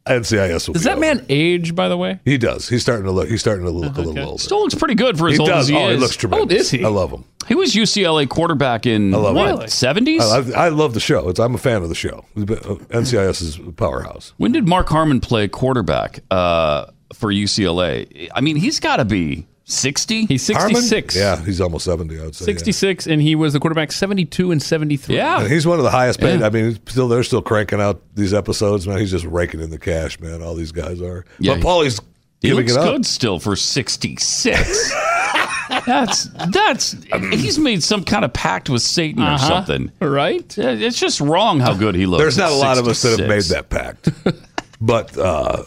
NCIS 0.07 0.69
will 0.69 0.75
Does 0.75 0.83
be 0.83 0.89
that 0.89 0.93
over. 0.93 1.01
man 1.01 1.27
age, 1.29 1.75
by 1.75 1.89
the 1.89 1.97
way? 1.97 2.21
He 2.25 2.37
does. 2.37 2.69
He's 2.69 2.83
starting 2.83 3.05
to 3.07 3.11
look. 3.11 3.29
He's 3.29 3.41
starting 3.41 3.65
to 3.65 3.71
look 3.71 3.97
a 3.97 4.03
little 4.03 4.29
older. 4.29 4.43
Still 4.43 4.61
looks 4.61 4.75
pretty 4.75 4.95
good 4.95 5.19
for 5.19 5.29
as 5.29 5.35
he 5.35 5.41
old 5.41 5.49
does. 5.49 5.65
as 5.65 5.69
he 5.69 5.77
oh, 5.77 5.89
is. 5.89 5.95
he 5.95 6.01
looks 6.01 6.16
tremendous. 6.16 6.39
How 6.39 6.43
old 6.43 6.53
is 6.53 6.71
he? 6.71 6.85
I 6.85 6.89
love 6.89 7.11
him. 7.11 7.25
He 7.49 7.55
was 7.55 7.73
UCLA 7.73 8.29
quarterback 8.29 8.87
in 8.87 9.15
I 9.15 9.19
love 9.19 9.35
what 9.35 9.71
seventies? 9.71 10.23
I, 10.23 10.39
I, 10.39 10.66
I 10.66 10.69
love 10.69 10.95
the 10.95 11.01
show. 11.01 11.29
It's, 11.29 11.41
I'm 11.41 11.55
a 11.55 11.59
fan 11.59 11.83
of 11.83 11.89
the 11.89 11.95
show. 11.95 12.25
NCIS 12.37 13.43
is 13.43 13.59
a 13.59 13.73
powerhouse. 13.73 14.35
When 14.37 14.53
did 14.53 14.69
Mark 14.69 14.89
Harmon 14.89 15.21
play 15.21 15.49
quarterback 15.49 16.21
uh, 16.31 16.87
for 17.12 17.33
UCLA? 17.33 18.29
I 18.35 18.41
mean, 18.41 18.57
he's 18.57 18.81
got 18.81 18.97
to 18.97 19.05
be 19.05 19.47
sixty. 19.65 20.27
He's 20.27 20.47
Harmon? 20.51 20.77
66. 20.77 21.16
Yeah, 21.16 21.43
he's 21.45 21.61
almost 21.61 21.85
70, 21.86 22.19
I 22.20 22.24
would 22.24 22.35
say. 22.36 22.45
yeah. 22.45 22.47
66, 22.59 23.07
and 23.07 23.20
he 23.23 23.35
was 23.35 23.53
the 23.55 23.61
quarterback 23.61 23.93
72 23.93 24.51
and 24.51 24.62
73. 24.62 25.19
And 25.19 25.51
he's 25.51 25.66
one 25.66 25.78
of 25.78 25.85
the 25.85 25.91
highest 25.91 26.20
paid. 26.20 26.41
Yeah. 26.41 26.47
I 26.47 26.51
mean, 26.51 26.78
still 26.86 27.09
they're 27.09 27.23
still 27.24 27.43
cranking 27.43 27.81
out 27.81 28.03
these 28.15 28.32
episodes, 28.35 28.86
man. 28.86 28.99
He's 28.99 29.11
just 29.11 29.24
raking 29.24 29.61
in 29.61 29.70
the 29.70 29.78
cash, 29.78 30.20
man. 30.20 30.43
All 30.43 30.55
these 30.55 30.73
guys 30.73 31.01
are. 31.01 31.24
Yeah, 31.39 31.55
but 31.55 31.62
Paulie's 31.62 32.01
He 32.41 32.49
giving 32.49 32.65
looks 32.66 32.73
it 32.73 32.78
up. 32.78 32.85
good 32.95 33.07
still 33.07 33.39
for 33.39 33.57
sixty 33.57 34.16
six. 34.16 34.93
that's 35.86 36.24
that's 36.51 36.95
he's 37.32 37.59
made 37.59 37.82
some 37.82 38.05
kind 38.05 38.24
of 38.24 38.32
pact 38.32 38.69
with 38.69 38.82
Satan 38.82 39.23
or 39.23 39.27
Uh-huh. 39.31 39.49
something, 39.49 39.91
right? 40.01 40.57
It's 40.59 40.99
just 41.01 41.20
wrong 41.20 41.59
how 41.61 41.74
good 41.74 41.95
he 41.95 42.05
looks. 42.07 42.23
There's 42.23 42.36
not 42.39 42.53
a 42.53 42.55
lot 42.57 42.77
of 42.78 42.86
us 42.86 43.01
that 43.03 43.19
have 43.19 43.28
made 43.28 43.45
that 43.45 43.70
pact, 43.70 44.09
but 44.81 45.16
uh, 45.16 45.65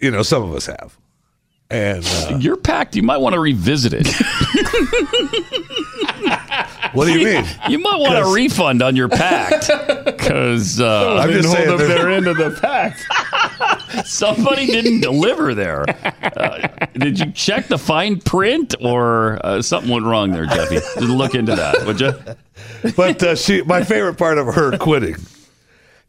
you 0.00 0.10
know, 0.10 0.22
some 0.22 0.42
of 0.42 0.54
us 0.54 0.66
have. 0.66 0.96
And 1.70 2.02
uh, 2.06 2.38
Your 2.40 2.56
pact, 2.56 2.96
you 2.96 3.02
might 3.02 3.18
want 3.18 3.34
to 3.34 3.40
revisit 3.40 3.92
it. 3.94 4.06
what 6.94 7.04
do 7.04 7.12
you 7.18 7.26
mean? 7.26 7.44
You 7.68 7.78
might 7.78 7.98
want 8.00 8.14
a 8.16 8.22
'Cause- 8.22 8.34
refund 8.34 8.80
on 8.82 8.96
your 8.96 9.10
pact 9.10 9.70
because 10.06 10.80
uh, 10.80 11.18
I'm 11.22 11.30
just 11.30 11.52
saying 11.52 11.68
hold 11.68 11.80
up 11.82 11.86
there's- 11.86 12.00
their 12.00 12.10
end 12.10 12.26
of 12.26 12.38
the 12.38 12.58
pact. 12.62 13.04
somebody 14.08 14.64
didn't 14.66 15.00
deliver 15.00 15.54
there. 15.54 15.84
Uh, 16.22 16.68
did 16.94 17.18
you 17.20 17.30
check 17.32 17.68
the 17.68 17.76
fine 17.78 18.18
print 18.20 18.74
or 18.80 19.38
uh, 19.44 19.60
something 19.60 19.90
went 19.92 20.06
wrong 20.06 20.30
there, 20.30 20.46
Jeffy? 20.46 20.76
Just 20.76 21.00
look 21.00 21.34
into 21.34 21.54
that, 21.54 21.84
would 21.86 22.00
you? 22.00 22.12
but 22.96 23.22
uh, 23.22 23.34
she, 23.36 23.60
my 23.62 23.84
favorite 23.84 24.16
part 24.16 24.38
of 24.38 24.46
her 24.54 24.78
quitting 24.78 25.16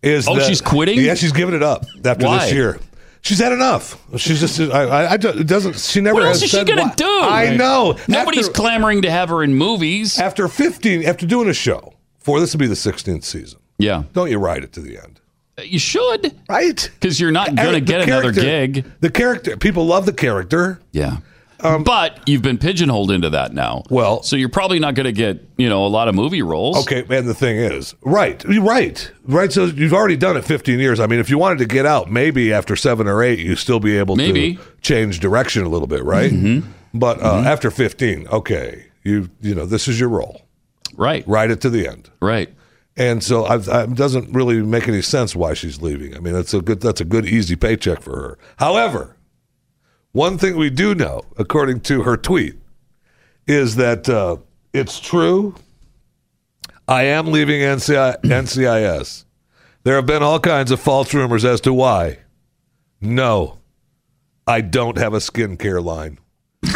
is 0.01 0.25
Oh, 0.25 0.35
that- 0.35 0.47
she's 0.47 0.61
quitting? 0.61 0.99
Yeah, 1.01 1.15
she's 1.15 1.33
giving 1.33 1.53
it 1.55 1.63
up 1.63 1.83
after 2.05 2.27
Why? 2.27 2.45
this 2.45 2.53
year. 2.53 2.79
She's 3.21 3.39
had 3.39 3.51
enough. 3.51 4.01
She's 4.17 4.39
just. 4.39 4.59
I. 4.59 4.83
I, 4.83 5.11
I 5.11 5.17
don't- 5.17 5.39
it 5.39 5.47
doesn't. 5.47 5.77
She 5.77 6.01
never 6.01 6.15
What 6.15 6.23
has 6.23 6.41
else 6.41 6.43
is 6.53 6.59
she 6.59 6.63
gonna 6.65 6.83
why. 6.83 6.93
do? 6.95 7.05
I 7.05 7.55
know. 7.55 7.97
Nobody's 8.07 8.47
After- 8.47 8.61
clamoring 8.61 9.01
to 9.03 9.11
have 9.11 9.29
her 9.29 9.43
in 9.43 9.53
movies. 9.55 10.17
after 10.19 10.47
15 10.47 11.03
after 11.03 11.25
doing 11.25 11.49
a 11.49 11.53
show 11.53 11.93
for 12.17 12.39
this 12.39 12.53
will 12.53 12.59
be 12.59 12.67
the 12.67 12.73
16th 12.75 13.23
season 13.23 13.59
Yeah, 13.77 14.03
don't 14.13 14.29
you 14.29 14.37
ride 14.37 14.63
it 14.63 14.71
to 14.73 14.79
the 14.81 14.97
end 14.97 15.19
uh, 15.57 15.63
you 15.63 15.79
should 15.79 16.33
right 16.49 16.89
because 16.99 17.19
you're 17.19 17.31
not 17.31 17.55
going 17.55 17.67
to 17.73 17.79
The 17.79 17.81
get 17.81 18.01
another 18.01 18.31
gig. 18.31 18.85
the 19.01 19.09
character 19.09 19.57
people 19.57 19.85
love 19.85 20.05
the 20.05 20.13
character 20.13 20.79
Yeah. 20.91 21.17
But 21.61 22.19
you've 22.27 22.41
been 22.41 22.57
pigeonholed 22.57 23.11
into 23.11 23.29
that 23.31 23.53
now. 23.53 23.83
Well- 23.89 24.23
so 24.23 24.35
you're 24.35 24.49
probably 24.49 24.79
not 24.79 24.95
going 24.95 25.05
to 25.05 25.11
get 25.11 25.43
you 25.57 25.67
know 25.69 25.85
a 25.85 25.87
lot 25.89 26.07
of 26.07 26.15
movie 26.15 26.41
roles. 26.41 26.77
okay 26.77 27.03
and 27.15 27.27
the 27.27 27.33
thing 27.33 27.57
is 27.57 27.95
right 28.01 28.43
right 28.45 29.11
right 29.25 29.51
so 29.51 29.65
you've 29.65 29.93
already 29.93 30.15
done 30.17 30.37
it 30.37 30.45
15 30.45 30.79
years 30.79 30.99
i 30.99 31.05
mean 31.07 31.19
if 31.19 31.29
you 31.29 31.37
wanted 31.37 31.57
to 31.59 31.65
get 31.65 31.85
out 31.85 32.09
maybe 32.09 32.53
after 32.53 32.75
seven 32.77 33.07
or 33.07 33.21
eight 33.21 33.39
you 33.39 33.55
still 33.57 33.79
be 33.79 33.97
able 33.97 34.15
Maybe. 34.15 34.55
to 34.55 34.61
change 34.81 35.19
direction 35.19 35.63
a 35.63 35.69
little 35.69 35.87
bit 35.87 36.03
right 36.03 36.31
Mm-hmm. 36.31 36.69
but 36.93 37.21
uh, 37.21 37.43
after 37.45 37.69
15 37.71 38.27
okay 38.29 38.85
you 39.03 39.29
you 39.41 39.53
know 39.53 39.65
this 39.65 39.87
is 39.87 39.99
your 39.99 40.09
role 40.09 40.41
Right. 40.95 41.23
ride 41.27 41.51
it 41.51 41.59
to 41.61 41.69
the 41.69 41.87
end 41.87 42.09
Right. 42.21 42.53
and 42.97 43.21
so 43.23 43.45
I've, 43.45 43.67
it 43.67 43.95
doesn't 43.95 44.33
really 44.33 44.61
make 44.61 44.87
any 44.87 45.01
sense 45.01 45.35
why 45.35 45.53
she's 45.53 45.81
leaving. 45.81 46.15
I 46.15 46.19
mean, 46.19 46.33
that's 46.33 46.53
a 46.53 46.61
good 46.61 46.81
that's 46.81 46.99
a 47.01 47.05
good 47.05 47.25
easy 47.25 47.55
paycheck 47.55 48.01
for 48.01 48.15
her. 48.15 48.37
However, 48.57 49.15
one 50.11 50.37
thing 50.37 50.57
we 50.57 50.69
do 50.69 50.95
know, 50.95 51.21
according 51.37 51.81
to 51.81 52.03
her 52.03 52.17
tweet, 52.17 52.55
is 53.47 53.75
that 53.77 54.09
uh, 54.09 54.37
it's 54.73 54.99
true. 54.99 55.55
I 56.87 57.03
am 57.03 57.27
leaving 57.27 57.61
NCI, 57.61 58.21
NCIS. 58.21 59.25
There 59.83 59.95
have 59.95 60.05
been 60.05 60.23
all 60.23 60.39
kinds 60.39 60.71
of 60.71 60.79
false 60.79 61.13
rumors 61.13 61.45
as 61.45 61.61
to 61.61 61.73
why. 61.73 62.19
No, 63.01 63.59
I 64.47 64.61
don't 64.61 64.97
have 64.97 65.13
a 65.13 65.19
skincare 65.19 65.83
line. 65.83 66.19
Good 66.61 66.71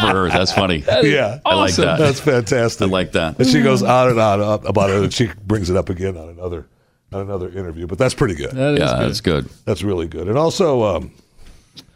for 0.00 0.06
her. 0.06 0.28
That's 0.28 0.52
funny. 0.52 0.82
yeah, 1.02 1.38
I 1.44 1.54
like 1.54 1.74
that. 1.74 1.98
That's 1.98 2.20
fantastic. 2.20 2.88
I 2.88 2.90
like 2.90 3.12
that. 3.12 3.38
And 3.38 3.46
she 3.46 3.62
goes 3.62 3.82
on 3.82 4.08
and 4.08 4.18
on 4.18 4.40
up 4.40 4.66
about 4.66 4.90
it, 4.90 5.02
and 5.02 5.12
she 5.12 5.28
brings 5.44 5.70
it 5.70 5.76
up 5.76 5.90
again 5.90 6.16
on 6.16 6.30
another 6.30 6.66
on 7.12 7.20
another 7.20 7.48
interview. 7.50 7.86
But 7.86 7.98
that's 7.98 8.14
pretty 8.14 8.34
good. 8.34 8.50
That 8.52 8.74
is 8.74 8.80
yeah, 8.80 8.98
good. 8.98 9.08
that's 9.08 9.20
good. 9.20 9.48
That's 9.66 9.82
really 9.82 10.08
good. 10.08 10.28
And 10.28 10.36
also, 10.36 10.82
um, 10.82 11.12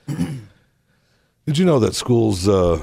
did 1.46 1.58
you 1.58 1.64
know 1.64 1.78
that 1.80 1.94
schools 1.94 2.48
uh, 2.48 2.82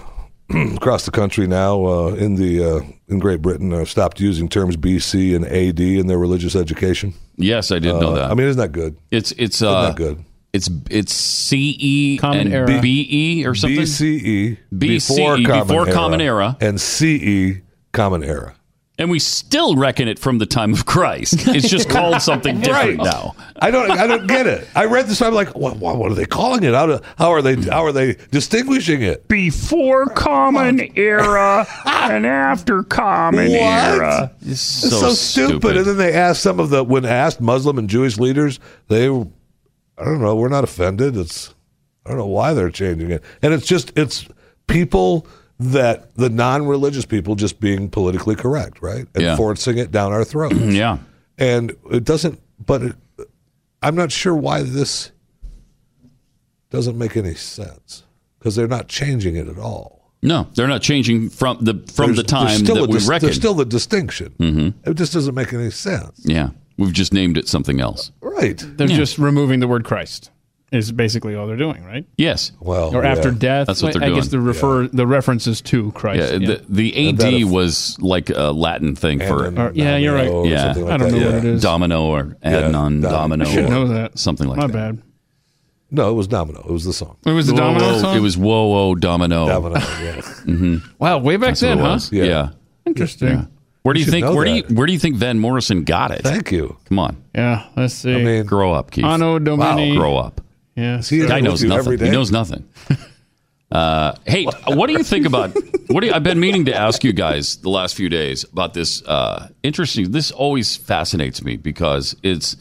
across 0.75 1.05
the 1.05 1.11
country 1.11 1.47
now 1.47 1.85
uh, 1.85 2.07
in 2.15 2.35
the 2.35 2.63
uh, 2.63 2.79
in 3.07 3.19
Great 3.19 3.41
Britain 3.41 3.73
uh, 3.73 3.85
stopped 3.85 4.19
using 4.19 4.47
terms 4.49 4.77
BC 4.77 5.35
and 5.35 5.45
AD 5.45 5.79
in 5.79 6.07
their 6.07 6.17
religious 6.19 6.55
education? 6.55 7.13
Yes, 7.37 7.71
I 7.71 7.79
did 7.79 7.93
know 7.95 8.11
Uh, 8.11 8.15
that. 8.15 8.31
I 8.31 8.33
mean, 8.33 8.47
isn't 8.47 8.59
that 8.61 8.71
good? 8.71 8.97
it's 9.11 9.31
it's 9.33 9.57
Isn't 9.57 9.67
uh, 9.67 9.81
that 9.89 9.95
good? 9.95 10.23
It's 10.53 10.69
it's 10.89 11.13
CE 11.13 12.17
Common 12.19 12.47
and 12.47 12.53
era. 12.53 12.81
BE 12.81 13.43
or 13.45 13.55
something. 13.55 13.79
BCE 13.81 14.57
BCE, 14.73 15.67
before 15.67 15.85
Common 15.85 16.21
Era. 16.21 16.55
and 16.61 16.79
CE 16.79 17.61
Common 17.91 18.23
Era. 18.23 18.55
And 18.97 19.09
we 19.09 19.19
still 19.19 19.75
reckon 19.75 20.07
it 20.07 20.17
from 20.19 20.37
the 20.37 20.45
time 20.45 20.71
of 20.73 20.85
Christ. 20.85 21.47
It's 21.49 21.67
just 21.67 21.89
called 21.89 22.21
something 22.21 22.59
different 22.61 22.99
Right. 22.99 23.05
now. 23.05 23.35
I 23.57 23.69
don't. 23.69 23.91
I 23.91 24.07
don't 24.07 24.25
get 24.25 24.47
it. 24.47 24.65
I 24.73 24.85
read 24.85 25.07
this. 25.07 25.21
I'm 25.21 25.33
like, 25.33 25.53
what, 25.53 25.75
what, 25.77 25.97
what 25.97 26.11
are 26.13 26.15
they 26.15 26.25
calling 26.25 26.63
it? 26.63 26.73
How, 26.73 26.85
do, 26.85 26.99
how 27.17 27.31
are 27.31 27.41
they? 27.41 27.55
How 27.61 27.83
are 27.85 27.91
they 27.91 28.13
distinguishing 28.31 29.01
it? 29.01 29.27
Before 29.27 30.05
Common 30.05 30.97
Era 30.97 31.67
and 31.85 32.25
after 32.25 32.83
Common 32.83 33.51
What? 33.51 34.33
It's 34.41 34.83
It's 34.85 34.89
so, 34.89 35.09
so, 35.09 35.13
stupid. 35.13 35.75
And 35.75 35.85
then 35.85 35.97
they 35.97 36.13
asked 36.13 36.41
some 36.41 36.61
of 36.61 36.69
the 36.69 36.81
when 36.81 37.03
asked 37.03 37.41
Muslim 37.41 37.77
and 37.77 37.89
Jewish 37.89 38.17
leaders, 38.17 38.61
they, 38.87 39.07
I 39.09 40.03
don't 40.05 40.21
know, 40.21 40.37
we're 40.37 40.47
not 40.47 40.63
offended. 40.63 41.17
It's, 41.17 41.53
I 42.05 42.09
don't 42.11 42.17
know 42.19 42.27
why 42.27 42.53
they're 42.53 42.69
changing 42.69 43.11
it, 43.11 43.23
and 43.41 43.53
it's 43.53 43.67
just 43.67 43.91
it's 43.97 44.25
people 44.67 45.27
that 45.59 46.13
the 46.15 46.29
non-religious 46.29 47.05
people 47.05 47.35
just 47.35 47.59
being 47.59 47.89
politically 47.89 48.35
correct, 48.35 48.81
right, 48.81 49.07
and 49.15 49.23
Yeah. 49.23 49.35
forcing 49.37 49.77
it 49.77 49.91
down 49.91 50.11
our 50.11 50.23
throats. 50.23 50.55
yeah. 50.59 50.97
and 51.37 51.75
it 51.91 52.03
doesn't. 52.03 52.39
But 52.65 52.81
it, 52.83 52.95
I'm 53.81 53.95
not 53.95 54.11
sure 54.11 54.35
why 54.35 54.63
this 54.63 55.11
doesn't 56.69 56.97
make 56.97 57.15
any 57.15 57.35
sense 57.35 58.03
because 58.39 58.55
they're 58.55 58.67
not 58.67 58.87
changing 58.87 59.35
it 59.35 59.47
at 59.47 59.57
all. 59.57 60.11
No, 60.21 60.47
they're 60.55 60.67
not 60.67 60.81
changing 60.81 61.29
from 61.29 61.57
the 61.61 61.73
from 61.93 62.07
There's- 62.07 62.17
the 62.17 62.23
time 62.23 62.57
still 62.57 62.75
that 62.75 62.89
we 62.89 62.97
dis- 62.97 63.07
reckon. 63.07 63.27
There's 63.27 63.35
still 63.37 63.53
the 63.53 63.65
distinction. 63.65 64.33
Mm-hmm. 64.39 64.89
It 64.89 64.95
just 64.95 65.13
doesn't 65.13 65.35
make 65.35 65.53
any 65.53 65.69
sense. 65.69 66.21
Yeah, 66.23 66.49
we've 66.77 66.93
just 66.93 67.13
named 67.13 67.37
it 67.37 67.47
something 67.47 67.79
else. 67.79 68.11
Right. 68.21 68.61
They're 68.77 68.89
Yeah. 68.89 68.97
just 68.97 69.17
removing 69.19 69.59
the 69.59 69.67
word 69.67 69.83
Christ. 69.85 70.31
Is 70.71 70.91
basically 70.91 71.35
all 71.35 71.45
they're 71.47 71.55
doing, 71.55 71.85
right? 71.85 72.05
Yes. 72.17 72.51
Well, 72.59 72.93
or 72.93 73.05
after 73.05 73.29
death. 73.31 73.67
That's 73.67 73.83
what 73.83 73.93
they're 73.93 74.03
I 74.03 74.09
guess 74.09 74.25
the 74.25 74.31
doing. 74.37 74.45
refer 74.47 74.87
the 74.87 75.05
references 75.07 75.61
to 75.61 75.91
Christ. 75.91 76.33
Yeah, 76.33 76.37
yeah. 76.39 76.47
the, 76.47 76.65
the 76.91 77.09
AD 77.43 77.49
was 77.51 77.97
like 78.01 78.29
a 78.31 78.51
Latin 78.51 78.95
thing 78.95 79.19
for 79.19 79.45
Or- 79.57 79.71
yeah, 79.73 79.95
you're 79.97 80.15
right. 80.15 80.27
or 80.27 80.47
yeah, 80.47 80.73
like 80.73 80.77
I 80.77 80.97
don't 80.97 81.11
that, 81.11 81.17
know 81.19 81.25
what 81.27 81.35
it 81.35 81.45
is. 81.45 81.61
Domino 81.61 82.05
or 82.05 82.35
Yeah, 82.43 82.63
Adnon 82.63 83.01
Domino. 83.01 83.45
I 83.45 83.47
should 83.47 83.65
or 83.65 83.69
know 83.69 83.87
that. 83.89 84.17
Something 84.19 84.47
like 84.47 84.57
My 84.57 84.67
that. 84.67 84.73
My 84.73 84.91
bad. 84.91 85.01
No, 85.91 86.09
it 86.09 86.13
was 86.13 86.27
Domino. 86.27 86.61
It 86.61 86.71
was 86.71 86.83
the 86.83 86.93
song. 86.93 87.15
It 87.25 87.31
was 87.31 87.45
the 87.47 87.53
Whoa, 87.53 87.59
Domino 87.59 87.85
whoa, 87.85 87.99
song? 88.01 88.17
It 88.17 88.21
was 88.21 88.35
Whoa 88.37 88.67
Whoa 88.67 88.95
Domino. 88.95 89.47
Domino, 89.47 89.79
yeah. 90.01 90.21
hmm 90.45 90.77
Wow, 90.97 91.19
way 91.19 91.37
back 91.37 91.49
That's 91.49 91.61
then, 91.61 91.77
huh? 91.77 91.93
was. 91.93 92.11
Yeah. 92.11 92.49
Interesting. 92.87 93.27
Yeah. 93.29 93.45
Where 93.83 93.93
do 93.93 93.99
you 93.99 94.07
You 94.07 94.11
think 94.11 94.25
know 94.25 94.33
where 94.35 94.45
do 94.45 94.51
you 94.51 94.63
where 94.75 94.87
do 94.87 94.93
you 94.93 94.99
think 94.99 95.15
Van 95.15 95.37
Morrison 95.37 95.83
got 95.83 96.09
it? 96.09 96.23
Thank 96.23 96.51
you. 96.51 96.75
Come 96.89 96.97
on. 96.97 97.23
Yeah, 97.35 97.67
let's 97.77 97.93
see. 97.93 98.15
I 98.15 98.17
mean, 98.23 98.45
Grow 98.47 98.73
up, 98.73 98.89
Keith. 98.89 99.05
Anno 99.05 99.37
Domini. 99.37 99.91
Wow, 99.91 99.97
grow 100.01 100.17
up. 100.17 100.41
Yeah. 100.75 100.99
See, 100.99 101.25
Guy 101.25 101.39
knows 101.39 101.61
with 101.61 101.71
you 101.71 101.77
every 101.77 101.95
nothing. 101.95 102.07
He 102.07 102.11
knows 102.11 102.31
nothing. 102.31 102.69
Uh, 103.71 104.15
hey, 104.25 104.45
what 104.67 104.87
do 104.87 104.93
you 104.93 105.03
think 105.03 105.25
about? 105.25 105.55
What 105.87 106.01
do 106.01 106.07
you, 106.07 106.13
I've 106.13 106.23
been 106.23 106.39
meaning 106.39 106.65
to 106.65 106.75
ask 106.75 107.03
you 107.03 107.13
guys 107.13 107.57
the 107.57 107.69
last 107.69 107.95
few 107.95 108.09
days 108.09 108.43
about 108.43 108.73
this. 108.73 109.03
Uh, 109.05 109.49
interesting. 109.63 110.11
This 110.11 110.31
always 110.31 110.75
fascinates 110.75 111.43
me 111.43 111.57
because 111.57 112.15
it's 112.23 112.57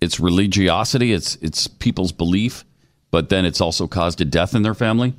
it's 0.00 0.20
religiosity. 0.20 1.12
It's 1.12 1.36
it's 1.36 1.66
people's 1.66 2.12
belief, 2.12 2.64
but 3.10 3.30
then 3.30 3.44
it's 3.44 3.60
also 3.60 3.86
caused 3.86 4.20
a 4.20 4.24
death 4.24 4.54
in 4.54 4.62
their 4.62 4.74
family. 4.74 5.14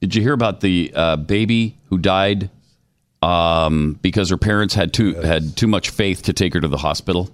Did 0.00 0.14
you 0.14 0.22
hear 0.22 0.34
about 0.34 0.60
the 0.60 0.92
uh, 0.94 1.16
baby 1.16 1.76
who 1.88 1.98
died 1.98 2.50
um, 3.22 3.98
because 4.02 4.30
her 4.30 4.36
parents 4.36 4.74
had 4.74 4.92
too 4.92 5.14
had 5.14 5.56
too 5.56 5.66
much 5.66 5.90
faith 5.90 6.22
to 6.22 6.32
take 6.32 6.54
her 6.54 6.60
to 6.60 6.68
the 6.68 6.76
hospital? 6.76 7.30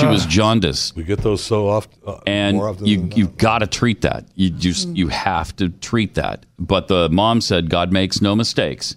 she 0.00 0.06
was 0.06 0.24
jaundiced. 0.26 0.96
We 0.96 1.04
get 1.04 1.20
those 1.20 1.42
so 1.42 1.68
often. 1.68 1.98
Uh, 2.06 2.20
and 2.26 2.56
often 2.58 2.86
you 2.86 3.08
you've 3.14 3.36
got 3.36 3.58
to 3.58 3.66
treat 3.66 4.00
that. 4.02 4.24
You 4.34 4.50
just 4.50 4.88
you 4.88 5.08
have 5.08 5.54
to 5.56 5.68
treat 5.68 6.14
that. 6.14 6.46
But 6.58 6.88
the 6.88 7.08
mom 7.10 7.40
said 7.40 7.70
God 7.70 7.92
makes 7.92 8.20
no 8.20 8.34
mistakes. 8.34 8.96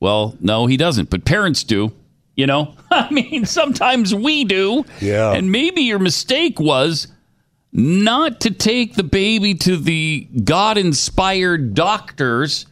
Well, 0.00 0.36
no, 0.40 0.66
he 0.66 0.76
doesn't. 0.76 1.10
But 1.10 1.24
parents 1.24 1.64
do. 1.64 1.92
You 2.34 2.46
know, 2.46 2.74
I 2.90 3.10
mean, 3.10 3.44
sometimes 3.44 4.14
we 4.14 4.44
do. 4.44 4.84
Yeah. 5.00 5.32
And 5.32 5.52
maybe 5.52 5.82
your 5.82 5.98
mistake 5.98 6.58
was 6.58 7.08
not 7.72 8.40
to 8.40 8.50
take 8.50 8.94
the 8.94 9.02
baby 9.02 9.54
to 9.54 9.76
the 9.76 10.26
God-inspired 10.44 11.74
doctors 11.74 12.66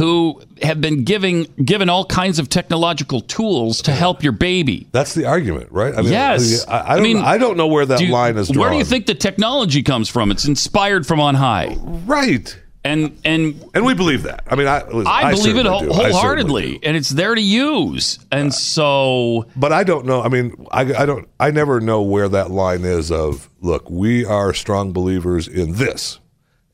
who 0.00 0.40
have 0.62 0.80
been 0.80 1.04
giving 1.04 1.42
given 1.62 1.90
all 1.90 2.06
kinds 2.06 2.38
of 2.38 2.48
technological 2.48 3.20
tools 3.20 3.82
to 3.82 3.92
help 3.92 4.22
your 4.22 4.32
baby. 4.32 4.86
That's 4.92 5.12
the 5.12 5.26
argument, 5.26 5.70
right? 5.70 5.94
I 5.94 6.00
yes, 6.00 6.66
I, 6.66 6.94
I, 6.94 6.96
don't, 6.96 7.16
I 7.18 7.36
don't 7.36 7.58
know 7.58 7.66
where 7.66 7.84
that 7.84 8.00
you- 8.00 8.08
line 8.10 8.38
is 8.38 8.48
drawn. 8.48 8.60
Where 8.60 8.70
do 8.70 8.78
you 8.78 8.84
think 8.84 9.04
the 9.04 9.14
technology 9.14 9.82
comes 9.82 10.08
from? 10.08 10.30
It's 10.30 10.46
inspired 10.46 11.06
from 11.06 11.20
on 11.20 11.34
high, 11.34 11.76
right? 12.06 12.58
And 12.82 13.20
and 13.26 13.62
and 13.74 13.84
we 13.84 13.92
believe 13.92 14.22
that. 14.22 14.44
I 14.50 14.54
mean, 14.56 14.66
I 14.66 14.78
I, 14.78 15.32
believe 15.32 15.56
it 15.58 15.66
whole- 15.66 15.80
do. 15.80 15.92
I 15.92 16.12
certainly 16.12 16.12
wholeheartedly, 16.12 16.80
and 16.82 16.96
it's 16.96 17.10
there 17.10 17.34
to 17.34 17.42
use. 17.42 18.18
And 18.32 18.48
uh, 18.48 18.52
so, 18.52 19.46
But 19.54 19.74
I 19.74 19.84
don't 19.84 20.06
know. 20.06 20.22
I 20.22 20.28
mean, 20.28 20.66
I, 20.70 20.80
I 20.94 21.04
don't. 21.04 21.28
I 21.38 21.50
never 21.50 21.78
know 21.82 22.00
where 22.00 22.30
that 22.30 22.50
line 22.50 22.86
is. 22.86 23.12
Of 23.12 23.50
look, 23.60 23.90
we 23.90 24.24
are 24.24 24.54
strong 24.54 24.94
believers 24.94 25.46
in 25.46 25.74
this, 25.74 26.20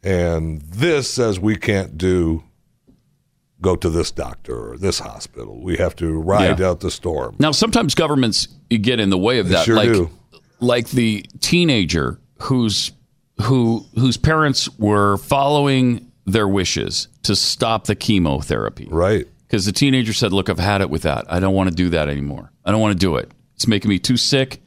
and 0.05 0.61
this 0.63 1.11
says 1.11 1.41
we 1.41 1.57
can't 1.57 1.99
do. 1.99 2.45
Go 3.61 3.75
to 3.77 3.89
this 3.89 4.11
doctor 4.11 4.73
or 4.73 4.77
this 4.77 4.99
hospital. 4.99 5.63
We 5.63 5.77
have 5.79 5.97
to 5.97 6.13
ride 6.13 6.61
Yeah. 6.61 6.69
out 6.69 6.81
the 6.81 6.91
storm. 6.91 7.37
now 7.39 7.53
sometimes 7.53 7.95
governments 7.95 8.49
get 8.69 9.01
in 9.01 9.11
the 9.11 9.19
way 9.19 9.39
of 9.39 9.49
They 9.49 9.55
that, 9.55 9.65
sure 9.65 9.77
like 9.77 9.93
do. 9.93 10.11
like 10.61 10.89
the 10.91 11.25
teenager 11.41 12.19
whose 12.43 12.93
who 13.43 13.85
whose 13.95 14.17
parents 14.17 14.69
were 14.79 15.17
following 15.19 16.11
their 16.27 16.49
wishes 16.49 17.09
to 17.23 17.35
stop 17.37 17.85
the 17.87 17.95
chemotherapy, 17.95 18.89
right? 18.91 19.27
Because 19.47 19.65
the 19.65 19.73
teenager 19.73 20.13
said, 20.13 20.33
"Look, 20.33 20.49
I've 20.51 20.59
had 20.59 20.81
it 20.81 20.91
with 20.91 21.03
that. 21.03 21.25
I 21.33 21.39
don't 21.41 21.55
want 21.55 21.69
to 21.71 21.75
do 21.75 21.89
that 21.91 22.09
anymore. 22.09 22.51
I 22.65 22.73
don't 22.73 22.81
want 22.81 22.93
to 22.93 22.99
do 22.99 23.17
it. 23.17 23.31
It's 23.55 23.67
making 23.67 23.89
me 23.89 23.99
too 23.99 24.17
sick." 24.17 24.61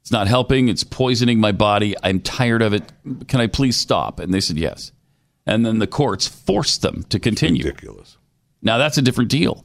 It's 0.00 0.10
not 0.10 0.26
helping. 0.26 0.68
It's 0.68 0.84
poisoning 0.84 1.40
my 1.40 1.52
body. 1.52 1.94
I'm 2.02 2.20
tired 2.20 2.60
of 2.60 2.74
it. 2.74 2.82
Can 3.26 3.40
I 3.40 3.46
please 3.46 3.76
stop? 3.78 4.20
And 4.20 4.34
they 4.34 4.40
said 4.40 4.58
yes. 4.58 4.92
And 5.46 5.64
then 5.64 5.78
the 5.78 5.86
courts 5.86 6.26
forced 6.28 6.82
them 6.82 7.06
to 7.08 7.18
continue. 7.18 7.64
Ridiculous. 7.64 8.18
Now 8.64 8.78
that's 8.78 8.98
a 8.98 9.02
different 9.02 9.30
deal. 9.30 9.64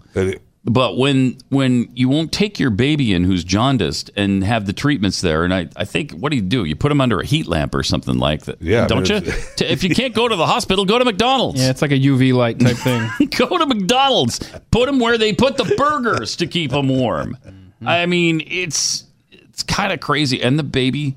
But 0.66 0.98
when 0.98 1.38
when 1.50 1.90
you 1.96 2.10
won't 2.10 2.34
take 2.34 2.60
your 2.60 2.70
baby 2.70 3.14
in 3.14 3.24
who's 3.24 3.46
jaundiced 3.46 4.12
and 4.18 4.44
have 4.44 4.66
the 4.66 4.74
treatments 4.74 5.22
there, 5.22 5.46
and 5.46 5.54
I, 5.54 5.70
I 5.78 5.86
think 5.86 6.12
what 6.12 6.32
do 6.32 6.36
you 6.36 6.42
do? 6.42 6.66
You 6.66 6.76
put 6.76 6.90
them 6.90 7.00
under 7.00 7.20
a 7.20 7.26
heat 7.26 7.48
lamp 7.48 7.74
or 7.74 7.82
something 7.82 8.20
like 8.20 8.44
that. 8.44 8.62
Yeah, 8.62 8.86
don't 8.86 9.10
mean, 9.10 9.24
you? 9.24 9.34
If 9.60 9.84
you 9.84 9.96
can't 9.96 10.14
go 10.14 10.28
to 10.28 10.36
the 10.36 10.46
hospital, 10.46 10.84
go 10.84 11.00
to 11.00 11.06
McDonald's. 11.06 11.62
Yeah, 11.62 11.70
it's 11.70 11.82
like 11.82 11.92
a 11.92 12.00
UV 12.00 12.34
light 12.34 12.60
type 12.60 12.76
thing. 12.76 13.10
go 13.38 13.58
to 13.58 13.66
McDonald's. 13.66 14.40
Put 14.70 14.88
them 14.88 15.00
where 15.00 15.18
they 15.18 15.34
put 15.34 15.56
the 15.56 15.74
burgers 15.78 16.36
to 16.36 16.46
keep 16.46 16.72
them 16.72 16.90
warm. 16.90 17.38
Mm-hmm. 17.44 17.88
I 17.88 18.06
mean, 18.06 18.44
it's 18.46 19.06
it's 19.32 19.64
kind 19.64 19.94
of 19.94 20.02
crazy. 20.02 20.44
And 20.44 20.60
the 20.60 20.64
baby 20.64 21.16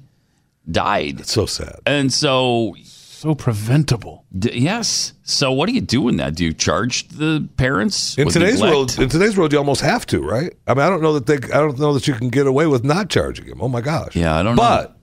died. 0.70 1.20
It's 1.20 1.32
so 1.32 1.46
sad. 1.46 1.80
And 1.84 2.12
so 2.12 2.76
so 3.22 3.34
preventable. 3.34 4.24
D- 4.36 4.50
yes. 4.58 5.12
So 5.22 5.52
what 5.52 5.68
do 5.68 5.74
you 5.74 5.80
do 5.80 6.08
in 6.08 6.16
that? 6.16 6.34
Do 6.34 6.44
you 6.44 6.52
charge 6.52 7.06
the 7.08 7.48
parents 7.56 8.18
In 8.18 8.24
with 8.26 8.34
today's 8.34 8.54
neglect? 8.54 8.72
world, 8.74 8.98
in 8.98 9.08
today's 9.08 9.36
world, 9.36 9.52
you 9.52 9.58
almost 9.58 9.80
have 9.80 10.04
to, 10.06 10.20
right? 10.20 10.52
I 10.66 10.74
mean, 10.74 10.82
I 10.84 10.88
don't 10.88 11.02
know 11.02 11.12
that 11.18 11.26
they, 11.26 11.36
I 11.36 11.58
don't 11.60 11.78
know 11.78 11.94
that 11.94 12.08
you 12.08 12.14
can 12.14 12.30
get 12.30 12.46
away 12.46 12.66
with 12.66 12.82
not 12.84 13.08
charging 13.08 13.46
him. 13.46 13.60
Oh 13.62 13.68
my 13.68 13.80
gosh. 13.80 14.16
Yeah, 14.16 14.34
I 14.36 14.42
don't 14.42 14.56
know. 14.56 14.62
But 14.62 14.96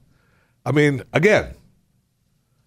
I 0.66 0.72
mean, 0.74 1.02
again, 1.14 1.54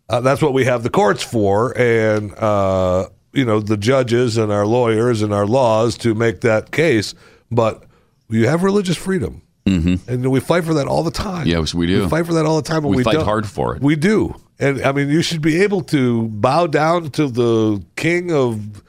uh, 0.09 0.21
that's 0.21 0.41
what 0.43 0.53
we 0.55 0.65
have 0.65 0.83
the 0.83 0.91
courts 0.91 1.23
for, 1.23 1.77
and 1.79 2.35
uh, 2.37 3.09
you 3.33 3.45
know, 3.45 3.61
the 3.61 3.77
judges 3.77 4.37
and 4.37 4.51
our 4.51 4.67
lawyers 4.67 5.23
and 5.23 5.33
our 5.33 5.47
laws 5.47 5.97
to 5.99 6.15
make 6.15 6.41
that 6.43 6.71
case. 6.71 7.15
But 7.51 7.85
you 8.29 8.49
have 8.49 8.63
religious 8.63 8.97
freedom, 8.97 9.43
mm-hmm. 9.67 10.11
and 10.11 10.31
we 10.31 10.41
fight 10.41 10.65
for 10.65 10.75
that 10.75 10.87
all 10.87 11.03
the 11.03 11.11
time. 11.11 11.47
Yes, 11.47 11.75
we 11.75 11.87
do. 11.87 12.03
We 12.05 12.09
fight 12.09 12.27
for 12.27 12.33
that 12.35 12.47
all 12.47 12.57
the 12.57 12.67
time. 12.69 12.79
and 12.85 12.89
We 12.91 12.97
we 12.97 13.05
fight 13.05 13.15
don't- 13.15 13.25
hard 13.25 13.47
for 13.47 13.77
it. 13.77 13.83
We 13.83 13.95
do, 13.97 14.35
and 14.63 14.83
I 14.83 14.93
mean, 14.93 15.09
you 15.11 15.21
should 15.23 15.43
be 15.43 15.63
able 15.63 15.83
to 15.85 16.29
bow 16.29 16.67
down 16.67 17.11
to 17.13 17.27
the 17.29 17.83
king 17.97 18.33
of 18.33 18.83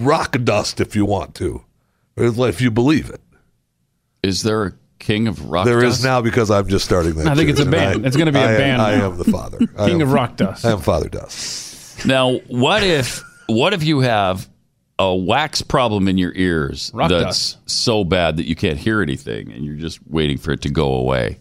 rock 0.00 0.36
dust 0.44 0.80
if 0.80 0.94
you 0.96 1.04
want 1.06 1.34
to, 1.36 1.62
if 2.16 2.60
you 2.60 2.70
believe 2.70 3.08
it. 3.10 3.20
Is 4.22 4.42
there 4.42 4.64
a 4.64 4.72
king 4.98 5.28
of 5.28 5.48
rock 5.48 5.66
dust? 5.66 5.78
There 5.78 5.84
is 5.88 6.04
now 6.04 6.20
because 6.20 6.50
I'm 6.50 6.66
just 6.68 6.84
starting 6.84 7.14
that. 7.14 7.26
I 7.28 7.34
think 7.34 7.48
it's 7.50 7.60
a 7.60 7.66
band. 7.66 8.04
I- 8.04 8.08
It's 8.08 8.16
gonna 8.16 8.32
be 8.32 8.38
a 8.38 8.42
I 8.42 8.52
am- 8.52 8.58
band 8.58 8.82
I 8.82 8.96
now. 8.96 9.06
am 9.12 9.16
the 9.18 9.24
father. 9.24 9.58
I 9.78 9.86
King 9.86 10.02
am- 10.02 10.08
of 10.08 10.12
rock 10.12 10.36
dust. 10.36 10.64
I 10.64 10.72
am 10.72 10.80
Father 10.80 11.08
Dust. 11.08 12.04
Now, 12.04 12.38
what 12.48 12.82
if 12.82 13.22
what 13.46 13.72
if 13.72 13.84
you 13.84 14.00
have 14.00 14.48
a 14.98 15.14
wax 15.14 15.62
problem 15.62 16.08
in 16.08 16.16
your 16.18 16.32
ears 16.34 16.90
Rock 16.94 17.10
that's 17.10 17.56
so 17.66 18.02
bad 18.02 18.38
that 18.38 18.46
you 18.46 18.56
can't 18.56 18.78
hear 18.78 19.00
anything, 19.02 19.52
and 19.52 19.64
you're 19.64 19.76
just 19.76 20.00
waiting 20.08 20.38
for 20.38 20.52
it 20.52 20.62
to 20.62 20.70
go 20.70 20.94
away? 20.94 21.38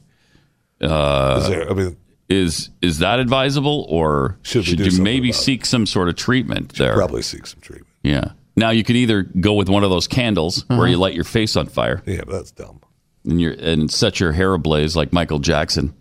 Uh, 0.82 1.40
Is 1.42 1.48
there- 1.50 1.70
I 1.70 1.74
mean, 1.74 1.98
is 2.30 2.70
is 2.82 3.00
that 3.00 3.20
advisable, 3.20 3.86
or 3.90 4.38
Should 4.42 4.66
should, 4.66 4.80
you 4.80 5.02
maybe 5.04 5.30
about 5.30 5.40
it? 5.40 5.44
seek 5.44 5.66
some 5.66 5.86
sort 5.86 6.10
of 6.10 6.16
treatment 6.16 6.74
there? 6.76 6.94
Probably 6.96 7.22
seek 7.22 7.46
some 7.48 7.60
treatment. 7.62 7.88
Yeah. 8.04 8.32
Now 8.56 8.70
you 8.70 8.84
could 8.84 8.96
either 8.96 9.24
go 9.24 9.54
with 9.54 9.68
one 9.70 9.84
of 9.84 9.90
those 9.90 10.08
candles 10.08 10.64
where 10.68 10.80
Uh-huh. 10.80 10.88
you 10.88 10.98
light 10.98 11.14
your 11.14 11.24
face 11.26 11.56
on 11.56 11.68
fire. 11.68 12.02
Yeah, 12.06 12.22
but 12.26 12.32
that's 12.34 12.52
dumb. 12.52 12.80
And 13.26 13.42
you 13.42 13.52
and 13.52 13.92
set 13.92 14.20
your 14.20 14.32
hair 14.32 14.54
ablaze 14.54 14.96
like 14.96 15.12
Michael 15.14 15.40
Jackson. 15.40 15.94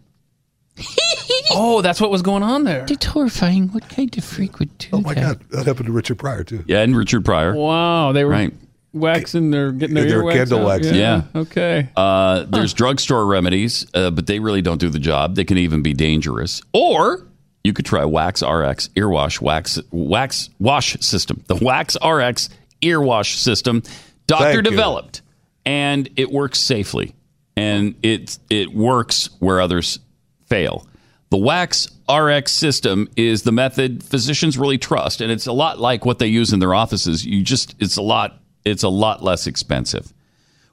Oh, 1.57 1.83
that's 1.83 2.01
what 2.01 2.11
was 2.11 2.23
going 2.23 2.43
on 2.43 2.65
there. 2.65 2.85
It's 2.89 3.05
horrifying. 3.07 3.69
What 3.69 3.89
kind 3.89 4.17
of 4.19 4.25
freak 4.25 4.59
would 4.59 4.77
do 4.79 4.89
that? 4.91 4.97
Oh 4.97 5.01
my 5.03 5.15
God, 5.15 5.41
that 5.51 5.67
happened 5.67 5.87
to 5.87 5.93
Richard 5.93 6.19
Pryor 6.19 6.43
too. 6.43 6.65
Yeah, 6.67 6.81
and 6.81 6.97
Richard 6.97 7.25
Pryor. 7.25 7.55
Wow, 7.55 8.11
they 8.13 8.25
were 8.25 8.31
Right. 8.31 8.53
Waxing 8.95 9.51
their 9.51 9.73
getting 9.73 9.95
their 9.95 10.05
They 10.09 10.17
were 10.17 10.31
ear 10.31 10.37
candle 10.39 10.65
waxed 10.65 10.91
out? 10.91 10.95
waxing. 10.95 10.97
Yeah. 10.97 11.23
Okay. 11.41 11.89
Uh, 11.97 12.45
there's 12.49 12.73
drugstore 12.73 13.27
remedies, 13.27 13.87
uh, 13.95 14.11
but 14.11 14.27
they 14.27 14.39
really 14.39 14.63
don't 14.63 14.81
do 14.81 14.89
the 14.89 14.99
job. 14.99 15.35
They 15.35 15.45
can 15.45 15.59
even 15.59 15.83
be 15.83 15.93
dangerous. 15.93 16.63
Or 16.73 17.27
you 17.65 17.73
could 17.73 17.85
try 17.87 18.05
Wax 18.05 18.43
RX 18.43 18.89
earwash 18.97 19.41
wax 19.41 19.79
wax 19.91 20.51
wash 20.59 20.97
system. 21.01 21.43
The 21.49 21.57
Wax 21.57 21.97
RX 22.05 22.49
earwash 22.83 23.37
system, 23.37 23.83
doctor 24.27 24.45
Thank 24.45 24.57
you. 24.57 24.63
developed, 24.71 25.23
and 25.67 26.09
it 26.17 26.31
works 26.31 26.61
safely, 26.61 27.15
and 27.57 27.95
it 28.03 28.39
it 28.51 28.75
works 28.75 29.31
where 29.41 29.61
others 29.61 29.99
fail. 30.47 30.87
The 31.31 31.39
Wax 31.39 31.89
RX 32.09 32.53
system 32.53 33.09
is 33.17 33.43
the 33.43 33.51
method 33.51 34.05
physicians 34.05 34.57
really 34.59 34.79
trust, 34.79 35.21
and 35.21 35.33
it's 35.33 35.47
a 35.47 35.53
lot 35.53 35.81
like 35.81 36.05
what 36.05 36.19
they 36.19 36.27
use 36.29 36.53
in 36.53 36.61
their 36.61 36.75
offices. 36.75 37.25
You 37.25 37.43
just 37.43 37.75
it's 37.81 37.97
a 37.97 38.03
lot 38.03 38.41
it's 38.65 38.83
a 38.83 38.89
lot 38.89 39.23
less 39.23 39.47
expensive. 39.47 40.13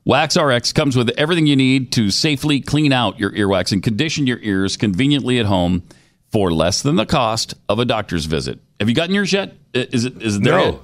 Wax 0.04 0.36
RX 0.36 0.74
comes 0.74 0.96
with 0.96 1.10
everything 1.18 1.46
you 1.46 1.56
need 1.56 1.92
to 1.94 2.10
safely 2.10 2.60
clean 2.60 2.92
out 2.92 3.20
your 3.20 3.32
earwax 3.32 3.72
and 3.72 3.84
condition 3.84 4.26
your 4.26 4.40
ears 4.40 4.76
conveniently 4.78 5.40
at 5.40 5.46
home 5.46 5.84
for 6.32 6.52
less 6.52 6.82
than 6.82 6.96
the 6.96 7.06
cost 7.06 7.54
of 7.70 7.78
a 7.78 7.86
doctor's 7.86 8.26
visit. 8.26 8.60
Have 8.80 8.90
you 8.90 8.96
gotten 8.96 9.14
yours 9.14 9.32
yet? 9.32 9.54
Is 9.74 10.06
it 10.06 10.22
is 10.22 10.38
it 10.38 10.44
there 10.44 10.58
No. 10.58 10.66
yet? 10.66 10.80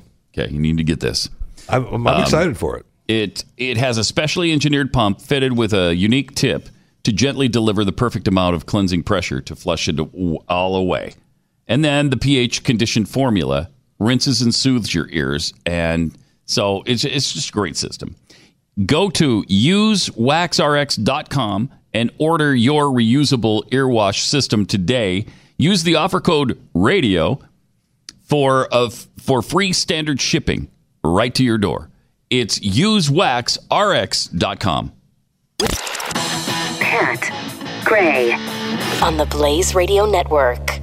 Okay, 0.46 0.54
you 0.54 0.60
need 0.60 0.78
to 0.78 0.84
get 0.84 1.00
this. 1.00 1.30
I'm, 1.68 1.86
I'm 1.88 2.06
Um, 2.08 2.22
excited 2.22 2.58
for 2.58 2.78
it. 2.78 2.86
It 3.08 3.44
it 3.58 3.78
has 3.78 3.98
a 3.98 4.04
specially 4.04 4.52
engineered 4.52 4.94
pump 4.94 5.20
fitted 5.22 5.58
with 5.58 5.74
a 5.74 5.96
unique 5.96 6.36
tip 6.36 6.70
to 7.04 7.12
gently 7.14 7.48
deliver 7.48 7.84
the 7.86 7.92
perfect 7.94 8.28
amount 8.28 8.56
of 8.56 8.66
cleansing 8.66 9.02
pressure 9.04 9.40
to 9.42 9.56
flush 9.56 9.88
it 9.88 9.98
all 10.50 10.76
away. 10.76 11.14
And 11.68 11.84
then 11.84 12.10
the 12.12 12.18
pH 12.18 12.64
conditioned 12.64 13.10
formula 13.10 13.70
rinses 13.98 14.42
and 14.42 14.54
soothes 14.54 14.94
your 14.94 15.10
ears, 15.10 15.54
and 15.66 16.16
so 16.48 16.82
it's 16.88 17.04
it's 17.04 17.34
just 17.34 17.50
a 17.50 17.52
great 17.52 17.78
system. 17.78 18.16
Go 18.86 19.10
to 19.12 19.44
usewaxrx.com 19.44 21.72
and 21.94 22.12
order 22.18 22.56
your 22.56 22.86
reusable 22.86 23.70
earwash 23.70 24.22
system 24.22 24.66
today. 24.66 25.26
Use 25.58 25.84
the 25.84 25.96
offer 25.96 26.22
code 26.22 26.58
radio 26.74 27.38
for 28.24 28.66
of 28.68 29.08
for 29.20 29.42
free 29.42 29.74
standard 29.74 30.22
shipping 30.22 30.70
right 31.04 31.36
to 31.36 31.44
your 31.44 31.58
door. 31.58 31.90
It's 32.30 32.60
usewaxrx.com. 32.60 34.94
Pat 36.80 37.84
Gray 37.86 38.34
on 39.02 39.18
the 39.18 39.26
Blaze 39.26 39.74
Radio 39.74 40.06
Network. 40.06 40.77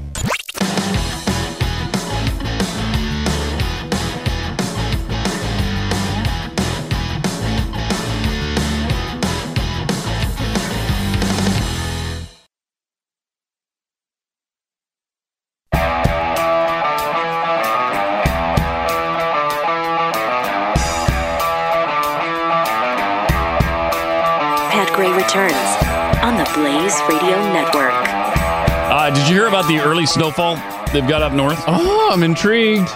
Blaze 26.54 27.00
Radio 27.08 27.36
Network. 27.52 27.92
Uh, 27.92 29.10
did 29.10 29.28
you 29.28 29.34
hear 29.34 29.46
about 29.48 29.66
the 29.66 29.78
early 29.80 30.06
snowfall 30.06 30.54
they've 30.92 31.06
got 31.08 31.20
up 31.22 31.32
north? 31.32 31.62
Oh, 31.66 32.10
I'm 32.12 32.22
intrigued. 32.22 32.88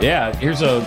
Yeah, 0.00 0.34
here's 0.36 0.60
a 0.60 0.80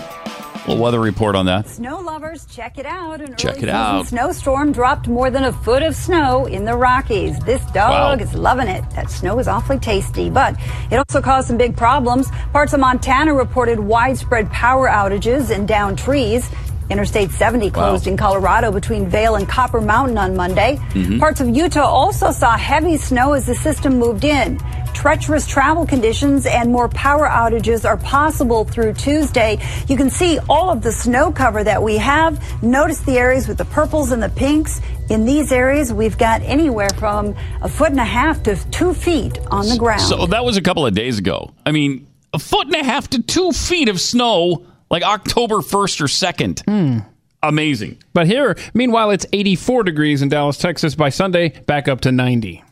little 0.66 0.78
weather 0.82 1.00
report 1.00 1.34
on 1.34 1.46
that. 1.46 1.66
Snow 1.68 1.98
lovers, 2.00 2.46
check 2.46 2.78
it 2.78 2.86
out. 2.86 3.20
An 3.20 3.34
Check 3.34 3.54
early 3.56 3.62
it 3.64 3.68
out. 3.70 4.02
season 4.04 4.18
Snowstorm 4.18 4.70
dropped 4.72 5.08
more 5.08 5.30
than 5.30 5.44
a 5.44 5.52
foot 5.52 5.82
of 5.82 5.96
snow 5.96 6.46
in 6.46 6.64
the 6.64 6.76
Rockies. 6.76 7.38
This 7.40 7.64
dog 7.72 8.20
Wow. 8.20 8.24
is 8.24 8.32
loving 8.34 8.68
it. 8.68 8.88
That 8.90 9.10
snow 9.10 9.38
is 9.40 9.48
awfully 9.48 9.78
tasty, 9.80 10.30
but 10.30 10.54
it 10.90 10.96
also 10.96 11.20
caused 11.20 11.48
some 11.48 11.56
big 11.56 11.76
problems. 11.76 12.28
Parts 12.52 12.72
of 12.72 12.78
Montana 12.80 13.34
reported 13.34 13.80
widespread 13.80 14.50
power 14.52 14.88
outages 14.88 15.50
and 15.50 15.66
downed 15.66 15.98
trees. 15.98 16.48
Interstate 16.90 17.30
70 17.30 17.70
closed 17.70 18.06
in 18.06 18.16
Colorado 18.16 18.72
between 18.72 19.08
Vail 19.08 19.36
and 19.36 19.48
Copper 19.48 19.80
Mountain 19.80 20.18
on 20.18 20.34
Monday. 20.36 20.78
Mhm. 20.92 21.20
Parts 21.20 21.40
of 21.40 21.48
Utah 21.48 21.84
also 21.84 22.32
saw 22.32 22.56
heavy 22.56 22.96
snow 22.96 23.32
as 23.32 23.46
the 23.46 23.54
system 23.54 23.98
moved 23.98 24.24
in. 24.24 24.58
Treacherous 24.92 25.46
travel 25.46 25.86
conditions 25.86 26.46
and 26.46 26.70
more 26.70 26.88
power 26.88 27.26
outages 27.26 27.88
are 27.88 27.96
possible 27.96 28.64
through 28.64 28.92
Tuesday. 28.94 29.58
You 29.88 29.96
can 29.96 30.10
see 30.10 30.38
all 30.48 30.68
of 30.68 30.82
the 30.82 30.92
snow 30.92 31.30
cover 31.30 31.62
that 31.64 31.82
we 31.82 31.96
have. 31.96 32.38
Notice 32.62 32.98
the 32.98 33.16
areas 33.18 33.46
with 33.48 33.56
the 33.56 33.64
purples 33.64 34.10
and 34.12 34.22
the 34.22 34.28
pinks. 34.28 34.80
In 35.08 35.24
these 35.24 35.52
areas, 35.52 35.92
we've 35.92 36.18
got 36.18 36.42
anywhere 36.44 36.90
from 36.98 37.34
a 37.62 37.68
foot 37.68 37.90
and 37.90 38.00
a 38.00 38.04
half 38.04 38.42
to 38.42 38.56
two 38.70 38.92
feet 38.92 39.38
on 39.50 39.68
the 39.68 39.76
ground. 39.76 40.02
So 40.02 40.26
that 40.26 40.44
was 40.44 40.56
a 40.56 40.60
couple 40.60 40.84
of 40.84 40.92
days 40.94 41.18
ago. 41.18 41.50
I 41.64 41.70
mean, 41.70 42.06
a 42.34 42.38
foot 42.38 42.66
and 42.66 42.76
a 42.76 42.84
half 42.84 43.08
to 43.10 43.22
two 43.22 43.52
feet 43.52 43.88
of 43.88 44.00
snow, 44.00 44.62
like 44.90 45.02
October 45.02 45.56
1st 45.56 46.00
or 46.00 46.06
2nd. 46.06 47.04
Amazing. 47.42 47.98
But 48.12 48.26
here, 48.26 48.56
meanwhile, 48.74 49.10
it's 49.10 49.24
84 49.32 49.84
degrees 49.84 50.20
in 50.20 50.28
Dallas, 50.28 50.58
Texas. 50.58 50.94
By 50.94 51.08
Sunday, 51.08 51.48
back 51.66 51.88
up 51.88 52.02
to 52.02 52.12
90. 52.12 52.62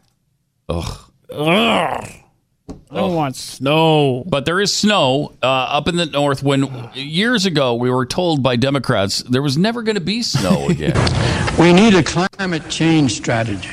Ugh. 0.69 0.99
Ugh. 1.33 2.11
I 2.91 2.97
don't 2.97 3.15
want 3.15 3.37
snow. 3.37 4.25
But 4.27 4.45
there 4.45 4.61
is 4.61 4.75
snow 4.75 5.33
uh, 5.43 5.47
up 5.47 5.89
in 5.89 5.97
the 5.97 6.07
north. 6.07 6.43
When 6.43 6.91
years 6.95 7.47
ago 7.47 7.75
we 7.75 7.91
were 7.91 8.05
told 8.07 8.43
by 8.43 8.57
Democrats 8.57 9.23
there 9.23 9.43
was 9.43 9.57
never 9.57 9.83
going 9.83 9.95
to 9.95 10.01
be 10.03 10.23
snow 10.23 10.69
again. 10.69 10.95
We 11.59 11.73
need 11.73 11.95
a 11.95 12.05
climate 12.05 12.69
change 12.69 13.17
strategy. 13.17 13.69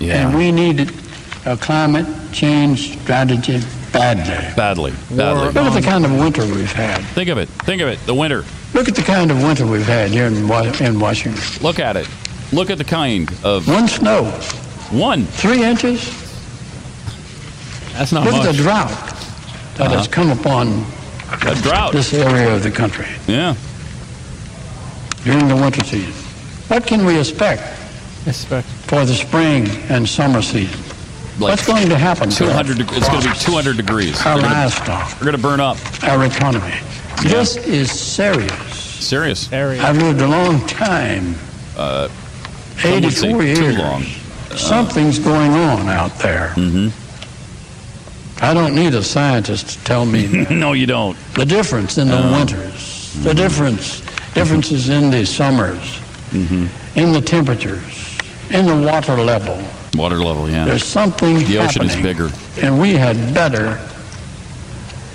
Yeah. 0.00 0.26
And 0.26 0.38
we 0.38 0.50
need 0.50 0.90
a 1.46 1.56
climate 1.56 2.06
change 2.32 3.00
strategy 3.02 3.60
badly. 3.92 4.54
badly, 4.56 4.92
badly. 5.16 5.46
Look 5.52 5.56
at 5.56 5.74
the 5.74 5.80
kind 5.82 6.04
of 6.04 6.12
winter 6.18 6.42
we've 6.44 6.72
had. 6.72 7.00
Think 7.14 7.28
of 7.30 7.38
it. 7.38 7.48
Think 7.48 7.80
of 7.82 7.88
it. 7.88 7.98
The 8.06 8.14
winter. 8.14 8.44
Look 8.74 8.88
at 8.88 8.94
the 8.96 9.02
kind 9.02 9.30
of 9.30 9.42
winter 9.42 9.66
we've 9.66 9.86
had 9.86 10.10
here 10.10 10.26
in, 10.26 10.36
in 10.36 10.98
Washington. 11.00 11.40
Look 11.62 11.78
at 11.78 11.96
it. 11.96 12.08
Look 12.52 12.70
at 12.70 12.78
the 12.78 12.84
kind 12.84 13.30
of 13.44 13.66
One 13.68 13.88
snow. 13.88 14.24
One. 14.90 15.24
Three 15.24 15.62
inches. 15.64 16.00
That's 17.92 18.12
not 18.12 18.24
Look 18.24 18.34
at 18.34 18.44
much. 18.46 18.56
the 18.56 18.62
drought 18.62 18.90
that 19.76 19.90
has 19.90 20.06
Uh-huh. 20.06 20.08
come 20.10 20.30
upon 20.30 20.84
A 21.46 21.54
drought. 21.62 21.92
this 21.92 22.12
area 22.12 22.54
of 22.54 22.62
the 22.62 22.70
country 22.70 23.06
Yeah. 23.26 23.54
during 25.24 25.48
the 25.48 25.56
winter 25.56 25.84
season. 25.84 26.12
What 26.68 26.86
can 26.86 27.04
we 27.06 27.18
expect 27.18 27.62
Expect. 28.26 28.66
for 28.86 29.04
the 29.04 29.14
spring 29.14 29.68
and 29.88 30.08
summer 30.08 30.42
season? 30.42 30.78
Like 31.38 31.50
What's 31.50 31.66
going 31.66 31.88
to 31.90 31.98
happen? 31.98 32.30
200. 32.30 32.56
our 32.56 32.74
deg- 32.74 32.96
It's 32.96 33.08
going 33.08 33.22
to 33.22 33.28
be 33.28 33.34
200 33.38 33.76
degrees. 33.76 34.24
Our 34.24 34.38
They're 34.40 34.48
gonna- 34.48 35.06
We're 35.20 35.24
going 35.26 35.36
to 35.36 35.42
burn 35.42 35.60
up. 35.60 35.76
our 36.04 36.24
economy. 36.24 36.72
This 37.22 37.56
is 37.58 37.90
serious. 37.90 38.52
Serious. 38.78 39.52
I've 39.52 39.98
lived 39.98 40.20
a 40.22 40.26
long 40.28 40.66
time. 40.66 41.34
Uh, 41.76 42.08
some 42.78 43.02
would 43.02 43.12
say 43.12 43.28
84 43.28 43.40
too 43.42 43.46
years. 43.46 43.78
long. 43.78 44.02
Something's 44.56 45.18
going 45.18 45.52
on 45.52 45.88
out 45.88 46.18
there. 46.18 46.52
Mm-hmm. 46.56 46.88
I 48.44 48.54
don't 48.54 48.74
need 48.74 48.94
a 48.94 49.02
scientist 49.02 49.68
to 49.78 49.84
tell 49.84 50.04
me 50.06 50.26
that. 50.26 50.50
no, 50.64 50.72
you 50.72 50.86
don't. 50.86 51.16
the 51.34 51.44
difference 51.46 51.98
in 51.98 52.08
the 52.08 52.20
No. 52.20 52.32
winters, 52.38 53.12
the 53.22 53.34
difference, 53.34 54.00
differences 54.34 54.88
in 54.88 55.10
the 55.10 55.24
summers, 55.26 56.00
Mm-hmm. 56.30 56.98
in 56.98 57.12
the 57.12 57.20
temperatures, 57.20 58.18
in 58.50 58.66
the 58.66 58.74
water 58.76 59.16
level. 59.16 59.56
Water 59.96 60.16
level, 60.18 60.48
yeah. 60.48 60.64
There's 60.64 60.84
something 60.84 61.38
The 61.44 61.58
ocean 61.58 61.84
is 61.86 61.94
happening, 61.94 62.02
bigger. 62.02 62.30
and 62.62 62.80
we 62.80 62.92
had 62.94 63.16
better 63.34 63.78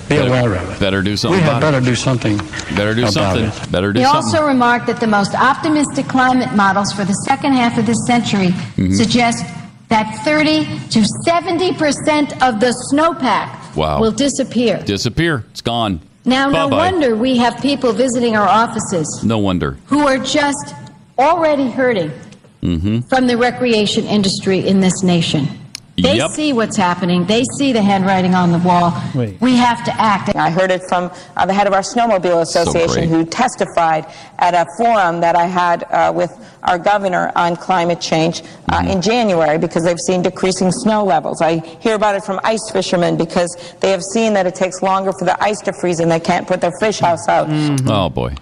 be 0.10 0.18
Better- 0.18 0.28
aware 0.28 0.56
of 0.56 0.70
it. 0.72 0.80
Better 0.80 1.02
do 1.02 1.16
something 1.16 1.40
We 1.40 1.44
had 1.44 1.52
about 1.58 1.62
better 1.62 1.78
it. 1.78 1.86
do 1.86 1.96
something. 1.96 2.38
Better 2.76 2.94
do 2.94 3.02
about 3.04 3.14
something. 3.14 3.46
it. 3.46 3.72
Better 3.72 3.94
do 3.94 4.02
something. 4.02 4.02
He 4.02 4.04
something. 4.04 4.36
also 4.40 4.46
remarked 4.48 4.88
that 4.88 5.00
the 5.00 5.08
most 5.08 5.34
optimistic 5.36 6.08
climate 6.08 6.54
models 6.54 6.92
for 6.92 7.06
the 7.06 7.14
second 7.14 7.54
half 7.54 7.78
of 7.78 7.86
this 7.86 8.06
century 8.06 8.50
Mhm. 8.78 8.94
suggest 8.96 9.46
that 9.90 10.20
30 10.26 10.68
to 10.90 11.06
70 11.26 11.74
percent 11.74 12.34
of 12.44 12.60
the 12.60 12.74
snowpack 12.92 13.50
Wow. 13.76 14.00
will 14.02 14.12
disappear. 14.12 14.82
Disappear. 14.86 15.46
It's 15.52 15.62
gone. 15.62 16.02
Now, 16.26 16.50
no 16.50 16.68
Bye-bye. 16.68 16.92
wonder 16.92 17.16
we 17.16 17.38
have 17.38 17.62
people 17.62 17.94
visiting 17.94 18.36
our 18.36 18.48
offices 18.48 19.22
No 19.24 19.38
wonder. 19.38 19.78
who 19.88 20.08
are 20.08 20.18
just 20.18 20.74
already 21.18 21.70
hurting 21.70 22.12
Mm-hmm. 22.62 23.00
from 23.02 23.28
the 23.28 23.38
recreation 23.38 24.06
industry 24.06 24.68
in 24.68 24.80
this 24.82 25.02
nation. 25.04 25.48
They 25.98 26.18
Yep. 26.18 26.32
see 26.32 26.54
what's 26.54 26.78
happening. 26.78 27.26
They 27.26 27.44
see 27.58 27.74
the 27.74 27.82
handwriting 27.82 28.34
on 28.34 28.52
the 28.52 28.58
wall. 28.60 28.94
Wait. 29.14 29.40
We 29.42 29.56
have 29.58 29.84
to 29.86 30.02
act. 30.02 30.34
I 30.36 30.50
heard 30.50 30.72
it 30.72 30.82
from 30.88 31.12
uh, 31.36 31.46
the 31.46 31.54
head 31.54 31.68
of 31.68 31.74
our 31.74 31.82
Snowmobile 31.82 32.42
Association 32.42 33.08
great. 33.08 33.10
who 33.10 33.26
testified 33.26 34.06
at 34.40 34.54
a 34.56 34.66
forum 34.78 35.20
that 35.22 35.36
I 35.36 35.46
had 35.46 35.84
uh, 35.92 36.12
with 36.16 36.32
our 36.64 36.80
governor 36.80 37.32
on 37.36 37.56
climate 37.56 38.00
change 38.00 38.42
uh, 38.42 38.80
Mm-hmm. 38.80 38.88
in 38.88 39.02
January 39.02 39.58
because 39.60 39.84
they've 39.84 40.00
seen 40.00 40.22
decreasing 40.22 40.72
snow 40.72 41.04
levels. 41.04 41.42
I 41.42 41.58
hear 41.82 41.96
about 41.96 42.16
it 42.16 42.24
from 42.24 42.40
ice 42.44 42.72
fishermen 42.72 43.18
because 43.18 43.56
they 43.82 43.92
have 43.92 44.02
seen 44.02 44.34
that 44.34 44.48
it 44.48 44.56
takes 44.56 44.82
longer 44.82 45.12
for 45.20 45.26
the 45.26 45.38
ice 45.44 45.60
to 45.62 45.74
freeze 45.74 46.00
and 46.00 46.10
they 46.10 46.22
can't 46.22 46.48
put 46.48 46.62
their 46.62 46.74
fish 46.80 47.00
house 47.00 47.28
out. 47.28 47.48
Oh 47.88 48.10
boy. 48.10 48.34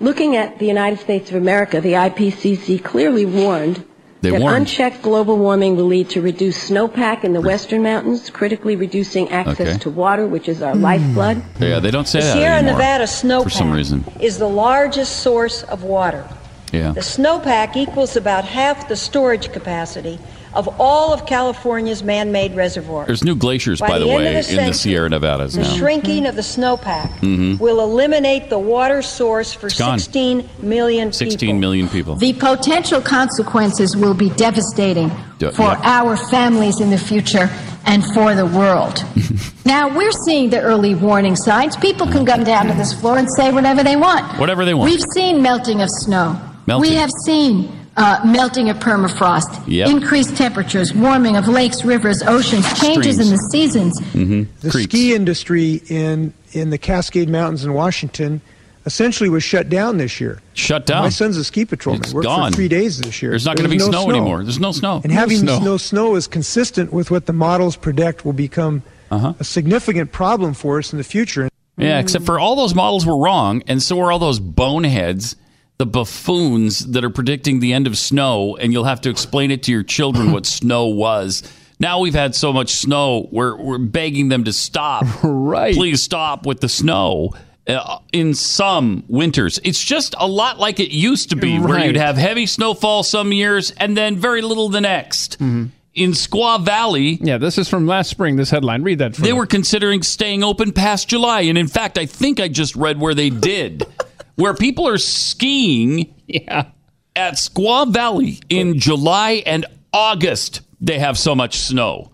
Looking 0.00 0.36
at 0.36 0.58
the 0.58 0.66
United 0.66 1.00
States 1.00 1.30
of 1.30 1.36
America, 1.36 1.80
the 1.80 1.94
IPCC 1.94 2.82
clearly 2.84 3.26
warned 3.26 3.84
They 4.20 4.30
that 4.30 4.40
warned. 4.40 4.56
unchecked 4.58 5.02
global 5.02 5.36
warming 5.36 5.76
will 5.76 5.86
lead 5.86 6.08
to 6.10 6.20
reduced 6.20 6.70
snowpack 6.70 7.24
in 7.24 7.32
the 7.32 7.40
western 7.40 7.82
mountains, 7.82 8.30
critically 8.30 8.76
reducing 8.76 9.28
access 9.30 9.68
Okay. 9.70 9.78
to 9.78 9.90
water, 9.90 10.26
which 10.26 10.48
is 10.48 10.62
our 10.62 10.76
lifeblood. 10.76 11.42
Yeah, 11.58 11.80
they 11.80 11.90
don't 11.90 12.06
say 12.06 12.20
The 12.20 12.26
that 12.26 12.32
Sierra 12.34 12.56
anymore. 12.58 12.72
Nevada 12.74 13.06
for 13.08 13.12
some 13.50 13.70
snowpack 13.70 13.74
reason. 13.74 14.04
is 14.20 14.38
the 14.38 14.48
largest 14.48 15.16
source 15.20 15.64
of 15.64 15.82
water. 15.82 16.24
Yeah. 16.72 16.92
The 16.92 17.00
snowpack 17.00 17.76
equals 17.76 18.14
about 18.16 18.44
half 18.44 18.88
the 18.88 18.96
storage 18.96 19.50
capacity 19.52 20.18
of 20.54 20.68
all 20.80 21.12
of 21.12 21.26
California's 21.26 22.02
man-made 22.02 22.54
reservoirs. 22.56 23.06
There's 23.06 23.24
new 23.24 23.34
glaciers, 23.36 23.80
By 23.80 23.88
by, 23.88 23.98
the, 23.98 24.04
the 24.06 24.10
way, 24.10 24.38
of 24.38 24.46
the 24.46 24.58
in 24.60 24.66
the 24.66 24.74
Sierra 24.74 25.08
Nevadas 25.08 25.54
The 25.54 25.62
now. 25.62 25.74
shrinking 25.76 26.26
of 26.26 26.36
the 26.36 26.42
snowpack 26.42 27.10
Mhm. 27.20 27.58
will 27.60 27.80
eliminate 27.80 28.50
the 28.50 28.58
water 28.58 29.02
source 29.02 29.52
for 29.52 29.66
It's 29.68 29.78
gone. 29.78 29.98
16 29.98 30.48
million 30.62 31.08
people. 31.08 31.18
16 31.30 31.60
million 31.60 31.88
people. 31.88 32.16
The 32.16 32.32
potential 32.32 33.00
consequences 33.00 33.96
will 33.96 34.14
be 34.14 34.30
devastating 34.30 35.10
Yeah, 35.38 35.50
for 35.50 35.62
yeah. 35.62 35.80
our 35.84 36.16
families 36.16 36.80
in 36.80 36.90
the 36.90 36.98
future 36.98 37.50
and 37.86 38.04
for 38.14 38.34
the 38.34 38.46
world. 38.46 39.04
now, 39.64 39.88
we're 39.96 40.12
seeing 40.26 40.50
the 40.50 40.60
early 40.60 40.94
warning 40.94 41.36
signs. 41.36 41.76
People 41.76 42.06
can 42.06 42.24
come 42.26 42.44
down 42.44 42.66
to 42.66 42.74
this 42.74 42.92
floor 42.92 43.18
and 43.18 43.28
say 43.36 43.50
whatever 43.52 43.82
they 43.82 43.96
want. 43.96 44.38
Whatever 44.38 44.64
they 44.64 44.74
want. 44.74 44.90
We've 44.90 45.04
seen 45.14 45.40
melting 45.42 45.80
of 45.82 45.88
snow. 45.90 46.38
Melting. 46.66 46.90
We 46.90 46.96
have 46.96 47.10
seen 47.24 47.70
uh, 47.98 48.20
melting 48.24 48.70
of 48.70 48.78
permafrost, 48.78 49.62
Yep. 49.66 49.88
increased 49.90 50.36
temperatures, 50.36 50.94
warming 50.94 51.36
of 51.36 51.48
lakes, 51.48 51.84
rivers, 51.84 52.22
oceans, 52.22 52.64
changes 52.80 53.18
in 53.18 53.28
the 53.30 53.36
seasons. 53.50 54.00
Mm-hmm. 54.12 54.44
The 54.60 54.70
ski 54.70 55.14
industry 55.14 55.82
in 55.88 56.32
in 56.52 56.70
the 56.70 56.78
Cascade 56.78 57.28
Mountains 57.28 57.64
in 57.64 57.74
Washington 57.74 58.40
essentially 58.86 59.28
was 59.28 59.42
shut 59.44 59.68
down 59.68 59.98
this 59.98 60.18
year. 60.18 60.40
Shut 60.54 60.86
down. 60.86 61.02
My 61.02 61.08
son's 61.10 61.36
a 61.36 61.44
ski 61.44 61.66
patrolman. 61.66 62.02
It's 62.02 62.14
Worked 62.14 62.24
gone. 62.26 62.52
for 62.52 62.56
three 62.56 62.68
days 62.68 62.98
this 63.00 63.20
year. 63.20 63.32
There's 63.32 63.44
not 63.44 63.56
going 63.58 63.68
to 63.68 63.70
be 63.70 63.76
no 63.76 63.90
snow, 63.90 64.08
anymore. 64.08 64.42
There's 64.42 64.58
no 64.60 64.72
snow. 64.72 65.02
And 65.04 65.12
No 65.12 65.18
having 65.20 65.38
snow. 65.38 65.58
no 65.58 65.76
snow 65.76 66.14
is 66.16 66.26
consistent 66.26 66.90
with 66.92 67.10
what 67.10 67.26
the 67.26 67.34
models 67.34 67.76
predict 67.76 68.24
will 68.24 68.32
become 68.32 68.82
Uh-huh. 69.10 69.34
a 69.40 69.44
significant 69.44 70.10
problem 70.12 70.54
for 70.54 70.78
us 70.78 70.92
in 70.92 70.96
the 70.98 71.04
future. 71.04 71.50
Yeah, 71.76 71.98
except 71.98 72.24
for 72.24 72.38
all 72.40 72.56
those 72.56 72.74
models 72.74 73.04
were 73.04 73.16
wrong, 73.16 73.62
and 73.66 73.82
so 73.82 74.00
are 74.00 74.10
all 74.10 74.18
those 74.18 74.40
boneheads, 74.40 75.36
the 75.78 75.86
buffoons 75.86 76.80
that 76.90 77.04
are 77.04 77.10
predicting 77.10 77.60
the 77.60 77.72
end 77.72 77.86
of 77.86 77.96
snow, 77.96 78.56
and 78.56 78.72
you'll 78.72 78.84
have 78.84 79.00
to 79.02 79.10
explain 79.10 79.50
it 79.50 79.62
to 79.64 79.72
your 79.72 79.84
children 79.84 80.32
what 80.32 80.44
snow 80.60 80.86
was. 80.86 81.42
Now 81.80 82.00
we've 82.00 82.14
had 82.14 82.34
so 82.34 82.52
much 82.52 82.70
snow, 82.70 83.28
we're, 83.30 83.56
we're 83.56 83.78
begging 83.78 84.28
them 84.28 84.44
to 84.44 84.52
stop. 84.52 85.04
right. 85.22 85.74
Please 85.74 86.02
stop 86.02 86.46
with 86.46 86.60
the 86.60 86.68
snow. 86.68 87.30
Uh, 87.68 87.98
in 88.12 88.32
some 88.32 89.04
winters, 89.08 89.60
it's 89.62 89.82
just 89.84 90.14
a 90.18 90.26
lot 90.26 90.58
like 90.58 90.80
it 90.80 90.90
used 90.90 91.30
to 91.30 91.36
be, 91.36 91.58
where 91.58 91.84
you'd 91.84 91.96
have 91.96 92.16
heavy 92.16 92.46
snowfall 92.46 93.02
some 93.02 93.30
years 93.30 93.72
and 93.72 93.94
then 93.94 94.16
very 94.16 94.40
little 94.40 94.70
the 94.70 94.80
next. 94.80 95.38
In 95.38 96.12
Squaw 96.12 96.64
Valley, 96.64 97.18
yeah, 97.20 97.36
this 97.36 97.58
is 97.58 97.68
from 97.68 97.86
last 97.86 98.08
spring. 98.08 98.36
This 98.36 98.50
headline, 98.50 98.82
read 98.82 99.00
that. 99.00 99.16
For 99.16 99.20
they 99.22 99.32
me. 99.32 99.38
were 99.38 99.46
considering 99.46 100.02
staying 100.02 100.42
open 100.42 100.72
past 100.72 101.08
July. 101.08 101.42
And 101.42 101.58
in 101.58 101.68
fact, 101.68 101.98
I 101.98 102.06
think 102.06 102.40
I 102.40 102.48
just 102.48 102.74
read 102.74 102.98
where 103.00 103.14
they 103.14 103.28
did, 103.30 103.84
where 104.38 104.54
people 104.54 104.86
are 104.86 104.98
skiing 104.98 106.14
at 106.46 107.34
Squaw 107.34 107.92
Valley 107.92 108.38
in 108.48 108.78
July 108.78 109.42
and 109.44 109.66
August. 109.92 110.60
They 110.80 111.00
have 111.00 111.18
so 111.18 111.34
much 111.34 111.58
snow. 111.58 112.12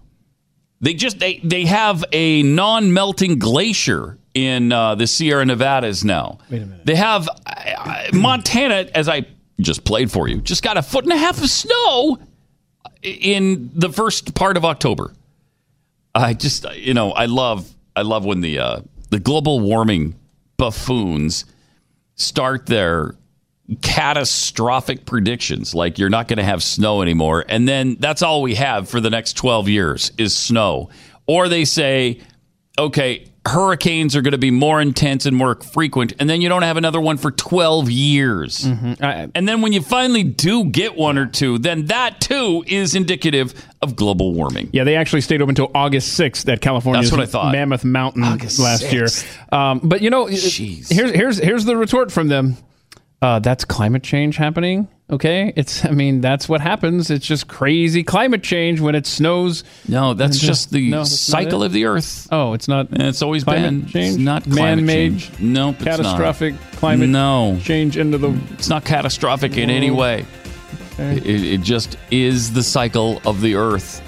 They 0.81 0.95
just 0.95 1.19
they 1.19 1.39
they 1.45 1.67
have 1.67 2.03
a 2.13 2.43
non-melting 2.43 3.39
glacier 3.39 4.19
in 4.33 4.73
uh, 4.73 4.95
the 4.95 5.07
Sierra 5.07 5.45
Nevadas 5.45 6.03
now. 6.03 6.39
Wait 6.51 6.63
a 6.63 6.67
minute. 6.67 6.87
They 6.87 6.95
have 6.95 7.29
uh, 7.47 8.05
Montana, 8.15 8.89
as 8.95 9.07
I 9.09 9.27
just 9.61 9.85
played 9.85 10.11
for 10.11 10.27
you, 10.27 10.41
just 10.41 10.63
got 10.63 10.79
a 10.79 10.83
foot 10.83 11.05
and 11.05 11.13
a 11.13 11.19
half 11.19 11.43
of 11.43 11.51
snow 11.51 12.19
in 13.03 13.71
the 13.75 13.91
first 13.93 14.35
part 14.35 14.57
of 14.57 14.65
October. 14.65 15.13
I 16.15 16.33
just 16.33 16.65
you 16.75 16.95
know 16.95 17.13
I 17.13 17.27
love 17.27 17.71
I 17.95 18.01
love 18.01 18.25
when 18.25 18.41
the 18.41 18.61
uh, 18.61 18.81
the 19.11 19.21
global 19.21 19.61
warming 19.61 20.15
buffoons 20.57 21.45
start 22.17 22.67
their 22.67 23.15
catastrophic 23.81 25.07
predictions 25.07 25.75
like 25.75 25.99
you're 25.99 26.11
not 26.11 26.29
going 26.29 26.37
to 26.37 26.45
have 26.45 26.63
snow 26.63 27.01
anymore 27.01 27.45
and 27.49 27.67
then 27.67 27.97
that's 27.99 28.21
all 28.21 28.43
we 28.43 28.55
have 28.55 28.89
for 28.89 29.01
the 29.01 29.09
next 29.09 29.35
12 29.35 29.69
years 29.69 30.13
is 30.19 30.37
snow. 30.37 30.91
Or 31.27 31.49
they 31.49 31.65
say 31.65 32.21
okay 32.79 33.27
hurricanes 33.47 34.17
are 34.17 34.23
going 34.23 34.33
to 34.33 34.39
be 34.39 34.51
more 34.51 34.81
intense 34.81 35.27
and 35.27 35.37
more 35.37 35.55
frequent 35.57 36.15
and 36.19 36.31
then 36.31 36.41
you 36.41 36.49
don't 36.49 36.63
have 36.63 36.79
another 36.79 36.99
one 37.01 37.19
for 37.19 37.31
12 37.31 37.91
years 37.91 38.65
and 38.65 39.47
then 39.47 39.61
when 39.61 39.73
you 39.75 39.83
finally 39.83 40.23
do 40.23 40.65
get 40.65 40.97
one 40.97 41.19
or 41.19 41.27
two 41.27 41.59
then 41.59 41.85
that 41.87 42.21
too 42.23 42.65
is 42.67 42.95
indicative 42.95 43.53
of 43.83 43.97
global 43.97 44.33
warming 44.33 44.71
Yeah, 44.73 44.85
they 44.85 44.97
actually 44.97 45.21
stayed 45.21 45.43
open 45.43 45.51
until 45.51 45.71
August 45.75 46.19
6th 46.19 46.51
at 46.51 46.63
California's 46.63 47.11
That's 47.11 47.19
what 47.19 47.23
I 47.23 47.31
thought. 47.31 47.53
Mammoth 47.53 47.85
Mountain 47.85 48.25
August 48.25 48.59
last 48.59 48.91
year. 48.91 49.09
Um, 49.53 49.81
but 49.85 50.01
you 50.01 50.09
know, 50.09 50.25
here's 50.25 50.89
here's 50.89 51.37
here's 51.37 51.65
the 51.67 51.77
retort 51.77 52.11
from 52.11 52.29
them. 52.29 52.57
Uh, 53.25 53.39
that's 53.39 53.65
climate 53.65 54.03
change 54.03 54.37
happening. 54.37 54.87
Okay, 55.11 55.53
it's 55.57 55.85
I 55.85 55.91
mean 55.91 56.21
that's 56.21 56.49
what 56.49 56.61
happens. 56.61 57.11
It's 57.11 57.25
just 57.27 57.49
crazy 57.49 58.03
climate 58.05 58.43
change 58.43 58.81
when 58.81 58.95
it 58.95 59.07
snows. 59.07 59.65
No, 59.89 60.13
that's 60.15 60.37
And, 60.37 60.45
uh, 60.45 60.47
just 60.47 60.71
the 60.71 60.91
no, 60.91 60.99
that's 60.99 61.19
cycle 61.19 61.63
of 61.63 61.73
the 61.73 61.87
earth. 61.87 62.29
Oh, 62.31 62.53
it's 62.53 62.69
not. 62.69 62.89
It's 62.91 63.23
always 63.23 63.45
been 63.45 63.87
change. 63.87 64.15
It's 64.15 64.17
not 64.19 64.43
climate 64.45 64.85
man-made. 64.85 65.19
change. 65.21 65.41
Nope, 65.41 65.77
it's 65.77 65.85
not. 65.87 65.97
catastrophic 65.97 66.55
climate 66.77 67.09
No. 67.09 67.59
change 67.63 67.97
into 67.97 68.19
the. 68.19 68.31
It's 68.53 68.69
not 68.69 68.85
catastrophic 68.85 69.57
in 69.57 69.71
any 69.71 69.91
way. 69.91 70.27
It, 70.99 71.27
it 71.27 71.61
just 71.63 71.97
is 72.11 72.53
the 72.53 72.63
cycle 72.63 73.21
of 73.27 73.41
the 73.41 73.55
earth. 73.57 74.03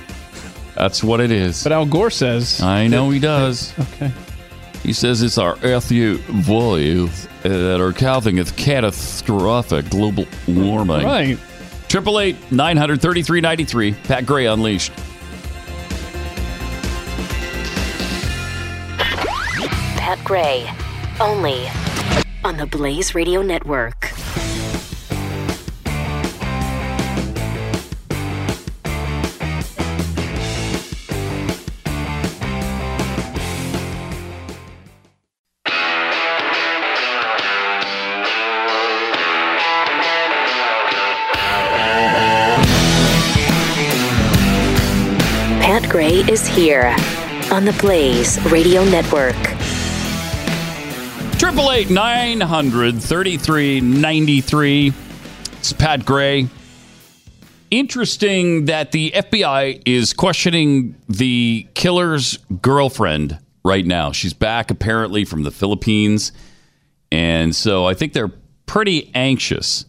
That's 0.77 1.03
what 1.03 1.21
it 1.21 1.31
is. 1.31 1.63
But 1.63 1.73
Al 1.73 1.87
Gore 1.87 2.11
says. 2.11 2.61
I 2.61 2.87
know 2.87 3.09
he 3.11 3.19
does. 3.19 3.73
Okay. 3.79 4.13
He 4.87 4.93
says 4.93 5.21
it's 5.21 5.37
our 5.37 5.59
earthly 5.65 6.15
voice 6.15 7.27
uh, 7.45 7.49
that 7.49 7.81
are 7.81 7.93
causing 7.93 8.39
its 8.39 8.53
catastrophic 8.53 9.91
global 9.91 10.27
warming. 10.47 11.05
Right. 11.05 11.37
Triple 11.89 12.21
eight 12.21 12.37
nine 12.53 12.77
hundred 12.77 13.03
thirty 13.03 13.25
three 13.25 13.41
ninety 13.41 13.65
three. 13.65 13.95
Pat 14.05 14.25
Gray 14.25 14.47
unleashed. 14.47 14.93
Pat 19.97 20.21
Gray, 20.23 20.71
only 21.19 21.67
on 22.45 22.57
the 22.57 22.67
Blaze 22.67 23.13
Radio 23.13 23.43
Network. 23.43 24.13
Here 46.57 46.97
on 47.53 47.67
the 47.67 47.77
Blaze 47.83 48.43
Radio 48.51 48.83
Network. 48.87 49.37
Triple 51.39 51.71
eight 51.71 51.91
nine 51.91 52.41
hundred 52.41 52.95
thirty 52.95 53.37
three 53.37 53.83
ninety 53.83 54.41
three. 54.41 54.95
It's 55.59 55.75
Pat 55.75 56.07
Gray. 56.07 56.49
Interesting 57.71 58.65
that 58.65 58.93
the 58.93 59.13
FBI 59.15 59.83
is 59.85 60.15
questioning 60.15 60.97
the 61.11 61.67
killer's 61.75 62.39
girlfriend 62.63 63.39
right 63.63 63.85
now. 63.85 64.13
She's 64.13 64.33
back 64.33 64.71
apparently 64.71 65.27
from 65.27 65.43
the 65.43 65.51
Philippines, 65.51 66.33
and 67.13 67.55
so 67.55 67.85
I 67.85 67.93
think 67.93 68.15
they're 68.15 68.33
pretty 68.65 69.11
anxious 69.15 69.85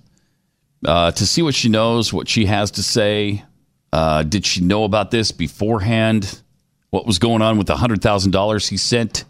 uh, 0.86 1.12
to 1.12 1.26
see 1.26 1.42
what 1.42 1.56
she 1.56 1.70
knows, 1.70 2.12
what 2.12 2.28
she 2.28 2.46
has 2.46 2.72
to 2.72 2.84
say. 2.84 3.46
Uh, 3.94 4.24
did 4.24 4.46
she 4.46 4.60
know 4.60 4.84
about 4.84 5.12
this 5.12 5.32
beforehand? 5.32 6.42
What 6.90 7.06
was 7.06 7.20
going 7.20 7.42
on 7.42 7.58
with 7.58 7.68
the 7.68 7.78
hundred 7.78 8.02
thousand 8.02 8.32
dollars 8.32 8.68
he 8.68 8.78
sent 8.78 9.26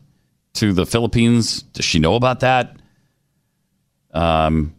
to 0.53 0.73
the 0.73 0.85
Philippines? 0.85 1.63
Does 1.63 1.85
she 1.85 1.99
know 1.99 2.15
about 2.15 2.41
that? 2.41 2.77
Um, 4.13 4.73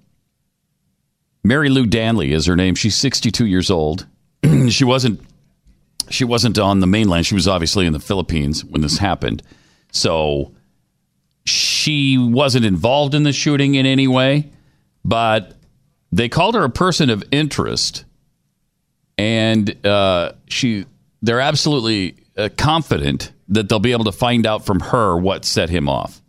Mary 1.45 1.69
Lou 1.69 1.87
Danley 1.87 2.33
is 2.33 2.47
her 2.47 2.57
name. 2.57 2.75
She's 2.75 2.97
62 2.97 3.47
years 3.47 3.71
old. 3.71 4.07
she 4.69 4.85
wasn't 4.85 5.21
she 6.11 6.25
wasn't 6.25 6.59
on 6.59 6.81
the 6.81 6.87
mainland. 6.87 7.27
She 7.27 7.35
was 7.35 7.49
obviously 7.49 7.87
in 7.87 7.93
the 7.93 8.01
Philippines 8.01 8.65
when 8.65 8.81
this 8.81 8.99
happened. 8.99 9.43
So 9.93 10.53
she 11.45 12.19
wasn't 12.19 12.65
involved 12.65 13.15
in 13.15 13.23
the 13.23 13.33
shooting 13.33 13.75
in 13.75 13.87
any 13.87 14.09
way, 14.09 14.51
but 15.05 15.55
they 16.13 16.29
called 16.29 16.55
her 16.55 16.65
a 16.65 16.71
person 16.71 17.11
of 17.11 17.25
interest, 17.31 18.05
and 19.17 19.87
uh, 19.87 20.33
she 20.49 20.87
they're 21.23 21.41
absolutely 21.41 22.17
uh, 22.39 22.49
confident 22.57 23.33
that 23.49 23.69
they'll 23.69 23.79
be 23.81 23.93
able 23.93 24.05
to 24.05 24.13
find 24.13 24.47
out 24.47 24.65
from 24.65 24.81
her 24.81 25.17
what 25.17 25.45
set 25.45 25.69
him 25.69 25.89
off. 25.89 26.23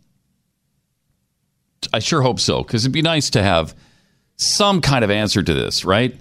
I 1.92 2.00
sure 2.00 2.22
hope 2.22 2.40
so 2.40 2.62
because 2.62 2.84
it'd 2.84 2.92
be 2.92 3.02
nice 3.02 3.30
to 3.30 3.42
have 3.42 3.74
some 4.36 4.80
kind 4.80 5.04
of 5.04 5.10
answer 5.10 5.42
to 5.42 5.54
this, 5.54 5.84
right? 5.84 6.14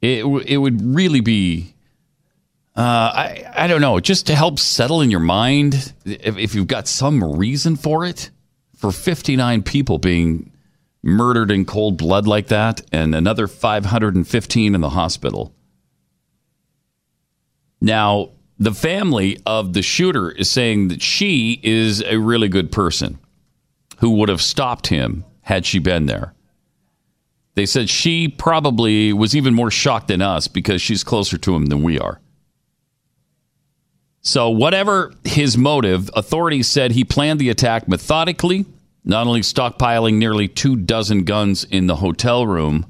It 0.00 0.22
w- 0.22 0.44
it 0.46 0.56
would 0.56 0.82
really 0.82 1.20
be. 1.20 1.74
Uh, 2.76 2.80
I 2.80 3.52
I 3.54 3.66
don't 3.68 3.80
know, 3.80 4.00
just 4.00 4.26
to 4.26 4.34
help 4.34 4.58
settle 4.58 5.00
in 5.00 5.10
your 5.10 5.20
mind 5.20 5.92
if, 6.04 6.36
if 6.36 6.54
you've 6.54 6.66
got 6.66 6.88
some 6.88 7.22
reason 7.38 7.76
for 7.76 8.04
it, 8.04 8.30
for 8.76 8.90
fifty 8.90 9.36
nine 9.36 9.62
people 9.62 9.98
being 9.98 10.50
murdered 11.02 11.50
in 11.50 11.64
cold 11.64 11.96
blood 11.96 12.26
like 12.26 12.48
that, 12.48 12.80
and 12.90 13.14
another 13.14 13.46
five 13.46 13.84
hundred 13.86 14.16
and 14.16 14.26
fifteen 14.26 14.74
in 14.74 14.80
the 14.80 14.90
hospital. 14.90 15.54
Now, 17.80 18.30
the 18.58 18.72
family 18.72 19.38
of 19.46 19.72
the 19.72 19.82
shooter 19.82 20.30
is 20.30 20.50
saying 20.50 20.88
that 20.88 21.02
she 21.02 21.60
is 21.62 22.02
a 22.02 22.18
really 22.18 22.48
good 22.48 22.70
person 22.70 23.18
who 23.98 24.10
would 24.10 24.28
have 24.28 24.42
stopped 24.42 24.88
him 24.88 25.24
had 25.42 25.66
she 25.66 25.78
been 25.78 26.06
there. 26.06 26.34
They 27.54 27.66
said 27.66 27.88
she 27.88 28.28
probably 28.28 29.12
was 29.12 29.36
even 29.36 29.54
more 29.54 29.70
shocked 29.70 30.08
than 30.08 30.22
us 30.22 30.48
because 30.48 30.82
she's 30.82 31.04
closer 31.04 31.38
to 31.38 31.54
him 31.54 31.66
than 31.66 31.82
we 31.82 31.98
are. 31.98 32.20
So, 34.20 34.48
whatever 34.48 35.12
his 35.24 35.56
motive, 35.56 36.10
authorities 36.14 36.66
said 36.66 36.92
he 36.92 37.04
planned 37.04 37.38
the 37.38 37.50
attack 37.50 37.86
methodically, 37.86 38.64
not 39.04 39.26
only 39.26 39.42
stockpiling 39.42 40.14
nearly 40.14 40.48
two 40.48 40.76
dozen 40.76 41.24
guns 41.24 41.64
in 41.64 41.86
the 41.86 41.96
hotel 41.96 42.46
room, 42.46 42.86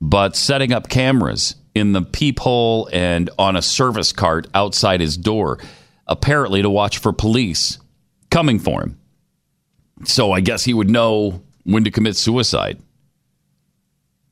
but 0.00 0.36
setting 0.36 0.72
up 0.72 0.88
cameras 0.88 1.56
in 1.76 1.92
the 1.92 2.00
peephole 2.00 2.88
and 2.90 3.28
on 3.38 3.54
a 3.54 3.60
service 3.60 4.10
cart 4.10 4.46
outside 4.54 5.02
his 5.02 5.16
door, 5.16 5.58
apparently 6.06 6.62
to 6.62 6.70
watch 6.70 6.96
for 6.96 7.12
police 7.12 7.78
coming 8.30 8.58
for 8.58 8.82
him. 8.82 8.98
So, 10.04 10.32
I 10.32 10.40
guess 10.40 10.64
he 10.64 10.72
would 10.72 10.88
know 10.88 11.42
when 11.64 11.84
to 11.84 11.90
commit 11.90 12.16
suicide. 12.16 12.80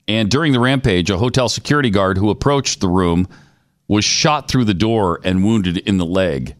And 0.09 0.31
during 0.31 0.53
the 0.53 0.61
rampage, 0.61 1.11
a 1.11 1.19
hotel 1.19 1.51
security 1.51 1.91
guard 1.91 2.17
who 2.17 2.31
approached 2.31 2.81
the 2.81 2.89
room 2.89 3.29
was 3.89 4.07
shot 4.07 4.49
through 4.49 4.65
the 4.65 4.75
door 4.75 5.21
and 5.23 5.45
wounded 5.45 5.77
in 5.77 5.99
the 5.99 6.07
leg. 6.07 6.57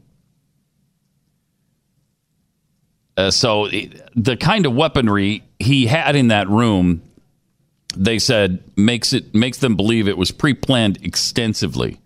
Uh, 3.17 3.31
so 3.31 3.71
the 4.17 4.37
kind 4.37 4.67
of 4.67 4.75
weaponry 4.75 5.45
he 5.59 5.87
had 5.87 6.15
in 6.15 6.29
that 6.29 6.49
room, 6.49 7.03
they 7.97 8.19
said 8.19 8.63
makes 8.77 9.13
it 9.13 9.35
makes 9.35 9.59
them 9.59 9.77
believe 9.77 10.09
it 10.09 10.19
was 10.19 10.31
pre-planned 10.31 10.99
extensively. 11.03 12.01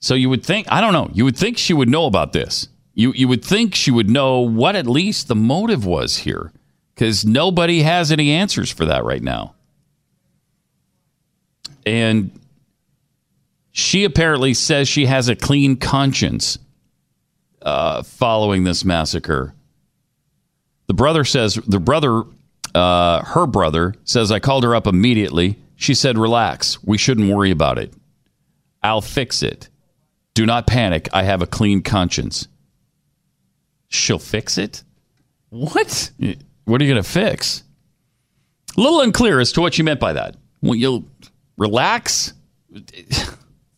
So 0.00 0.14
you 0.14 0.28
would 0.28 0.44
think, 0.44 0.66
I 0.70 0.80
don't 0.80 0.92
know, 0.92 1.10
you 1.12 1.24
would 1.24 1.36
think 1.36 1.58
she 1.58 1.74
would 1.74 1.88
know 1.88 2.06
about 2.06 2.32
this. 2.32 2.68
You 2.94 3.12
you 3.14 3.28
would 3.28 3.44
think 3.44 3.74
she 3.74 3.90
would 3.90 4.10
know 4.10 4.40
what 4.40 4.76
at 4.76 4.86
least 4.86 5.28
the 5.28 5.36
motive 5.36 5.86
was 5.86 6.18
here, 6.18 6.52
because 6.94 7.24
nobody 7.24 7.82
has 7.82 8.12
any 8.12 8.32
answers 8.32 8.70
for 8.70 8.84
that 8.86 9.04
right 9.04 9.22
now. 9.22 9.54
And 11.86 12.38
she 13.70 14.04
apparently 14.04 14.54
says 14.54 14.88
she 14.88 15.06
has 15.06 15.28
a 15.28 15.34
clean 15.36 15.76
conscience 15.76 16.58
uh, 17.62 18.02
following 18.02 18.64
this 18.64 18.84
massacre. 18.84 19.54
The 20.88 20.94
brother 20.94 21.24
says 21.24 21.54
the 21.54 21.80
brother, 21.80 22.24
uh, 22.74 23.22
her 23.24 23.46
brother 23.46 23.94
says, 24.04 24.30
I 24.32 24.38
called 24.38 24.64
her 24.64 24.74
up 24.74 24.86
immediately. 24.86 25.58
She 25.76 25.94
said, 25.94 26.16
"Relax. 26.16 26.82
We 26.84 26.96
shouldn't 26.96 27.32
worry 27.34 27.50
about 27.50 27.78
it. 27.78 27.92
I'll 28.82 29.00
fix 29.00 29.42
it. 29.42 29.68
Do 30.34 30.46
not 30.46 30.66
panic. 30.66 31.08
I 31.12 31.24
have 31.24 31.42
a 31.42 31.46
clean 31.46 31.82
conscience." 31.82 32.46
She'll 33.88 34.20
fix 34.20 34.58
it. 34.58 34.84
What? 35.50 36.10
What 36.64 36.80
are 36.80 36.84
you 36.84 36.92
going 36.92 37.02
to 37.02 37.08
fix? 37.08 37.64
A 38.76 38.80
little 38.80 39.00
unclear 39.00 39.40
as 39.40 39.52
to 39.52 39.60
what 39.60 39.76
you 39.76 39.84
meant 39.84 40.00
by 40.00 40.14
that. 40.14 40.36
Well, 40.62 40.76
you'll 40.76 41.04
relax. 41.58 42.32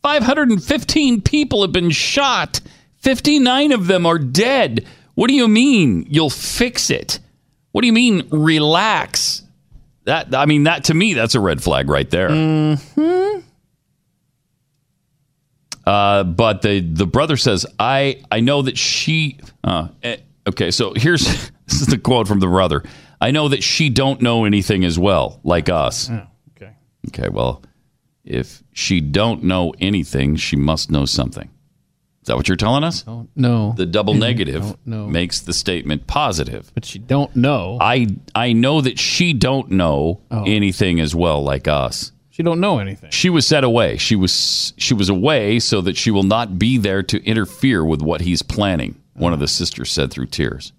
515 0.03 1.21
people 1.21 1.63
have 1.63 1.71
been 1.71 1.89
shot. 1.89 2.61
59 2.97 3.71
of 3.71 3.87
them 3.87 4.05
are 4.05 4.19
dead. 4.19 4.85
What 5.15 5.27
do 5.27 5.33
you 5.33 5.47
mean 5.47 6.05
you'll 6.09 6.29
fix 6.29 6.89
it? 6.89 7.19
What 7.75 7.81
do 7.81 7.87
you 7.87 7.93
mean 7.93 8.29
relax? 8.29 9.43
That 10.05 10.33
I 10.33 10.45
mean 10.45 10.63
that 10.63 10.85
to 10.85 10.93
me 10.93 11.13
that's 11.13 11.35
a 11.35 11.41
red 11.41 11.61
flag 11.61 11.89
right 11.89 12.09
there. 12.09 12.29
Hmm? 12.29 13.39
Uh, 15.85 16.23
but 16.23 16.61
the 16.61 16.79
the 16.79 17.05
brother 17.05 17.35
says, 17.35 17.65
"I 17.77 18.23
I 18.31 18.39
know 18.39 18.61
that 18.61 18.77
she." 18.77 19.39
Uh, 19.61 19.89
eh, 20.03 20.15
okay, 20.47 20.71
so 20.71 20.93
here's 20.93 21.25
this 21.67 21.81
is 21.81 21.87
the 21.87 21.97
quote 21.97 22.29
from 22.29 22.39
the 22.39 22.47
brother. 22.47 22.81
I 23.19 23.31
know 23.31 23.49
that 23.49 23.61
she 23.61 23.89
don't 23.89 24.21
know 24.21 24.45
anything 24.45 24.85
as 24.85 24.97
well, 24.97 25.41
like 25.43 25.67
us. 25.67 26.09
okay. 26.55 26.71
Okay. 27.09 27.27
Well, 27.27 27.61
if 28.23 28.63
she 28.71 29.01
don't 29.01 29.43
know 29.43 29.73
anything, 29.81 30.37
she 30.37 30.55
must 30.55 30.91
know 30.91 31.03
something. 31.03 31.49
Is 32.25 32.27
that 32.29 32.37
what 32.37 32.47
you're 32.47 32.57
telling 32.57 32.83
us? 32.83 33.05
No. 33.35 33.75
The 33.77 33.85
double 33.85 34.13
negative 34.29 34.63
Don't 34.63 34.87
know. 34.87 35.05
makes 35.07 35.41
the 35.41 35.53
statement 35.53 36.07
positive. 36.07 36.71
But 36.73 36.83
she 36.83 36.97
don't 36.97 37.35
know. 37.35 37.77
I 37.79 38.07
I 38.33 38.51
know 38.51 38.81
that 38.81 38.97
she 38.97 39.31
don't 39.31 39.69
know 39.69 40.21
Oh. 40.31 40.43
anything 40.43 40.99
as 40.99 41.13
well, 41.13 41.43
like 41.43 41.67
us. 41.67 42.11
She 42.31 42.41
don't 42.41 42.59
know 42.59 42.79
anything. 42.79 43.11
She 43.11 43.29
was 43.29 43.45
set 43.45 43.63
away. 43.63 43.97
She 43.97 44.15
was 44.15 44.73
she 44.75 44.95
was 44.95 45.07
away 45.07 45.59
so 45.59 45.81
that 45.81 45.97
she 45.97 46.09
will 46.09 46.23
not 46.23 46.57
be 46.57 46.79
there 46.79 47.03
to 47.03 47.23
interfere 47.23 47.85
with 47.85 48.01
what 48.01 48.21
he's 48.21 48.41
planning. 48.41 48.99
One 49.13 49.31
of 49.31 49.39
the 49.39 49.47
sisters 49.47 49.91
said 49.91 50.09
through 50.09 50.25
tears. 50.25 50.73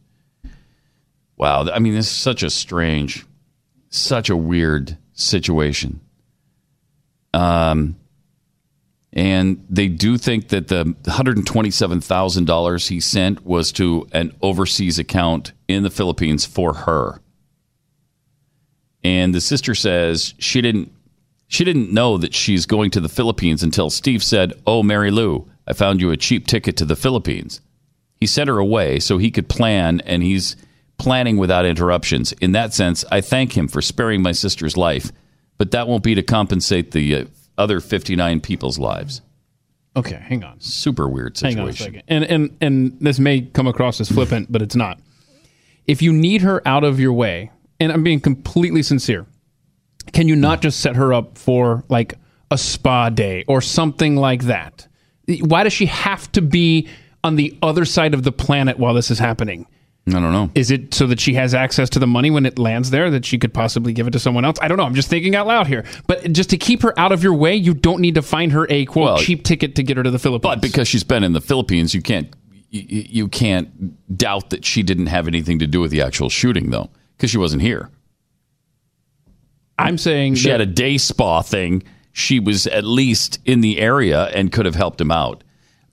Wow, 1.36 1.68
I 1.72 1.78
mean 1.78 1.94
this 1.94 2.06
is 2.06 2.12
such 2.12 2.42
a 2.42 2.50
strange, 2.50 3.24
such 3.88 4.30
a 4.30 4.36
weird 4.36 4.98
situation. 5.12 6.00
Um 7.32 7.94
and 9.16 9.64
they 9.70 9.88
do 9.88 10.18
think 10.18 10.48
that 10.48 10.68
the 10.68 10.84
$127,000 10.84 12.88
he 12.88 13.00
sent 13.00 13.46
was 13.46 13.72
to 13.72 14.06
an 14.12 14.32
overseas 14.42 14.98
account 14.98 15.52
in 15.66 15.82
the 15.82 15.90
Philippines 15.90 16.44
for 16.44 16.74
her. 16.74 17.22
And 19.02 19.34
the 19.34 19.40
sister 19.40 19.74
says 19.74 20.34
she 20.38 20.60
didn't 20.60 20.92
she 21.48 21.64
didn't 21.64 21.92
know 21.92 22.18
that 22.18 22.34
she's 22.34 22.66
going 22.66 22.90
to 22.90 23.00
the 23.00 23.08
Philippines 23.08 23.62
until 23.62 23.88
Steve 23.88 24.22
said, 24.22 24.52
"Oh, 24.66 24.82
Mary 24.82 25.12
Lou, 25.12 25.48
I 25.66 25.74
found 25.74 26.00
you 26.00 26.10
a 26.10 26.16
cheap 26.16 26.46
ticket 26.46 26.76
to 26.78 26.84
the 26.84 26.96
Philippines." 26.96 27.60
He 28.16 28.26
sent 28.26 28.48
her 28.48 28.58
away 28.58 28.98
so 28.98 29.16
he 29.16 29.30
could 29.30 29.48
plan 29.48 30.00
and 30.00 30.24
he's 30.24 30.56
planning 30.98 31.36
without 31.36 31.64
interruptions. 31.64 32.32
In 32.32 32.50
that 32.52 32.74
sense, 32.74 33.04
I 33.12 33.20
thank 33.20 33.56
him 33.56 33.68
for 33.68 33.80
sparing 33.80 34.22
my 34.22 34.32
sister's 34.32 34.76
life, 34.76 35.12
but 35.56 35.70
that 35.70 35.86
won't 35.86 36.02
be 36.02 36.16
to 36.16 36.22
compensate 36.22 36.90
the 36.90 37.14
uh, 37.14 37.24
other 37.58 37.80
59 37.80 38.40
people's 38.40 38.78
lives. 38.78 39.22
Okay, 39.96 40.16
hang 40.16 40.44
on. 40.44 40.60
Super 40.60 41.08
weird 41.08 41.36
situation. 41.36 41.58
Hang 41.58 41.66
on 41.66 41.70
a 41.70 41.76
second. 41.76 42.02
And 42.08 42.24
and 42.24 42.56
and 42.60 42.96
this 43.00 43.18
may 43.18 43.40
come 43.40 43.66
across 43.66 44.00
as 44.00 44.10
flippant, 44.10 44.52
but 44.52 44.60
it's 44.60 44.76
not. 44.76 45.00
If 45.86 46.02
you 46.02 46.12
need 46.12 46.42
her 46.42 46.60
out 46.66 46.84
of 46.84 47.00
your 47.00 47.12
way, 47.12 47.50
and 47.80 47.90
I'm 47.90 48.02
being 48.02 48.20
completely 48.20 48.82
sincere, 48.82 49.26
can 50.12 50.28
you 50.28 50.36
not 50.36 50.60
just 50.60 50.80
set 50.80 50.96
her 50.96 51.14
up 51.14 51.38
for 51.38 51.84
like 51.88 52.14
a 52.50 52.58
spa 52.58 53.08
day 53.08 53.44
or 53.48 53.60
something 53.60 54.16
like 54.16 54.44
that? 54.44 54.86
Why 55.40 55.62
does 55.62 55.72
she 55.72 55.86
have 55.86 56.30
to 56.32 56.42
be 56.42 56.88
on 57.24 57.36
the 57.36 57.56
other 57.62 57.84
side 57.84 58.14
of 58.14 58.22
the 58.22 58.32
planet 58.32 58.78
while 58.78 58.94
this 58.94 59.10
is 59.10 59.18
happening? 59.18 59.66
I 60.08 60.12
don't 60.12 60.32
know. 60.32 60.50
Is 60.54 60.70
it 60.70 60.94
so 60.94 61.08
that 61.08 61.18
she 61.18 61.34
has 61.34 61.52
access 61.52 61.90
to 61.90 61.98
the 61.98 62.06
money 62.06 62.30
when 62.30 62.46
it 62.46 62.60
lands 62.60 62.90
there 62.90 63.10
that 63.10 63.24
she 63.24 63.38
could 63.38 63.52
possibly 63.52 63.92
give 63.92 64.06
it 64.06 64.12
to 64.12 64.20
someone 64.20 64.44
else? 64.44 64.56
I 64.62 64.68
don't 64.68 64.78
know. 64.78 64.84
I'm 64.84 64.94
just 64.94 65.08
thinking 65.10 65.34
out 65.34 65.48
loud 65.48 65.66
here. 65.66 65.84
But 66.06 66.32
just 66.32 66.50
to 66.50 66.56
keep 66.56 66.82
her 66.82 66.96
out 66.98 67.10
of 67.10 67.24
your 67.24 67.34
way, 67.34 67.56
you 67.56 67.74
don't 67.74 68.00
need 68.00 68.14
to 68.14 68.22
find 68.22 68.52
her 68.52 68.68
a 68.70 68.84
quote 68.84 69.04
Well, 69.04 69.18
cheap 69.18 69.42
ticket 69.42 69.74
to 69.76 69.82
get 69.82 69.96
her 69.96 70.04
to 70.04 70.10
the 70.12 70.18
Philippines. 70.20 70.54
But 70.54 70.62
because 70.62 70.86
she's 70.86 71.02
been 71.02 71.24
in 71.24 71.32
the 71.32 71.40
Philippines, 71.40 71.92
you 71.92 72.02
can't 72.02 72.32
you, 72.70 73.04
you 73.08 73.28
can't 73.28 74.16
doubt 74.16 74.50
that 74.50 74.64
she 74.64 74.84
didn't 74.84 75.06
have 75.06 75.26
anything 75.26 75.58
to 75.58 75.66
do 75.66 75.80
with 75.80 75.90
the 75.90 76.02
actual 76.02 76.28
shooting, 76.30 76.70
though, 76.70 76.90
because 77.16 77.30
she 77.30 77.38
wasn't 77.38 77.62
here. 77.62 77.90
I'm 79.78 79.98
saying 79.98 80.36
she 80.36 80.44
that- 80.44 80.60
had 80.60 80.60
a 80.60 80.66
day 80.66 80.98
spa 80.98 81.42
thing. 81.42 81.82
She 82.12 82.40
was 82.40 82.66
at 82.68 82.84
least 82.84 83.40
in 83.44 83.60
the 83.60 83.78
area 83.78 84.24
and 84.26 84.50
could 84.50 84.64
have 84.66 84.74
helped 84.74 85.00
him 85.00 85.10
out. 85.10 85.44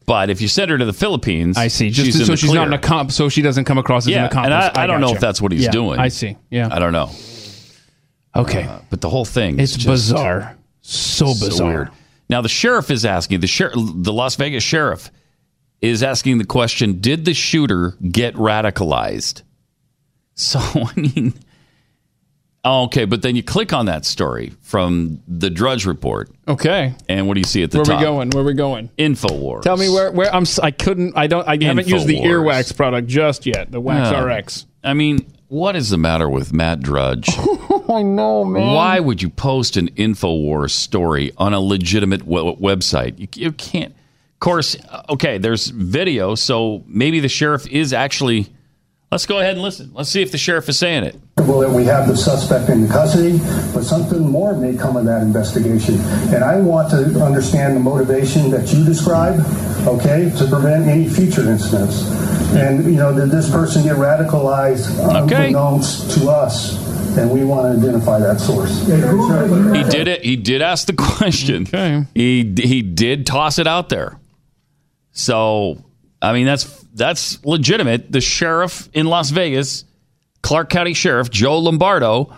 But 0.06 0.30
if 0.30 0.42
you 0.42 0.48
send 0.48 0.70
her 0.72 0.78
to 0.78 0.86
the 0.86 0.94
Philippines, 0.94 1.58
I 1.58 1.68
see. 1.70 1.90
Just 1.90 2.06
she's 2.06 2.20
in 2.20 2.26
so 2.26 2.36
she's 2.36 2.52
not 2.54 2.68
clear. 2.68 2.74
an 2.78 2.82
accomp, 2.82 3.12
so 3.12 3.30
she 3.30 3.42
doesn't 3.42 3.66
come 3.66 3.78
across 3.78 4.06
as 4.06 4.10
yeah, 4.12 4.20
an 4.20 4.26
accomplice. 4.26 4.54
and 4.70 4.78
I, 4.78 4.84
I 4.84 4.88
don't 4.88 5.00
know 5.02 5.12
if 5.14 5.20
that's 5.20 5.42
what 5.42 5.52
he's 5.52 5.64
Yeah, 5.64 5.72
doing. 5.72 6.00
I 6.00 6.10
see. 6.10 6.36
Yeah, 6.50 6.68
I 6.72 6.80
don't 6.80 6.92
know. 6.94 7.10
Okay, 8.36 8.64
Uh, 8.64 8.80
but 8.90 9.00
the 9.02 9.10
whole 9.10 9.26
thing 9.26 9.60
it's 9.60 9.78
bizarre. 9.86 10.58
So 10.82 11.28
bizarre. 11.28 11.68
weird. 11.68 11.90
Now 12.30 12.42
the 12.42 12.50
sheriff 12.50 12.90
is 12.90 13.06
asking 13.06 13.42
the 13.42 13.48
sheriff, 13.48 13.76
the 13.76 14.12
Las 14.12 14.36
Vegas 14.36 14.64
sheriff 14.64 15.12
is 15.82 16.02
asking 16.04 16.40
the 16.40 16.46
question: 16.46 17.00
Did 17.00 17.26
the 17.26 17.34
shooter 17.34 17.96
get 18.12 18.34
radicalized? 18.36 19.44
So 20.36 20.60
I 20.60 20.92
mean, 21.00 21.34
oh, 22.64 22.84
okay, 22.86 23.06
but 23.06 23.22
then 23.22 23.36
you 23.36 23.44
click 23.44 23.74
on 23.74 23.86
that 23.88 24.06
story 24.06 24.54
from 24.62 25.22
the 25.28 25.50
Drudge 25.50 25.86
Report, 25.86 26.30
Okay, 26.48 26.94
and 27.10 27.28
what 27.28 27.36
do 27.36 27.40
you 27.40 27.46
see 27.46 27.64
at 27.64 27.72
the 27.72 27.80
where 27.80 27.86
top? 27.86 28.00
Where 28.00 28.00
we 28.00 28.06
going? 28.06 28.30
Where 28.32 28.44
we 28.44 28.54
going? 28.54 28.90
Infowars. 28.98 29.62
Tell 29.62 29.78
me 29.78 29.90
where 29.90 30.12
where 30.12 30.34
I'm. 30.34 30.46
I 30.62 30.72
couldn't. 30.72 31.18
I 31.18 31.28
don't. 31.28 31.48
I 31.48 31.58
haven't 31.64 31.88
used 31.88 32.08
the 32.08 32.20
earwax 32.20 32.76
product 32.76 33.08
just 33.08 33.46
yet. 33.46 33.72
The 33.72 33.80
Wax. 33.80 34.10
RX. 34.18 34.66
I 34.84 34.94
mean, 34.94 35.26
what 35.48 35.76
is 35.76 35.90
the 35.92 35.98
matter 35.98 36.28
with 36.30 36.52
Matt 36.52 36.82
Drudge? 36.82 37.30
I 37.90 38.02
know, 38.02 38.44
man. 38.44 38.74
Why 38.74 39.00
would 39.00 39.22
you 39.22 39.30
post 39.30 39.78
an 39.78 39.90
Infowars 39.92 40.72
story 40.72 41.32
on 41.38 41.54
a 41.54 41.60
legitimate 41.60 42.26
we- 42.26 42.40
website? 42.40 43.20
You, 43.20 43.28
you 43.36 43.52
can't. 43.52 43.92
Of 43.94 44.40
course, 44.40 44.76
uh, 44.90 45.04
okay, 45.12 45.38
there's 45.38 45.68
video, 45.68 46.36
so 46.36 46.84
maybe 46.88 47.20
the 47.20 47.30
sheriff 47.30 47.68
is 47.68 47.94
actually. 47.94 48.48
Let's 49.14 49.28
go 49.28 49.38
ahead 49.38 49.54
and 49.54 49.62
listen. 49.62 49.92
Let's 49.94 50.10
see 50.10 50.24
if 50.24 50.32
the 50.32 50.40
sheriff 50.40 50.68
is 50.68 50.80
saying 50.80 51.04
it. 51.04 51.16
Well, 51.38 51.60
that 51.60 51.70
we 51.70 51.86
have 51.86 52.08
the 52.08 52.18
suspect 52.18 52.68
in 52.72 52.88
custody, 52.88 53.38
but 53.72 53.84
something 53.84 54.28
more 54.28 54.56
may 54.56 54.76
come 54.76 54.98
of 54.98 55.06
that 55.06 55.22
investigation. 55.22 56.00
And 56.34 56.44
I 56.44 56.60
want 56.60 56.90
to 56.90 57.24
understand 57.24 57.76
the 57.76 57.80
motivation 57.80 58.50
that 58.50 58.74
you 58.74 58.84
describe, 58.84 59.40
okay, 59.86 60.34
to 60.40 60.48
prevent 60.48 60.88
any 60.88 61.08
future 61.08 61.48
incidents. 61.48 62.10
And, 62.56 62.86
you 62.86 62.98
know, 62.98 63.16
did 63.16 63.30
this 63.30 63.52
person 63.52 63.84
get 63.84 63.98
radicalized 63.98 64.90
unbeknownst 65.16 66.18
to 66.18 66.32
us? 66.32 66.82
And 67.16 67.30
we 67.30 67.44
want 67.44 67.72
to 67.72 67.80
identify 67.80 68.18
that 68.18 68.40
source. 68.40 68.80
He 68.80 69.84
did 69.96 70.08
it. 70.08 70.26
He 70.26 70.38
did 70.38 70.64
ask 70.64 70.88
the 70.88 70.94
question. 70.98 71.68
Okay. 71.68 72.04
He 72.16 72.52
he 72.58 72.82
did 72.82 73.28
toss 73.28 73.60
it 73.60 73.68
out 73.68 73.90
there. 73.90 74.20
So 75.12 75.86
I 76.20 76.34
mean, 76.34 76.48
that's 76.48 76.83
that's 76.94 77.44
legitimate. 77.44 78.12
The 78.12 78.22
sheriff 78.22 78.90
in 78.94 79.08
Las 79.08 79.30
Vegas, 79.32 79.86
Clark 80.42 80.70
County 80.70 80.94
Sheriff 80.94 81.30
Joe 81.30 81.60
Lombardo, 81.60 82.34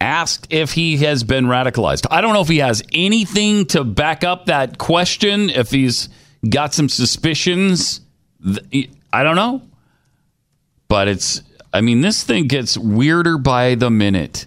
asked 0.00 0.48
if 0.50 0.72
he 0.72 0.98
has 0.98 1.24
been 1.24 1.46
radicalized. 1.46 2.06
I 2.10 2.20
don't 2.20 2.34
know 2.34 2.40
if 2.40 2.48
he 2.48 2.58
has 2.58 2.82
anything 2.92 3.66
to 3.66 3.84
back 3.84 4.24
up 4.24 4.46
that 4.46 4.78
question. 4.78 5.50
If 5.50 5.70
he's 5.70 6.08
got 6.48 6.74
some 6.74 6.88
suspicions, 6.88 8.00
I 9.12 9.22
don't 9.22 9.36
know. 9.36 9.62
But 10.88 11.08
it's, 11.08 11.42
I 11.72 11.80
mean, 11.80 12.02
this 12.02 12.22
thing 12.22 12.48
gets 12.48 12.76
weirder 12.76 13.38
by 13.38 13.74
the 13.74 13.90
minute. 13.90 14.46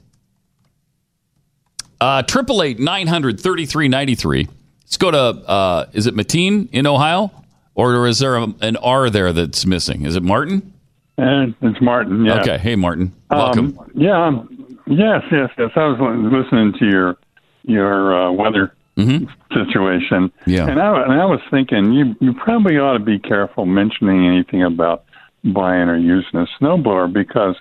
Uh, 1.99 2.21
Triple 2.21 2.61
eight 2.61 2.79
nine 2.79 3.07
hundred 3.07 3.39
thirty 3.39 3.65
three 3.65 3.87
ninety 3.87 4.13
three. 4.13 4.47
Let's 4.83 4.97
go 4.97 5.09
to. 5.09 5.17
Uh, 5.17 5.85
is 5.93 6.05
it 6.05 6.13
Mateen 6.15 6.69
in 6.71 6.85
Ohio, 6.85 7.31
or 7.77 8.07
is 8.07 8.19
there 8.19 8.35
a, 8.35 8.47
an 8.61 8.75
R 8.77 9.09
there 9.09 9.31
that's 9.31 9.65
missing? 9.65 10.05
Is 10.05 10.15
it 10.15 10.23
Martin? 10.23 10.73
And 11.17 11.55
it's 11.61 11.81
Martin. 11.81 12.25
Yeah. 12.25 12.41
Okay. 12.41 12.57
Hey, 12.57 12.75
Martin. 12.75 13.13
Welcome. 13.29 13.77
Um, 13.79 13.91
yeah. 13.95 14.25
um, 14.25 14.67
Yes. 14.87 15.23
Yes. 15.31 15.49
Yes. 15.57 15.71
I 15.75 15.87
was 15.87 15.99
listening 16.31 16.73
to 16.79 16.85
your 16.85 17.17
your 17.63 18.27
uh, 18.27 18.31
weather 18.31 18.73
situation. 18.95 20.29
Mm-hmm. 20.29 20.49
Yeah. 20.49 20.67
And 20.67 20.79
I 20.79 21.03
and 21.03 21.13
I 21.13 21.25
was 21.25 21.41
thinking 21.51 21.91
you 21.91 22.15
you 22.19 22.33
probably 22.33 22.77
ought 22.77 22.97
to 22.97 23.03
be 23.03 23.19
careful 23.19 23.65
mentioning 23.65 24.25
anything 24.25 24.63
about 24.63 25.03
buying 25.43 25.89
or 25.89 25.97
using 25.97 26.39
a 26.39 26.47
snowblower 26.59 27.11
because 27.11 27.55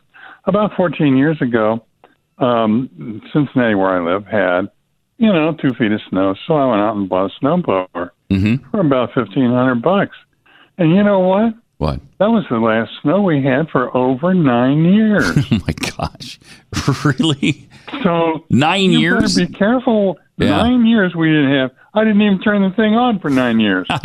about 0.44 0.72
14 0.76 1.16
years 1.16 1.40
ago, 1.42 1.84
um, 2.38 3.20
Cincinnati, 3.32 3.74
where 3.74 4.00
I 4.00 4.14
live, 4.14 4.24
had 4.26 4.70
you 5.18 5.32
know 5.32 5.54
two 5.54 5.74
feet 5.78 5.92
of 5.92 6.00
snow, 6.08 6.34
so 6.46 6.54
I 6.54 6.66
went 6.66 6.82
out 6.82 6.96
and 6.96 7.08
bought 7.08 7.30
a 7.32 7.44
snowblower 7.44 8.10
Mm-hmm. 8.30 8.70
for 8.70 8.80
about 8.80 9.14
1500 9.16 9.82
bucks. 9.82 10.16
And 10.78 10.94
you 10.94 11.02
know 11.02 11.20
what? 11.20 11.54
What? 11.78 12.00
That 12.18 12.30
was 12.30 12.44
the 12.48 12.56
last 12.58 12.90
snow 13.02 13.20
we 13.22 13.42
had 13.42 13.68
for 13.68 13.94
over 13.94 14.32
nine 14.34 14.84
years. 14.84 15.36
oh 15.52 15.58
my 15.66 15.74
gosh! 15.96 16.38
Really? 17.04 17.68
So 18.02 18.44
nine 18.50 18.92
you 18.92 18.98
years? 19.00 19.34
Better 19.34 19.48
be 19.48 19.54
careful. 19.54 20.18
Yeah. 20.38 20.50
Nine 20.50 20.86
years 20.86 21.14
we 21.14 21.28
didn't 21.28 21.52
have. 21.52 21.70
I 21.94 22.04
didn't 22.04 22.20
even 22.22 22.40
turn 22.40 22.62
the 22.62 22.74
thing 22.74 22.94
on 22.94 23.18
for 23.20 23.30
nine 23.30 23.60
years. 23.60 23.86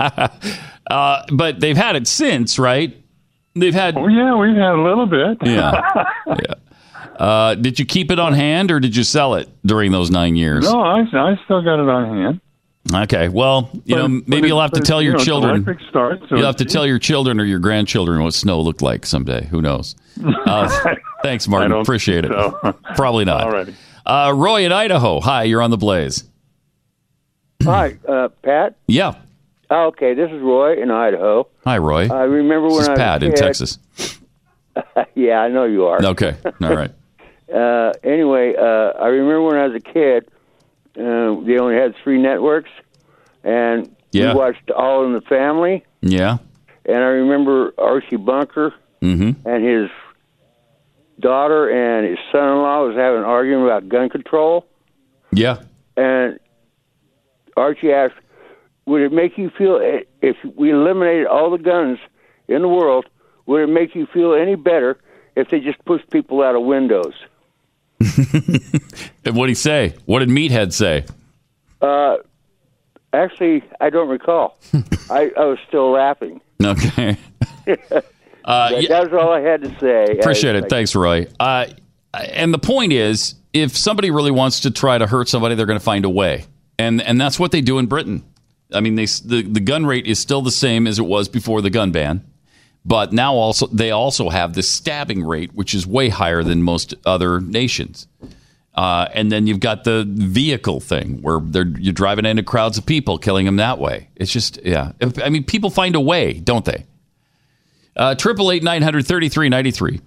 Uh, 0.89 1.23
but 1.31 1.61
they've 1.61 1.77
had 1.77 1.95
it 1.95 2.05
since, 2.05 2.59
right? 2.59 3.01
They've 3.55 3.73
had. 3.73 3.95
Oh 3.95 4.07
yeah, 4.07 4.35
we've 4.35 4.55
had 4.55 4.73
a 4.73 4.81
little 4.81 5.05
bit. 5.05 5.37
Yeah. 5.41 6.03
yeah. 6.27 6.53
Uh, 7.17 7.55
did 7.55 7.79
you 7.79 7.85
keep 7.85 8.11
it 8.11 8.19
on 8.19 8.33
hand 8.33 8.71
or 8.71 8.79
did 8.81 8.95
you 8.97 9.03
sell 9.05 9.35
it 9.35 9.47
during 9.65 9.93
those 9.93 10.11
nine 10.11 10.35
years? 10.35 10.65
no, 10.65 10.81
I, 10.81 11.01
I 11.01 11.39
still 11.45 11.61
got 11.61 11.81
it 11.81 11.87
on 11.87 12.17
hand. 12.17 12.41
Okay. 12.93 13.29
Well, 13.29 13.69
you 13.85 13.95
But- 13.95 14.07
know, 14.07 14.21
maybe 14.27 14.47
you'll 14.47 14.61
have 14.61 14.71
to 14.71 14.79
but, 14.79 14.85
tell 14.87 15.01
you 15.01 15.09
your 15.09 15.17
know, 15.19 15.23
children. 15.23 15.55
electric 15.55 15.79
start, 15.89 16.19
so 16.27 16.35
you'll 16.35 16.45
have 16.45 16.55
to 16.57 16.65
tell 16.65 16.85
your 16.85 16.99
children 16.99 17.39
or 17.39 17.45
your 17.45 17.59
grandchildren 17.59 18.23
what 18.23 18.33
snow 18.33 18.59
looked 18.61 18.81
like 18.81 19.05
someday. 19.05 19.45
Who 19.51 19.61
knows? 19.61 19.95
Uh, 20.45 20.69
thanks, 21.23 21.47
Martin. 21.47 21.71
Appreciate 21.71 22.25
it. 22.25 22.31
so. 22.31 22.75
Probably 22.95 23.25
not. 23.25 23.47
Alrighty. 23.47 23.73
Uh, 24.05 24.33
Roy 24.35 24.65
in 24.65 24.71
Idaho. 24.71 25.19
Hi, 25.19 25.43
you're 25.43 25.61
on 25.61 25.71
the 25.71 25.77
Blaze. 25.77 26.25
Hi, 27.63 27.97
uh, 28.07 28.27
Pat. 28.43 28.75
Yeah. 28.87 29.13
Oh, 29.69 29.85
okay, 29.87 30.13
this 30.13 30.29
is 30.29 30.41
Roy 30.41 30.81
in 30.81 30.91
Idaho. 30.91 31.47
Hi, 31.63 31.77
Roy. 31.77 32.07
I 32.09 32.23
remember 32.23 32.67
when 32.67 32.77
this 32.77 32.81
is 32.83 32.87
I 32.89 32.91
was 32.91 32.99
Pat 32.99 33.23
a 33.23 33.25
in 33.27 33.31
kid- 33.31 33.37
Texas. 33.41 33.79
yeah, 35.15 35.39
I 35.39 35.47
know 35.47 35.63
you 35.65 35.85
are. 35.85 36.03
Okay. 36.03 36.35
All 36.61 36.75
right. 36.75 36.91
Uh, 37.53 37.91
anyway, 38.05 38.53
uh, 38.57 38.93
I 38.97 39.07
remember 39.07 39.41
when 39.41 39.57
I 39.57 39.67
was 39.67 39.75
a 39.75 39.81
kid, 39.81 40.25
uh, 40.97 41.41
they 41.45 41.57
only 41.59 41.75
had 41.75 41.95
three 42.03 42.21
networks, 42.21 42.69
and 43.43 43.95
Yeah. 44.11 44.33
we 44.33 44.39
watched 44.39 44.69
All 44.71 45.05
in 45.05 45.13
the 45.13 45.21
Family. 45.21 45.83
Yeah. 46.01 46.37
And 46.85 46.97
I 46.97 47.07
remember 47.21 47.73
Archie 47.77 48.17
Bunker 48.17 48.73
Mm-hmm. 49.01 49.47
and 49.47 49.65
his 49.65 49.89
daughter 51.19 51.69
and 51.69 52.07
his 52.07 52.19
son-in-law 52.31 52.85
was 52.87 52.95
having 52.95 53.19
an 53.19 53.25
argument 53.25 53.65
about 53.65 53.89
gun 53.89 54.09
control. 54.09 54.65
Yeah. 55.31 55.57
And 55.97 56.39
Archie 57.57 57.91
asked, 57.91 58.15
"Would 58.85 59.01
it 59.01 59.11
make 59.11 59.37
you 59.37 59.49
feel 59.49 59.79
if 60.21 60.37
we 60.55 60.71
eliminated 60.71 61.27
all 61.27 61.49
the 61.51 61.57
guns 61.57 61.99
in 62.47 62.61
the 62.61 62.67
world? 62.67 63.05
Would 63.45 63.61
it 63.63 63.67
make 63.73 63.95
you 63.95 64.05
feel 64.07 64.33
any 64.33 64.55
better 64.55 64.97
if 65.35 65.49
they 65.49 65.59
just 65.59 65.83
pushed 65.85 66.09
people 66.09 66.41
out 66.43 66.55
of 66.55 66.63
windows?" 66.63 67.13
And 69.25 69.35
what 69.35 69.45
did 69.47 69.51
he 69.51 69.55
say? 69.55 69.95
What 70.05 70.19
did 70.19 70.29
Meathead 70.29 70.73
say? 70.73 71.05
Uh, 71.81 72.17
actually, 73.13 73.63
I 73.79 73.89
don't 73.89 74.09
recall. 74.09 74.57
I, 75.09 75.31
I 75.37 75.45
was 75.45 75.59
still 75.67 75.91
laughing. 75.91 76.41
Okay. 76.63 77.17
Uh, 78.43 78.71
that, 78.71 78.89
that 78.89 79.03
was 79.11 79.13
all 79.21 79.31
I 79.31 79.39
had 79.41 79.61
to 79.61 79.79
say. 79.79 80.17
Appreciate 80.19 80.55
I- 80.55 80.59
it. 80.59 80.69
Thanks, 80.69 80.95
Roy. 80.95 81.27
Uh, 81.39 81.67
and 82.11 82.51
the 82.51 82.57
point 82.57 82.91
is, 82.91 83.35
if 83.53 83.77
somebody 83.77 84.09
really 84.09 84.31
wants 84.31 84.61
to 84.61 84.71
try 84.71 84.97
to 84.97 85.05
hurt 85.05 85.29
somebody, 85.29 85.53
they're 85.53 85.67
going 85.67 85.77
to 85.77 85.83
find 85.83 86.05
a 86.05 86.09
way, 86.09 86.45
and 86.79 87.03
and 87.03 87.21
that's 87.21 87.39
what 87.39 87.51
they 87.51 87.61
do 87.61 87.77
in 87.77 87.85
Britain. 87.85 88.23
I 88.73 88.79
mean, 88.79 88.95
they, 88.95 89.05
the 89.05 89.43
the 89.43 89.59
gun 89.59 89.85
rate 89.85 90.07
is 90.07 90.19
still 90.19 90.41
the 90.41 90.49
same 90.51 90.87
as 90.87 90.97
it 90.97 91.03
was 91.05 91.29
before 91.29 91.61
the 91.61 91.69
gun 91.69 91.91
ban, 91.91 92.25
but 92.85 93.13
now 93.13 93.33
also 93.35 93.67
they 93.67 93.91
also 93.91 94.29
have 94.29 94.53
the 94.53 94.63
stabbing 94.63 95.23
rate, 95.23 95.53
which 95.53 95.73
is 95.73 95.85
way 95.85 96.09
higher 96.09 96.43
than 96.43 96.63
most 96.63 96.93
other 97.05 97.39
nations. 97.39 98.07
Uh, 98.73 99.07
and 99.13 99.29
then 99.31 99.47
you've 99.47 99.59
got 99.59 99.83
the 99.83 100.05
vehicle 100.07 100.79
thing 100.79 101.21
where 101.21 101.39
they're 101.41 101.67
you're 101.77 101.93
driving 101.93 102.25
into 102.25 102.41
crowds 102.43 102.77
of 102.77 102.85
people, 102.85 103.17
killing 103.17 103.45
them 103.45 103.57
that 103.57 103.79
way. 103.79 104.07
It's 104.15 104.31
just 104.31 104.59
yeah. 104.63 104.93
I 105.21 105.29
mean, 105.29 105.43
people 105.43 105.69
find 105.69 105.93
a 105.95 105.99
way, 105.99 106.33
don't 106.33 106.63
they? 106.65 106.85
Uh, 107.95 108.15
Triple 108.15 108.51
eight 108.51 108.63
nine 108.63 108.81
hundred 108.81 109.05
thirty 109.05 109.27
three 109.29 109.49
ninety 109.49 109.71
three. 109.71 109.99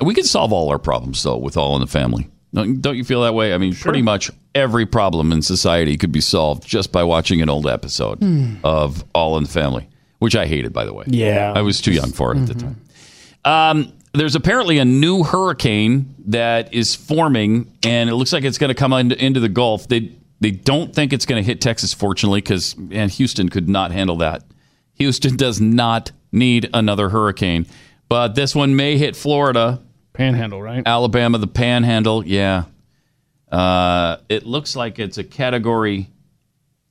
We 0.00 0.14
can 0.14 0.24
solve 0.24 0.52
all 0.52 0.70
our 0.70 0.78
problems 0.78 1.22
though 1.22 1.36
with 1.36 1.56
All 1.56 1.74
in 1.74 1.80
the 1.82 1.86
Family. 1.86 2.28
Don't, 2.54 2.96
you 2.96 3.04
feel 3.04 3.22
that 3.24 3.34
way? 3.34 3.52
I 3.52 3.58
mean, 3.58 3.74
pretty 3.74 4.00
much 4.00 4.30
every 4.54 4.86
problem 4.86 5.32
in 5.32 5.42
society 5.42 5.98
could 5.98 6.12
be 6.12 6.22
solved 6.22 6.66
just 6.66 6.92
by 6.92 7.02
watching 7.04 7.42
an 7.42 7.50
old 7.50 7.66
episode 7.66 8.20
Hmm. 8.20 8.54
of 8.64 9.04
All 9.14 9.36
in 9.36 9.42
the 9.44 9.50
Family, 9.50 9.86
which 10.18 10.36
I 10.36 10.46
hated, 10.46 10.72
by 10.72 10.84
the 10.84 10.92
way. 10.92 11.04
Yeah. 11.06 11.52
I 11.54 11.62
was 11.62 11.80
too 11.80 11.92
young 11.92 12.12
for 12.12 12.34
it 12.34 12.38
at 12.38 12.46
the 12.46 12.54
time. 12.54 12.80
Um, 13.44 13.92
there's 14.12 14.34
apparently 14.34 14.78
a 14.78 14.84
new 14.84 15.22
hurricane 15.22 16.14
that 16.26 16.74
is 16.74 16.94
forming, 16.94 17.72
and 17.84 18.10
it 18.10 18.14
looks 18.14 18.32
like 18.32 18.44
it's 18.44 18.58
going 18.58 18.68
to 18.68 18.74
come 18.74 18.92
into, 18.92 19.22
into 19.22 19.40
the 19.40 19.48
Gulf. 19.48 19.88
They 19.88 20.12
they 20.40 20.50
don't 20.50 20.94
think 20.94 21.12
it's 21.12 21.26
going 21.26 21.42
to 21.42 21.46
hit 21.46 21.60
Texas, 21.60 21.92
fortunately, 21.92 22.40
because 22.40 22.76
man, 22.76 23.08
Houston 23.08 23.48
could 23.48 23.68
not 23.68 23.90
handle 23.90 24.16
that. 24.18 24.44
Houston 24.94 25.36
does 25.36 25.60
not 25.60 26.12
need 26.32 26.70
another 26.72 27.08
hurricane, 27.08 27.66
but 28.08 28.34
this 28.34 28.54
one 28.54 28.76
may 28.76 28.98
hit 28.98 29.16
Florida, 29.16 29.80
Panhandle, 30.12 30.62
right? 30.62 30.82
Alabama, 30.86 31.38
the 31.38 31.46
Panhandle. 31.46 32.26
Yeah, 32.26 32.64
uh, 33.50 34.18
it 34.28 34.46
looks 34.46 34.74
like 34.74 34.98
it's 34.98 35.18
a 35.18 35.24
category. 35.24 36.08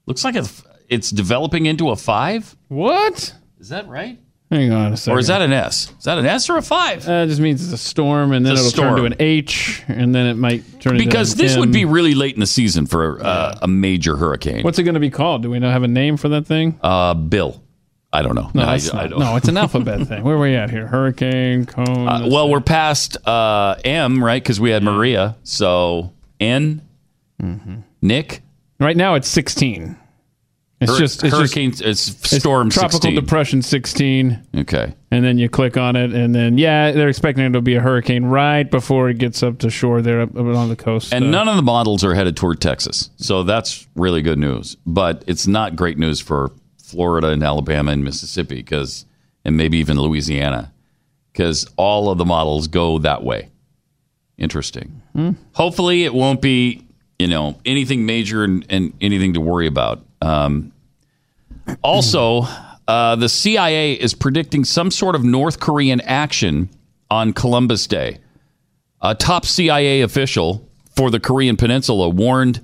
Looks 0.05 0.23
like 0.23 0.35
it's 0.35 0.63
it's 0.89 1.09
developing 1.09 1.65
into 1.65 1.89
a 1.89 1.95
five. 1.95 2.55
What? 2.69 3.33
Is 3.59 3.69
that 3.69 3.87
right? 3.87 4.17
Hang 4.49 4.71
on 4.71 4.93
a 4.93 4.97
second. 4.97 5.17
Or 5.17 5.19
is 5.19 5.27
that 5.27 5.41
an 5.41 5.51
S? 5.51 5.91
Is 5.99 6.05
that 6.05 6.17
an 6.17 6.25
S 6.25 6.49
or 6.49 6.55
a 6.55 6.61
five? 6.61 7.05
Uh, 7.07 7.11
it 7.23 7.27
just 7.27 7.41
means 7.41 7.61
it's 7.61 7.73
a 7.73 7.77
storm, 7.77 8.31
and 8.31 8.45
then 8.45 8.53
it'll 8.55 8.71
turn 8.71 8.95
to 8.95 9.03
an 9.03 9.15
H, 9.19 9.83
and 9.89 10.15
then 10.15 10.25
it 10.25 10.35
might 10.35 10.63
turn 10.79 10.93
into 10.95 11.05
because 11.05 11.35
this 11.35 11.57
would 11.57 11.73
be 11.73 11.83
really 11.83 12.15
late 12.15 12.35
in 12.35 12.39
the 12.39 12.47
season 12.47 12.85
for 12.85 13.21
uh, 13.21 13.59
a 13.61 13.67
major 13.67 14.15
hurricane. 14.15 14.63
What's 14.63 14.79
it 14.79 14.83
going 14.83 14.93
to 14.93 15.01
be 15.01 15.09
called? 15.09 15.41
Do 15.43 15.49
we 15.49 15.59
not 15.59 15.73
have 15.73 15.83
a 15.83 15.87
name 15.89 16.15
for 16.15 16.29
that 16.29 16.47
thing? 16.47 16.79
Uh, 16.81 17.13
Bill. 17.13 17.61
I 18.13 18.21
don't 18.21 18.35
know. 18.35 18.49
No, 18.53 18.61
I, 18.63 18.65
that's 18.77 18.93
I 18.93 19.01
not- 19.01 19.09
don't. 19.09 19.19
no, 19.19 19.35
it's 19.35 19.49
an 19.49 19.57
alphabet 19.57 20.07
thing. 20.07 20.23
Where 20.23 20.37
are 20.37 20.39
we 20.39 20.55
at 20.55 20.69
here? 20.69 20.87
Hurricane, 20.87 21.65
cone. 21.65 22.07
Uh, 22.07 22.27
well, 22.31 22.49
we're 22.49 22.61
past 22.61 23.17
uh, 23.27 23.75
M, 23.83 24.23
right? 24.23 24.41
Because 24.41 24.61
we 24.61 24.69
had 24.69 24.81
Maria. 24.81 25.35
So 25.43 26.13
N, 26.39 26.81
Nick. 27.37 28.27
Mm-hmm. 28.29 28.83
Right 28.83 28.95
now, 28.95 29.15
it's 29.15 29.27
sixteen. 29.27 29.97
It's 30.79 30.91
Hur- 30.91 30.99
just 30.99 31.23
it's 31.23 31.33
hurricane. 31.35 31.71
Just, 31.71 31.81
it's 32.25 32.37
storm 32.39 32.69
tropical 32.69 32.99
16. 33.01 33.15
depression 33.15 33.61
sixteen. 33.63 34.43
Okay. 34.55 34.93
And 35.09 35.25
then 35.25 35.39
you 35.39 35.49
click 35.49 35.75
on 35.75 35.95
it, 35.95 36.13
and 36.13 36.35
then 36.35 36.59
yeah, 36.59 36.91
they're 36.91 37.09
expecting 37.09 37.45
it 37.45 37.49
to 37.53 37.61
be 37.61 37.75
a 37.75 37.81
hurricane 37.81 38.25
right 38.25 38.69
before 38.69 39.09
it 39.09 39.17
gets 39.17 39.41
up 39.41 39.57
to 39.59 39.71
shore 39.71 40.03
there 40.03 40.21
up, 40.21 40.29
up 40.37 40.45
on 40.45 40.69
the 40.69 40.75
coast. 40.75 41.11
And 41.13 41.25
Uh, 41.25 41.29
none 41.31 41.47
of 41.47 41.55
the 41.55 41.63
models 41.63 42.03
are 42.03 42.13
headed 42.13 42.37
toward 42.37 42.61
Texas. 42.61 43.09
So 43.17 43.41
that's 43.41 43.87
really 43.95 44.21
good 44.21 44.37
news. 44.37 44.77
But 44.85 45.23
it's 45.25 45.47
not 45.47 45.75
great 45.75 45.97
news 45.97 46.19
for 46.19 46.51
Florida 46.77 47.29
and 47.29 47.41
Alabama 47.41 47.91
and 47.91 48.03
Mississippi 48.03 48.57
because, 48.57 49.05
and 49.43 49.57
maybe 49.57 49.79
even 49.79 49.99
Louisiana, 49.99 50.71
because 51.33 51.67
all 51.75 52.11
of 52.11 52.19
the 52.19 52.25
models 52.25 52.67
go 52.67 52.99
that 52.99 53.23
way. 53.23 53.49
Interesting. 54.37 55.01
Hmm. 55.13 55.31
Hopefully, 55.53 56.03
it 56.03 56.13
won't 56.13 56.41
be, 56.41 56.85
you 57.17 57.27
know, 57.27 57.57
anything 57.65 58.05
major 58.05 58.43
and, 58.43 58.63
and 58.69 58.93
anything 59.01 59.33
to 59.33 59.41
worry 59.41 59.65
about. 59.65 60.03
Um, 60.21 60.71
also, 61.83 62.47
uh, 62.87 63.15
the 63.15 63.29
CIA 63.29 63.93
is 63.93 64.13
predicting 64.13 64.63
some 64.63 64.91
sort 64.91 65.15
of 65.15 65.23
North 65.23 65.59
Korean 65.59 66.01
action 66.01 66.69
on 67.09 67.33
Columbus 67.33 67.87
Day. 67.87 68.19
A 69.01 69.13
top 69.13 69.45
CIA 69.45 70.01
official 70.01 70.67
for 70.95 71.11
the 71.11 71.19
Korean 71.19 71.57
Peninsula 71.57 72.09
warned 72.09 72.61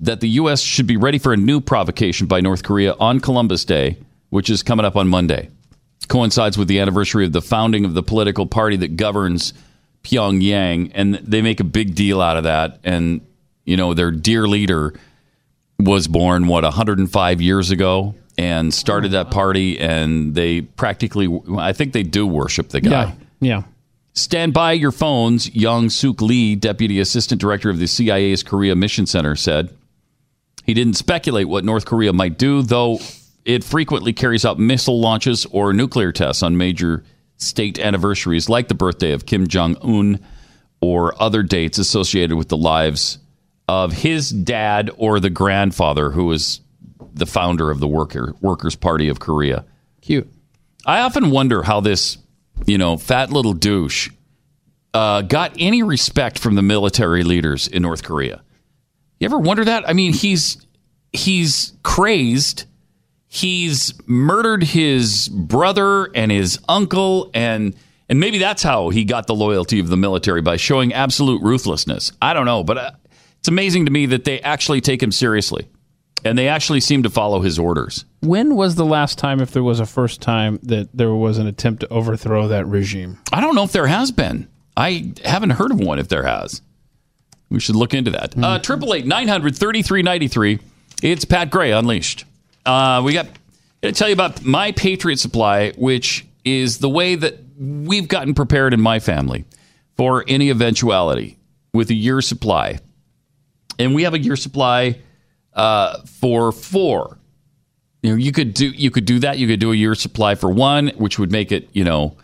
that 0.00 0.20
the 0.20 0.28
U.S. 0.30 0.60
should 0.60 0.86
be 0.86 0.96
ready 0.96 1.18
for 1.18 1.32
a 1.32 1.36
new 1.36 1.60
provocation 1.60 2.26
by 2.26 2.40
North 2.40 2.62
Korea 2.62 2.94
on 2.98 3.20
Columbus 3.20 3.64
Day, 3.64 3.96
which 4.30 4.50
is 4.50 4.62
coming 4.62 4.84
up 4.84 4.96
on 4.96 5.08
Monday. 5.08 5.48
coincides 6.08 6.58
with 6.58 6.68
the 6.68 6.80
anniversary 6.80 7.24
of 7.24 7.32
the 7.32 7.40
founding 7.40 7.84
of 7.84 7.94
the 7.94 8.02
political 8.02 8.46
party 8.46 8.76
that 8.76 8.96
governs 8.96 9.54
Pyongyang, 10.02 10.90
and 10.94 11.14
they 11.14 11.40
make 11.40 11.60
a 11.60 11.64
big 11.64 11.94
deal 11.94 12.20
out 12.20 12.36
of 12.36 12.44
that. 12.44 12.80
And 12.84 13.20
you 13.64 13.76
know, 13.76 13.94
their 13.94 14.10
dear 14.10 14.48
leader 14.48 14.94
was 15.84 16.08
born 16.08 16.46
what 16.46 16.64
105 16.64 17.40
years 17.40 17.70
ago 17.70 18.14
and 18.38 18.72
started 18.72 19.12
that 19.12 19.26
oh, 19.26 19.30
party, 19.30 19.78
and 19.78 20.34
they 20.34 20.62
practically, 20.62 21.28
I 21.58 21.72
think 21.72 21.92
they 21.92 22.02
do 22.02 22.26
worship 22.26 22.70
the 22.70 22.80
guy. 22.80 22.90
Yeah. 22.90 23.12
Yeah. 23.40 23.62
Stand 24.14 24.52
by 24.52 24.72
your 24.72 24.92
phones, 24.92 25.54
Yong 25.54 25.90
Suk 25.90 26.20
Lee, 26.20 26.54
Deputy 26.54 27.00
Assistant 27.00 27.40
Director 27.40 27.70
of 27.70 27.78
the 27.78 27.86
CIA's 27.86 28.42
Korea 28.42 28.76
Mission 28.76 29.06
Center, 29.06 29.36
said. 29.36 29.70
He 30.64 30.74
didn't 30.74 30.94
speculate 30.94 31.48
what 31.48 31.64
North 31.64 31.86
Korea 31.86 32.12
might 32.12 32.38
do, 32.38 32.62
though 32.62 33.00
it 33.44 33.64
frequently 33.64 34.12
carries 34.12 34.44
out 34.44 34.58
missile 34.58 35.00
launches 35.00 35.46
or 35.46 35.72
nuclear 35.72 36.12
tests 36.12 36.42
on 36.42 36.56
major 36.56 37.04
state 37.36 37.78
anniversaries, 37.78 38.48
like 38.48 38.68
the 38.68 38.74
birthday 38.74 39.12
of 39.12 39.26
Kim 39.26 39.48
Jong 39.48 39.76
un 39.82 40.20
or 40.80 41.20
other 41.20 41.42
dates 41.42 41.78
associated 41.78 42.36
with 42.36 42.48
the 42.48 42.56
lives 42.56 43.18
of 43.72 43.94
his 43.94 44.28
dad 44.28 44.90
or 44.98 45.18
the 45.18 45.30
grandfather, 45.30 46.10
who 46.10 46.26
was 46.26 46.60
the 47.14 47.24
founder 47.24 47.70
of 47.70 47.80
the 47.80 47.88
Worker, 47.88 48.34
Workers' 48.42 48.76
Party 48.76 49.08
of 49.08 49.18
Korea. 49.18 49.64
Cute. 50.02 50.30
I 50.84 51.00
often 51.00 51.30
wonder 51.30 51.62
how 51.62 51.80
this, 51.80 52.18
you 52.66 52.76
know, 52.76 52.98
fat 52.98 53.32
little 53.32 53.54
douche 53.54 54.10
uh, 54.92 55.22
got 55.22 55.54
any 55.58 55.82
respect 55.82 56.38
from 56.38 56.54
the 56.54 56.60
military 56.62 57.24
leaders 57.24 57.66
in 57.66 57.80
North 57.82 58.02
Korea. 58.02 58.42
You 59.18 59.24
ever 59.24 59.38
wonder 59.38 59.64
that? 59.64 59.88
I 59.88 59.94
mean, 59.94 60.12
he's 60.12 60.66
he's 61.14 61.72
crazed. 61.82 62.64
He's 63.26 63.94
murdered 64.06 64.62
his 64.62 65.28
brother 65.28 66.10
and 66.14 66.30
his 66.30 66.58
uncle, 66.68 67.30
and 67.32 67.74
and 68.10 68.20
maybe 68.20 68.36
that's 68.36 68.62
how 68.62 68.90
he 68.90 69.04
got 69.04 69.26
the 69.26 69.34
loyalty 69.34 69.80
of 69.80 69.88
the 69.88 69.96
military 69.96 70.42
by 70.42 70.56
showing 70.56 70.92
absolute 70.92 71.40
ruthlessness. 71.42 72.12
I 72.20 72.34
don't 72.34 72.44
know, 72.44 72.62
but 72.62 72.76
uh, 72.76 72.90
it's 73.42 73.48
amazing 73.48 73.86
to 73.86 73.90
me 73.90 74.06
that 74.06 74.24
they 74.24 74.40
actually 74.42 74.80
take 74.80 75.02
him 75.02 75.10
seriously, 75.10 75.66
and 76.24 76.38
they 76.38 76.46
actually 76.46 76.78
seem 76.78 77.02
to 77.02 77.10
follow 77.10 77.40
his 77.40 77.58
orders. 77.58 78.04
When 78.20 78.54
was 78.54 78.76
the 78.76 78.84
last 78.84 79.18
time, 79.18 79.40
if 79.40 79.50
there 79.50 79.64
was 79.64 79.80
a 79.80 79.84
first 79.84 80.20
time, 80.20 80.60
that 80.62 80.96
there 80.96 81.12
was 81.12 81.38
an 81.38 81.48
attempt 81.48 81.80
to 81.80 81.88
overthrow 81.88 82.46
that 82.46 82.68
regime? 82.68 83.18
I 83.32 83.40
don't 83.40 83.56
know 83.56 83.64
if 83.64 83.72
there 83.72 83.88
has 83.88 84.12
been. 84.12 84.46
I 84.76 85.12
haven't 85.24 85.50
heard 85.50 85.72
of 85.72 85.80
one. 85.80 85.98
If 85.98 86.06
there 86.06 86.22
has, 86.22 86.62
we 87.50 87.58
should 87.58 87.74
look 87.74 87.94
into 87.94 88.12
that. 88.12 88.38
Uh, 88.40 88.60
Triple 88.60 88.94
eight 88.94 89.06
nine 89.06 89.26
hundred 89.26 89.56
thirty 89.56 89.82
three 89.82 90.02
ninety 90.02 90.28
three. 90.28 90.60
It's 91.02 91.24
Pat 91.24 91.50
Gray 91.50 91.72
Unleashed. 91.72 92.24
Uh, 92.64 93.02
we 93.04 93.12
got 93.12 93.26
to 93.82 93.90
tell 93.90 94.06
you 94.06 94.14
about 94.14 94.44
my 94.44 94.70
Patriot 94.70 95.18
Supply, 95.18 95.72
which 95.72 96.24
is 96.44 96.78
the 96.78 96.88
way 96.88 97.16
that 97.16 97.40
we've 97.58 98.06
gotten 98.06 98.34
prepared 98.34 98.72
in 98.72 98.80
my 98.80 99.00
family 99.00 99.46
for 99.96 100.24
any 100.28 100.48
eventuality 100.48 101.38
with 101.74 101.90
a 101.90 101.94
year 101.94 102.20
supply, 102.20 102.78
and 103.78 103.94
we 103.94 104.02
have 104.04 104.14
a 104.14 104.18
year 104.18 104.36
supply 104.36 105.00
uh, 105.54 106.02
for 106.02 106.52
four. 106.52 107.18
You 108.02 108.10
know, 108.10 108.16
you 108.16 108.32
could 108.32 108.54
do 108.54 108.68
you 108.68 108.90
could 108.90 109.04
do 109.04 109.20
that. 109.20 109.38
You 109.38 109.46
could 109.46 109.60
do 109.60 109.72
a 109.72 109.76
year 109.76 109.94
supply 109.94 110.34
for 110.34 110.50
one, 110.50 110.88
which 110.96 111.18
would 111.18 111.30
make 111.30 111.52
it 111.52 111.68
you 111.72 111.84
know 111.84 112.16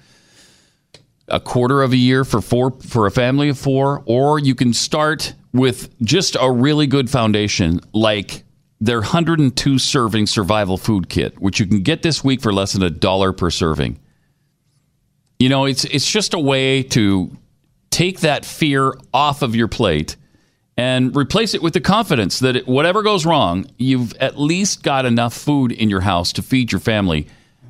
a 1.28 1.38
quarter 1.38 1.82
of 1.82 1.92
a 1.92 1.96
year 1.96 2.24
for 2.24 2.40
four 2.40 2.72
for 2.80 3.06
a 3.06 3.10
family 3.10 3.48
of 3.48 3.58
four, 3.58 4.02
or 4.06 4.38
you 4.38 4.54
can 4.54 4.72
start 4.72 5.34
with 5.52 5.88
just 6.02 6.36
a 6.40 6.50
really 6.50 6.86
good 6.86 7.08
foundation 7.10 7.80
like 7.92 8.44
their 8.80 9.00
102 9.00 9.78
serving 9.78 10.26
survival 10.26 10.76
food 10.76 11.08
kit, 11.08 11.38
which 11.40 11.58
you 11.58 11.66
can 11.66 11.82
get 11.82 12.02
this 12.02 12.22
week 12.22 12.40
for 12.40 12.52
less 12.52 12.72
than 12.72 12.82
a 12.82 12.90
dollar 12.90 13.32
per 13.32 13.50
serving. 13.50 13.98
You 15.38 15.48
know, 15.48 15.64
it's 15.64 15.84
it's 15.84 16.10
just 16.10 16.34
a 16.34 16.38
way 16.38 16.82
to 16.84 17.36
take 17.90 18.20
that 18.20 18.44
fear 18.44 18.94
off 19.14 19.42
of 19.42 19.54
your 19.54 19.68
plate 19.68 20.16
and 20.78 21.16
replace 21.16 21.54
it 21.54 21.60
with 21.60 21.74
the 21.74 21.80
confidence 21.80 22.38
that 22.38 22.54
it, 22.54 22.68
whatever 22.68 23.02
goes 23.02 23.26
wrong, 23.26 23.66
you've 23.78 24.14
at 24.14 24.38
least 24.38 24.84
got 24.84 25.04
enough 25.04 25.34
food 25.34 25.72
in 25.72 25.90
your 25.90 26.02
house 26.02 26.32
to 26.34 26.40
feed 26.40 26.70
your 26.70 26.80
family 26.80 27.26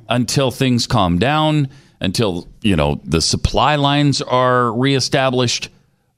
until 0.07 0.51
things 0.51 0.85
calm 0.85 1.17
down, 1.17 1.69
until, 1.99 2.47
you 2.61 2.75
know, 2.75 3.01
the 3.03 3.19
supply 3.19 3.75
lines 3.77 4.21
are 4.21 4.71
reestablished 4.71 5.69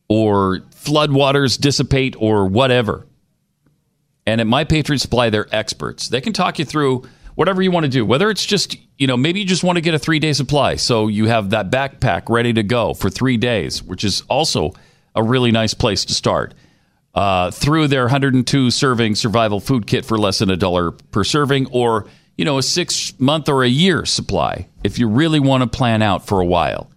or 0.10 0.60
floodwaters 0.76 1.58
dissipate 1.58 2.14
or 2.20 2.46
whatever. 2.46 3.08
And 4.28 4.42
at 4.42 4.48
My 4.48 4.66
Patriot 4.66 5.00
Supply, 5.00 5.30
they're 5.30 5.48
experts. 5.56 6.10
They 6.10 6.20
can 6.20 6.34
talk 6.34 6.60
you 6.60 6.66
through 6.66 7.08
whatever 7.36 7.62
you 7.62 7.72
want 7.72 7.86
to 7.86 7.90
do, 7.90 8.06
whether 8.06 8.30
it's 8.30 8.46
just, 8.46 8.76
you 8.98 9.08
know, 9.08 9.16
maybe 9.16 9.40
you 9.40 9.46
just 9.46 9.64
want 9.64 9.78
to 9.78 9.82
get 9.82 9.94
a 9.94 10.00
three 10.00 10.20
day 10.20 10.34
supply. 10.34 10.76
So 10.76 11.08
you 11.08 11.28
have 11.28 11.52
that 11.52 11.72
backpack 11.72 12.24
ready 12.28 12.52
to 12.52 12.64
go 12.64 12.94
for 12.94 13.10
three 13.10 13.38
days, 13.38 13.82
which 13.82 14.04
is 14.04 14.24
also 14.30 14.74
a 15.16 15.24
really 15.24 15.52
nice 15.52 15.74
place 15.74 16.04
to 16.04 16.14
start. 16.14 16.54
Uh, 17.14 17.52
through 17.52 17.90
their 17.90 18.04
102 18.04 18.72
serving 18.72 19.16
survival 19.16 19.60
food 19.60 19.86
kit 19.86 20.06
for 20.06 20.18
less 20.18 20.40
than 20.40 20.50
a 20.50 20.56
dollar 20.56 20.92
per 20.92 21.26
serving, 21.26 21.66
or, 21.68 22.06
you 22.38 22.46
know, 22.46 22.58
a 22.58 22.64
six 22.64 23.20
month 23.20 23.50
or 23.50 23.64
a 23.64 23.68
year 23.68 24.06
supply 24.06 24.66
if 24.84 24.98
you 24.98 25.10
really 25.10 25.40
want 25.40 25.62
to 25.62 25.68
plan 25.68 26.02
out 26.02 26.26
for 26.26 26.40
a 26.40 26.46
while. 26.46 26.90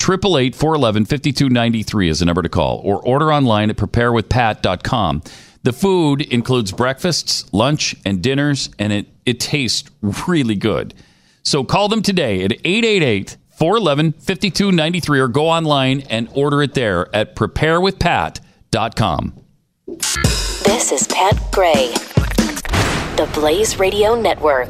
888 0.00 0.54
411 0.54 1.04
5293 1.06 2.08
is 2.08 2.20
the 2.20 2.26
number 2.26 2.42
to 2.42 2.48
call, 2.48 2.80
or 2.84 3.04
order 3.04 3.32
online 3.32 3.68
at 3.70 3.76
preparewithpat.com. 3.76 5.22
The 5.64 5.72
food 5.72 6.22
includes 6.22 6.70
breakfasts, 6.70 7.52
lunch, 7.52 7.96
and 8.04 8.22
dinners, 8.22 8.70
and 8.78 8.92
it, 8.92 9.06
it 9.24 9.40
tastes 9.40 9.90
really 10.28 10.54
good. 10.54 10.94
So 11.42 11.64
call 11.64 11.88
them 11.88 12.02
today 12.02 12.44
at 12.44 12.52
888 12.52 13.36
411 13.50 14.12
5293 14.12 15.18
or 15.18 15.28
go 15.28 15.48
online 15.48 16.02
and 16.02 16.28
order 16.34 16.62
it 16.62 16.74
there 16.74 17.12
at 17.14 17.34
preparewithpat.com. 17.34 19.45
This 19.88 20.90
is 20.90 21.06
Pat 21.06 21.40
Gray, 21.52 21.92
the 23.14 23.30
Blaze 23.32 23.78
Radio 23.78 24.20
Network. 24.20 24.68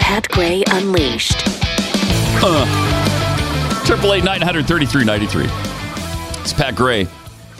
Pat 0.00 0.28
Gray 0.32 0.64
Unleashed. 0.72 1.49
Triple 3.90 4.14
eight 4.14 4.22
nine 4.22 4.40
hundred 4.40 4.68
thirty 4.68 4.86
three 4.86 5.04
ninety 5.04 5.26
three. 5.26 5.48
It's 6.42 6.52
Pat 6.52 6.76
Gray. 6.76 7.08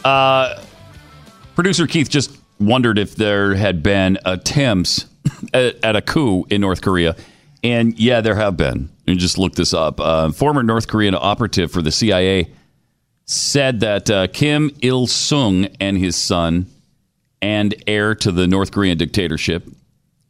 Uh, 0.04 0.62
producer 1.56 1.88
Keith 1.88 2.08
just 2.08 2.38
wondered 2.60 2.98
if 2.98 3.16
there 3.16 3.56
had 3.56 3.82
been 3.82 4.16
attempts 4.24 5.06
at, 5.52 5.84
at 5.84 5.96
a 5.96 6.00
coup 6.00 6.44
in 6.48 6.60
North 6.60 6.82
Korea, 6.82 7.16
and 7.64 7.98
yeah, 7.98 8.20
there 8.20 8.36
have 8.36 8.56
been. 8.56 8.90
And 9.08 9.18
just 9.18 9.38
look 9.38 9.56
this 9.56 9.74
up. 9.74 9.98
Uh, 9.98 10.30
former 10.30 10.62
North 10.62 10.86
Korean 10.86 11.16
operative 11.16 11.72
for 11.72 11.82
the 11.82 11.90
CIA 11.90 12.48
said 13.24 13.80
that 13.80 14.08
uh, 14.08 14.28
Kim 14.28 14.70
Il 14.82 15.08
Sung 15.08 15.64
and 15.80 15.98
his 15.98 16.14
son, 16.14 16.66
and 17.42 17.74
heir 17.88 18.14
to 18.14 18.30
the 18.30 18.46
North 18.46 18.70
Korean 18.70 18.96
dictatorship, 18.96 19.68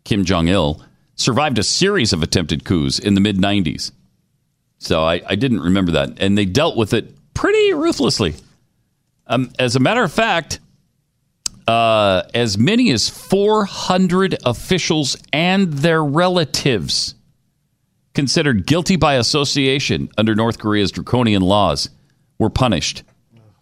Kim 0.05 0.25
Jong 0.25 0.49
Il, 0.49 0.83
survived 1.17 1.59
a 1.59 1.63
series 1.63 2.15
of 2.15 2.23
attempted 2.23 2.65
coups 2.65 2.99
in 2.99 3.13
the 3.13 3.21
mid 3.21 3.37
90s. 3.37 3.93
So 4.81 5.05
I, 5.05 5.23
I 5.27 5.37
didn't 5.37 5.61
remember 5.61 5.93
that. 5.93 6.21
And 6.21 6.37
they 6.37 6.47
dealt 6.47 6.77
with 6.77 6.93
it 6.95 7.15
pretty 7.35 7.75
ruthlessly. 7.75 8.35
Um, 9.27 9.53
as 9.59 9.77
a 9.77 9.81
matter 9.81 10.03
of 10.03 10.11
fact, 10.11 10.59
uh, 11.69 12.23
as 12.35 12.59
many 12.59 12.91
as 12.91 13.09
400 13.09 14.39
officials 14.45 15.17
and 15.33 15.73
their 15.73 16.03
relatives 16.03 17.15
considered 18.15 18.67
guilty 18.67 18.97
by 18.97 19.15
association 19.15 20.09
under 20.19 20.35
North 20.35 20.59
Korea's 20.59 20.91
draconian 20.91 21.43
laws 21.43 21.91
were 22.39 22.51
punished. 22.51 23.05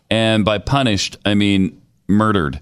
And 0.08 0.44
by 0.44 0.58
punished, 0.58 1.18
I 1.24 1.34
mean 1.34 1.82
murdered, 2.06 2.60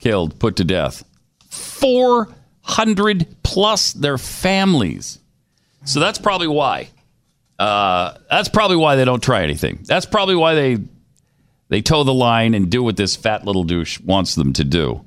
killed, 0.00 0.40
put 0.40 0.56
to 0.56 0.64
death. 0.64 1.04
400 1.50 3.36
plus 3.44 3.92
their 3.92 4.18
families. 4.18 5.20
So 5.84 6.00
that's 6.00 6.18
probably 6.18 6.48
why. 6.48 6.88
Uh, 7.58 8.14
that's 8.30 8.48
probably 8.48 8.76
why 8.76 8.96
they 8.96 9.04
don't 9.04 9.22
try 9.22 9.42
anything. 9.42 9.80
That's 9.84 10.06
probably 10.06 10.34
why 10.34 10.54
they 10.54 10.78
they 11.68 11.82
toe 11.82 12.04
the 12.04 12.14
line 12.14 12.54
and 12.54 12.70
do 12.70 12.82
what 12.82 12.96
this 12.96 13.16
fat 13.16 13.44
little 13.44 13.64
douche 13.64 13.98
wants 14.00 14.34
them 14.34 14.52
to 14.54 14.64
do. 14.64 15.04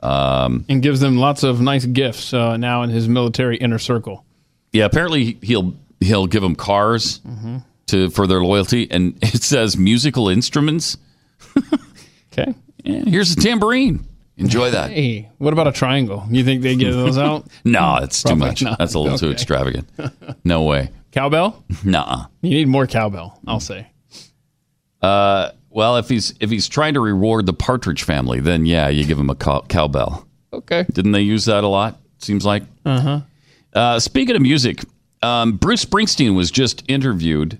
Um, 0.00 0.64
and 0.68 0.82
gives 0.82 1.00
them 1.00 1.16
lots 1.16 1.42
of 1.44 1.60
nice 1.60 1.84
gifts 1.84 2.34
uh, 2.34 2.56
now 2.56 2.82
in 2.82 2.90
his 2.90 3.08
military 3.08 3.56
inner 3.56 3.78
circle. 3.78 4.24
yeah, 4.72 4.84
apparently 4.84 5.38
he'll 5.42 5.74
he'll 6.00 6.26
give 6.26 6.42
them 6.42 6.54
cars 6.56 7.20
Mm-hmm. 7.20 7.58
to 7.86 8.10
for 8.10 8.26
their 8.26 8.42
loyalty, 8.42 8.90
and 8.90 9.16
it 9.22 9.42
says 9.42 9.76
musical 9.76 10.28
instruments. 10.28 10.96
okay, 12.32 12.54
And 12.84 13.08
here's 13.08 13.32
a 13.32 13.36
tambourine. 13.36 14.06
Enjoy 14.36 14.70
that. 14.70 14.90
Hey, 14.90 15.28
what 15.38 15.52
about 15.52 15.66
a 15.68 15.72
triangle? 15.72 16.24
You 16.30 16.42
think 16.44 16.62
they 16.62 16.74
give 16.76 16.94
those 16.94 17.18
out? 17.18 17.46
No, 17.64 17.98
that's 18.00 18.22
too 18.22 18.34
much. 18.34 18.62
not. 18.62 18.78
That's 18.78 18.94
a 18.94 18.98
little 18.98 19.18
too 19.18 19.26
Okay. 19.26 19.34
extravagant. 19.34 19.88
No 20.44 20.62
way. 20.64 20.90
Cowbell? 21.12 21.62
Nuh-uh. 21.84 22.24
You 22.40 22.50
need 22.50 22.68
more 22.68 22.86
cowbell, 22.86 23.38
I'll 23.46 23.60
say. 23.60 23.88
Uh, 25.02 25.50
well, 25.70 25.96
if 25.98 26.08
he's 26.08 26.34
if 26.40 26.48
he's 26.50 26.68
trying 26.68 26.94
to 26.94 27.00
reward 27.00 27.44
the 27.46 27.52
Partridge 27.52 28.02
Family, 28.04 28.40
then 28.40 28.64
yeah, 28.66 28.88
you 28.88 29.04
give 29.04 29.18
him 29.18 29.28
a 29.30 29.34
cow- 29.34 29.64
cowbell. 29.68 30.26
Okay. 30.52 30.84
Didn't 30.92 31.12
they 31.12 31.20
use 31.22 31.44
that 31.46 31.64
a 31.64 31.68
lot? 31.68 32.00
Seems 32.18 32.44
like. 32.46 32.62
Uh-huh. 32.84 33.20
Uh, 33.74 33.98
speaking 33.98 34.36
of 34.36 34.42
music, 34.42 34.80
um, 35.22 35.56
Bruce 35.56 35.84
Springsteen 35.84 36.34
was 36.34 36.50
just 36.50 36.82
interviewed 36.88 37.58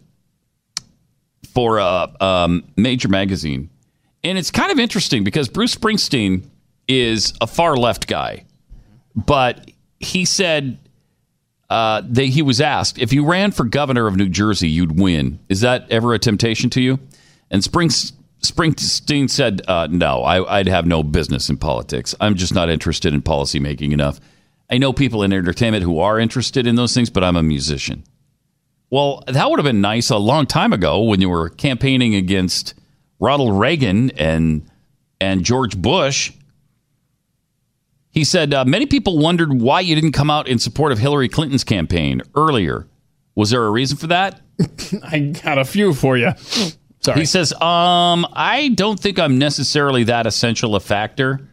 for 1.55 1.78
a 1.78 2.11
um, 2.20 2.65
major 2.77 3.09
magazine, 3.09 3.70
and 4.24 4.39
it's 4.39 4.51
kind 4.51 4.70
of 4.73 4.78
interesting 4.78 5.24
because 5.24 5.49
Bruce 5.49 5.74
Springsteen 5.74 6.43
is 6.88 7.34
a 7.40 7.46
far 7.46 7.76
left 7.76 8.06
guy, 8.06 8.44
but 9.14 9.70
he 10.00 10.24
said 10.24 10.78
uh, 11.70 12.02
that 12.04 12.24
he 12.24 12.42
was 12.42 12.60
asked 12.60 12.98
if 12.98 13.12
you 13.12 13.24
ran 13.24 13.50
for 13.50 13.64
governor 13.64 14.06
of 14.06 14.16
New 14.16 14.28
Jersey, 14.28 14.68
you'd 14.68 14.98
win. 14.98 15.38
Is 15.48 15.62
that 15.62 15.90
ever 15.90 16.12
a 16.12 16.18
temptation 16.18 16.68
to 16.70 16.82
you? 16.82 16.98
And 17.50 17.64
Springs, 17.64 18.12
Springsteen 18.42 19.30
said, 19.30 19.62
uh, 19.68 19.88
"No, 19.90 20.22
I, 20.22 20.59
I'd 20.59 20.68
have 20.68 20.86
no 20.86 21.02
business 21.02 21.48
in 21.48 21.56
politics. 21.56 22.14
I'm 22.20 22.34
just 22.34 22.54
not 22.54 22.68
interested 22.68 23.14
in 23.14 23.22
policy 23.22 23.60
making 23.60 23.92
enough. 23.92 24.20
I 24.70 24.78
know 24.78 24.92
people 24.92 25.22
in 25.22 25.32
entertainment 25.32 25.84
who 25.84 25.98
are 26.00 26.18
interested 26.18 26.66
in 26.66 26.76
those 26.76 26.94
things, 26.94 27.10
but 27.10 27.24
I'm 27.24 27.36
a 27.36 27.42
musician." 27.42 28.04
Well, 28.90 29.24
that 29.26 29.48
would 29.48 29.59
have 29.59 29.64
been 29.64 29.80
nice 29.80 30.10
a 30.10 30.18
long 30.18 30.44
time 30.44 30.74
ago 30.74 31.02
when 31.02 31.22
you 31.22 31.30
were 31.30 31.48
campaigning 31.48 32.14
against 32.14 32.74
Ronald 33.18 33.59
Reagan 33.59 34.10
and 34.10 34.68
and 35.18 35.44
George 35.44 35.80
Bush. 35.80 36.32
He 38.12 38.24
said 38.24 38.52
uh, 38.52 38.64
many 38.64 38.86
people 38.86 39.18
wondered 39.18 39.60
why 39.60 39.80
you 39.80 39.94
didn't 39.94 40.12
come 40.12 40.30
out 40.30 40.47
in 40.47 40.59
support 40.59 40.93
of 40.93 40.98
Hillary 40.98 41.28
Clinton's 41.28 41.64
campaign 41.64 42.22
earlier. 42.36 42.86
Was 43.34 43.51
there 43.51 43.64
a 43.64 43.70
reason 43.70 43.97
for 43.97 44.06
that? 44.09 44.40
I 45.02 45.18
got 45.43 45.56
a 45.59 45.64
few 45.64 45.94
for 45.94 46.18
you. 46.18 46.32
Sorry. 47.01 47.20
He 47.20 47.24
says, 47.24 47.52
um, 47.55 48.26
I 48.32 48.70
don't 48.74 49.01
think 49.01 49.18
I'm 49.18 49.39
necessarily 49.39 50.05
that 50.05 50.26
essential 50.26 50.76
a 50.76 50.80
factor. 50.80 51.48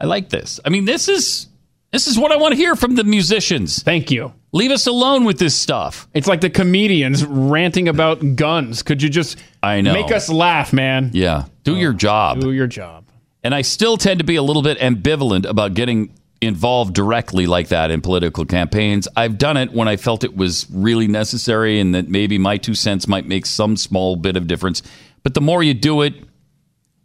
I 0.00 0.04
like 0.04 0.28
this. 0.28 0.60
I 0.64 0.68
mean, 0.68 0.84
this 0.84 1.08
is 1.08 1.48
this 1.90 2.06
is 2.06 2.18
what 2.18 2.32
I 2.32 2.36
want 2.36 2.52
to 2.52 2.56
hear 2.56 2.76
from 2.76 2.94
the 2.94 3.02
musicians. 3.04 3.82
Thank 3.82 4.10
you. 4.10 4.34
Leave 4.52 4.70
us 4.70 4.86
alone 4.86 5.24
with 5.24 5.38
this 5.38 5.56
stuff. 5.56 6.06
It's 6.14 6.26
like 6.26 6.42
the 6.42 6.50
comedians 6.50 7.24
ranting 7.24 7.88
about 7.88 8.36
guns. 8.36 8.82
Could 8.82 9.02
you 9.02 9.08
just 9.08 9.38
I 9.62 9.80
know. 9.80 9.92
make 9.94 10.12
us 10.12 10.28
laugh, 10.28 10.72
man? 10.72 11.10
Yeah. 11.12 11.46
Do 11.64 11.76
your 11.76 11.92
job. 11.92 12.40
Do 12.40 12.52
your 12.52 12.66
job. 12.66 12.97
And 13.42 13.54
I 13.54 13.62
still 13.62 13.96
tend 13.96 14.18
to 14.18 14.24
be 14.24 14.36
a 14.36 14.42
little 14.42 14.62
bit 14.62 14.78
ambivalent 14.78 15.48
about 15.48 15.74
getting 15.74 16.12
involved 16.40 16.94
directly 16.94 17.46
like 17.46 17.68
that 17.68 17.90
in 17.90 18.00
political 18.00 18.44
campaigns. 18.44 19.08
I've 19.16 19.38
done 19.38 19.56
it 19.56 19.72
when 19.72 19.88
I 19.88 19.96
felt 19.96 20.24
it 20.24 20.36
was 20.36 20.66
really 20.70 21.08
necessary 21.08 21.80
and 21.80 21.94
that 21.94 22.08
maybe 22.08 22.38
my 22.38 22.56
two 22.56 22.74
cents 22.74 23.08
might 23.08 23.26
make 23.26 23.46
some 23.46 23.76
small 23.76 24.16
bit 24.16 24.36
of 24.36 24.46
difference. 24.46 24.82
But 25.22 25.34
the 25.34 25.40
more 25.40 25.62
you 25.62 25.74
do 25.74 26.02
it, 26.02 26.14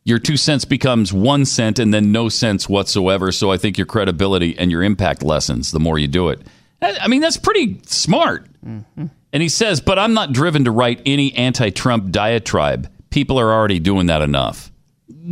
your 0.06 0.20
two 0.20 0.38
cents 0.38 0.66
becomes 0.66 1.14
one 1.14 1.46
cent 1.46 1.80
and 1.80 1.94
then 1.94 2.12
no 2.12 2.30
sense 2.30 2.68
whatsoever. 2.68 3.32
So 3.32 3.52
I 3.52 3.58
think 3.58 3.78
your 3.78 3.88
credibility 3.88 4.58
and 4.58 4.70
your 4.70 4.84
impact 4.84 5.24
lessens 5.24 5.72
the 5.72 5.80
more 5.80 5.98
you 5.98 6.08
do 6.08 6.30
it. 6.30 6.42
I 6.82 7.08
mean, 7.08 7.22
that's 7.22 7.38
pretty 7.38 7.80
smart. 7.86 8.48
And 8.66 9.42
he 9.42 9.50
says, 9.50 9.80
but 9.82 9.98
I'm 9.98 10.14
not 10.14 10.34
driven 10.34 10.66
to 10.66 10.72
write 10.72 11.02
any 11.06 11.34
anti 11.34 11.70
Trump 11.70 12.12
diatribe. 12.12 12.92
People 13.10 13.40
are 13.40 13.52
already 13.52 13.80
doing 13.80 14.08
that 14.08 14.22
enough. 14.22 14.72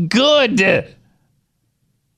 Good. 0.07 0.95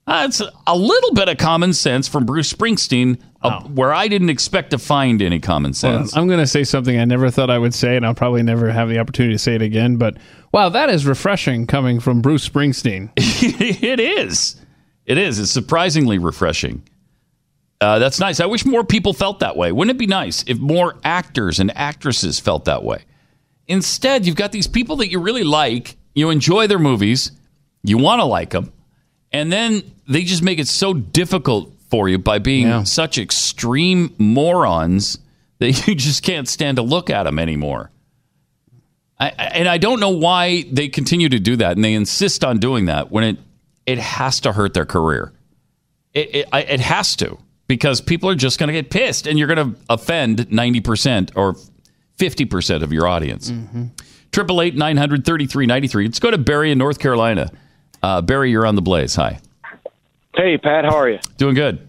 That's 0.06 0.41
a 0.68 0.76
little 0.76 1.14
bit 1.14 1.30
of 1.30 1.38
common 1.38 1.72
sense 1.72 2.10
from 2.10 2.26
Bruce 2.26 2.52
Springsteen, 2.52 3.20
uh, 3.41 3.62
where 3.62 3.94
I 3.94 4.10
didn't 4.10 4.30
expect 4.30 4.72
to 4.72 4.78
find 4.78 5.22
any 5.22 5.40
common 5.40 5.70
Well, 5.70 5.74
sense. 5.74 6.16
I'm 6.18 6.28
going 6.28 6.40
to 6.40 6.48
say 6.48 6.66
something 6.66 7.00
I 7.00 7.06
never 7.06 7.30
thought 7.30 7.50
I 7.50 7.58
would 7.58 7.74
say, 7.74 7.95
and 7.95 8.06
I'll 8.06 8.14
probably 8.14 8.44
never 8.44 8.70
have 8.70 8.90
the 8.90 9.00
opportunity 9.00 9.34
to 9.36 9.40
say 9.40 9.56
it 9.56 9.62
again. 9.62 9.95
But 9.95 10.18
wow, 10.52 10.70
that 10.70 10.90
is 10.90 11.06
refreshing 11.06 11.68
coming 11.68 12.02
from 12.02 12.22
Bruce 12.22 12.48
Springsteen. 12.48 13.12
it 13.18 14.00
is. 14.00 14.58
It 15.06 15.18
is. 15.18 15.40
It's 15.40 15.52
surprisingly 15.52 16.18
refreshing. 16.18 16.84
Uh, 17.80 18.00
that's 18.00 18.20
nice. 18.20 18.40
I 18.40 18.45
wish 18.45 18.66
more 18.66 18.84
people 18.84 19.14
felt 19.14 19.40
that 19.40 19.56
way. 19.56 19.72
Wouldn't 19.72 19.95
it 19.95 20.00
be 20.00 20.08
nice 20.08 20.44
if 20.48 20.58
more 20.60 20.95
actors 21.04 21.60
and 21.60 21.76
actresses 21.78 22.40
felt 22.40 22.66
that 22.66 22.84
way? 22.84 23.04
Instead, 23.68 24.26
you've 24.26 24.36
got 24.36 24.52
these 24.52 24.68
people 24.68 24.98
that 24.98 25.10
you 25.10 25.20
really 25.20 25.44
like, 25.44 25.95
you 26.14 26.30
enjoy 26.30 26.68
their 26.68 26.80
movies, 26.80 27.32
you 27.84 27.97
want 27.97 28.19
to 28.19 28.26
like 28.26 28.51
them, 28.51 28.72
and 29.31 29.51
then 29.51 29.84
they 30.07 30.23
just 30.23 30.43
make 30.43 30.60
it 30.60 30.68
so 30.68 30.93
difficult 30.93 31.72
for 31.89 32.10
you 32.10 32.18
by 32.18 32.39
being 32.39 32.85
such 32.85 33.18
extreme 33.18 34.15
morons 34.18 35.19
that 35.60 35.88
you 35.88 35.95
just 35.95 36.23
can't 36.23 36.47
stand 36.47 36.77
to 36.77 36.84
look 36.84 37.10
at 37.10 37.23
them 37.23 37.39
anymore. 37.39 37.91
I, 39.19 39.30
and 39.30 39.68
I 39.69 39.77
don't 39.77 39.99
know 39.99 40.10
why 40.10 40.64
they 40.72 40.89
continue 40.89 41.30
to 41.30 41.39
do 41.39 41.55
that, 41.57 41.76
and 41.76 41.84
they 41.84 41.93
insist 41.93 42.43
on 42.43 42.57
doing 42.57 42.85
that 42.85 43.11
when 43.11 43.23
it 43.23 43.38
it 43.85 43.99
has 43.99 44.39
to 44.41 44.53
hurt 44.53 44.73
their 44.73 44.85
career. 44.85 45.31
It 46.14 46.35
it, 46.35 46.49
it 46.51 46.80
has 46.80 47.15
to 47.18 47.38
because 47.68 48.01
people 48.01 48.30
are 48.30 48.35
just 48.35 48.60
going 48.60 48.68
to 48.68 48.73
get 48.73 48.89
pissed, 48.89 49.27
and 49.27 49.38
you're 49.38 49.47
going 49.47 49.73
to 49.73 49.80
offend 49.89 50.51
ninety 50.51 50.81
percent 50.81 51.31
or 51.35 51.55
fifty 52.18 52.45
percent 52.45 52.84
of 52.84 52.91
your 52.91 53.07
audience. 53.07 53.51
Mm-hmm. 53.51 53.85
Triple 54.31 54.61
eight 54.61 54.76
nine 54.76 54.97
hundred 54.97 55.26
thirty 55.26 55.45
three 55.45 55.68
ninety 55.68 55.88
three. 55.88 56.05
Let's 56.05 56.19
go 56.19 56.31
to 56.31 56.38
Barry 56.38 56.72
in 56.72 56.77
North 56.77 56.99
Carolina. 56.99 57.51
Uh, 58.03 58.21
Barry, 58.21 58.51
you're 58.51 58.65
on 58.67 58.75
the 58.75 58.81
Blaze. 58.81 59.15
Hi, 59.15 59.39
Hey, 60.35 60.57
Pat, 60.57 60.84
how 60.84 60.95
are 60.97 61.09
you? 61.09 61.19
doing 61.38 61.55
good. 61.55 61.88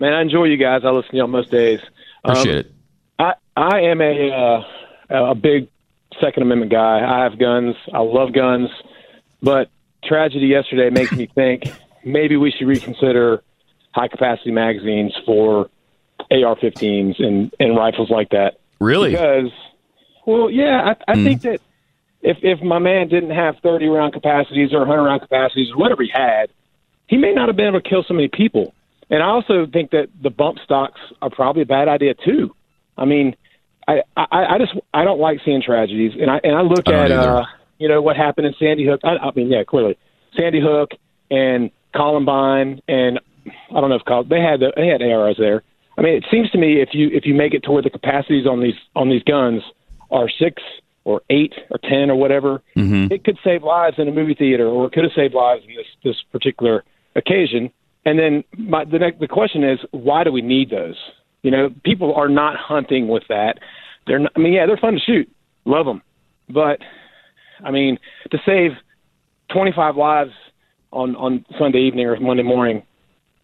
Man, 0.00 0.12
I 0.12 0.22
enjoy 0.22 0.44
you 0.44 0.56
guys. 0.56 0.80
I 0.84 0.90
listen 0.90 1.10
to 1.12 1.16
you 1.18 1.22
on 1.22 1.30
most 1.30 1.50
days. 1.50 1.78
Appreciate 2.24 2.54
Um, 2.54 2.58
it. 2.58 2.72
I 3.18 3.32
I 3.56 3.80
am 3.82 4.00
a 4.00 4.64
uh, 5.10 5.30
a 5.30 5.34
big 5.34 5.68
Second 6.20 6.42
Amendment 6.42 6.72
guy. 6.72 7.00
I 7.06 7.22
have 7.22 7.38
guns. 7.38 7.76
I 7.92 8.00
love 8.00 8.32
guns, 8.32 8.70
but 9.42 9.68
tragedy 10.04 10.46
yesterday 10.46 10.88
makes 10.90 11.12
me 11.12 11.28
think 11.34 11.62
maybe 12.04 12.36
we 12.36 12.50
should 12.50 12.66
reconsider 12.66 13.42
high 13.92 14.08
capacity 14.08 14.50
magazines 14.50 15.14
for 15.26 15.68
AR-15s 16.30 17.22
and 17.22 17.54
and 17.60 17.76
rifles 17.76 18.10
like 18.10 18.30
that. 18.30 18.58
Really? 18.80 19.10
Because, 19.10 19.50
well, 20.26 20.50
yeah, 20.50 20.94
I, 21.06 21.12
I 21.12 21.16
Hmm. 21.16 21.24
think 21.24 21.42
that 21.42 21.60
if 22.22 22.38
if 22.42 22.60
my 22.62 22.78
man 22.78 23.08
didn't 23.08 23.30
have 23.30 23.56
30 23.62 23.86
round 23.88 24.12
capacities 24.12 24.72
or 24.72 24.80
100 24.80 25.02
round 25.02 25.22
capacities 25.22 25.68
or 25.70 25.78
whatever 25.78 26.02
he 26.02 26.10
had, 26.12 26.50
he 27.06 27.16
may 27.16 27.32
not 27.32 27.48
have 27.48 27.56
been 27.56 27.68
able 27.68 27.80
to 27.80 27.88
kill 27.88 28.04
so 28.06 28.14
many 28.14 28.28
people. 28.28 28.74
And 29.08 29.22
I 29.22 29.26
also 29.26 29.66
think 29.70 29.90
that 29.90 30.08
the 30.22 30.30
bump 30.30 30.58
stocks 30.64 31.00
are 31.20 31.30
probably 31.30 31.62
a 31.62 31.66
bad 31.66 31.88
idea 31.88 32.14
too. 32.14 32.54
I 32.96 33.04
mean, 33.04 33.34
I 33.88 34.02
I, 34.16 34.54
I 34.54 34.58
just 34.58 34.72
I 34.94 35.04
don't 35.04 35.20
like 35.20 35.40
seeing 35.44 35.62
tragedies, 35.62 36.12
and 36.20 36.30
I 36.30 36.40
and 36.44 36.54
I 36.54 36.62
look 36.62 36.86
I 36.86 36.92
at 36.92 37.12
either. 37.12 37.38
uh, 37.38 37.44
you 37.78 37.88
know 37.88 38.02
what 38.02 38.16
happened 38.16 38.46
in 38.46 38.54
Sandy 38.58 38.86
Hook. 38.86 39.00
I, 39.02 39.16
I 39.16 39.30
mean, 39.34 39.50
yeah, 39.50 39.64
clearly 39.66 39.98
Sandy 40.36 40.60
Hook 40.60 40.90
and 41.30 41.70
Columbine, 41.94 42.80
and 42.86 43.18
I 43.46 43.80
don't 43.80 43.88
know 43.88 43.96
if 43.96 44.04
Col- 44.04 44.24
they 44.24 44.40
had 44.40 44.60
the, 44.60 44.72
they 44.76 44.86
had 44.86 45.02
ARs 45.02 45.36
there. 45.38 45.62
I 45.98 46.02
mean, 46.02 46.14
it 46.14 46.24
seems 46.30 46.50
to 46.50 46.58
me 46.58 46.80
if 46.80 46.90
you 46.92 47.08
if 47.12 47.24
you 47.26 47.34
make 47.34 47.54
it 47.54 47.64
to 47.64 47.72
where 47.72 47.82
the 47.82 47.90
capacities 47.90 48.46
on 48.46 48.62
these 48.62 48.78
on 48.94 49.08
these 49.08 49.22
guns 49.24 49.62
are 50.10 50.28
six 50.28 50.62
or 51.10 51.22
eight 51.30 51.54
or 51.70 51.78
ten 51.78 52.10
or 52.10 52.16
whatever, 52.16 52.62
Mm-hmm. 52.76 53.12
it 53.12 53.24
could 53.24 53.38
save 53.44 53.62
lives 53.62 53.96
in 53.98 54.06
a 54.08 54.12
movie 54.12 54.34
theater, 54.34 54.66
or 54.66 54.86
it 54.86 54.92
could 54.92 55.04
have 55.04 55.12
saved 55.14 55.34
lives 55.34 55.62
in 55.68 55.74
this 55.76 55.86
this 56.04 56.16
particular 56.32 56.84
occasion. 57.16 57.70
And 58.06 58.18
then 58.18 58.44
my, 58.56 58.84
the 58.84 58.98
next 58.98 59.20
the 59.20 59.28
question 59.28 59.62
is, 59.64 59.78
why 59.90 60.24
do 60.24 60.32
we 60.32 60.42
need 60.42 60.70
those? 60.70 60.96
You 61.42 61.50
know, 61.50 61.70
people 61.84 62.14
are 62.14 62.28
not 62.28 62.56
hunting 62.56 63.08
with 63.08 63.24
that. 63.28 63.58
They're 64.06 64.18
not, 64.18 64.32
I 64.36 64.38
mean, 64.40 64.52
yeah, 64.52 64.66
they're 64.66 64.76
fun 64.76 64.94
to 64.94 65.00
shoot, 65.00 65.26
love 65.64 65.86
them, 65.86 66.00
but 66.48 66.78
I 67.64 67.70
mean, 67.70 67.98
to 68.30 68.38
save 68.46 68.72
25 69.52 69.96
lives 69.96 70.32
on 70.92 71.16
on 71.16 71.44
Sunday 71.58 71.80
evening 71.80 72.06
or 72.06 72.18
Monday 72.20 72.42
morning, 72.42 72.82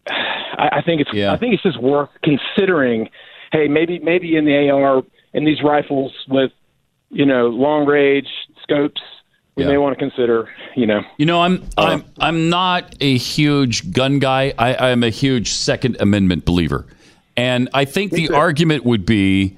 I, 0.07 0.77
I 0.77 0.81
think 0.85 1.01
it's 1.01 1.13
yeah. 1.13 1.33
I 1.33 1.37
think 1.37 1.53
it's 1.53 1.63
just 1.63 1.81
worth 1.81 2.09
considering. 2.23 3.09
Hey, 3.51 3.67
maybe 3.69 3.99
maybe 3.99 4.35
in 4.35 4.45
the 4.45 4.69
AR 4.69 5.03
in 5.33 5.45
these 5.45 5.61
rifles 5.63 6.11
with 6.27 6.51
you 7.09 7.25
know 7.25 7.47
long 7.47 7.85
range 7.85 8.27
scopes, 8.63 9.01
we 9.55 9.65
may 9.65 9.77
want 9.77 9.97
to 9.97 9.99
consider 9.99 10.49
you 10.75 10.85
know 10.85 11.01
You 11.17 11.25
know, 11.25 11.41
I'm 11.41 11.63
I'm 11.77 12.03
I'm 12.19 12.49
not 12.49 12.95
a 13.01 13.17
huge 13.17 13.91
gun 13.91 14.19
guy. 14.19 14.53
I, 14.57 14.91
I'm 14.91 15.03
a 15.03 15.09
huge 15.09 15.51
Second 15.51 15.97
Amendment 15.99 16.45
believer, 16.45 16.85
and 17.35 17.69
I 17.73 17.85
think 17.85 18.11
the 18.11 18.29
argument 18.29 18.83
would 18.85 19.05
be 19.05 19.57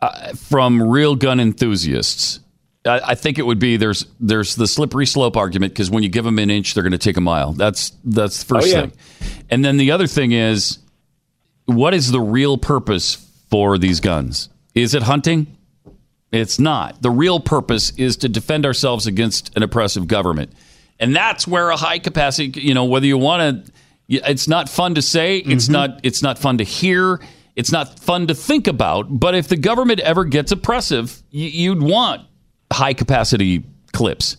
uh, 0.00 0.32
from 0.34 0.82
real 0.82 1.14
gun 1.16 1.40
enthusiasts. 1.40 2.40
I, 2.86 3.00
I 3.08 3.14
think 3.14 3.38
it 3.38 3.42
would 3.46 3.58
be 3.58 3.76
there's 3.76 4.06
there's 4.18 4.56
the 4.56 4.66
slippery 4.66 5.06
slope 5.06 5.36
argument 5.36 5.72
because 5.74 5.90
when 5.90 6.02
you 6.02 6.08
give 6.08 6.24
them 6.24 6.38
an 6.38 6.50
inch, 6.50 6.74
they're 6.74 6.82
going 6.82 6.92
to 6.92 6.98
take 6.98 7.16
a 7.16 7.20
mile. 7.22 7.52
That's 7.52 7.92
that's 8.04 8.42
the 8.42 8.54
first 8.54 8.66
Oh, 8.68 8.70
yeah. 8.70 8.80
thing, 8.86 8.92
and 9.50 9.64
then 9.64 9.76
the 9.76 9.90
other 9.90 10.06
thing 10.06 10.32
is, 10.32 10.78
what 11.66 11.94
is 11.94 12.10
the 12.10 12.20
real 12.20 12.58
purpose 12.58 13.14
for 13.50 13.78
these 13.78 14.00
guns? 14.00 14.48
Is 14.74 14.94
it 14.94 15.02
hunting? 15.02 15.46
It's 16.32 16.58
not. 16.58 17.02
The 17.02 17.10
real 17.10 17.40
purpose 17.40 17.90
is 17.96 18.18
to 18.18 18.28
defend 18.28 18.64
ourselves 18.64 19.06
against 19.06 19.56
an 19.56 19.62
oppressive 19.62 20.06
government. 20.06 20.52
And 20.98 21.16
that's 21.16 21.46
where 21.46 21.70
a 21.70 21.76
high 21.76 21.98
capacity, 21.98 22.60
you 22.60 22.74
know, 22.74 22.84
whether 22.84 23.06
you 23.06 23.18
want 23.18 23.66
to, 23.66 23.72
it's 24.08 24.46
not 24.46 24.68
fun 24.68 24.94
to 24.96 25.02
say, 25.02 25.38
it's 25.38 25.64
mm-hmm. 25.64 25.72
not, 25.72 26.00
it's 26.02 26.22
not 26.22 26.38
fun 26.38 26.58
to 26.58 26.64
hear, 26.64 27.20
it's 27.56 27.72
not 27.72 27.98
fun 27.98 28.26
to 28.28 28.34
think 28.34 28.66
about. 28.66 29.06
But 29.08 29.34
if 29.34 29.48
the 29.48 29.56
government 29.56 30.00
ever 30.00 30.24
gets 30.24 30.52
oppressive, 30.52 31.22
y- 31.32 31.40
you'd 31.40 31.82
want 31.82 32.22
high 32.72 32.94
capacity 32.94 33.64
clips, 33.92 34.36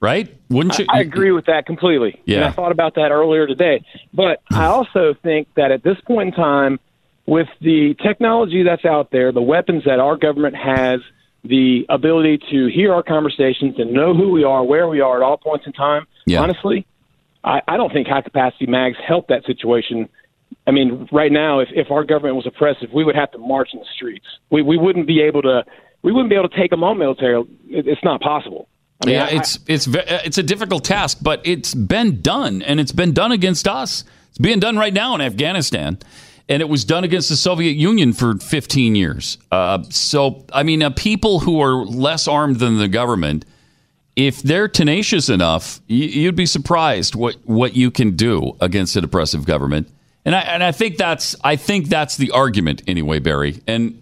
right? 0.00 0.34
Wouldn't 0.50 0.78
you? 0.78 0.86
I, 0.88 0.98
I 0.98 1.00
agree 1.00 1.30
with 1.30 1.46
that 1.46 1.66
completely. 1.66 2.20
Yeah. 2.24 2.36
And 2.36 2.44
I 2.46 2.52
thought 2.52 2.72
about 2.72 2.94
that 2.94 3.10
earlier 3.10 3.46
today. 3.46 3.84
But 4.12 4.42
I 4.50 4.64
also 4.66 5.14
think 5.22 5.48
that 5.54 5.70
at 5.70 5.82
this 5.82 6.00
point 6.06 6.28
in 6.28 6.34
time, 6.34 6.80
with 7.26 7.48
the 7.60 7.94
technology 8.02 8.62
that's 8.62 8.86
out 8.86 9.10
there, 9.10 9.32
the 9.32 9.42
weapons 9.42 9.84
that 9.84 10.00
our 10.00 10.16
government 10.16 10.56
has, 10.56 11.00
the 11.48 11.86
ability 11.88 12.38
to 12.50 12.66
hear 12.66 12.92
our 12.92 13.02
conversations 13.02 13.74
and 13.78 13.92
know 13.92 14.14
who 14.14 14.30
we 14.30 14.44
are, 14.44 14.62
where 14.64 14.86
we 14.88 15.00
are 15.00 15.16
at 15.16 15.22
all 15.26 15.36
points 15.38 15.66
in 15.66 15.72
time, 15.72 16.06
honestly, 16.42 16.86
I, 17.42 17.60
I 17.66 17.76
don't 17.76 17.92
think 17.92 18.06
high 18.06 18.20
capacity 18.22 18.66
mags 18.66 18.96
help 19.06 19.28
that 19.28 19.44
situation. 19.46 20.08
I 20.66 20.70
mean, 20.72 21.08
right 21.10 21.32
now, 21.32 21.60
if, 21.60 21.68
if 21.72 21.90
our 21.90 22.04
government 22.04 22.36
was 22.36 22.46
oppressive, 22.46 22.90
we 22.92 23.02
would 23.04 23.14
have 23.16 23.30
to 23.32 23.38
march 23.38 23.70
in 23.72 23.78
the 23.80 23.86
streets. 23.94 24.26
We, 24.50 24.60
we 24.62 24.76
wouldn't 24.76 25.06
be 25.06 25.20
able 25.22 25.42
to. 25.42 25.64
We 26.02 26.12
wouldn't 26.12 26.30
be 26.30 26.36
able 26.36 26.48
to 26.48 26.56
take 26.56 26.70
them 26.70 26.84
on 26.84 26.98
military. 26.98 27.40
It, 27.68 27.88
it's 27.88 28.04
not 28.04 28.20
possible. 28.20 28.68
I 29.02 29.06
mean, 29.06 29.14
yeah, 29.16 29.24
I- 29.24 29.36
it's 29.38 29.58
it's 29.66 29.88
it's 29.90 30.38
a 30.38 30.42
difficult 30.42 30.84
task, 30.84 31.18
but 31.22 31.40
it's 31.46 31.74
been 31.74 32.20
done, 32.20 32.62
and 32.62 32.78
it's 32.80 32.92
been 32.92 33.12
done 33.12 33.32
against 33.32 33.66
us. 33.66 34.04
It's 34.28 34.38
being 34.38 34.58
done 34.60 34.76
right 34.76 34.92
now 34.92 35.14
in 35.14 35.20
Afghanistan, 35.20 35.98
and 36.48 36.62
it 36.62 36.68
was 36.68 36.84
done 36.84 37.04
against 37.04 37.28
the 37.28 37.36
Soviet 37.36 37.72
Union 37.76 38.12
for 38.12 38.36
15 38.36 38.94
years. 38.94 39.38
Uh, 39.52 39.82
so, 39.90 40.44
I 40.52 40.62
mean, 40.62 40.82
uh, 40.82 40.90
people 40.90 41.40
who 41.40 41.60
are 41.60 41.84
less 41.84 42.26
armed 42.26 42.58
than 42.58 42.78
the 42.78 42.88
government, 42.88 43.44
if 44.16 44.42
they're 44.42 44.68
tenacious 44.68 45.28
enough, 45.28 45.80
y- 45.88 45.96
you'd 45.96 46.36
be 46.36 46.46
surprised 46.46 47.14
what 47.14 47.36
what 47.44 47.76
you 47.76 47.90
can 47.90 48.16
do 48.16 48.56
against 48.60 48.96
an 48.96 49.04
oppressive 49.04 49.44
government. 49.44 49.88
And 50.24 50.34
I 50.34 50.40
and 50.40 50.64
I 50.64 50.72
think 50.72 50.96
that's 50.96 51.36
I 51.44 51.56
think 51.56 51.88
that's 51.88 52.16
the 52.16 52.30
argument 52.30 52.82
anyway, 52.86 53.18
Barry. 53.18 53.62
And 53.66 54.00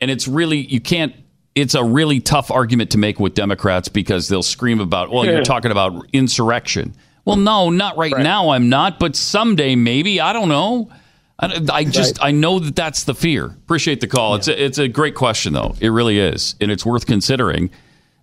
and 0.00 0.10
it's 0.10 0.28
really 0.28 0.58
you 0.58 0.80
can't 0.80 1.14
it's 1.56 1.74
a 1.74 1.82
really 1.82 2.20
tough 2.20 2.50
argument 2.50 2.90
to 2.90 2.98
make 2.98 3.18
with 3.18 3.34
Democrats 3.34 3.88
because 3.88 4.28
they'll 4.28 4.42
scream 4.42 4.78
about, 4.78 5.10
well, 5.10 5.24
you're 5.24 5.42
talking 5.42 5.70
about 5.70 6.06
insurrection. 6.12 6.94
Well, 7.24 7.36
no, 7.36 7.70
not 7.70 7.96
right, 7.96 8.12
now. 8.16 8.50
I'm 8.50 8.68
not, 8.68 9.00
but 9.00 9.16
someday 9.16 9.74
maybe. 9.74 10.20
I 10.20 10.34
don't 10.34 10.50
know. 10.50 10.90
I, 11.38 11.60
I 11.70 11.84
just 11.84 12.22
I 12.22 12.30
know 12.30 12.58
that 12.58 12.74
that's 12.74 13.04
the 13.04 13.14
fear. 13.14 13.44
Appreciate 13.46 14.00
the 14.00 14.06
call. 14.06 14.36
It's 14.36 14.48
a, 14.48 14.64
it's 14.64 14.78
a 14.78 14.88
great 14.88 15.14
question 15.14 15.52
though. 15.52 15.74
It 15.80 15.88
really 15.88 16.18
is, 16.18 16.54
and 16.60 16.70
it's 16.70 16.86
worth 16.86 17.06
considering. 17.06 17.70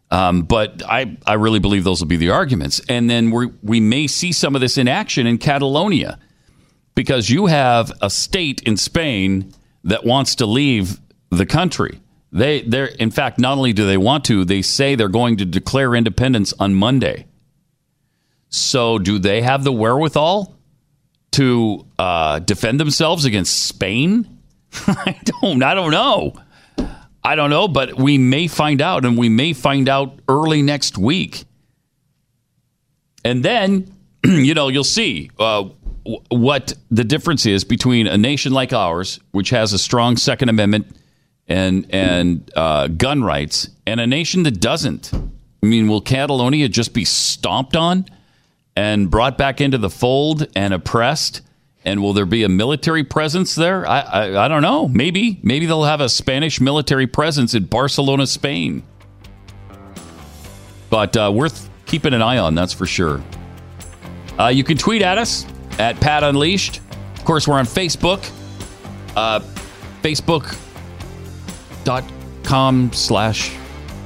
Um, 0.09 0.43
but 0.43 0.81
I 0.85 1.17
I 1.25 1.33
really 1.33 1.59
believe 1.59 1.83
those 1.83 2.01
will 2.01 2.07
be 2.07 2.17
the 2.17 2.31
arguments, 2.31 2.81
and 2.89 3.09
then 3.09 3.31
we 3.31 3.47
we 3.61 3.79
may 3.79 4.07
see 4.07 4.31
some 4.31 4.55
of 4.55 4.61
this 4.61 4.77
in 4.77 4.87
action 4.87 5.27
in 5.27 5.37
Catalonia 5.37 6.19
because 6.95 7.29
you 7.29 7.47
have 7.47 7.91
a 8.01 8.09
state 8.09 8.61
in 8.63 8.77
Spain 8.77 9.53
that 9.83 10.03
wants 10.05 10.35
to 10.35 10.45
leave 10.45 10.99
the 11.29 11.45
country. 11.45 11.99
They 12.31 12.61
they're 12.61 12.85
in 12.85 13.11
fact 13.11 13.37
not 13.37 13.57
only 13.57 13.73
do 13.73 13.85
they 13.85 13.97
want 13.97 14.25
to, 14.25 14.43
they 14.43 14.63
say 14.63 14.95
they're 14.95 15.07
going 15.07 15.37
to 15.37 15.45
declare 15.45 15.93
independence 15.93 16.53
on 16.59 16.73
Monday. 16.73 17.27
So 18.49 18.99
do 18.99 19.19
they 19.19 19.41
have 19.41 19.63
the 19.63 19.71
wherewithal 19.71 20.55
to 21.33 21.85
uh, 21.99 22.39
defend 22.39 22.79
themselves 22.79 23.25
against 23.25 23.63
Spain? 23.63 24.39
I 24.87 25.19
don't 25.25 25.61
I 25.61 25.73
don't 25.73 25.91
know. 25.91 26.33
I 27.23 27.35
don't 27.35 27.49
know, 27.49 27.67
but 27.67 27.95
we 27.95 28.17
may 28.17 28.47
find 28.47 28.81
out, 28.81 29.05
and 29.05 29.17
we 29.17 29.29
may 29.29 29.53
find 29.53 29.87
out 29.87 30.19
early 30.27 30.61
next 30.61 30.97
week. 30.97 31.45
And 33.23 33.43
then, 33.43 33.95
you 34.25 34.53
know, 34.53 34.67
you'll 34.67 34.83
see 34.83 35.29
uh, 35.39 35.69
what 36.29 36.73
the 36.91 37.05
difference 37.05 37.45
is 37.45 37.63
between 37.63 38.07
a 38.07 38.17
nation 38.17 38.51
like 38.51 38.73
ours, 38.73 39.21
which 39.31 39.51
has 39.51 39.71
a 39.71 39.79
strong 39.79 40.17
Second 40.17 40.49
Amendment 40.49 40.87
and 41.47 41.85
and 41.89 42.51
uh, 42.55 42.87
gun 42.87 43.23
rights, 43.23 43.69
and 43.85 43.99
a 43.99 44.07
nation 44.07 44.43
that 44.43 44.59
doesn't. 44.59 45.11
I 45.13 45.65
mean, 45.65 45.87
will 45.87 46.01
Catalonia 46.01 46.67
just 46.67 46.93
be 46.93 47.05
stomped 47.05 47.77
on 47.77 48.05
and 48.75 49.09
brought 49.09 49.37
back 49.37 49.61
into 49.61 49.77
the 49.77 49.89
fold 49.89 50.47
and 50.55 50.73
oppressed? 50.73 51.41
And 51.85 52.01
will 52.01 52.13
there 52.13 52.25
be 52.25 52.43
a 52.43 52.49
military 52.49 53.03
presence 53.03 53.55
there? 53.55 53.85
I, 53.87 53.99
I, 53.99 54.45
I 54.45 54.47
don't 54.47 54.61
know. 54.61 54.87
Maybe. 54.87 55.41
Maybe 55.43 55.65
they'll 55.65 55.83
have 55.83 55.99
a 55.99 56.07
Spanish 56.07 56.61
military 56.61 57.07
presence 57.07 57.53
in 57.53 57.65
Barcelona, 57.65 58.25
Spain. 58.25 58.83
But 60.89 61.17
uh, 61.17 61.29
worth 61.33 61.69
keeping 61.85 62.13
an 62.13 62.21
eye 62.21 62.37
on, 62.37 62.55
that's 62.55 62.71
for 62.71 62.85
sure. 62.85 63.21
Uh, 64.39 64.47
you 64.47 64.63
can 64.63 64.77
tweet 64.77 65.01
at 65.01 65.17
us 65.17 65.45
at 65.77 65.99
Pat 65.99 66.23
Unleashed. 66.23 66.79
Of 67.15 67.25
course, 67.25 67.45
we're 67.47 67.59
on 67.59 67.65
Facebook. 67.65 68.25
Uh, 69.15 69.41
Facebook.com 70.01 72.93
slash 72.93 73.53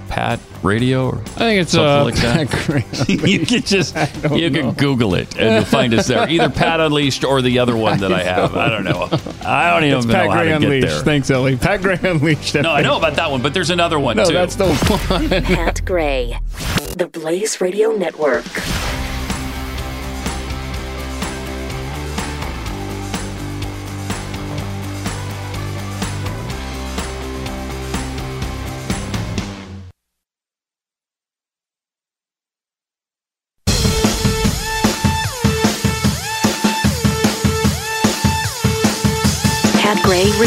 Pat 0.09 0.39
Radio. 0.67 1.09
Or 1.09 1.17
I 1.19 1.23
think 1.23 1.61
it's, 1.61 1.71
something 1.71 1.87
uh, 1.87 2.03
like 2.03 2.15
that. 2.15 2.49
Pat 3.07 3.09
you 3.09 3.45
can 3.45 3.61
just 3.61 3.95
you 4.31 4.51
can 4.51 4.73
Google 4.73 5.15
it 5.15 5.35
and 5.37 5.55
you'll 5.55 5.65
find 5.65 5.93
us 5.93 6.07
there. 6.07 6.29
Either 6.29 6.49
Pat 6.49 6.79
Unleashed 6.79 7.23
or 7.23 7.41
the 7.41 7.59
other 7.59 7.75
one 7.77 7.99
that 7.99 8.11
I 8.13 8.23
have. 8.33 8.55
I 8.55 8.69
don't 8.69 8.83
know. 8.83 9.09
I 9.45 9.71
don't 9.71 9.83
even 9.85 9.97
It's 9.99 10.05
know 10.07 10.13
Pat 10.13 10.29
how 10.29 10.33
Gray 10.35 10.49
to 10.49 10.55
Unleashed. 10.55 10.87
get 10.87 10.89
there. 10.93 11.03
Thanks, 11.03 11.29
Ellie. 11.31 11.55
Pat 11.57 11.81
Gray 11.81 11.97
Unleashed. 12.03 12.55
No, 12.55 12.71
I 12.71 12.81
know 12.81 12.97
about 12.97 13.15
that 13.15 13.31
one, 13.31 13.41
but 13.41 13.53
there's 13.53 13.69
another 13.69 13.99
one 13.99 14.17
No, 14.17 14.25
too. 14.25 14.33
that's 14.33 14.55
the 14.55 14.67
one. 15.09 15.29
Pat 15.43 15.83
Gray, 15.85 16.37
the 16.95 17.07
Blaze 17.07 17.61
Radio 17.61 17.91
Network. 17.91 18.45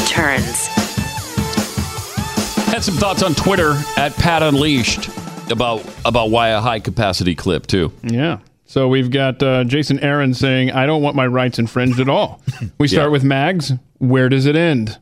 Returns. 0.01 0.67
Had 2.69 2.83
some 2.85 2.95
thoughts 2.95 3.23
on 3.23 3.35
Twitter 3.35 3.73
at 3.97 4.15
Pat 4.15 4.43
Unleashed 4.43 5.09
about 5.51 5.85
about 6.05 6.31
why 6.31 6.49
a 6.51 6.61
high 6.61 6.81
capacity 6.81 7.35
clip 7.35 7.67
too. 7.67 7.93
Yeah. 8.03 8.39
So 8.67 8.87
we've 8.89 9.11
got 9.11 9.43
uh, 9.43 9.65
Jason 9.65 9.99
Aaron 9.99 10.33
saying, 10.33 10.71
I 10.71 10.87
don't 10.87 11.03
want 11.03 11.17
my 11.17 11.27
rights 11.27 11.59
infringed 11.59 11.99
at 11.99 12.09
all. 12.09 12.41
We 12.79 12.87
start 12.87 13.07
Yeah. 13.09 13.13
with 13.13 13.25
Mags. 13.25 13.73
Where 13.99 14.29
does 14.29 14.47
it 14.47 14.55
end? 14.55 14.97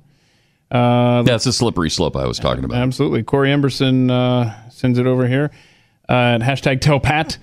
Uh, 0.71 1.23
That's 1.23 1.45
a 1.47 1.53
slippery 1.53 1.91
slope 1.91 2.17
I 2.17 2.27
was 2.27 2.39
talking 2.39 2.65
about. 2.65 2.79
Absolutely. 2.79 3.23
Corey 3.23 3.51
Emberson 3.51 4.11
uh, 4.11 4.71
sends 4.71 4.99
it 4.99 5.07
over 5.07 5.29
here. 5.29 5.51
Uh, 6.09 6.39
hashtag 6.39 6.81
tell 6.81 6.99
Pat. 6.99 7.37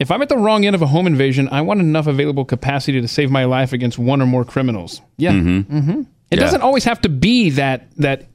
If 0.00 0.10
I'm 0.10 0.20
at 0.22 0.28
the 0.28 0.36
wrong 0.36 0.64
end 0.64 0.74
of 0.76 0.82
a 0.82 0.86
home 0.88 1.06
invasion, 1.06 1.48
I 1.50 1.60
want 1.62 1.78
enough 1.80 2.06
available 2.08 2.44
capacity 2.44 3.00
to 3.00 3.08
save 3.08 3.30
my 3.30 3.44
life 3.44 3.72
against 3.72 3.98
one 4.00 4.20
or 4.20 4.26
more 4.26 4.44
criminals. 4.44 5.00
Yeah. 5.16 5.32
Mm-hmm. 5.32 5.78
hmm 5.80 6.02
It 6.30 6.36
Yeah. 6.38 6.44
doesn't 6.44 6.60
always 6.62 6.84
have 6.84 7.00
to 7.02 7.08
be 7.08 7.50
that 7.50 7.88
that 7.96 8.26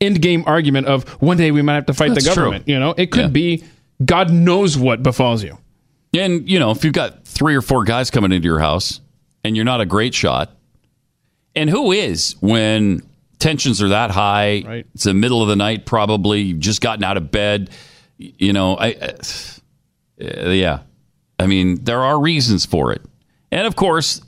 end 0.00 0.20
game 0.22 0.42
argument 0.46 0.86
of 0.86 1.08
one 1.22 1.36
day 1.36 1.50
we 1.50 1.62
might 1.62 1.74
have 1.74 1.86
to 1.86 1.94
fight 1.94 2.14
That's 2.14 2.24
the 2.26 2.32
true. 2.34 2.44
government. 2.44 2.68
You 2.68 2.78
know, 2.78 2.94
it 2.96 3.10
could 3.10 3.22
Yeah. 3.22 3.28
be 3.28 3.64
God 4.04 4.32
knows 4.32 4.76
what 4.78 5.02
befalls 5.02 5.42
you. 5.44 5.58
And 6.14 6.48
you 6.48 6.58
know, 6.58 6.70
if 6.70 6.84
you've 6.84 6.94
got 6.94 7.24
three 7.24 7.54
or 7.54 7.60
four 7.62 7.84
guys 7.84 8.10
coming 8.10 8.32
into 8.32 8.46
your 8.46 8.58
house 8.58 9.00
and 9.44 9.54
you're 9.56 9.64
not 9.64 9.80
a 9.80 9.86
great 9.86 10.14
shot, 10.14 10.56
and 11.54 11.68
who 11.70 11.92
is 11.92 12.34
when 12.40 13.02
tensions 13.38 13.80
are 13.82 13.88
that 13.88 14.10
high? 14.10 14.62
Right. 14.66 14.86
It's 14.94 15.04
the 15.04 15.14
middle 15.14 15.42
of 15.42 15.48
the 15.48 15.56
night, 15.56 15.84
probably. 15.86 16.40
You've 16.42 16.60
just 16.60 16.80
gotten 16.80 17.04
out 17.04 17.16
of 17.16 17.30
bed. 17.30 17.70
You 18.18 18.52
know, 18.52 18.76
I, 18.76 18.92
uh, 20.20 20.50
yeah. 20.50 20.80
I 21.38 21.46
mean, 21.46 21.82
there 21.84 22.02
are 22.02 22.20
reasons 22.20 22.66
for 22.66 22.92
it, 22.92 23.00
and 23.50 23.66
of 23.66 23.76
course, 23.76 24.20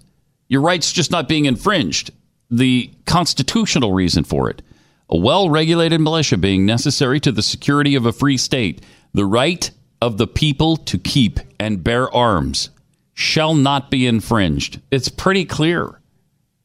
your 0.49 0.63
rights 0.63 0.93
just 0.93 1.11
not 1.11 1.29
being 1.29 1.45
infringed. 1.45 2.11
The 2.53 2.93
constitutional 3.07 3.93
reason 3.93 4.25
for 4.25 4.49
it. 4.51 4.63
A 5.09 5.17
well 5.17 5.51
regulated 5.51 6.01
militia 6.01 6.37
being 6.37 6.65
necessary 6.65 7.19
to 7.21 7.33
the 7.33 7.43
security 7.43 7.95
of 7.95 8.07
a 8.07 8.13
free 8.13 8.37
state. 8.37 8.85
The 9.15 9.27
right 9.27 9.71
of 10.01 10.19
the 10.19 10.27
people 10.27 10.77
to 10.77 10.99
keep 10.99 11.41
and 11.59 11.83
bear 11.83 12.13
arms 12.15 12.71
shall 13.15 13.55
not 13.55 13.91
be 13.91 14.07
infringed. 14.07 14.81
It's 14.91 15.09
pretty 15.09 15.45
clear. 15.45 16.01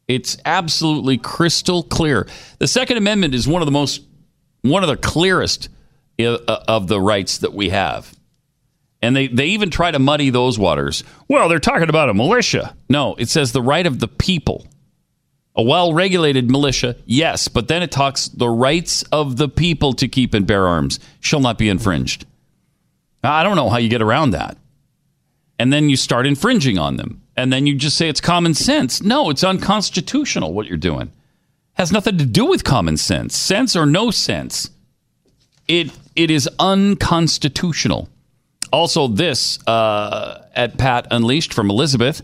It's 0.07 0.37
absolutely 0.45 1.17
crystal 1.17 1.83
clear. 1.83 2.27
The 2.59 2.67
Second 2.67 2.97
Amendment 2.97 3.33
is 3.33 3.47
one 3.47 3.61
of 3.61 3.65
the 3.65 3.71
most, 3.71 4.01
one 4.61 4.83
of 4.83 4.89
the 4.89 4.97
clearest 4.97 5.69
uh, 6.19 6.37
of 6.67 6.87
the 6.87 6.99
rights 6.99 7.39
that 7.39 7.53
we 7.53 7.69
have. 7.69 8.13
And 9.01 9.15
they, 9.15 9.27
they 9.27 9.47
even 9.47 9.69
try 9.69 9.91
to 9.91 9.99
muddy 9.99 10.31
those 10.31 10.57
waters. 10.57 11.03
Well, 11.27 11.49
they're 11.49 11.59
talking 11.59 11.89
about 11.89 12.09
a 12.09 12.13
militia. 12.13 12.75
No, 12.89 13.15
it 13.15 13.29
says 13.29 13.51
the 13.51 13.61
right 13.61 13.85
of 13.85 13.99
the 13.99 14.07
people. 14.07 14.65
A 15.57 15.63
well 15.63 15.91
regulated 15.93 16.51
militia, 16.51 16.95
yes, 17.05 17.47
but 17.47 17.67
then 17.67 17.81
it 17.81 17.91
talks 17.91 18.27
the 18.27 18.47
rights 18.49 19.03
of 19.11 19.37
the 19.37 19.49
people 19.49 19.93
to 19.93 20.07
keep 20.07 20.33
and 20.35 20.45
bear 20.45 20.67
arms 20.67 20.99
shall 21.19 21.39
not 21.39 21.57
be 21.57 21.67
infringed. 21.67 22.25
I 23.23 23.43
don't 23.43 23.55
know 23.55 23.69
how 23.69 23.77
you 23.77 23.89
get 23.89 24.01
around 24.03 24.31
that. 24.31 24.57
and 25.59 25.73
then 25.73 25.89
you 25.89 25.97
start 25.97 26.27
infringing 26.27 26.77
on 26.77 26.97
them, 26.97 27.21
and 27.35 27.51
then 27.51 27.65
you 27.65 27.75
just 27.75 27.97
say 27.97 28.09
it's 28.09 28.21
common 28.21 28.53
sense. 28.53 29.01
No, 29.01 29.29
it's 29.31 29.43
unconstitutional 29.43 30.53
what 30.53 30.67
you're 30.67 30.77
doing. 30.77 31.11
Has 31.73 31.91
nothing 31.91 32.17
to 32.19 32.25
do 32.25 32.45
with 32.45 32.63
common 32.63 32.97
sense. 32.97 33.35
Sense 33.35 33.75
or 33.75 33.85
no 33.85 34.11
sense. 34.11 34.69
It 35.67 35.91
it 36.15 36.31
is 36.31 36.47
unconstitutional. 36.59 38.09
Also, 38.71 39.07
this 39.07 39.59
uh, 39.67 40.45
at 40.55 40.77
Pat 40.77 41.07
Unleashed 41.11 41.53
from 41.53 41.69
Elizabeth. 41.69 42.21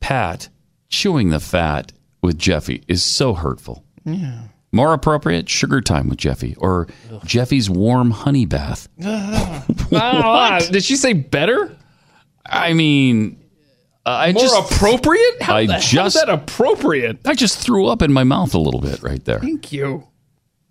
Pat 0.00 0.48
chewing 0.94 1.30
the 1.30 1.40
fat 1.40 1.92
with 2.22 2.38
Jeffy 2.38 2.84
is 2.88 3.02
so 3.02 3.34
hurtful. 3.34 3.84
Yeah. 4.04 4.42
More 4.72 4.92
appropriate, 4.92 5.48
sugar 5.48 5.80
time 5.80 6.08
with 6.08 6.18
Jeffy 6.18 6.54
or 6.58 6.88
Jeffy's 7.24 7.68
warm 7.70 8.10
honey 8.10 8.46
bath. 8.46 8.88
Ah, 9.96 10.58
did 10.72 10.82
she 10.82 10.96
say 10.96 11.12
better? 11.12 11.76
I 12.46 12.72
mean, 12.72 13.38
uh, 14.04 14.10
I 14.10 14.32
More 14.32 14.42
just 14.42 14.72
appropriate? 14.72 15.40
How 15.42 15.56
I 15.56 15.66
the 15.66 15.72
hell 15.74 15.78
is 15.80 15.86
just 15.88 16.16
that 16.16 16.28
appropriate? 16.28 17.18
I 17.24 17.34
just 17.34 17.58
threw 17.58 17.86
up 17.86 18.02
in 18.02 18.12
my 18.12 18.24
mouth 18.24 18.54
a 18.54 18.58
little 18.58 18.80
bit 18.80 19.02
right 19.02 19.24
there. 19.24 19.38
Thank 19.38 19.72
you. 19.72 20.06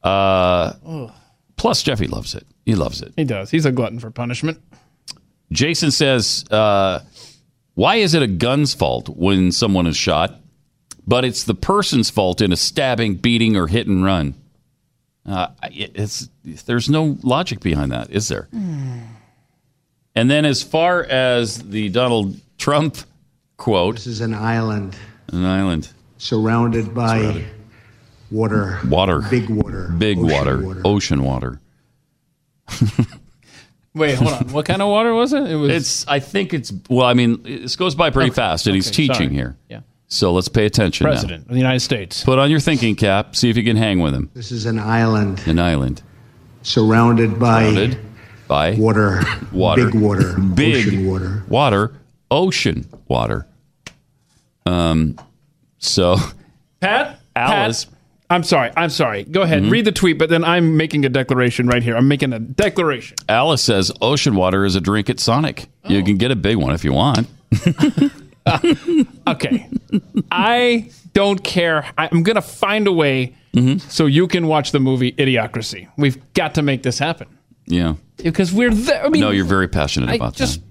Uh, 0.04 0.74
Ugh. 0.86 1.12
plus, 1.56 1.82
Jeffy 1.84 2.08
loves 2.08 2.36
it. 2.36 2.46
He 2.66 2.76
loves 2.76 3.02
it. 3.02 3.14
He 3.16 3.24
does. 3.24 3.50
He's 3.50 3.66
a 3.66 3.72
glutton 3.72 4.00
for 4.00 4.12
punishment. 4.12 4.60
Jason 5.52 5.92
says, 5.92 6.44
uh, 6.52 7.00
"Why 7.76 7.96
is 7.98 8.14
it 8.14 8.22
a 8.22 8.28
gun's 8.28 8.74
fault 8.74 9.10
when 9.10 9.52
someone 9.52 9.88
is 9.88 9.98
shot, 9.98 10.40
but 11.08 11.26
it's 11.26 11.44
the 11.44 11.56
person's 11.56 12.10
fault 12.10 12.42
in 12.42 12.52
a 12.52 12.56
stabbing, 12.58 13.16
beating, 13.16 13.56
or 13.56 13.68
hit 13.68 13.88
and 13.88 14.04
run?" 14.04 14.36
Uh, 15.26 15.48
it's 15.72 16.28
there's 16.66 16.90
no 16.90 17.18
logic 17.24 17.62
behind 17.62 17.92
that, 17.92 18.10
is 18.10 18.28
there? 18.28 18.50
And 20.16 20.30
then, 20.30 20.46
as 20.46 20.62
far 20.62 21.04
as 21.04 21.58
the 21.60 21.90
Donald 21.90 22.36
Trump 22.58 22.98
quote, 23.58 23.96
This 23.96 24.08
is 24.08 24.22
an 24.22 24.34
island 24.34 24.96
an 25.30 25.46
island, 25.46 25.90
surrounded 26.18 26.94
by 26.94 27.20
Surrounded. 27.20 27.46
water. 28.30 28.80
water, 28.88 29.22
Big 29.30 29.50
water. 29.50 29.88
big 29.98 30.18
ocean 30.20 30.30
water, 30.30 30.82
ocean 30.86 31.24
water. 31.24 31.60
Wait, 33.96 34.16
hold 34.16 34.34
on. 34.34 34.48
What 34.54 34.66
kind 34.66 34.82
of 34.82 34.88
water 34.90 35.14
was 35.14 35.34
it? 35.34 35.44
It 35.50 35.56
was. 35.56 35.70
It's. 35.72 36.08
I 36.08 36.20
think 36.20 36.54
it's. 36.54 36.74
Well, 36.90 37.06
I 37.06 37.14
mean, 37.14 37.42
this 37.44 37.76
goes 37.76 37.94
by 37.96 38.10
pretty 38.10 38.32
Okay, 38.32 38.36
fast, 38.36 38.66
and 38.68 38.76
he's 38.76 38.88
okay, 38.88 38.96
teaching 39.08 39.16
sorry. 39.30 39.34
here. 39.36 39.58
Yeah. 39.70 39.82
So 40.08 40.32
let's 40.34 40.48
pay 40.48 40.66
attention. 40.66 41.06
now. 41.06 41.12
President 41.12 41.44
of 41.48 41.52
the 41.52 41.58
United 41.58 41.80
States. 41.82 42.24
Put 42.24 42.40
on 42.40 42.50
your 42.52 42.60
thinking 42.60 42.96
cap. 42.96 43.36
See 43.36 43.50
if 43.50 43.58
you 43.58 43.64
can 43.64 43.78
hang 43.78 44.00
with 44.00 44.14
him. 44.14 44.30
This 44.34 44.52
is 44.52 44.66
an 44.66 44.80
island 44.80 45.42
An 45.48 45.60
island 45.60 46.02
surrounded 46.64 47.40
by 47.40 47.64
surrounded 47.72 47.98
by 48.48 48.74
water. 48.76 49.22
water, 49.52 49.86
Big 49.86 49.96
water. 50.02 50.38
big 50.56 50.76
Ocean 50.88 51.08
water. 51.08 51.44
water, 51.48 51.94
ocean 52.32 52.88
water. 53.08 53.48
Um. 54.66 55.18
So, 55.80 56.16
Pat? 56.80 57.20
Alice. 57.36 57.86
Pat, 57.86 57.94
I'm 58.30 58.44
sorry. 58.44 58.72
I'm 58.76 58.90
sorry. 58.90 59.24
Go 59.24 59.42
ahead. 59.44 59.64
Mhm. 59.64 59.72
Read 59.72 59.86
the 59.86 59.92
tweet, 59.92 60.18
but 60.18 60.30
then 60.30 60.44
I'm 60.44 60.76
making 60.78 61.06
a 61.06 61.10
declaration 61.10 61.68
right 61.68 61.84
here. 61.84 61.96
I'm 61.96 62.08
making 62.08 62.34
a 62.34 62.40
declaration. 62.40 63.18
Alice 63.30 63.62
says 63.62 63.92
ocean 64.02 64.36
water 64.36 64.66
is 64.66 64.76
a 64.76 64.82
drink 64.82 65.10
at 65.10 65.20
Sonic. 65.20 65.68
You 65.88 66.00
Oh. 66.00 66.04
can 66.04 66.18
get 66.18 66.32
a 66.32 66.36
big 66.36 66.58
one 66.58 66.74
if 66.74 66.84
you 66.84 66.94
want. 66.94 67.28
Okay. 69.26 69.70
I 70.32 70.90
don't 71.14 71.42
care. 71.44 71.86
I'm 71.98 72.24
going 72.24 72.36
to 72.36 72.42
find 72.42 72.88
a 72.88 72.92
way 72.92 73.36
so 73.88 74.06
you 74.06 74.28
can 74.28 74.48
watch 74.48 74.72
the 74.74 74.80
movie 74.82 75.14
Idiocracy. 75.14 75.88
We've 75.98 76.18
got 76.34 76.56
to 76.56 76.62
make 76.62 76.84
this 76.84 77.00
happen 77.00 77.28
Yeah. 77.68 77.94
because 78.18 78.52
we're 78.52 78.74
there. 78.74 79.06
I 79.06 79.10
mean, 79.10 79.22
no, 79.22 79.30
you're 79.30 79.46
very 79.46 79.70
passionate 79.70 80.10
I 80.10 80.16
about 80.16 80.36
just- 80.36 80.60
that. 80.60 80.70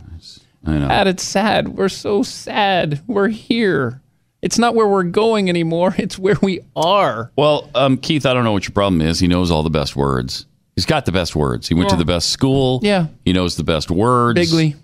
I 0.65 0.79
know. 0.79 0.87
Pat, 0.89 1.07
it's 1.07 1.23
sad. 1.25 1.69
We're 1.71 1.89
so 1.89 2.23
sad. 2.23 3.01
We're 3.07 3.29
here. 3.29 4.02
It's 4.43 4.59
not 4.59 4.75
where 4.75 4.87
we're 4.89 5.05
going 5.05 5.49
anymore. 5.49 5.95
It's 6.03 6.19
where 6.19 6.37
we 6.43 6.61
are. 6.75 7.31
Well, 7.37 7.71
um, 7.75 7.97
Keith, 7.97 8.27
I 8.27 8.35
don't 8.35 8.43
know 8.45 8.53
what 8.53 8.65
your 8.65 8.73
problem 8.73 9.01
is. 9.01 9.21
He 9.21 9.29
knows 9.29 9.51
all 9.51 9.63
the 9.63 9.71
best 9.71 9.95
words. 9.95 10.47
He's 10.75 10.87
got 10.87 11.07
the 11.07 11.13
best 11.13 11.37
words. 11.37 11.69
He 11.69 11.75
went 11.75 11.91
to 11.91 11.97
the 11.97 12.05
best 12.05 12.31
school. 12.31 12.81
Yeah. 12.83 13.07
He 13.25 13.33
knows 13.33 13.57
the 13.57 13.65
best 13.65 13.91
words. 13.91 14.39
Bigly. 14.39 14.75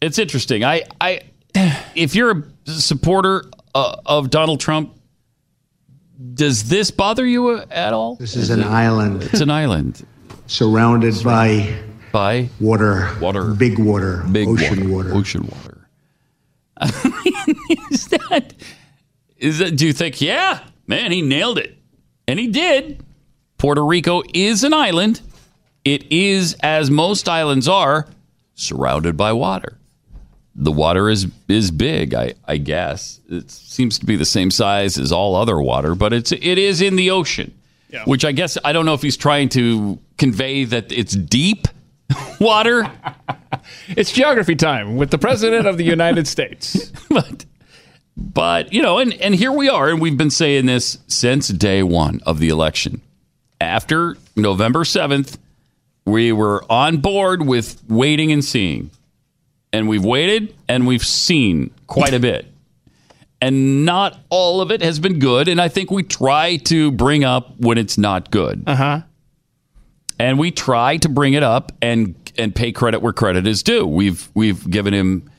It's 0.00 0.18
interesting. 0.18 0.64
I, 0.64 0.84
I, 1.00 1.22
if 1.94 2.14
you're 2.14 2.44
a 2.66 2.70
supporter 2.70 3.44
uh, 3.74 3.96
of 4.06 4.30
Donald 4.30 4.60
Trump, 4.60 4.94
does 6.34 6.68
this 6.68 6.90
bother 6.90 7.26
you 7.26 7.48
uh, 7.48 7.66
at 7.70 7.92
all? 7.92 8.16
This 8.16 8.36
is 8.36 8.50
an 8.50 8.62
island 8.62 9.22
It's 9.24 9.40
an 9.40 9.50
island 9.50 10.04
surrounded 10.46 11.22
by 11.24 11.76
by 12.12 12.48
water. 12.60 13.10
Water. 13.20 13.54
Big 13.54 13.78
water. 13.78 14.24
big 14.30 14.48
ocean 14.48 14.90
water, 14.90 15.08
water. 15.10 15.14
ocean 15.14 15.42
water. 15.46 15.67
is 17.90 18.06
that? 18.08 18.54
Is 19.36 19.58
that? 19.58 19.76
Do 19.76 19.86
you 19.86 19.92
think? 19.92 20.20
Yeah, 20.20 20.60
man, 20.86 21.12
he 21.12 21.22
nailed 21.22 21.58
it, 21.58 21.76
and 22.26 22.38
he 22.38 22.48
did. 22.48 23.04
Puerto 23.58 23.84
Rico 23.84 24.22
is 24.32 24.64
an 24.64 24.72
island. 24.72 25.20
It 25.84 26.12
is, 26.12 26.54
as 26.60 26.90
most 26.90 27.28
islands 27.28 27.66
are, 27.66 28.06
surrounded 28.54 29.16
by 29.16 29.32
water. 29.32 29.78
The 30.54 30.72
water 30.72 31.08
is 31.08 31.28
is 31.48 31.70
big, 31.70 32.14
I, 32.14 32.34
I 32.46 32.56
guess. 32.56 33.20
It 33.28 33.50
seems 33.50 33.98
to 34.00 34.06
be 34.06 34.16
the 34.16 34.24
same 34.24 34.50
size 34.50 34.98
as 34.98 35.12
all 35.12 35.36
other 35.36 35.60
water, 35.60 35.94
but 35.94 36.12
it's 36.12 36.32
it 36.32 36.42
is 36.42 36.80
in 36.80 36.96
the 36.96 37.10
ocean. 37.10 37.54
Which 38.04 38.24
I 38.24 38.32
guess 38.32 38.58
I 38.64 38.72
don't 38.72 38.84
know 38.84 38.94
if 38.94 39.02
he's 39.02 39.16
trying 39.16 39.48
to 39.50 39.98
convey 40.18 40.64
that 40.64 40.92
it's 40.92 41.14
deep 41.14 41.68
water. 42.40 42.90
It's 43.88 44.12
geography 44.12 44.54
time 44.56 44.96
with 44.96 45.10
the 45.10 45.18
President 45.18 45.66
of 45.66 45.76
the 45.76 45.84
United 45.84 46.26
States. 46.26 46.90
but 47.08 47.44
but 48.16 48.72
you 48.72 48.82
know 48.82 48.98
and 48.98 49.12
and 49.14 49.34
here 49.34 49.52
we 49.52 49.68
are 49.68 49.88
and 49.88 50.00
we've 50.00 50.16
been 50.16 50.30
saying 50.30 50.66
this 50.66 50.98
since 51.06 51.48
day 51.48 51.82
one 51.82 52.20
of 52.26 52.38
the 52.38 52.48
election. 52.48 53.00
After 53.60 54.16
november 54.36 54.84
7th 54.84 55.38
we 56.04 56.32
were 56.32 56.64
on 56.70 56.98
board 56.98 57.46
with 57.46 57.82
waiting 57.88 58.32
and 58.32 58.44
seeing. 58.44 58.90
And 59.72 59.88
we've 59.88 60.04
waited 60.04 60.54
and 60.68 60.86
we've 60.86 61.04
seen 61.04 61.70
quite 61.86 62.14
a 62.14 62.18
bit. 62.18 62.46
And 63.42 63.84
not 63.84 64.18
all 64.30 64.62
of 64.62 64.70
it 64.70 64.80
has 64.82 64.98
been 64.98 65.18
good 65.18 65.46
and 65.46 65.60
i 65.60 65.68
think 65.68 65.90
we 65.90 66.02
try 66.02 66.56
to 66.56 66.90
bring 66.90 67.22
up 67.24 67.58
when 67.60 67.78
it's 67.78 67.98
not 67.98 68.30
good. 68.30 68.64
Uh-huh 68.66 69.02
and 70.18 70.38
we 70.38 70.50
try 70.50 70.96
to 70.98 71.08
bring 71.08 71.34
it 71.34 71.42
up 71.42 71.72
and 71.82 72.14
and 72.36 72.54
pay 72.54 72.72
credit 72.72 73.00
where 73.02 73.12
credit 73.12 73.46
is 73.46 73.62
due. 73.62 73.86
We've 73.86 74.28
we've 74.34 74.68
given 74.70 74.94
him 74.94 75.30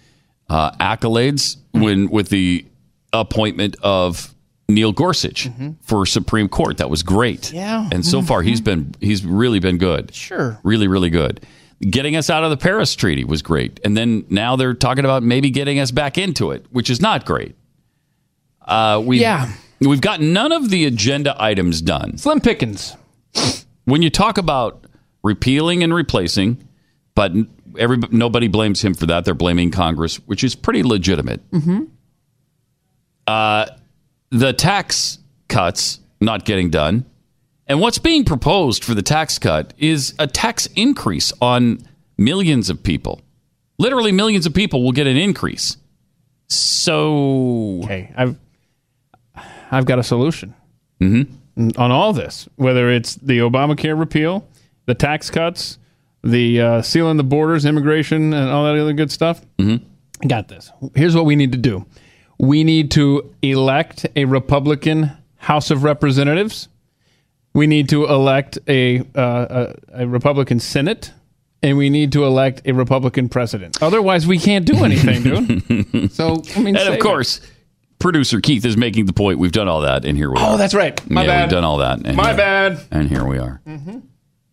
uh, 0.50 0.72
accolades 0.74 1.58
when 1.72 2.10
with 2.10 2.30
the 2.30 2.66
appointment 3.14 3.76
of 3.82 4.34
Neil 4.68 4.92
Gorsuch 4.92 5.50
for 5.82 6.06
Supreme 6.06 6.48
Court. 6.50 6.78
That 6.78 6.90
was 6.90 7.02
great. 7.04 7.42
Mm-hmm. 7.42 7.56
Yeah. 7.56 7.90
and 7.92 8.06
so 8.06 8.22
far 8.22 8.42
he's 8.42 8.62
been 8.62 8.94
he's 9.00 9.26
really 9.26 9.60
been 9.60 9.78
good. 9.78 10.14
Sure. 10.14 10.60
really 10.64 10.88
really 10.88 11.10
good. 11.10 11.46
Getting 11.82 12.18
us 12.18 12.30
out 12.30 12.44
of 12.44 12.50
the 12.50 12.58
Paris 12.58 12.94
Treaty 12.94 13.24
was 13.24 13.42
great, 13.42 13.80
and 13.86 13.96
then 13.96 14.26
now 14.30 14.58
they're 14.58 14.74
talking 14.74 15.06
about 15.06 15.24
maybe 15.24 15.50
getting 15.50 15.80
us 15.80 15.92
back 15.92 16.18
into 16.18 16.52
it, 16.52 16.66
which 16.72 16.90
is 16.90 17.00
not 17.00 17.26
great. 17.26 17.56
Uh, 18.68 19.02
we 19.04 19.22
Yeah. 19.22 19.50
we've 19.80 20.02
got 20.02 20.20
none 20.20 20.52
of 20.52 20.70
the 20.72 20.86
agenda 20.86 21.36
items 21.42 21.82
done. 21.82 22.18
Slim 22.18 22.42
pickings. 22.42 22.98
When 23.90 24.02
you 24.02 24.10
talk 24.10 24.38
about 24.38 24.86
repealing 25.24 25.84
and 25.84 25.94
replacing, 25.94 26.68
but 27.16 27.32
every 27.78 27.98
nobody 28.12 28.48
blames 28.48 28.82
him 28.84 28.94
for 28.94 29.06
that. 29.08 29.26
They're 29.26 29.34
blaming 29.34 29.72
Congress, 29.72 30.18
which 30.28 30.44
is 30.44 30.56
pretty 30.56 30.84
legitimate. 30.84 31.50
Mm-hmm. 31.52 31.86
Uh, 33.28 33.68
the 34.32 34.54
tax 34.54 35.20
cuts 35.48 36.00
not 36.22 36.46
getting 36.46 36.70
done, 36.70 37.06
and 37.68 37.80
what's 37.80 38.00
being 38.00 38.26
proposed 38.26 38.84
for 38.84 38.94
the 38.94 39.02
tax 39.02 39.40
cut 39.40 39.74
is 39.78 40.14
a 40.20 40.28
tax 40.28 40.68
increase 40.76 41.34
on 41.42 41.80
millions 42.18 42.70
of 42.70 42.82
people. 42.82 43.22
Literally, 43.78 44.12
millions 44.12 44.46
of 44.46 44.54
people 44.54 44.84
will 44.84 44.92
get 44.92 45.08
an 45.08 45.18
increase. 45.18 45.78
So, 46.48 47.82
okay, 47.84 48.12
I've 48.16 48.38
I've 49.72 49.86
got 49.86 50.00
a 50.00 50.04
solution 50.04 50.56
Mm-hmm. 51.02 51.34
On 51.60 51.92
all 51.92 52.14
this. 52.14 52.48
Whether 52.56 52.90
it's 52.90 53.16
the 53.16 53.40
Obamacare 53.40 53.98
repeal, 53.98 54.48
the 54.86 54.96
tax 54.96 55.30
cuts, 55.30 55.78
the 56.24 56.62
uh, 56.62 56.82
sealing 56.82 57.18
the 57.18 57.24
borders, 57.24 57.66
immigration, 57.66 58.34
and 58.34 58.50
all 58.50 58.66
that 58.66 58.80
other 58.80 58.94
good 58.94 59.12
stuff. 59.12 59.42
Mm-hmm. 59.58 60.28
Got 60.28 60.48
this. 60.48 60.72
Here's 60.96 61.16
what 61.16 61.26
we 61.26 61.36
need 61.36 61.52
to 61.54 61.58
do. 61.58 61.86
We 62.38 62.64
need 62.64 62.92
to 62.92 63.34
elect 63.42 64.06
a 64.16 64.26
Republican 64.26 65.12
House 65.38 65.72
of 65.72 65.84
Representatives. 65.84 66.68
We 67.54 67.68
need 67.68 67.90
to 67.90 68.06
elect 68.06 68.60
a 68.68 69.00
uh, 69.00 69.04
a, 69.96 70.04
a 70.04 70.08
Republican 70.08 70.60
Senate, 70.60 71.12
and 71.64 71.78
we 71.78 71.90
need 71.90 72.12
to 72.14 72.26
elect 72.26 72.62
a 72.66 72.74
Republican 72.74 73.30
president. 73.30 73.82
Otherwise, 73.82 74.28
we 74.28 74.38
can't 74.38 74.66
do 74.66 74.84
anything, 74.84 75.24
dude. 75.24 76.12
So 76.12 76.42
I 76.56 76.60
mean, 76.60 76.76
and 76.76 76.88
of 76.88 76.96
it. 76.96 77.42
Producer 78.00 78.40
Keith 78.42 78.66
is 78.66 78.76
making 78.78 79.06
the 79.06 79.14
point. 79.14 79.40
We've 79.40 79.52
done 79.52 79.68
all 79.68 79.82
that, 79.82 80.06
and 80.06 80.18
here 80.18 80.32
we 80.32 80.38
are. 80.40 80.54
Oh, 80.54 80.58
that's 80.58 80.74
right. 80.74 81.00
My 81.10 81.22
yeah, 81.24 81.28
bad. 81.28 81.42
We've 81.44 81.52
done 81.52 81.64
all 81.64 81.78
that. 81.78 82.06
And 82.06 82.16
My 82.18 82.28
here- 82.30 82.38
bad. 82.38 82.80
And 82.92 83.10
here 83.10 83.26
we 83.26 83.38
are. 83.38 83.62
Mhm. 83.68 84.04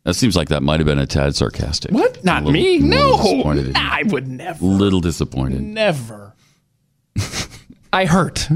That 0.04 0.14
seems 0.14 0.36
like 0.36 0.48
that 0.50 0.62
might 0.62 0.78
have 0.78 0.86
been 0.86 0.98
a 1.00 1.06
tad 1.06 1.34
sarcastic. 1.34 1.90
What? 1.90 2.22
Not 2.24 2.44
little- 2.44 2.52
me? 2.52 2.78
No. 2.78 3.16
Nah. 3.42 3.72
I 3.80 4.02
would 4.06 4.28
never. 4.28 4.64
Little 4.64 5.00
disappointed. 5.00 5.62
Never. 5.62 6.34
I 7.92 8.04
hurt. 8.04 8.48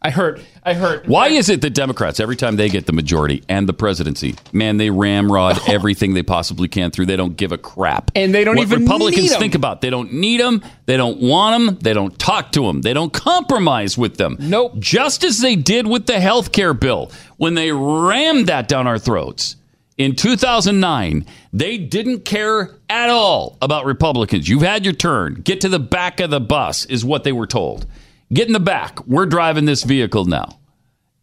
I 0.00 0.10
heard. 0.10 0.40
I 0.64 0.74
hurt. 0.74 1.08
Why 1.08 1.28
is 1.28 1.48
it 1.48 1.60
that 1.62 1.70
Democrats, 1.70 2.20
every 2.20 2.36
time 2.36 2.54
they 2.54 2.68
get 2.68 2.86
the 2.86 2.92
majority 2.92 3.42
and 3.48 3.68
the 3.68 3.72
presidency, 3.72 4.36
man, 4.52 4.76
they 4.76 4.90
ramrod 4.90 5.58
everything 5.68 6.14
they 6.14 6.22
possibly 6.22 6.68
can 6.68 6.92
through. 6.92 7.06
They 7.06 7.16
don't 7.16 7.36
give 7.36 7.50
a 7.50 7.58
crap. 7.58 8.12
And 8.14 8.32
they 8.32 8.44
don't 8.44 8.56
what 8.56 8.62
even 8.62 8.82
Republicans 8.82 9.34
think 9.36 9.56
about. 9.56 9.80
They 9.80 9.90
don't 9.90 10.12
need 10.12 10.40
them. 10.40 10.62
They 10.86 10.96
don't 10.96 11.20
want 11.20 11.64
them. 11.64 11.78
They 11.80 11.94
don't 11.94 12.16
talk 12.16 12.52
to 12.52 12.62
them. 12.62 12.82
They 12.82 12.94
don't 12.94 13.12
compromise 13.12 13.98
with 13.98 14.18
them. 14.18 14.36
Nope. 14.38 14.78
Just 14.78 15.24
as 15.24 15.40
they 15.40 15.56
did 15.56 15.88
with 15.88 16.06
the 16.06 16.20
health 16.20 16.52
care 16.52 16.74
bill 16.74 17.10
when 17.36 17.54
they 17.54 17.72
rammed 17.72 18.46
that 18.46 18.68
down 18.68 18.86
our 18.86 18.98
throats. 18.98 19.56
In 19.96 20.14
2009, 20.14 21.26
they 21.52 21.76
didn't 21.76 22.24
care 22.24 22.76
at 22.88 23.10
all 23.10 23.58
about 23.60 23.84
Republicans. 23.84 24.48
You've 24.48 24.62
had 24.62 24.84
your 24.84 24.94
turn. 24.94 25.34
Get 25.42 25.62
to 25.62 25.68
the 25.68 25.80
back 25.80 26.20
of 26.20 26.30
the 26.30 26.38
bus, 26.38 26.84
is 26.84 27.04
what 27.04 27.24
they 27.24 27.32
were 27.32 27.48
told. 27.48 27.84
Get 28.32 28.46
in 28.46 28.52
the 28.52 28.60
back. 28.60 29.06
We're 29.06 29.26
driving 29.26 29.64
this 29.64 29.84
vehicle 29.84 30.24
now. 30.24 30.58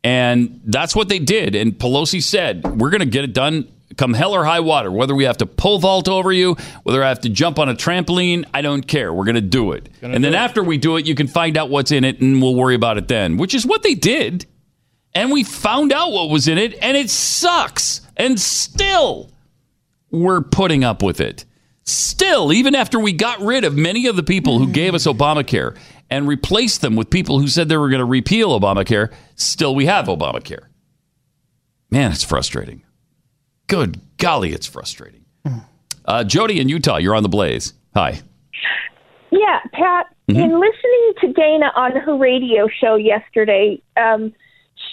And 0.03 0.61
that's 0.65 0.95
what 0.95 1.09
they 1.09 1.19
did. 1.19 1.55
And 1.55 1.73
Pelosi 1.73 2.21
said, 2.21 2.63
we're 2.79 2.91
going 2.91 2.99
to 2.99 3.07
get 3.07 3.23
it 3.23 3.33
done 3.33 3.71
come 3.97 4.13
hell 4.13 4.33
or 4.33 4.43
high 4.43 4.59
water. 4.59 4.91
Whether 4.91 5.15
we 5.15 5.23
have 5.25 5.37
to 5.37 5.45
pole 5.45 5.79
vault 5.79 6.07
over 6.07 6.31
you, 6.31 6.55
whether 6.83 7.03
I 7.03 7.09
have 7.09 7.21
to 7.21 7.29
jump 7.29 7.59
on 7.59 7.69
a 7.69 7.73
trampoline, 7.73 8.45
I 8.53 8.61
don't 8.61 8.85
care. 8.85 9.13
We're 9.13 9.25
going 9.25 9.35
to 9.35 9.41
do 9.41 9.71
it. 9.71 9.89
and 10.01 10.23
then 10.23 10.35
after 10.35 10.63
we 10.63 10.77
do 10.77 10.97
it, 10.97 11.05
you 11.05 11.15
can 11.15 11.27
find 11.27 11.57
out 11.57 11.69
what's 11.69 11.91
in 11.91 12.03
it 12.03 12.21
and 12.21 12.41
we'll 12.41 12.55
worry 12.55 12.75
about 12.75 12.97
it 12.97 13.07
then, 13.07 13.37
which 13.37 13.53
is 13.53 13.65
what 13.65 13.83
they 13.83 13.95
did. 13.95 14.45
And 15.13 15.31
we 15.31 15.43
found 15.43 15.93
out 15.93 16.11
what 16.11 16.29
was 16.29 16.47
in 16.47 16.57
it 16.57 16.77
and 16.81 16.97
it 16.97 17.09
sucks. 17.09 18.01
And 18.17 18.39
still, 18.39 19.31
we're 20.11 20.41
putting 20.41 20.83
up 20.83 21.01
with 21.01 21.21
it. 21.21 21.45
Still, 21.83 22.51
even 22.51 22.73
after 22.73 22.99
we 22.99 23.13
got 23.13 23.39
rid 23.41 23.63
of 23.63 23.77
many 23.77 24.07
of 24.07 24.15
the 24.15 24.23
people 24.23 24.57
who 24.57 24.67
gave 24.67 24.95
us 24.95 25.05
Obamacare 25.05 25.77
and 26.09 26.27
replaced 26.27 26.81
them 26.81 26.95
with 26.95 27.09
people 27.09 27.39
who 27.39 27.47
said 27.47 27.69
they 27.69 27.77
were 27.77 27.89
going 27.89 27.99
to 27.99 28.05
repeal 28.05 28.57
Obamacare, 28.59 29.11
still 29.35 29.73
we 29.75 29.85
have 29.85 30.05
Obamacare. 30.05 30.65
Man, 31.89 32.11
it's 32.11 32.23
frustrating. 32.23 32.83
Good 33.67 33.99
golly, 34.17 34.51
it's 34.53 34.67
frustrating. 34.67 35.25
Uh, 36.05 36.23
Jody 36.23 36.59
in 36.59 36.69
Utah, 36.69 36.97
you're 36.97 37.15
on 37.15 37.23
the 37.23 37.29
blaze. 37.29 37.73
Hi. 37.95 38.19
Yeah, 39.31 39.59
Pat, 39.73 40.07
Mhm. 40.29 40.35
in 40.43 40.59
listening 40.59 41.13
to 41.21 41.33
Dana 41.33 41.71
on 41.75 41.91
her 41.93 42.15
radio 42.15 42.67
show 42.67 42.95
yesterday, 42.95 43.81
um, 43.97 44.33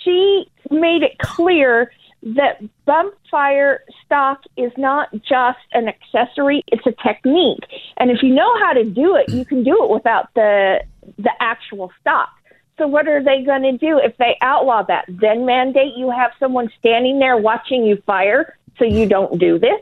she 0.03 0.47
made 0.71 1.03
it 1.03 1.19
clear 1.19 1.93
that 2.23 2.63
bump 2.85 3.15
fire 3.31 3.83
stock 4.05 4.43
is 4.57 4.73
not 4.77 5.09
just 5.29 5.59
an 5.73 5.89
accessory, 5.89 6.63
it's 6.69 6.87
a 6.87 6.93
technique. 7.07 7.65
And 7.99 8.11
if 8.11 8.23
you 8.23 8.35
know 8.35 8.51
how 8.61 8.73
to 8.73 8.85
do 8.85 9.17
it, 9.17 9.29
you 9.29 9.45
can 9.45 9.63
do 9.65 9.83
it 9.85 9.91
without 9.91 10.33
the 10.35 10.83
the 11.19 11.31
actual 11.41 11.93
stock. 12.01 12.31
So 12.79 12.87
what 12.87 13.07
are 13.07 13.23
they 13.23 13.43
going 13.43 13.63
to 13.63 13.77
do 13.77 13.99
if 13.99 14.17
they 14.17 14.37
outlaw 14.41 14.83
that? 14.85 15.05
Then 15.09 15.45
mandate 15.45 15.95
you 15.97 16.11
have 16.11 16.33
someone 16.41 16.71
standing 16.79 17.19
there 17.19 17.37
watching 17.37 17.85
you 17.85 17.97
fire 18.07 18.57
so 18.79 18.85
you 18.85 19.07
don't 19.07 19.39
do 19.39 19.59
this? 19.59 19.81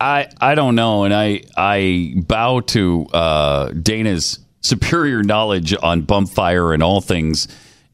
I 0.00 0.28
I 0.40 0.54
don't 0.54 0.74
know, 0.74 1.04
and 1.04 1.12
I 1.12 1.42
I 1.56 2.14
bow 2.16 2.60
to 2.60 3.06
uh, 3.12 3.68
Dana's 3.72 4.38
superior 4.62 5.22
knowledge 5.22 5.74
on 5.82 6.02
bump 6.02 6.30
fire 6.30 6.72
and 6.72 6.82
all 6.82 7.00
things 7.00 7.48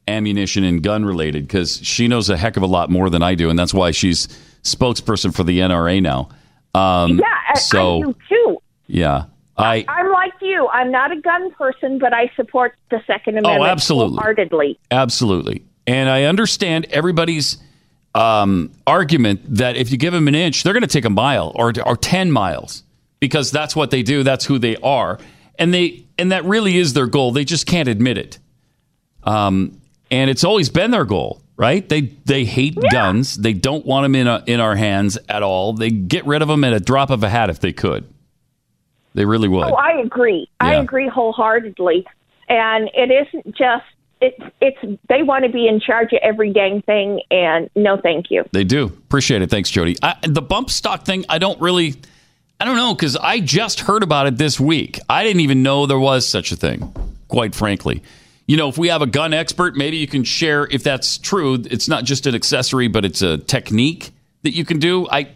ammunition 0.07 0.63
and 0.63 0.81
gun 0.81 1.03
related 1.03 1.45
because 1.45 1.85
she 1.85 2.07
knows 2.07 2.29
a 2.29 2.37
heck 2.37 2.55
of 2.55 2.63
a 2.63 2.67
lot 2.67 2.89
more 2.89 3.09
than 3.09 3.21
I 3.21 3.35
do, 3.35 3.49
and 3.49 3.59
that's 3.59 3.73
why 3.73 3.91
she's 3.91 4.27
spokesperson 4.63 5.35
for 5.35 5.43
the 5.43 5.59
NRA 5.59 6.01
now. 6.01 6.29
Um, 6.73 7.19
yeah, 7.19 7.53
so 7.55 7.97
I 7.97 8.01
do 8.05 8.15
too. 8.29 8.57
yeah, 8.87 9.25
I 9.57 9.85
I'm 9.87 10.11
like 10.11 10.33
you. 10.41 10.67
I'm 10.67 10.91
not 10.91 11.11
a 11.11 11.19
gun 11.19 11.51
person, 11.51 11.97
but 11.99 12.13
I 12.13 12.31
support 12.35 12.75
the 12.91 13.01
Second 13.07 13.37
Amendment 13.37 13.61
Oh, 13.61 13.65
absolutely. 13.65 14.17
wholeheartedly. 14.17 14.79
Absolutely. 14.91 15.63
And 15.87 16.09
I 16.09 16.23
understand 16.23 16.85
everybody's 16.89 17.57
um, 18.13 18.71
argument 18.85 19.41
that 19.55 19.75
if 19.77 19.91
you 19.91 19.97
give 19.97 20.13
them 20.13 20.27
an 20.27 20.35
inch, 20.35 20.63
they're 20.63 20.73
going 20.73 20.81
to 20.81 20.87
take 20.87 21.05
a 21.05 21.09
mile 21.09 21.51
or, 21.55 21.71
or 21.85 21.95
10 21.95 22.31
miles 22.31 22.83
because 23.19 23.51
that's 23.51 23.75
what 23.75 23.89
they 23.91 24.03
do. 24.03 24.23
That's 24.23 24.45
who 24.45 24.59
they 24.59 24.75
are. 24.77 25.19
And 25.57 25.73
they 25.73 26.05
and 26.19 26.31
that 26.31 26.43
really 26.45 26.77
is 26.77 26.93
their 26.93 27.07
goal. 27.07 27.31
They 27.31 27.45
just 27.45 27.65
can't 27.67 27.87
admit 27.87 28.17
it. 28.17 28.37
Um, 29.23 29.79
and 30.11 30.29
it's 30.29 30.43
always 30.43 30.69
been 30.69 30.91
their 30.91 31.05
goal, 31.05 31.41
right? 31.57 31.87
They 31.87 32.01
they 32.01 32.45
hate 32.45 32.77
guns. 32.91 33.35
They 33.37 33.53
don't 33.53 33.85
want 33.85 34.03
them 34.05 34.15
in 34.15 34.27
a, 34.27 34.43
in 34.45 34.59
our 34.59 34.75
hands 34.75 35.17
at 35.29 35.43
all. 35.43 35.73
They 35.73 35.89
get 35.89 36.25
rid 36.25 36.41
of 36.41 36.47
them 36.47 36.63
at 36.63 36.73
a 36.73 36.79
drop 36.79 37.09
of 37.09 37.23
a 37.23 37.29
hat 37.29 37.49
if 37.49 37.59
they 37.59 37.73
could. 37.73 38.07
They 39.17 39.25
really 39.25 39.47
would. 39.47 39.65
Oh, 39.65 39.73
I 39.73 39.99
agree. 39.99 40.47
I 40.59 40.75
agree 40.75 41.07
wholeheartedly. 41.07 42.05
And 42.49 42.87
it 42.93 43.09
isn't 43.09 43.55
just 43.57 43.83
it's 44.21 44.39
it's 44.61 44.99
they 45.09 45.23
want 45.23 45.43
to 45.43 45.49
be 45.49 45.67
in 45.67 45.79
charge 45.79 46.13
of 46.13 46.19
every 46.21 46.53
dang 46.53 46.83
thing, 46.83 47.21
and 47.31 47.67
no, 47.75 47.97
thank 47.97 48.29
you. 48.29 48.45
They 48.51 48.63
do. 48.63 48.85
Appreciate 48.85 49.41
it. 49.41 49.49
Thanks, 49.49 49.71
Jody. 49.71 49.95
I, 50.03 50.15
the 50.21 50.43
bump 50.43 50.69
stock 50.69 51.03
thing, 51.03 51.25
I 51.29 51.39
don't 51.39 51.59
really, 51.59 51.95
I 52.59 52.65
don't 52.65 52.75
know, 52.75 52.93
because 52.93 53.15
I 53.15 53.39
just 53.39 53.79
heard 53.79 54.03
about 54.03 54.27
it 54.27 54.37
this 54.37 54.59
week. 54.59 54.99
I 55.09 55.23
didn't 55.23 55.41
even 55.41 55.63
know 55.63 55.87
there 55.87 55.97
was 55.97 56.27
such 56.27 56.51
a 56.51 56.55
thing, 56.55 56.93
quite 57.27 57.55
frankly. 57.55 58.03
You 58.45 58.55
know, 58.55 58.69
if 58.69 58.77
we 58.77 58.89
have 58.89 59.01
a 59.01 59.07
gun 59.07 59.33
expert, 59.33 59.75
maybe 59.75 59.97
you 59.97 60.07
can 60.07 60.23
share 60.23 60.67
if 60.67 60.83
that's 60.83 61.17
true. 61.17 61.55
It's 61.55 61.87
not 61.87 62.03
just 62.03 62.27
an 62.27 62.35
accessory, 62.35 62.87
but 62.87 63.03
it's 63.03 63.23
a 63.23 63.39
technique 63.39 64.11
that 64.43 64.51
you 64.51 64.63
can 64.63 64.77
do. 64.77 65.07
I 65.09 65.29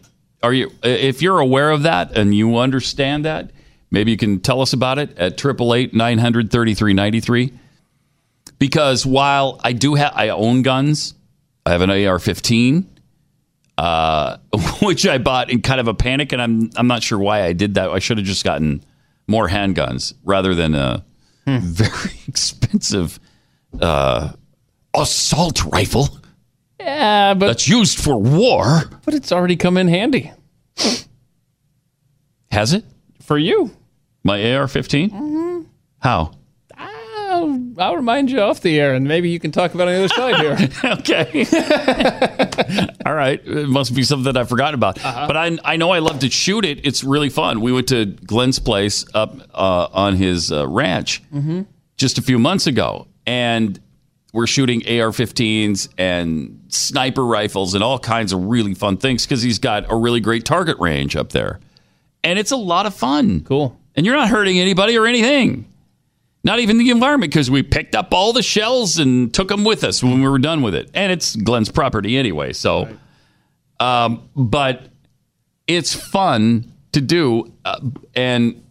are 0.43 0.53
you 0.53 0.71
if 0.83 1.23
you're 1.23 1.39
aware 1.39 1.71
of 1.71 1.83
that 1.83 2.15
and 2.15 2.35
you 2.35 2.57
understand 2.57 3.25
that, 3.25 3.49
maybe 3.91 4.11
you 4.11 4.17
can 4.17 4.39
tell 4.39 4.61
us 4.61 4.73
about 4.73 4.97
it 4.99 5.17
at 5.17 5.33
888 5.33 5.93
900 5.93 6.49
3393 6.51 7.53
because 8.57 9.05
while 9.05 9.59
I 9.63 9.73
do 9.73 9.95
have, 9.95 10.13
I 10.15 10.29
own 10.29 10.61
guns. 10.61 11.13
I 11.65 11.71
have 11.71 11.81
an 11.81 11.89
AR-15, 11.91 12.85
uh, 13.77 14.37
which 14.81 15.05
I 15.07 15.17
bought 15.19 15.49
in 15.51 15.61
kind 15.61 15.79
of 15.79 15.87
a 15.87 15.93
panic, 15.93 16.31
and 16.31 16.41
I'm 16.41 16.69
I'm 16.75 16.87
not 16.87 17.03
sure 17.03 17.19
why 17.19 17.43
I 17.43 17.53
did 17.53 17.75
that. 17.75 17.89
I 17.89 17.99
should 17.99 18.17
have 18.17 18.25
just 18.25 18.43
gotten 18.43 18.83
more 19.27 19.47
handguns 19.47 20.13
rather 20.23 20.55
than 20.55 20.73
a 20.75 21.05
very 21.47 22.15
expensive 22.27 23.19
uh, 23.79 24.33
assault 24.93 25.63
rifle 25.65 26.09
Yeah, 26.79 27.33
but 27.35 27.47
that's 27.47 27.67
used 27.67 27.99
for 27.99 28.17
war. 28.17 28.83
but 29.05 29.13
it's 29.13 29.31
already 29.31 29.55
come 29.55 29.77
in 29.77 29.87
handy 29.87 30.31
Has 32.51 32.73
it 32.73 32.83
for 33.21 33.37
you. 33.37 33.71
My 34.23 34.53
AR-15? 34.55 35.65
How? 35.99 36.31
I'll, 36.77 37.59
I'll 37.77 37.95
remind 37.95 38.29
you 38.29 38.41
off 38.41 38.59
the 38.61 38.77
air, 38.79 38.93
and 38.93 39.07
maybe 39.07 39.29
you 39.29 39.39
can 39.39 39.51
talk 39.51 39.73
about 39.73 39.87
it 39.87 39.91
on 39.91 40.01
the 40.01 40.03
other 40.03 40.13
side 40.13 40.41
here. 40.41 40.69
okay. 40.99 42.87
All 43.05 43.13
right. 43.13 43.41
It 43.45 43.69
must 43.69 43.95
be 43.95 44.03
something 44.03 44.25
that 44.31 44.37
I've 44.37 44.49
forgotten 44.49 44.75
about. 44.75 44.95
But 45.01 45.37
I, 45.37 45.57
I 45.63 45.75
know 45.77 45.91
I 45.91 45.99
love 45.99 46.19
to 46.19 46.29
shoot 46.29 46.65
it. 46.65 46.85
It's 46.85 47.03
really 47.03 47.29
fun. 47.29 47.61
We 47.61 47.71
went 47.71 47.87
to 47.89 48.05
Glenn's 48.05 48.59
place 48.59 49.05
up 49.13 49.35
uh, 49.53 49.87
on 49.93 50.15
his 50.17 50.51
uh, 50.51 50.67
ranch 50.67 51.21
Mhm. 51.33 51.65
just 51.97 52.17
a 52.17 52.21
few 52.21 52.37
months 52.37 52.67
ago, 52.67 53.07
and 53.25 53.79
we're 54.33 54.47
shooting 54.47 54.81
AR-15s 54.85 55.89
and 55.97 56.63
sniper 56.67 57.25
rifles 57.25 57.73
and 57.75 57.83
all 57.83 57.97
kinds 57.99 58.33
of 58.33 58.43
really 58.45 58.73
fun 58.73 58.97
things 58.97 59.25
because 59.25 59.41
he's 59.41 59.59
got 59.59 59.89
a 59.91 59.95
really 59.95 60.19
great 60.19 60.43
target 60.45 60.77
range 60.79 61.15
up 61.15 61.31
there, 61.31 61.59
and 62.23 62.37
it's 62.39 62.51
a 62.51 62.57
lot 62.57 62.85
of 62.85 62.93
fun. 62.93 63.41
Cool. 63.41 63.77
And 63.95 64.05
you're 64.05 64.15
not 64.15 64.29
hurting 64.29 64.59
anybody 64.59 64.97
or 64.97 65.05
anything. 65.05 65.67
Not 66.43 66.59
even 66.59 66.77
the 66.77 66.89
environment 66.89 67.31
because 67.31 67.51
we 67.51 67.61
picked 67.61 67.93
up 67.93 68.13
all 68.13 68.33
the 68.33 68.41
shells 68.41 68.97
and 68.97 69.33
took 69.33 69.49
them 69.49 69.63
with 69.63 69.83
us 69.83 70.01
when 70.01 70.21
we 70.21 70.27
were 70.27 70.39
done 70.39 70.61
with 70.61 70.73
it. 70.73 70.89
And 70.93 71.11
it's 71.11 71.35
Glenn's 71.35 71.69
property 71.69 72.17
anyway. 72.17 72.53
So, 72.53 72.89
um, 73.79 74.27
but 74.35 74.87
it's 75.67 75.93
fun 75.93 76.71
to 76.93 77.01
do. 77.01 77.53
Uh, 77.63 77.79
and 78.15 78.63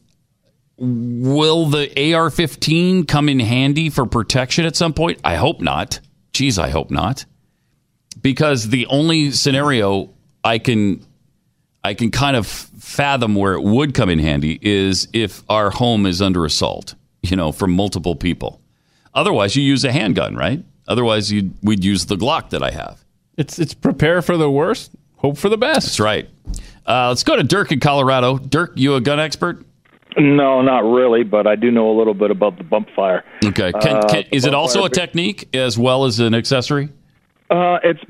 will 0.78 1.66
the 1.66 2.14
AR 2.14 2.30
15 2.30 3.06
come 3.06 3.28
in 3.28 3.38
handy 3.38 3.88
for 3.88 4.04
protection 4.04 4.64
at 4.64 4.74
some 4.74 4.92
point? 4.92 5.20
I 5.22 5.36
hope 5.36 5.60
not. 5.60 6.00
Geez, 6.32 6.58
I 6.58 6.70
hope 6.70 6.90
not. 6.90 7.24
Because 8.20 8.68
the 8.68 8.86
only 8.86 9.30
scenario 9.30 10.10
I 10.42 10.58
can 10.58 11.06
I 11.82 11.94
can 11.94 12.10
kind 12.10 12.36
of 12.36 12.46
fathom 12.46 13.34
where 13.34 13.54
it 13.54 13.62
would 13.62 13.94
come 13.94 14.10
in 14.10 14.18
handy 14.18 14.58
is 14.60 15.08
if 15.12 15.42
our 15.48 15.70
home 15.70 16.06
is 16.06 16.20
under 16.20 16.44
assault, 16.44 16.94
you 17.22 17.36
know, 17.36 17.52
from 17.52 17.72
multiple 17.72 18.14
people. 18.14 18.60
Otherwise, 19.14 19.56
you 19.56 19.62
use 19.62 19.84
a 19.84 19.92
handgun, 19.92 20.36
right? 20.36 20.62
Otherwise, 20.88 21.32
you'd, 21.32 21.52
we'd 21.62 21.84
use 21.84 22.06
the 22.06 22.16
Glock 22.16 22.50
that 22.50 22.62
I 22.62 22.70
have. 22.70 23.04
It's 23.36 23.58
it's 23.58 23.72
prepare 23.74 24.20
for 24.22 24.36
the 24.36 24.50
worst, 24.50 24.90
hope 25.16 25.38
for 25.38 25.48
the 25.48 25.56
best. 25.56 25.86
That's 25.86 26.00
right. 26.00 26.28
Uh, 26.86 27.08
let's 27.08 27.22
go 27.22 27.36
to 27.36 27.42
Dirk 27.42 27.72
in 27.72 27.80
Colorado. 27.80 28.36
Dirk, 28.38 28.72
you 28.74 28.94
a 28.96 29.00
gun 29.00 29.18
expert? 29.20 29.64
No, 30.18 30.60
not 30.60 30.80
really, 30.80 31.22
but 31.22 31.46
I 31.46 31.54
do 31.56 31.70
know 31.70 31.90
a 31.90 31.96
little 31.96 32.14
bit 32.14 32.30
about 32.30 32.58
the 32.58 32.64
bump 32.64 32.88
fire. 32.94 33.24
Okay. 33.44 33.72
Can, 33.80 33.96
Uh, 33.96 34.02
can, 34.08 34.24
the 34.28 34.36
is 34.36 34.44
it 34.44 34.52
also 34.54 34.80
fire- 34.80 34.86
a 34.88 34.90
technique 34.90 35.48
as 35.54 35.78
well 35.78 36.04
as 36.04 36.18
an 36.20 36.34
accessory? 36.34 36.88
Uh, 37.48 37.78
it's 37.84 38.00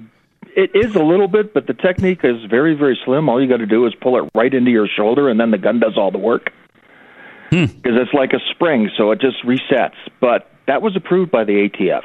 it 0.60 0.70
is 0.74 0.94
a 0.94 1.02
little 1.02 1.28
bit, 1.28 1.54
but 1.54 1.66
the 1.66 1.72
technique 1.72 2.20
is 2.22 2.44
very, 2.44 2.74
very 2.74 2.98
slim. 3.04 3.28
All 3.28 3.42
you 3.42 3.48
got 3.48 3.58
to 3.58 3.66
do 3.66 3.86
is 3.86 3.94
pull 3.94 4.22
it 4.22 4.30
right 4.34 4.52
into 4.52 4.70
your 4.70 4.86
shoulder, 4.86 5.30
and 5.30 5.40
then 5.40 5.50
the 5.50 5.58
gun 5.58 5.80
does 5.80 5.96
all 5.96 6.10
the 6.10 6.18
work. 6.18 6.52
Hmm. 7.48 7.64
Because 7.64 7.92
it's 7.96 8.12
like 8.12 8.32
a 8.32 8.40
spring, 8.50 8.90
so 8.96 9.10
it 9.10 9.20
just 9.20 9.42
resets. 9.44 9.96
But 10.20 10.50
that 10.66 10.82
was 10.82 10.94
approved 10.96 11.30
by 11.30 11.44
the 11.44 11.68
ATF. 11.68 12.04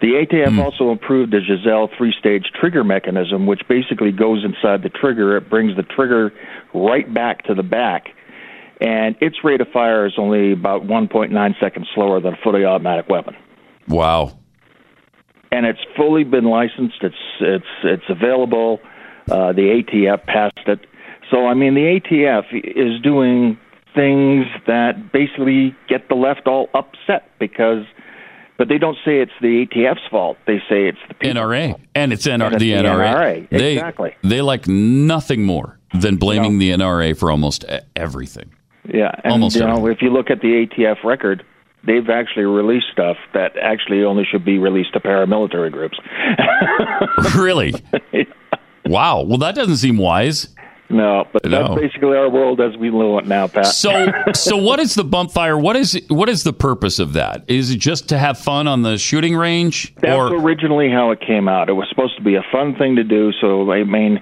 The 0.00 0.24
ATF 0.24 0.50
hmm. 0.50 0.60
also 0.60 0.90
approved 0.90 1.32
the 1.32 1.40
Giselle 1.40 1.90
three-stage 1.98 2.52
trigger 2.60 2.84
mechanism, 2.84 3.46
which 3.46 3.62
basically 3.68 4.12
goes 4.12 4.44
inside 4.44 4.82
the 4.82 4.88
trigger. 4.88 5.36
It 5.36 5.50
brings 5.50 5.76
the 5.76 5.82
trigger 5.82 6.32
right 6.72 7.12
back 7.12 7.44
to 7.46 7.54
the 7.54 7.62
back, 7.64 8.08
and 8.80 9.16
its 9.20 9.42
rate 9.42 9.60
of 9.60 9.68
fire 9.72 10.06
is 10.06 10.14
only 10.16 10.52
about 10.52 10.82
1.9 10.82 11.60
seconds 11.60 11.88
slower 11.94 12.20
than 12.20 12.34
a 12.34 12.38
fully 12.42 12.64
automatic 12.64 13.08
weapon 13.08 13.36
Wow. 13.88 14.38
And 15.54 15.66
it's 15.66 15.80
fully 15.96 16.24
been 16.24 16.44
licensed. 16.44 16.96
It's 17.02 17.14
it's 17.40 17.64
it's 17.84 18.04
available. 18.08 18.80
Uh, 19.30 19.52
the 19.52 19.82
ATF 19.82 20.24
passed 20.26 20.66
it. 20.66 20.80
So 21.30 21.46
I 21.46 21.54
mean, 21.54 21.74
the 21.74 22.00
ATF 22.00 22.44
is 22.52 23.00
doing 23.02 23.58
things 23.94 24.46
that 24.66 25.12
basically 25.12 25.74
get 25.88 26.08
the 26.08 26.14
left 26.16 26.46
all 26.46 26.68
upset 26.74 27.30
because, 27.38 27.84
but 28.58 28.68
they 28.68 28.78
don't 28.78 28.98
say 29.04 29.20
it's 29.20 29.32
the 29.40 29.66
ATF's 29.66 30.06
fault. 30.10 30.36
They 30.46 30.58
say 30.68 30.88
it's 30.88 30.98
the 31.08 31.14
people. 31.14 31.40
NRA. 31.42 31.80
And 31.94 32.12
it's 32.12 32.26
NR- 32.26 32.32
And 32.34 32.42
it's 32.54 32.62
the 32.62 32.72
the 32.72 32.76
NRA. 32.78 33.14
NRA, 33.14 33.48
They, 33.50 33.72
exactly. 33.74 34.14
They 34.22 34.40
like 34.42 34.66
nothing 34.66 35.44
more 35.44 35.78
than 35.94 36.16
blaming 36.16 36.58
the 36.58 36.70
NRA 36.70 37.16
for 37.16 37.30
almost 37.30 37.64
everything. 37.94 38.50
Yeah, 38.92 39.12
and 39.24 39.32
Almost 39.32 39.56
you 39.56 39.62
know, 39.66 39.86
if 39.86 40.02
you 40.02 40.10
look 40.10 40.30
at 40.30 40.40
the 40.40 40.66
ATF 40.66 41.04
record, 41.04 41.42
they've 41.86 42.08
actually 42.08 42.44
released 42.44 42.86
stuff 42.92 43.16
that 43.34 43.56
actually 43.56 44.04
only 44.04 44.24
should 44.30 44.44
be 44.44 44.58
released 44.58 44.92
to 44.94 45.00
paramilitary 45.00 45.70
groups. 45.72 45.98
really? 47.36 47.74
Wow. 48.86 49.22
Well, 49.22 49.38
that 49.38 49.54
doesn't 49.54 49.76
seem 49.78 49.96
wise. 49.96 50.48
No, 50.90 51.26
but 51.32 51.44
No. 51.46 51.68
that's 51.68 51.80
basically 51.80 52.16
our 52.18 52.28
world 52.28 52.60
as 52.60 52.76
we 52.76 52.90
know 52.90 53.18
it 53.18 53.26
now, 53.26 53.48
Pat. 53.48 53.66
So, 53.66 54.12
so 54.34 54.58
what 54.58 54.78
is 54.78 54.94
the 54.94 55.04
bump 55.04 55.32
fire? 55.32 55.58
What 55.58 55.76
is 55.76 55.98
what 56.08 56.28
is 56.28 56.44
the 56.44 56.52
purpose 56.52 56.98
of 56.98 57.14
that? 57.14 57.44
Is 57.48 57.70
it 57.70 57.78
just 57.78 58.10
to 58.10 58.18
have 58.18 58.38
fun 58.38 58.68
on 58.68 58.82
the 58.82 58.98
shooting 58.98 59.34
range, 59.36 59.94
That's 60.02 60.12
or 60.12 60.36
originally 60.36 60.90
how 60.90 61.12
it 61.12 61.20
came 61.20 61.48
out. 61.48 61.70
It 61.70 61.72
was 61.72 61.86
supposed 61.88 62.16
to 62.18 62.22
be 62.22 62.34
a 62.34 62.44
fun 62.52 62.76
thing 62.76 62.96
to 62.96 63.04
do. 63.04 63.32
So 63.40 63.72
I 63.72 63.84
mean, 63.84 64.20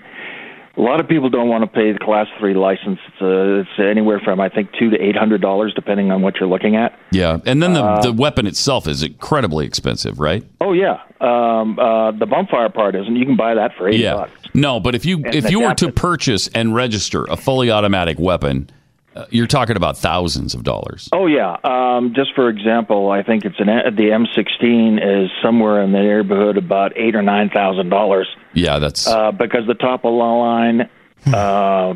a 0.76 0.80
lot 0.80 1.00
of 1.00 1.08
people 1.08 1.28
don't 1.28 1.48
want 1.48 1.62
to 1.64 1.66
pay 1.68 1.92
the 1.92 1.98
class 1.98 2.26
three 2.38 2.54
license. 2.54 2.98
It's, 3.08 3.20
uh, 3.22 3.60
it's 3.60 3.78
anywhere 3.78 4.20
from 4.24 4.40
I 4.40 4.48
think 4.48 4.70
two 4.78 4.90
to 4.90 5.00
eight 5.00 5.16
hundred 5.16 5.40
dollars, 5.40 5.72
depending 5.74 6.10
on 6.10 6.22
what 6.22 6.36
you're 6.40 6.48
looking 6.48 6.76
at. 6.76 6.98
yeah? 7.10 7.38
And 7.44 7.62
then 7.62 7.74
the 7.74 7.82
Uh, 7.84 8.00
the 8.00 8.12
weapon 8.12 8.46
itself 8.46 8.86
is 8.88 9.02
incredibly 9.02 9.66
expensive, 9.66 10.18
right? 10.18 10.44
Oh 10.60 10.72
yeah, 10.72 11.00
um, 11.20 11.78
uh, 11.78 12.12
the 12.12 12.26
bump 12.26 12.50
fire 12.50 12.70
part 12.70 12.94
isn't. 12.94 13.16
You 13.16 13.26
can 13.26 13.36
buy 13.36 13.54
that 13.54 13.72
for 13.76 13.88
eighty 13.88 13.98
yeah. 13.98 14.14
bucks. 14.14 14.32
No, 14.54 14.80
but 14.80 14.94
if 14.94 15.04
you 15.04 15.16
And 15.24 15.34
if 15.34 15.50
you 15.50 15.60
were 15.60 15.74
to 15.74 15.90
purchase 15.92 16.48
and 16.54 16.74
register 16.74 17.24
a 17.24 17.36
fully 17.36 17.70
automatic 17.70 18.18
weapon, 18.18 18.68
uh, 19.14 19.26
you're 19.30 19.46
talking 19.46 19.76
about 19.76 19.96
thousands 19.96 20.54
of 20.54 20.62
dollars. 20.62 21.08
Oh 21.12 21.26
yeah. 21.26 21.56
Um, 21.64 22.14
just 22.14 22.34
for 22.34 22.48
example, 22.48 23.10
I 23.10 23.22
think 23.22 23.44
it's 23.44 23.58
an 23.58 23.66
the 23.66 24.10
M16 24.10 25.24
is 25.24 25.30
somewhere 25.42 25.82
in 25.82 25.92
the 25.92 25.98
neighborhood 26.00 26.56
about 26.56 26.96
eight 26.96 27.14
or 27.14 27.22
nine 27.22 27.50
thousand 27.50 27.88
dollars. 27.90 28.28
Yeah, 28.54 28.78
that's 28.78 29.06
uh, 29.06 29.32
because 29.32 29.66
the 29.66 29.74
top 29.74 30.04
of 30.04 30.12
the 30.12 30.16
line 30.16 30.88
uh, 31.26 31.94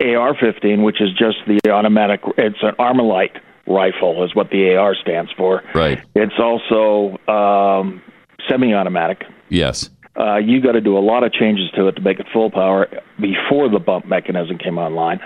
AR-15, 0.00 0.82
which 0.84 1.00
is 1.00 1.10
just 1.12 1.38
the 1.46 1.70
automatic, 1.70 2.20
it's 2.36 2.58
an 2.62 2.72
Armalite 2.78 3.38
rifle, 3.66 4.24
is 4.24 4.34
what 4.34 4.50
the 4.50 4.74
AR 4.74 4.94
stands 4.94 5.30
for. 5.36 5.62
right. 5.74 6.02
It's 6.14 6.34
also 6.38 7.18
um, 7.32 8.02
semi-automatic. 8.48 9.24
Yes. 9.48 9.90
Uh, 10.18 10.36
you 10.36 10.60
got 10.60 10.72
to 10.72 10.80
do 10.80 10.98
a 10.98 11.00
lot 11.00 11.22
of 11.24 11.32
changes 11.32 11.70
to 11.76 11.88
it 11.88 11.92
to 11.92 12.02
make 12.02 12.20
it 12.20 12.26
full 12.32 12.50
power 12.50 12.88
before 13.18 13.70
the 13.70 13.78
bump 13.78 14.06
mechanism 14.06 14.58
came 14.58 14.76
online. 14.76 15.20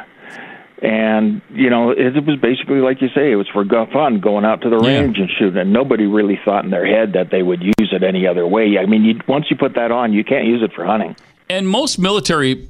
And 0.83 1.41
you 1.51 1.71
know, 1.71 1.91
it, 1.91 2.15
was 2.27 2.39
basically 2.41 2.81
like 2.81 3.01
you 3.01 3.09
say, 3.15 3.33
it 3.33 3.37
was 3.37 3.49
for 3.49 3.65
fun, 3.93 4.21
going 4.21 4.45
out 4.45 4.61
to 4.63 4.69
the 4.71 4.79
Yeah. 4.79 5.01
range 5.01 5.19
and 5.19 5.31
shooting. 5.39 5.59
And 5.59 5.73
nobody 5.73 6.07
really 6.07 6.39
thought 6.45 6.65
in 6.65 6.71
their 6.71 6.87
head 6.87 7.15
that 7.15 7.31
they 7.31 7.43
would 7.43 7.63
use 7.63 7.93
it 7.93 8.03
any 8.03 8.27
other 8.27 8.47
way. 8.47 8.77
I 8.79 8.87
mean, 8.87 9.05
you, 9.05 9.19
once 9.27 9.47
you 9.51 9.57
put 9.57 9.75
that 9.75 9.91
on, 9.91 10.13
you 10.13 10.23
can't 10.23 10.47
use 10.47 10.63
it 10.63 10.73
for 10.75 10.85
hunting. 10.85 11.17
And 11.49 11.69
most 11.69 11.99
military 11.99 12.69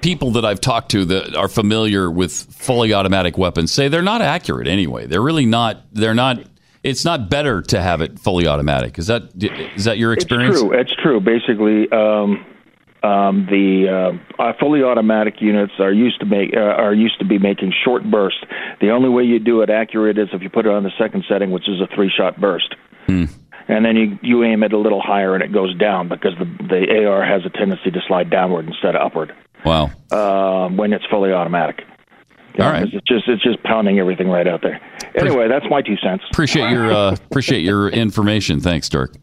people 0.00 0.32
that 0.32 0.44
I've 0.44 0.60
talked 0.60 0.90
to 0.90 1.04
that 1.06 1.34
are 1.36 1.48
familiar 1.48 2.10
with 2.10 2.32
fully 2.32 2.92
automatic 2.92 3.38
weapons 3.38 3.72
say 3.72 3.88
they're 3.88 4.02
not 4.02 4.20
accurate 4.20 4.66
anyway. 4.66 5.06
They're 5.06 5.22
really 5.22 5.46
not. 5.46 5.82
They're 5.92 6.14
not. 6.14 6.40
It's 6.82 7.04
not 7.04 7.30
better 7.30 7.62
to 7.62 7.80
have 7.80 8.02
it 8.02 8.18
fully 8.18 8.46
automatic. 8.46 8.98
Is 8.98 9.06
that 9.06 9.30
is 9.76 9.84
that 9.84 9.96
your 9.96 10.12
experience? 10.12 10.56
It's 10.56 10.62
true. 10.62 10.78
It's 10.80 10.94
true. 10.96 11.20
Basically, 11.20 11.90
um, 11.92 12.44
um, 13.04 13.46
the 13.50 14.18
uh, 14.38 14.52
fully 14.58 14.82
automatic 14.82 15.34
units 15.40 15.74
are 15.78 15.92
used 15.92 16.20
to 16.20 16.26
make 16.26 16.56
uh, 16.56 16.60
are 16.60 16.94
used 16.94 17.18
to 17.18 17.24
be 17.24 17.38
making 17.38 17.72
short 17.84 18.02
bursts. 18.10 18.40
The 18.80 18.90
only 18.90 19.08
way 19.10 19.24
you 19.24 19.38
do 19.38 19.60
it 19.60 19.70
accurate 19.70 20.18
is 20.18 20.28
if 20.32 20.42
you 20.42 20.48
put 20.48 20.64
it 20.66 20.72
on 20.72 20.82
the 20.84 20.92
second 20.98 21.24
setting, 21.28 21.50
which 21.50 21.68
is 21.68 21.80
a 21.80 21.94
three 21.94 22.10
shot 22.10 22.40
burst. 22.40 22.74
Hmm. 23.06 23.24
And 23.68 23.84
then 23.84 23.96
you 23.96 24.18
you 24.22 24.44
aim 24.44 24.62
it 24.62 24.72
a 24.72 24.78
little 24.78 25.00
higher 25.00 25.34
and 25.34 25.42
it 25.42 25.52
goes 25.52 25.76
down 25.76 26.08
because 26.08 26.32
the 26.38 26.44
the 26.68 27.06
AR 27.06 27.24
has 27.24 27.42
a 27.44 27.50
tendency 27.50 27.90
to 27.90 28.00
slide 28.06 28.30
downward 28.30 28.66
instead 28.66 28.94
of 28.96 29.02
upward 29.06 29.34
Wow. 29.64 29.90
uh, 30.10 30.68
when 30.68 30.92
it's 30.92 31.04
fully 31.06 31.32
automatic. 31.32 31.82
All 32.58 32.70
right. 32.70 32.84
It's 32.84 33.06
just 33.06 33.28
it's 33.28 33.42
just 33.42 33.62
pounding 33.64 33.98
everything 33.98 34.28
right 34.28 34.46
out 34.46 34.62
there. 34.62 34.80
Anyway, 35.14 35.48
that's 35.48 35.66
my 35.68 35.82
two 35.82 35.96
cents. 35.96 36.22
Appreciate 36.30 36.70
your 36.70 36.92
uh, 36.92 37.10
appreciate 37.30 37.62
your 37.62 37.88
information. 37.88 38.60
Thanks, 38.60 38.88
Dirk. 38.88 39.14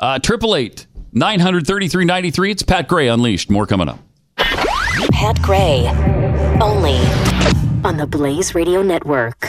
Uh, 0.00 0.18
Triple 0.18 0.56
eight 0.56 0.86
nine 1.12 1.40
hundred 1.40 1.66
thirty 1.66 1.88
three 1.88 2.04
ninety 2.04 2.30
three. 2.30 2.50
It's 2.50 2.62
Pat 2.62 2.88
Gray 2.88 3.08
Unleashed. 3.08 3.50
More 3.50 3.66
coming 3.66 3.88
up. 3.88 3.98
Pat 4.36 5.40
Gray, 5.42 5.88
only 6.60 6.98
on 7.84 7.96
the 7.96 8.06
Blaze 8.06 8.54
Radio 8.54 8.82
Network. 8.82 9.48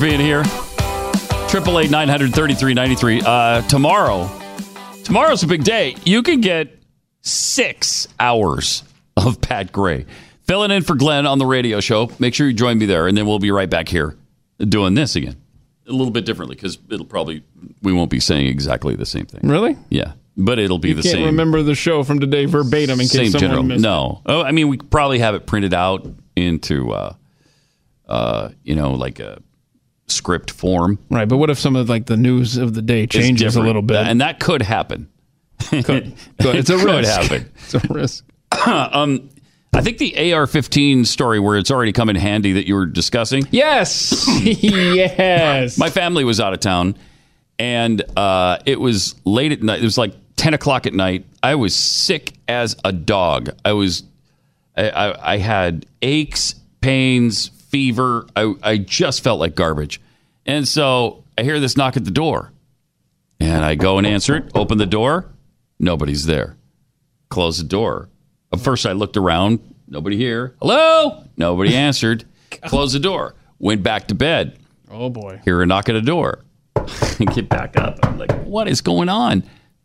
Being 0.00 0.20
here. 0.20 0.42
Triple 1.48 1.78
eight 1.78 1.90
nine 1.90 2.08
hundred 2.08 2.32
thirty 2.32 2.54
three 2.54 2.74
ninety 2.74 2.94
three. 2.94 3.20
Uh, 3.24 3.62
tomorrow, 3.62 4.30
tomorrow's 5.04 5.42
a 5.42 5.46
big 5.46 5.64
day. 5.64 5.96
You 6.04 6.22
can 6.22 6.40
get 6.40 6.78
six 7.22 8.08
hours 8.18 8.84
of 9.16 9.40
Pat 9.40 9.72
Gray 9.72 10.06
filling 10.46 10.70
in 10.70 10.82
for 10.82 10.94
Glenn 10.94 11.26
on 11.26 11.38
the 11.38 11.46
radio 11.46 11.80
show. 11.80 12.10
Make 12.18 12.34
sure 12.34 12.46
you 12.46 12.52
join 12.54 12.78
me 12.78 12.86
there, 12.86 13.06
and 13.08 13.16
then 13.16 13.26
we'll 13.26 13.38
be 13.40 13.50
right 13.50 13.68
back 13.68 13.88
here 13.88 14.16
doing 14.58 14.94
this 14.94 15.16
again, 15.16 15.36
a 15.88 15.92
little 15.92 16.12
bit 16.12 16.24
differently 16.24 16.54
because 16.54 16.78
it'll 16.90 17.04
probably 17.06 17.42
we 17.82 17.92
won't 17.92 18.10
be 18.10 18.20
saying 18.20 18.46
exactly 18.46 18.94
the 18.94 19.06
same 19.06 19.26
thing. 19.26 19.40
Really? 19.48 19.76
Yeah, 19.88 20.12
but 20.36 20.60
it'll 20.60 20.78
be 20.78 20.90
You 20.90 20.94
the 20.94 21.02
can't 21.02 21.14
same. 21.14 21.26
remember 21.26 21.62
the 21.62 21.74
show 21.74 22.04
from 22.04 22.20
today 22.20 22.44
verbatim 22.44 23.00
in 23.00 23.06
same 23.06 23.22
case 23.24 23.32
someone 23.32 23.48
general. 23.50 23.62
missed. 23.64 23.82
No, 23.82 24.22
oh, 24.26 24.42
I 24.42 24.52
mean 24.52 24.68
we 24.68 24.76
probably 24.78 25.18
have 25.18 25.34
it 25.34 25.46
printed 25.46 25.74
out 25.74 26.06
into, 26.36 26.92
uh, 26.92 27.14
uh, 28.08 28.50
you 28.62 28.76
know, 28.76 28.92
like 28.92 29.18
a 29.18 29.42
script 30.10 30.50
form. 30.50 30.98
Right, 31.10 31.28
but 31.28 31.36
what 31.38 31.50
if 31.50 31.58
some 31.58 31.76
of 31.76 31.88
like 31.88 32.06
the 32.06 32.16
news 32.16 32.56
of 32.56 32.74
the 32.74 32.82
day 32.82 33.06
changes 33.06 33.56
a 33.56 33.60
little 33.62 33.82
bit? 33.82 33.96
and 34.06 34.20
that 34.20 34.40
could 34.40 34.62
happen. 34.62 35.08
Could. 35.68 35.84
Could. 36.40 36.56
It's 36.56 36.70
a 36.70 36.74
It 36.76 36.80
could 36.80 36.86
risk. 37.00 37.10
happen. 37.20 37.50
It's 37.64 37.74
a 37.74 37.80
risk. 37.92 38.24
um, 38.66 39.28
I 39.72 39.82
think 39.82 39.98
the 39.98 40.32
AR-15 40.32 41.06
story 41.06 41.38
where 41.38 41.56
it's 41.56 41.70
already 41.70 41.92
come 41.92 42.08
in 42.08 42.16
handy 42.16 42.52
that 42.54 42.66
you 42.66 42.74
were 42.74 42.86
discussing. 42.86 43.46
Yes, 43.52 44.26
yes. 44.42 45.78
My 45.78 45.90
family 45.90 46.24
was 46.24 46.40
out 46.40 46.52
of 46.54 46.60
town, 46.60 46.96
and 47.58 48.02
uh, 48.18 48.58
it 48.66 48.80
was 48.80 49.14
late 49.24 49.52
at 49.52 49.62
night. 49.62 49.80
It 49.80 49.84
was 49.84 49.98
like 49.98 50.14
ten 50.36 50.54
o'clock 50.54 50.86
at 50.86 50.94
night. 50.94 51.26
I 51.42 51.54
was 51.54 51.74
sick 51.76 52.32
as 52.48 52.74
a 52.84 52.92
dog. 52.92 53.50
I 53.64 53.72
was, 53.72 54.02
I, 54.76 54.90
I, 54.90 55.34
I 55.34 55.36
had 55.38 55.86
aches, 56.02 56.54
pains, 56.80 57.50
fever. 57.70 58.26
I, 58.36 58.54
I 58.62 58.76
just 58.78 59.22
felt 59.22 59.40
like 59.40 59.54
garbage, 59.54 60.00
and 60.46 60.66
so 60.66 61.24
I 61.38 61.42
hear 61.42 61.58
this 61.60 61.76
knock 61.76 61.96
at 61.96 62.04
the 62.04 62.10
door, 62.10 62.52
and 63.40 63.64
I 63.64 63.74
go 63.74 63.98
and 63.98 64.06
answer 64.06 64.36
it. 64.36 64.50
Open 64.54 64.78
the 64.78 64.86
door, 64.86 65.26
nobody's 65.78 66.26
there. 66.26 66.56
Close 67.28 67.58
the 67.58 67.64
door. 67.64 68.08
At 68.52 68.60
first, 68.60 68.86
I 68.86 68.92
looked 68.92 69.16
around. 69.16 69.60
Nobody 69.86 70.16
here. 70.16 70.54
Hello. 70.60 71.24
Nobody 71.36 71.74
answered. 71.74 72.24
Close 72.66 72.92
the 72.92 72.98
door. 72.98 73.34
Went 73.58 73.82
back 73.82 74.08
to 74.08 74.14
bed. 74.14 74.58
Oh 74.90 75.08
boy. 75.08 75.40
Hear 75.44 75.62
a 75.62 75.66
knock 75.66 75.88
at 75.88 75.94
a 75.94 76.00
door. 76.00 76.40
Get 77.34 77.48
back 77.48 77.76
up. 77.76 77.98
I'm 78.02 78.18
like, 78.18 78.32
what 78.44 78.68
is 78.68 78.80
going 78.80 79.08
on? 79.08 79.44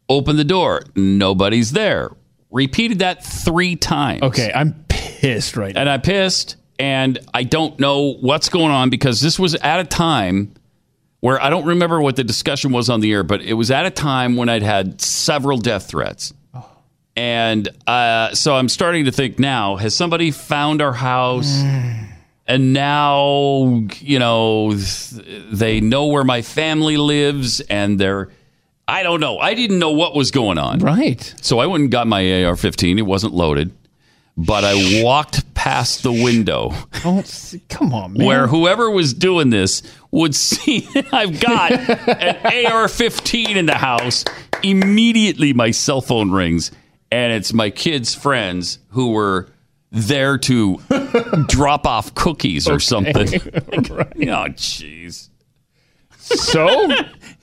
Open 0.09 0.37
the 0.37 0.43
door. 0.43 0.83
Nobody's 0.95 1.71
there. 1.71 2.11
Repeated 2.51 2.99
that 2.99 3.23
three 3.23 3.75
times. 3.75 4.21
Okay, 4.21 4.51
I'm 4.53 4.85
pissed 4.87 5.57
right 5.57 5.73
now. 5.73 5.81
And 5.81 5.89
I 5.89 5.97
pissed. 5.97 6.55
And 6.79 7.19
I 7.33 7.43
don't 7.43 7.79
know 7.79 8.13
what's 8.13 8.49
going 8.49 8.71
on 8.71 8.89
because 8.89 9.21
this 9.21 9.39
was 9.39 9.55
at 9.55 9.79
a 9.79 9.85
time 9.85 10.53
where 11.21 11.41
I 11.41 11.49
don't 11.49 11.65
remember 11.65 12.01
what 12.01 12.15
the 12.15 12.23
discussion 12.23 12.71
was 12.71 12.89
on 12.89 12.99
the 12.99 13.11
air, 13.11 13.23
but 13.23 13.41
it 13.41 13.53
was 13.53 13.71
at 13.71 13.85
a 13.85 13.89
time 13.89 14.35
when 14.35 14.49
I'd 14.49 14.63
had 14.63 15.01
several 15.01 15.57
death 15.57 15.87
threats. 15.87 16.33
And 17.15 17.69
uh, 17.87 18.35
so 18.35 18.55
I'm 18.55 18.67
starting 18.69 19.05
to 19.05 19.11
think 19.11 19.39
now, 19.39 19.77
has 19.77 19.95
somebody 19.95 20.31
found 20.31 20.81
our 20.81 20.93
house? 20.93 21.63
And 22.47 22.73
now, 22.73 23.87
you 24.01 24.19
know, 24.19 24.73
they 24.73 25.81
know 25.81 26.07
where 26.07 26.23
my 26.23 26.41
family 26.43 26.97
lives 26.97 27.59
and 27.61 27.99
they're, 27.99 28.29
I 28.87 29.01
don't 29.01 29.19
know. 29.19 29.39
I 29.39 29.55
didn't 29.55 29.79
know 29.79 29.91
what 29.93 30.15
was 30.15 30.29
going 30.29 30.59
on. 30.59 30.79
Right. 30.79 31.33
So 31.41 31.57
I 31.57 31.65
went 31.65 31.83
and 31.83 31.91
got 31.91 32.05
my 32.05 32.43
AR 32.43 32.55
15. 32.55 32.99
It 32.99 33.01
wasn't 33.01 33.33
loaded, 33.33 33.71
but 34.37 34.63
I 34.63 35.01
walked 35.03 35.53
past 35.53 36.03
the 36.03 36.11
window 36.11 36.73
come 37.69 37.93
on, 37.93 38.13
man. 38.13 38.27
where 38.27 38.47
whoever 38.47 38.89
was 38.89 39.13
doing 39.13 39.49
this 39.49 39.81
would 40.11 40.35
see 40.49 40.87
I've 41.11 41.39
got 41.39 41.71
an 41.71 42.65
AR 42.71 42.87
15 42.87 43.57
in 43.57 43.65
the 43.65 43.75
house. 43.75 44.25
Immediately, 44.63 45.53
my 45.53 45.71
cell 45.71 46.01
phone 46.01 46.31
rings, 46.31 46.71
and 47.11 47.33
it's 47.33 47.53
my 47.53 47.69
kids' 47.69 48.15
friends 48.15 48.79
who 48.89 49.11
were 49.11 49.49
there 49.91 50.37
to 50.39 50.79
drop 51.47 51.85
off 51.85 52.15
cookies 52.15 52.67
or 52.67 52.79
something. 52.79 53.27
Oh, 53.27 54.49
jeez. 54.49 55.29
So? 56.17 56.89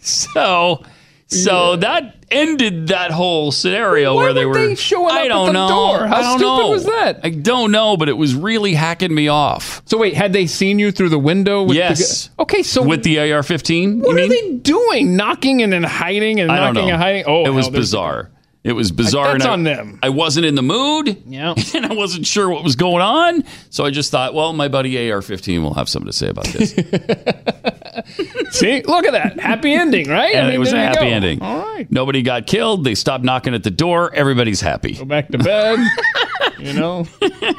so. 0.01 0.85
So 1.33 1.77
that 1.77 2.17
ended 2.31 2.89
that 2.89 3.11
whole 3.11 3.53
scenario 3.53 4.15
Why 4.15 4.23
where 4.25 4.33
they 4.33 4.47
were 4.47 4.55
they 4.55 4.75
showing 4.75 5.15
up 5.15 5.21
I 5.21 5.29
don't 5.29 5.47
the 5.49 5.53
know. 5.53 5.69
door? 5.69 6.07
How 6.07 6.17
I 6.17 6.23
don't 6.23 6.39
stupid 6.39 6.45
know. 6.63 6.71
was 6.71 6.85
that? 6.87 7.21
I 7.23 7.31
don't 7.31 7.71
know, 7.71 7.97
but 7.97 8.09
it 8.09 8.17
was 8.17 8.35
really 8.35 8.75
hacking 8.75 9.15
me 9.15 9.29
off. 9.29 9.83
So 9.87 9.99
wait, 9.99 10.15
had 10.15 10.33
they 10.33 10.47
seen 10.47 10.79
you 10.79 10.91
through 10.93 11.11
the 11.11 11.19
window? 11.19 11.63
With 11.63 11.77
Yes. 11.77 12.29
The, 12.37 12.43
okay, 12.43 12.63
so 12.63 12.83
with 12.83 13.03
the 13.05 13.19
AR-15, 13.19 14.01
what 14.01 14.13
are 14.13 14.15
mean? 14.17 14.29
they 14.31 14.53
doing? 14.59 15.17
Knocking 15.17 15.63
and 15.63 15.73
then 15.73 15.83
hiding 15.83 16.41
and 16.41 16.51
I 16.51 16.57
knocking 16.57 16.91
and 16.91 17.01
hiding. 17.01 17.25
Oh, 17.27 17.45
it 17.45 17.51
was 17.51 17.67
hell, 17.67 17.73
bizarre. 17.73 18.31
It 18.65 18.73
was 18.75 18.93
bizarre. 18.93 19.33
That's 19.33 19.45
and 19.45 19.51
I, 19.51 19.53
on 19.55 19.63
them. 19.65 19.99
I 20.05 20.09
wasn't 20.11 20.47
in 20.47 20.55
the 20.55 20.63
mood. 20.63 21.21
Yeah. 21.27 21.55
And 21.75 21.87
I 21.87 21.95
wasn't 21.95 22.27
sure 22.27 22.49
what 22.49 22.63
was 22.63 22.77
going 22.77 23.03
on. 23.03 23.45
So 23.71 23.85
I 23.85 23.91
just 23.91 24.11
thought, 24.13 24.35
well, 24.35 24.53
my 24.53 24.69
buddy 24.69 25.11
AR-15 25.11 25.63
will 25.63 25.75
have 25.75 25.89
something 25.89 26.07
to 26.11 26.17
say 26.17 26.29
about 26.29 26.45
this. 26.47 26.71
See, 28.51 28.83
look 28.83 29.05
at 29.07 29.13
that 29.13 29.41
happy 29.41 29.73
ending, 29.73 30.09
right? 30.09 30.35
I 30.35 30.39
and 30.39 30.47
mean, 30.49 30.55
it 30.57 30.59
was 30.59 30.73
a 30.73 30.77
happy 30.77 31.01
go. 31.01 31.07
ending. 31.07 31.43
All 31.43 31.59
right, 31.59 31.91
Nobody 31.91 32.23
got 32.23 32.47
killed. 32.47 32.85
They 32.85 32.95
stopped 32.95 33.25
knocking 33.25 33.55
at 33.55 33.65
the 33.65 33.71
door. 33.71 34.13
Everybody's 34.15 34.61
happy. 34.61 34.95
go 34.95 35.05
back 35.05 35.29
to 35.29 35.39
bed. 35.39 35.79
you 36.59 36.73
know, 36.75 37.07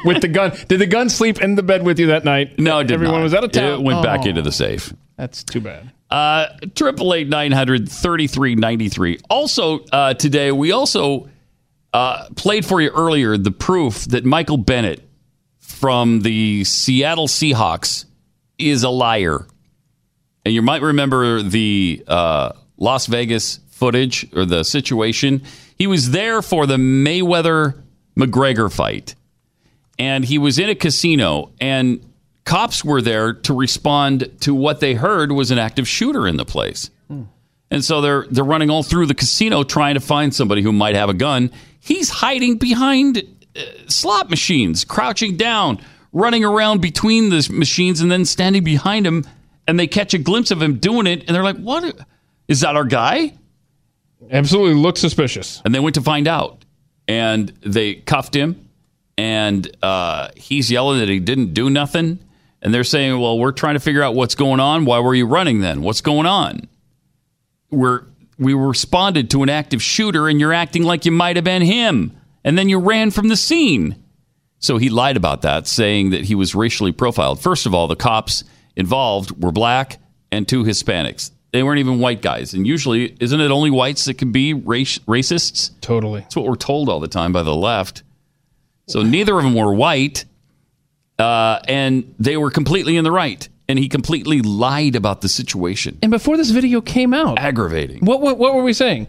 with 0.04 0.22
the 0.22 0.28
gun. 0.28 0.52
Did 0.68 0.80
the 0.80 0.86
gun 0.86 1.08
sleep 1.10 1.42
in 1.42 1.54
the 1.56 1.62
bed 1.62 1.82
with 1.84 1.98
you 1.98 2.06
that 2.08 2.24
night? 2.24 2.58
No, 2.58 2.78
Everyone 2.78 3.16
not. 3.16 3.22
was 3.24 3.34
out 3.34 3.44
of 3.44 3.52
town. 3.52 3.80
It 3.80 3.82
went 3.82 4.02
back 4.02 4.20
Oh, 4.24 4.28
into 4.28 4.42
the 4.42 4.52
safe. 4.52 4.92
That's 5.16 5.42
too 5.44 5.60
bad. 5.60 5.90
Uh, 6.14 6.46
Triple 6.76 7.12
eight 7.12 7.28
nine 7.28 7.50
hundred 7.50 7.88
thirty 7.88 8.28
three 8.28 8.54
ninety 8.54 8.88
three. 8.88 9.18
Also 9.28 9.80
uh, 9.86 10.14
today, 10.14 10.52
we 10.52 10.70
also 10.70 11.28
uh, 11.92 12.28
played 12.36 12.64
for 12.64 12.80
you 12.80 12.90
earlier 12.90 13.36
the 13.36 13.50
proof 13.50 14.04
that 14.04 14.24
Michael 14.24 14.56
Bennett 14.56 15.02
from 15.58 16.20
the 16.20 16.62
Seattle 16.62 17.26
Seahawks 17.26 18.04
is 18.58 18.84
a 18.84 18.90
liar. 18.90 19.44
And 20.44 20.54
you 20.54 20.62
might 20.62 20.82
remember 20.82 21.42
the 21.42 22.04
uh, 22.06 22.52
Las 22.76 23.06
Vegas 23.06 23.58
footage 23.70 24.32
or 24.36 24.44
the 24.44 24.62
situation. 24.62 25.42
He 25.76 25.88
was 25.88 26.12
there 26.12 26.42
for 26.42 26.64
the 26.68 26.76
Mayweather 26.76 27.82
McGregor 28.16 28.72
fight, 28.72 29.16
and 29.98 30.24
he 30.24 30.38
was 30.38 30.60
in 30.60 30.68
a 30.68 30.76
casino, 30.76 31.50
and 31.60 32.08
cops 32.44 32.84
were 32.84 33.02
there 33.02 33.32
to 33.32 33.54
respond 33.54 34.30
to 34.40 34.54
what 34.54 34.80
they 34.80 34.94
heard 34.94 35.32
was 35.32 35.50
an 35.50 35.58
active 35.58 35.88
shooter 35.88 36.26
in 36.28 36.36
the 36.36 36.44
place. 36.44 36.90
And 37.70 37.84
so 37.84 38.00
they're 38.00 38.26
they're 38.30 38.44
running 38.44 38.70
all 38.70 38.82
through 38.84 39.06
the 39.06 39.14
casino 39.14 39.64
trying 39.64 39.94
to 39.94 40.00
find 40.00 40.32
somebody 40.32 40.62
who 40.62 40.72
might 40.72 40.94
have 40.94 41.08
a 41.08 41.14
gun. 41.14 41.50
He's 41.80 42.08
hiding 42.08 42.56
behind 42.58 43.22
uh, 43.56 43.60
slot 43.88 44.30
machines, 44.30 44.84
crouching 44.84 45.36
down, 45.36 45.80
running 46.12 46.44
around 46.44 46.82
between 46.82 47.30
the 47.30 47.48
machines, 47.50 48.00
and 48.00 48.12
then 48.12 48.26
standing 48.26 48.62
behind 48.62 49.06
him. 49.06 49.24
And 49.66 49.80
they 49.80 49.86
catch 49.86 50.14
a 50.14 50.18
glimpse 50.18 50.50
of 50.50 50.62
him 50.62 50.76
doing 50.78 51.06
it, 51.08 51.24
and 51.26 51.34
they're 51.34 51.42
like, 51.42 51.56
"What 51.56 51.96
is 52.46 52.60
that? 52.60 52.76
Our 52.76 52.84
guy?" 52.84 53.32
Absolutely 54.30 54.74
looks 54.74 55.00
suspicious. 55.00 55.60
And 55.64 55.74
they 55.74 55.80
went 55.80 55.96
to 55.96 56.02
find 56.02 56.28
out, 56.28 56.64
and 57.08 57.48
they 57.62 57.94
cuffed 57.94 58.36
him, 58.36 58.68
and 59.18 59.68
uh, 59.82 60.28
he's 60.36 60.70
yelling 60.70 61.00
that 61.00 61.08
he 61.08 61.18
didn't 61.18 61.54
do 61.54 61.70
nothing. 61.70 62.20
And 62.64 62.74
they're 62.74 62.82
saying, 62.82 63.20
"Well, 63.20 63.38
we're 63.38 63.52
trying 63.52 63.74
to 63.74 63.80
figure 63.80 64.02
out 64.02 64.14
what's 64.14 64.34
going 64.34 64.58
on. 64.58 64.86
Why 64.86 64.98
were 64.98 65.14
you 65.14 65.26
running 65.26 65.60
then? 65.60 65.82
What's 65.82 66.00
going 66.00 66.26
on?" 66.26 66.66
We're 67.70 68.04
we 68.38 68.54
responded 68.54 69.30
to 69.30 69.42
an 69.42 69.48
active 69.50 69.82
shooter, 69.82 70.28
and 70.28 70.40
you're 70.40 70.52
acting 70.52 70.82
like 70.82 71.04
you 71.04 71.12
might 71.12 71.36
have 71.36 71.44
been 71.44 71.62
him, 71.62 72.12
and 72.42 72.58
then 72.58 72.68
you 72.68 72.78
ran 72.78 73.10
from 73.10 73.28
the 73.28 73.36
scene. 73.36 73.96
So 74.58 74.78
he 74.78 74.88
lied 74.88 75.16
about 75.16 75.42
that, 75.42 75.66
saying 75.66 76.10
that 76.10 76.24
he 76.24 76.34
was 76.34 76.54
racially 76.54 76.90
profiled. 76.90 77.40
First 77.40 77.66
of 77.66 77.74
all, 77.74 77.86
the 77.86 77.96
cops 77.96 78.44
involved 78.76 79.42
were 79.42 79.52
black 79.52 80.00
and 80.32 80.48
two 80.48 80.64
Hispanics. 80.64 81.30
They 81.52 81.62
weren't 81.62 81.78
even 81.78 82.00
white 82.00 82.22
guys. 82.22 82.54
And 82.54 82.66
usually, 82.66 83.14
isn't 83.20 83.40
it 83.40 83.50
only 83.50 83.70
whites 83.70 84.06
that 84.06 84.14
can 84.14 84.32
be 84.32 84.54
race, 84.54 84.98
racists? 85.00 85.70
Totally. 85.80 86.20
That's 86.20 86.34
what 86.34 86.46
we're 86.46 86.56
told 86.56 86.88
all 86.88 86.98
the 86.98 87.08
time 87.08 87.32
by 87.32 87.42
the 87.42 87.54
left. 87.54 88.02
So 88.88 89.02
neither 89.02 89.38
of 89.38 89.44
them 89.44 89.54
were 89.54 89.72
white, 89.72 90.24
uh, 91.18 91.60
and 91.68 92.14
they 92.18 92.36
were 92.36 92.50
completely 92.50 92.96
in 92.96 93.04
the 93.04 93.12
right. 93.12 93.48
And 93.66 93.78
he 93.78 93.88
completely 93.88 94.42
lied 94.42 94.94
about 94.94 95.22
the 95.22 95.28
situation. 95.28 95.98
And 96.02 96.10
before 96.10 96.36
this 96.36 96.50
video 96.50 96.82
came 96.82 97.14
out, 97.14 97.38
aggravating. 97.38 98.04
What 98.04 98.20
what, 98.20 98.36
what 98.36 98.54
were 98.54 98.62
we 98.62 98.74
saying? 98.74 99.08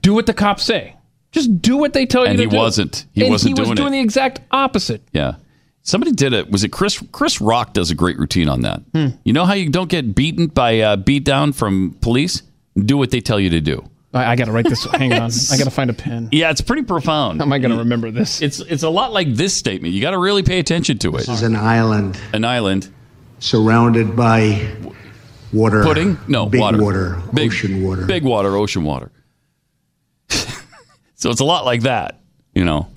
Do 0.00 0.14
what 0.14 0.26
the 0.26 0.34
cops 0.34 0.62
say. 0.62 0.94
Just 1.32 1.60
do 1.60 1.76
what 1.76 1.92
they 1.92 2.06
tell 2.06 2.22
you 2.22 2.28
And 2.28 2.38
to 2.38 2.44
he 2.44 2.48
do. 2.48 2.56
wasn't. 2.56 3.06
He 3.12 3.22
And 3.22 3.30
wasn't 3.32 3.56
doing 3.56 3.66
he 3.66 3.70
was 3.70 3.76
doing 3.78 3.88
doing 3.88 3.94
it. 3.94 3.96
the 3.98 4.04
exact 4.04 4.40
opposite. 4.52 5.02
Yeah. 5.12 5.34
Somebody 5.82 6.12
did 6.12 6.32
it. 6.32 6.48
Was 6.50 6.62
it 6.64 6.70
Chris? 6.70 7.02
Chris 7.12 7.40
Rock 7.40 7.72
does 7.72 7.90
a 7.90 7.94
great 7.96 8.18
routine 8.18 8.48
on 8.48 8.60
that. 8.60 8.82
Hmm. 8.94 9.08
You 9.24 9.32
know 9.32 9.44
how 9.44 9.54
you 9.54 9.68
don't 9.68 9.90
get 9.90 10.14
beaten 10.14 10.46
by 10.46 10.80
uh, 10.80 10.96
beat 10.96 11.24
down 11.24 11.52
from 11.52 11.96
police? 12.00 12.42
Do 12.76 12.96
what 12.96 13.10
they 13.10 13.20
tell 13.20 13.40
you 13.40 13.50
to 13.50 13.60
do. 13.60 13.88
I, 14.16 14.32
I 14.32 14.36
got 14.36 14.46
to 14.46 14.52
write 14.52 14.68
this. 14.68 14.84
Hang 14.84 15.12
on. 15.12 15.30
I 15.52 15.56
got 15.56 15.64
to 15.64 15.70
find 15.70 15.90
a 15.90 15.92
pen. 15.94 16.28
Yeah, 16.32 16.50
it's 16.50 16.60
pretty 16.60 16.82
profound. 16.82 17.40
How 17.40 17.46
am 17.46 17.52
I 17.52 17.58
going 17.58 17.72
to 17.72 17.78
remember 17.78 18.10
this? 18.10 18.40
It's 18.42 18.60
it's 18.60 18.82
a 18.82 18.88
lot 18.90 19.12
like 19.12 19.34
this 19.34 19.54
statement. 19.54 19.94
You 19.94 20.00
got 20.00 20.10
to 20.12 20.18
really 20.18 20.42
pay 20.42 20.58
attention 20.58 20.98
to 20.98 21.10
it. 21.10 21.18
This 21.18 21.28
is 21.28 21.42
an 21.42 21.56
island 21.56 22.18
An 22.32 22.44
island. 22.44 22.88
surrounded 23.38 24.16
by 24.16 24.66
water. 25.52 25.82
Pudding? 25.84 26.18
No, 26.28 26.46
big 26.46 26.60
water. 26.60 26.82
water, 26.82 27.22
Big- 27.34 27.48
ocean 27.50 27.82
water. 27.84 28.04
Big 28.06 28.24
water, 28.24 28.56
ocean 28.56 28.84
water. 28.84 29.10
so 31.14 31.30
it's 31.30 31.40
a 31.40 31.44
lot 31.44 31.64
like 31.64 31.82
that, 31.82 32.20
you 32.54 32.64
know. 32.64 32.88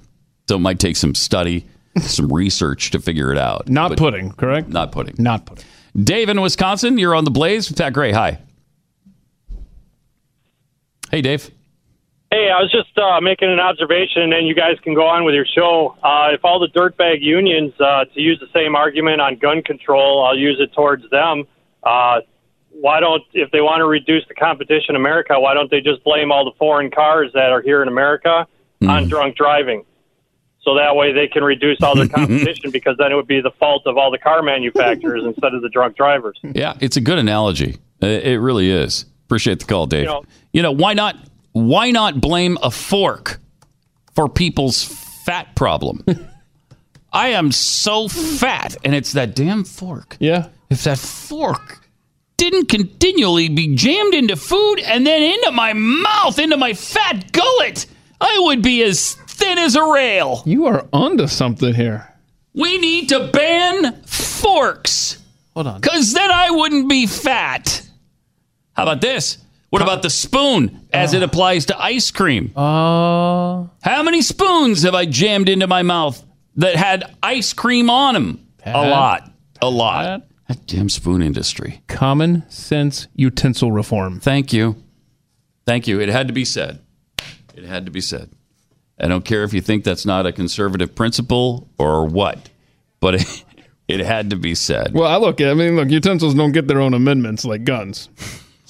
So 0.47 0.55
it 0.55 0.59
might 0.59 0.79
take 0.79 0.95
some 0.95 1.13
study, 1.15 1.67
some 2.01 2.31
research 2.33 2.91
to 2.91 2.99
figure 2.99 3.31
it 3.31 3.37
out. 3.37 3.69
Not 3.69 3.89
But 3.89 3.97
pudding, 3.99 4.31
correct? 4.31 4.67
Not 4.69 4.91
pudding. 4.91 5.15
Not 5.19 5.45
pudding. 5.45 5.63
Dave 6.03 6.29
in 6.29 6.41
Wisconsin, 6.41 6.97
you're 6.97 7.13
on 7.15 7.23
the 7.23 7.31
Blaze 7.31 7.69
with 7.69 7.77
Pat 7.77 7.93
Gray. 7.93 8.11
Hi. 8.11 8.39
Hey, 11.11 11.21
Dave. 11.21 11.49
Hey, 12.31 12.51
I 12.51 12.61
was 12.61 12.71
just 12.71 12.95
uh, 12.97 13.19
making 13.21 13.49
an 13.49 13.59
observation, 13.59 14.21
and 14.21 14.31
then 14.31 14.45
you 14.45 14.53
guys 14.53 14.77
can 14.83 14.93
go 14.93 15.07
on 15.07 15.23
with 15.25 15.33
your 15.33 15.45
show. 15.47 15.95
Uh, 16.03 16.27
if 16.31 16.45
all 16.45 16.59
the 16.59 16.67
dirtbag 16.67 17.21
unions, 17.21 17.73
uh, 17.79 18.05
to 18.05 18.21
use 18.21 18.39
the 18.39 18.47
same 18.53 18.75
argument 18.75 19.19
on 19.19 19.35
gun 19.37 19.63
control, 19.63 20.23
I'll 20.23 20.37
use 20.37 20.57
it 20.59 20.71
towards 20.73 21.09
them. 21.09 21.45
Uh, 21.81 22.19
why 22.69 22.99
don't, 22.99 23.23
if 23.33 23.49
they 23.49 23.61
want 23.61 23.79
to 23.81 23.85
reduce 23.87 24.23
the 24.27 24.35
competition 24.35 24.89
in 24.91 24.95
America, 24.97 25.39
why 25.39 25.55
don't 25.55 25.71
they 25.71 25.81
just 25.81 26.03
blame 26.03 26.31
all 26.31 26.45
the 26.45 26.55
foreign 26.59 26.91
cars 26.91 27.31
that 27.33 27.51
are 27.51 27.61
here 27.63 27.81
in 27.81 27.87
America 27.87 28.45
on 28.87 29.07
drunk 29.07 29.35
driving? 29.35 29.83
So 30.61 30.75
that 30.75 30.95
way 30.95 31.11
they 31.11 31.27
can 31.27 31.43
reduce 31.43 31.81
all 31.81 31.95
their 31.95 32.07
competition 32.19 32.69
because 32.69 32.95
then 32.99 33.11
it 33.11 33.15
would 33.15 33.27
be 33.27 33.41
the 33.41 33.51
fault 33.59 33.83
of 33.87 33.97
all 33.97 34.11
the 34.11 34.19
car 34.19 34.43
manufacturers 34.43 35.23
instead 35.25 35.55
of 35.55 35.63
the 35.63 35.69
drunk 35.69 35.97
drivers. 35.97 36.37
Yeah, 36.43 36.77
it's 36.79 36.95
a 36.95 37.01
good 37.01 37.17
analogy. 37.17 37.77
Uh, 38.03 38.07
It 38.07 38.35
really 38.35 38.69
is. 38.69 39.05
Appreciate 39.29 39.59
the 39.59 39.65
call, 39.65 39.85
Dave. 39.85 40.01
You 40.01 40.07
know- 40.07 40.25
you 40.53 40.61
know, 40.63 40.71
why 40.71 40.93
not 40.95 41.15
why 41.51 41.91
not 41.91 42.19
blame 42.19 42.57
a 42.63 42.71
fork 42.71 43.39
for 44.15 44.27
people's 44.27 44.83
fat 45.23 45.55
problem? 45.55 46.03
I 47.13 47.29
am 47.29 47.51
so 47.51 48.07
fat 48.07 48.75
and 48.83 48.95
it's 48.95 49.11
that 49.13 49.35
damn 49.35 49.63
fork. 49.63 50.17
Yeah. 50.19 50.47
If 50.71 50.83
that 50.85 50.97
fork 50.97 51.85
didn't 52.37 52.69
continually 52.69 53.49
be 53.49 53.75
jammed 53.75 54.15
into 54.15 54.35
food 54.35 54.79
and 54.79 55.05
then 55.05 55.21
into 55.21 55.51
my 55.51 55.73
mouth, 55.73 56.39
into 56.39 56.57
my 56.57 56.73
fat 56.73 57.31
gullet, 57.31 57.85
I 58.19 58.39
would 58.45 58.63
be 58.63 58.81
as 58.83 59.13
thin 59.13 59.59
as 59.59 59.75
a 59.75 59.83
rail. 59.83 60.41
You 60.47 60.65
are 60.65 60.87
onto 60.91 61.27
something 61.27 61.73
here. 61.75 62.11
We 62.55 62.79
need 62.79 63.09
to 63.09 63.27
ban 63.31 64.01
forks. 64.03 65.21
Hold 65.53 65.67
on. 65.67 65.81
Because 65.81 66.13
then 66.13 66.31
I 66.31 66.49
wouldn't 66.51 66.89
be 66.89 67.05
fat. 67.05 67.85
How 68.79 68.83
about 68.83 69.01
this? 69.01 69.39
What 69.71 69.81
about 69.81 70.03
the 70.03 70.09
spoon 70.09 70.87
as 70.93 71.13
it 71.13 71.21
applies 71.21 71.65
to 71.65 71.77
ice 71.77 72.11
cream? 72.11 72.53
Uh, 72.55 73.65
How 73.83 74.03
many 74.03 74.21
spoons 74.21 74.83
have 74.83 74.95
I 74.95 75.05
jammed 75.05 75.49
into 75.49 75.67
my 75.67 75.83
mouth 75.83 76.23
that 76.55 76.77
had 76.77 77.13
ice 77.21 77.51
cream 77.51 77.89
on 77.89 78.13
them? 78.13 78.47
A 78.65 78.89
lot. 78.89 79.29
A 79.61 79.69
lot. 79.69 80.23
That 80.47 80.65
damn 80.65 80.87
spoon 80.87 81.21
industry. 81.21 81.81
Common 81.89 82.49
sense 82.49 83.09
utensil 83.15 83.69
reform. 83.73 84.21
Thank 84.21 84.53
you. 84.53 84.81
Thank 85.65 85.85
you. 85.85 85.99
It 85.99 86.07
had 86.07 86.27
to 86.27 86.33
be 86.33 86.45
said. 86.45 86.79
It 87.53 87.65
had 87.65 87.83
to 87.85 87.91
be 87.91 87.99
said. 87.99 88.29
I 88.97 89.09
don't 89.09 89.25
care 89.25 89.43
if 89.43 89.53
you 89.53 89.59
think 89.59 89.83
that's 89.83 90.05
not 90.05 90.25
a 90.25 90.31
conservative 90.31 90.95
principle 90.95 91.67
or 91.77 92.05
what, 92.05 92.49
but 93.01 93.15
it, 93.15 93.43
it 93.89 93.99
had 93.99 94.29
to 94.29 94.37
be 94.37 94.55
said. 94.55 94.93
Well, 94.93 95.11
I 95.11 95.17
look. 95.17 95.41
I 95.41 95.53
mean, 95.53 95.75
look. 95.75 95.89
Utensils 95.89 96.33
don't 96.33 96.53
get 96.53 96.67
their 96.69 96.79
own 96.79 96.93
amendments 96.93 97.43
like 97.43 97.65
guns. 97.65 98.07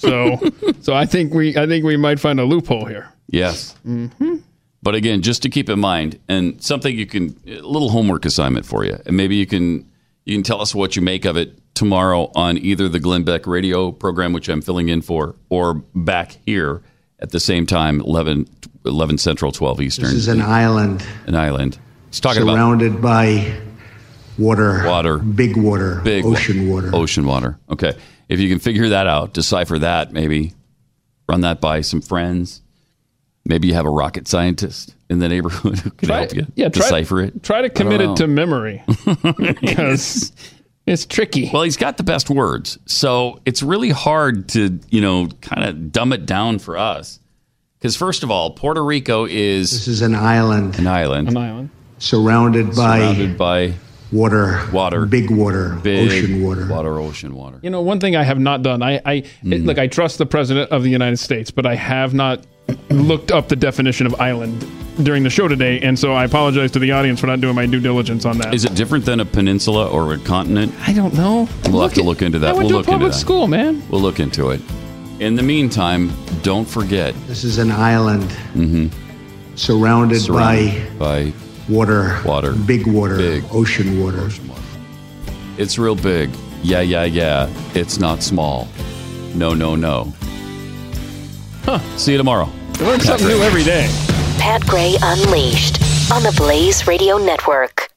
So, 0.00 0.38
so 0.80 0.94
I 0.94 1.06
think 1.06 1.34
we, 1.34 1.56
I 1.56 1.66
think 1.66 1.84
we 1.84 1.96
might 1.96 2.18
find 2.18 2.40
a 2.40 2.44
loophole 2.44 2.86
here. 2.86 3.12
Yes. 3.28 3.76
Mm-hmm. 3.86 4.36
But 4.82 4.94
again, 4.94 5.20
just 5.20 5.42
to 5.42 5.50
keep 5.50 5.68
in 5.68 5.78
mind, 5.78 6.18
and 6.26 6.62
something 6.62 6.96
you 6.96 7.06
can, 7.06 7.38
a 7.46 7.60
little 7.60 7.90
homework 7.90 8.24
assignment 8.24 8.64
for 8.64 8.84
you, 8.84 8.98
and 9.04 9.14
maybe 9.14 9.36
you 9.36 9.46
can 9.46 9.86
you 10.24 10.36
can 10.36 10.42
tell 10.42 10.60
us 10.60 10.74
what 10.74 10.96
you 10.96 11.02
make 11.02 11.24
of 11.24 11.36
it 11.36 11.58
tomorrow 11.74 12.30
on 12.34 12.56
either 12.58 12.88
the 12.88 12.98
Glenn 12.98 13.24
Beck 13.24 13.46
radio 13.46 13.92
program, 13.92 14.32
which 14.32 14.48
I'm 14.48 14.62
filling 14.62 14.88
in 14.88 15.02
for, 15.02 15.34
or 15.48 15.74
back 15.94 16.38
here 16.46 16.82
at 17.18 17.30
the 17.30 17.40
same 17.40 17.66
time, 17.66 18.00
11, 18.00 18.46
11 18.86 19.18
Central, 19.18 19.52
12 19.52 19.80
Eastern. 19.82 20.04
This 20.04 20.14
is 20.14 20.28
an 20.28 20.40
island 20.40 21.04
An 21.26 21.34
island. 21.34 21.78
He's 22.08 22.20
talking 22.20 22.42
about 22.42 22.54
surrounded 22.54 23.02
by 23.02 23.54
water, 24.38 24.86
water, 24.86 25.18
big 25.18 25.56
water, 25.56 26.00
big 26.02 26.24
ocean 26.24 26.70
water. 26.70 26.90
Ocean 26.94 27.26
water. 27.26 27.58
Okay. 27.70 27.94
If 28.30 28.38
you 28.38 28.48
can 28.48 28.60
figure 28.60 28.88
that 28.90 29.08
out, 29.08 29.34
decipher 29.34 29.80
that, 29.80 30.12
maybe 30.12 30.52
run 31.28 31.40
that 31.40 31.60
by 31.60 31.80
some 31.80 32.00
friends. 32.00 32.62
Maybe 33.44 33.66
you 33.68 33.74
have 33.74 33.86
a 33.86 33.90
rocket 33.90 34.28
scientist 34.28 34.94
in 35.08 35.18
the 35.18 35.28
neighborhood 35.28 35.80
who 35.80 35.90
can 35.90 36.08
help 36.10 36.34
you 36.34 36.46
Yeah, 36.54 36.68
try, 36.68 36.82
decipher 36.82 37.20
it. 37.22 37.42
Try 37.42 37.62
to 37.62 37.68
commit 37.68 38.00
it 38.00 38.16
to 38.16 38.28
memory 38.28 38.84
because 39.60 40.32
it's 40.86 41.06
tricky. 41.06 41.50
Well, 41.52 41.62
he's 41.62 41.76
got 41.76 41.96
the 41.96 42.04
best 42.04 42.30
words, 42.30 42.78
so 42.86 43.40
it's 43.44 43.64
really 43.64 43.90
hard 43.90 44.48
to 44.50 44.78
you 44.90 45.00
know 45.00 45.28
kind 45.40 45.64
of 45.64 45.90
dumb 45.90 46.12
it 46.12 46.24
down 46.24 46.60
for 46.60 46.78
us. 46.78 47.18
Because 47.78 47.96
first 47.96 48.22
of 48.22 48.30
all, 48.30 48.52
Puerto 48.52 48.84
Rico 48.84 49.24
is 49.24 49.72
This 49.72 49.88
is 49.88 50.02
an 50.02 50.14
island. 50.14 50.78
An 50.78 50.86
island. 50.86 51.28
An 51.28 51.36
island. 51.36 51.70
Surrounded 51.98 52.76
by 52.76 52.98
surrounded 53.00 53.36
by 53.36 53.74
water, 54.12 54.60
water, 54.72 55.06
big 55.06 55.30
water, 55.30 55.78
big 55.82 56.08
ocean 56.10 56.42
water. 56.42 56.66
water, 56.66 56.98
ocean 56.98 57.34
water. 57.34 57.58
You 57.62 57.70
know, 57.70 57.80
one 57.82 58.00
thing 58.00 58.16
I 58.16 58.22
have 58.24 58.38
not 58.38 58.62
done. 58.62 58.82
I, 58.82 59.00
I 59.04 59.22
Mm. 59.44 59.52
it, 59.52 59.64
look. 59.64 59.78
I 59.78 59.86
trust 59.86 60.18
the 60.18 60.26
president 60.26 60.70
of 60.70 60.82
the 60.82 60.90
United 60.90 61.18
States, 61.18 61.50
but 61.50 61.66
I 61.66 61.74
have 61.76 62.12
not 62.14 62.44
looked 62.90 63.30
up 63.32 63.48
the 63.48 63.56
definition 63.56 64.06
of 64.06 64.20
island 64.20 64.64
during 65.02 65.22
the 65.22 65.30
show 65.30 65.48
today, 65.48 65.80
and 65.80 65.98
so 65.98 66.12
I 66.12 66.24
apologize 66.24 66.70
to 66.72 66.78
the 66.78 66.92
audience 66.92 67.20
for 67.20 67.26
not 67.26 67.40
doing 67.40 67.54
my 67.54 67.66
due 67.66 67.80
diligence 67.80 68.24
on 68.24 68.38
that. 68.38 68.52
Is 68.52 68.64
it 68.64 68.74
different 68.74 69.04
than 69.04 69.20
a 69.20 69.24
peninsula 69.24 69.88
or 69.88 70.12
a 70.12 70.18
continent? 70.18 70.72
I 70.86 70.92
don't 70.92 71.14
know. 71.14 71.48
We'll 71.68 71.82
have 71.82 71.94
to 71.94 72.02
look 72.02 72.20
into 72.22 72.38
that. 72.40 72.50
I 72.50 72.52
went 72.52 72.68
we'll 72.68 72.68
to 72.70 72.74
a 72.74 72.78
look 72.78 72.86
into 72.88 72.92
public 72.92 73.12
that. 73.12 73.18
school, 73.18 73.46
man. 73.48 73.82
We'll 73.90 74.02
look 74.02 74.20
into 74.20 74.50
it. 74.50 74.60
In 75.20 75.36
the 75.36 75.42
meantime, 75.42 76.12
don't 76.42 76.68
forget. 76.68 77.14
This 77.26 77.44
is 77.44 77.58
an 77.58 77.70
island 77.70 78.24
Mm-hmm. 78.54 78.88
surrounded, 79.56 80.20
Surrounded 80.20 80.98
by 80.98 81.26
by 81.26 81.32
water, 81.70 82.20
water, 82.24 82.52
big 82.52 82.86
water, 82.86 83.16
Big. 83.16 83.44
ocean 83.52 84.02
water. 84.02 84.28
It's 85.56 85.78
real 85.78 85.94
big. 85.94 86.30
Yeah, 86.62 86.80
yeah, 86.80 87.04
yeah. 87.04 87.48
It's 87.74 87.98
not 87.98 88.22
small. 88.22 88.68
No, 89.34 89.54
no, 89.54 89.74
no. 89.76 90.12
Huh. 91.64 91.78
See 91.96 92.12
you 92.12 92.18
tomorrow. 92.18 92.48
Learn 92.80 93.00
something 93.00 93.28
new 93.28 93.42
every 93.42 93.62
day. 93.62 93.88
Pat 94.38 94.66
Gray 94.66 94.96
Unleashed 95.02 95.80
on 96.12 96.22
the 96.22 96.32
Blaze 96.36 96.86
Radio 96.86 97.18
Network. 97.18 97.89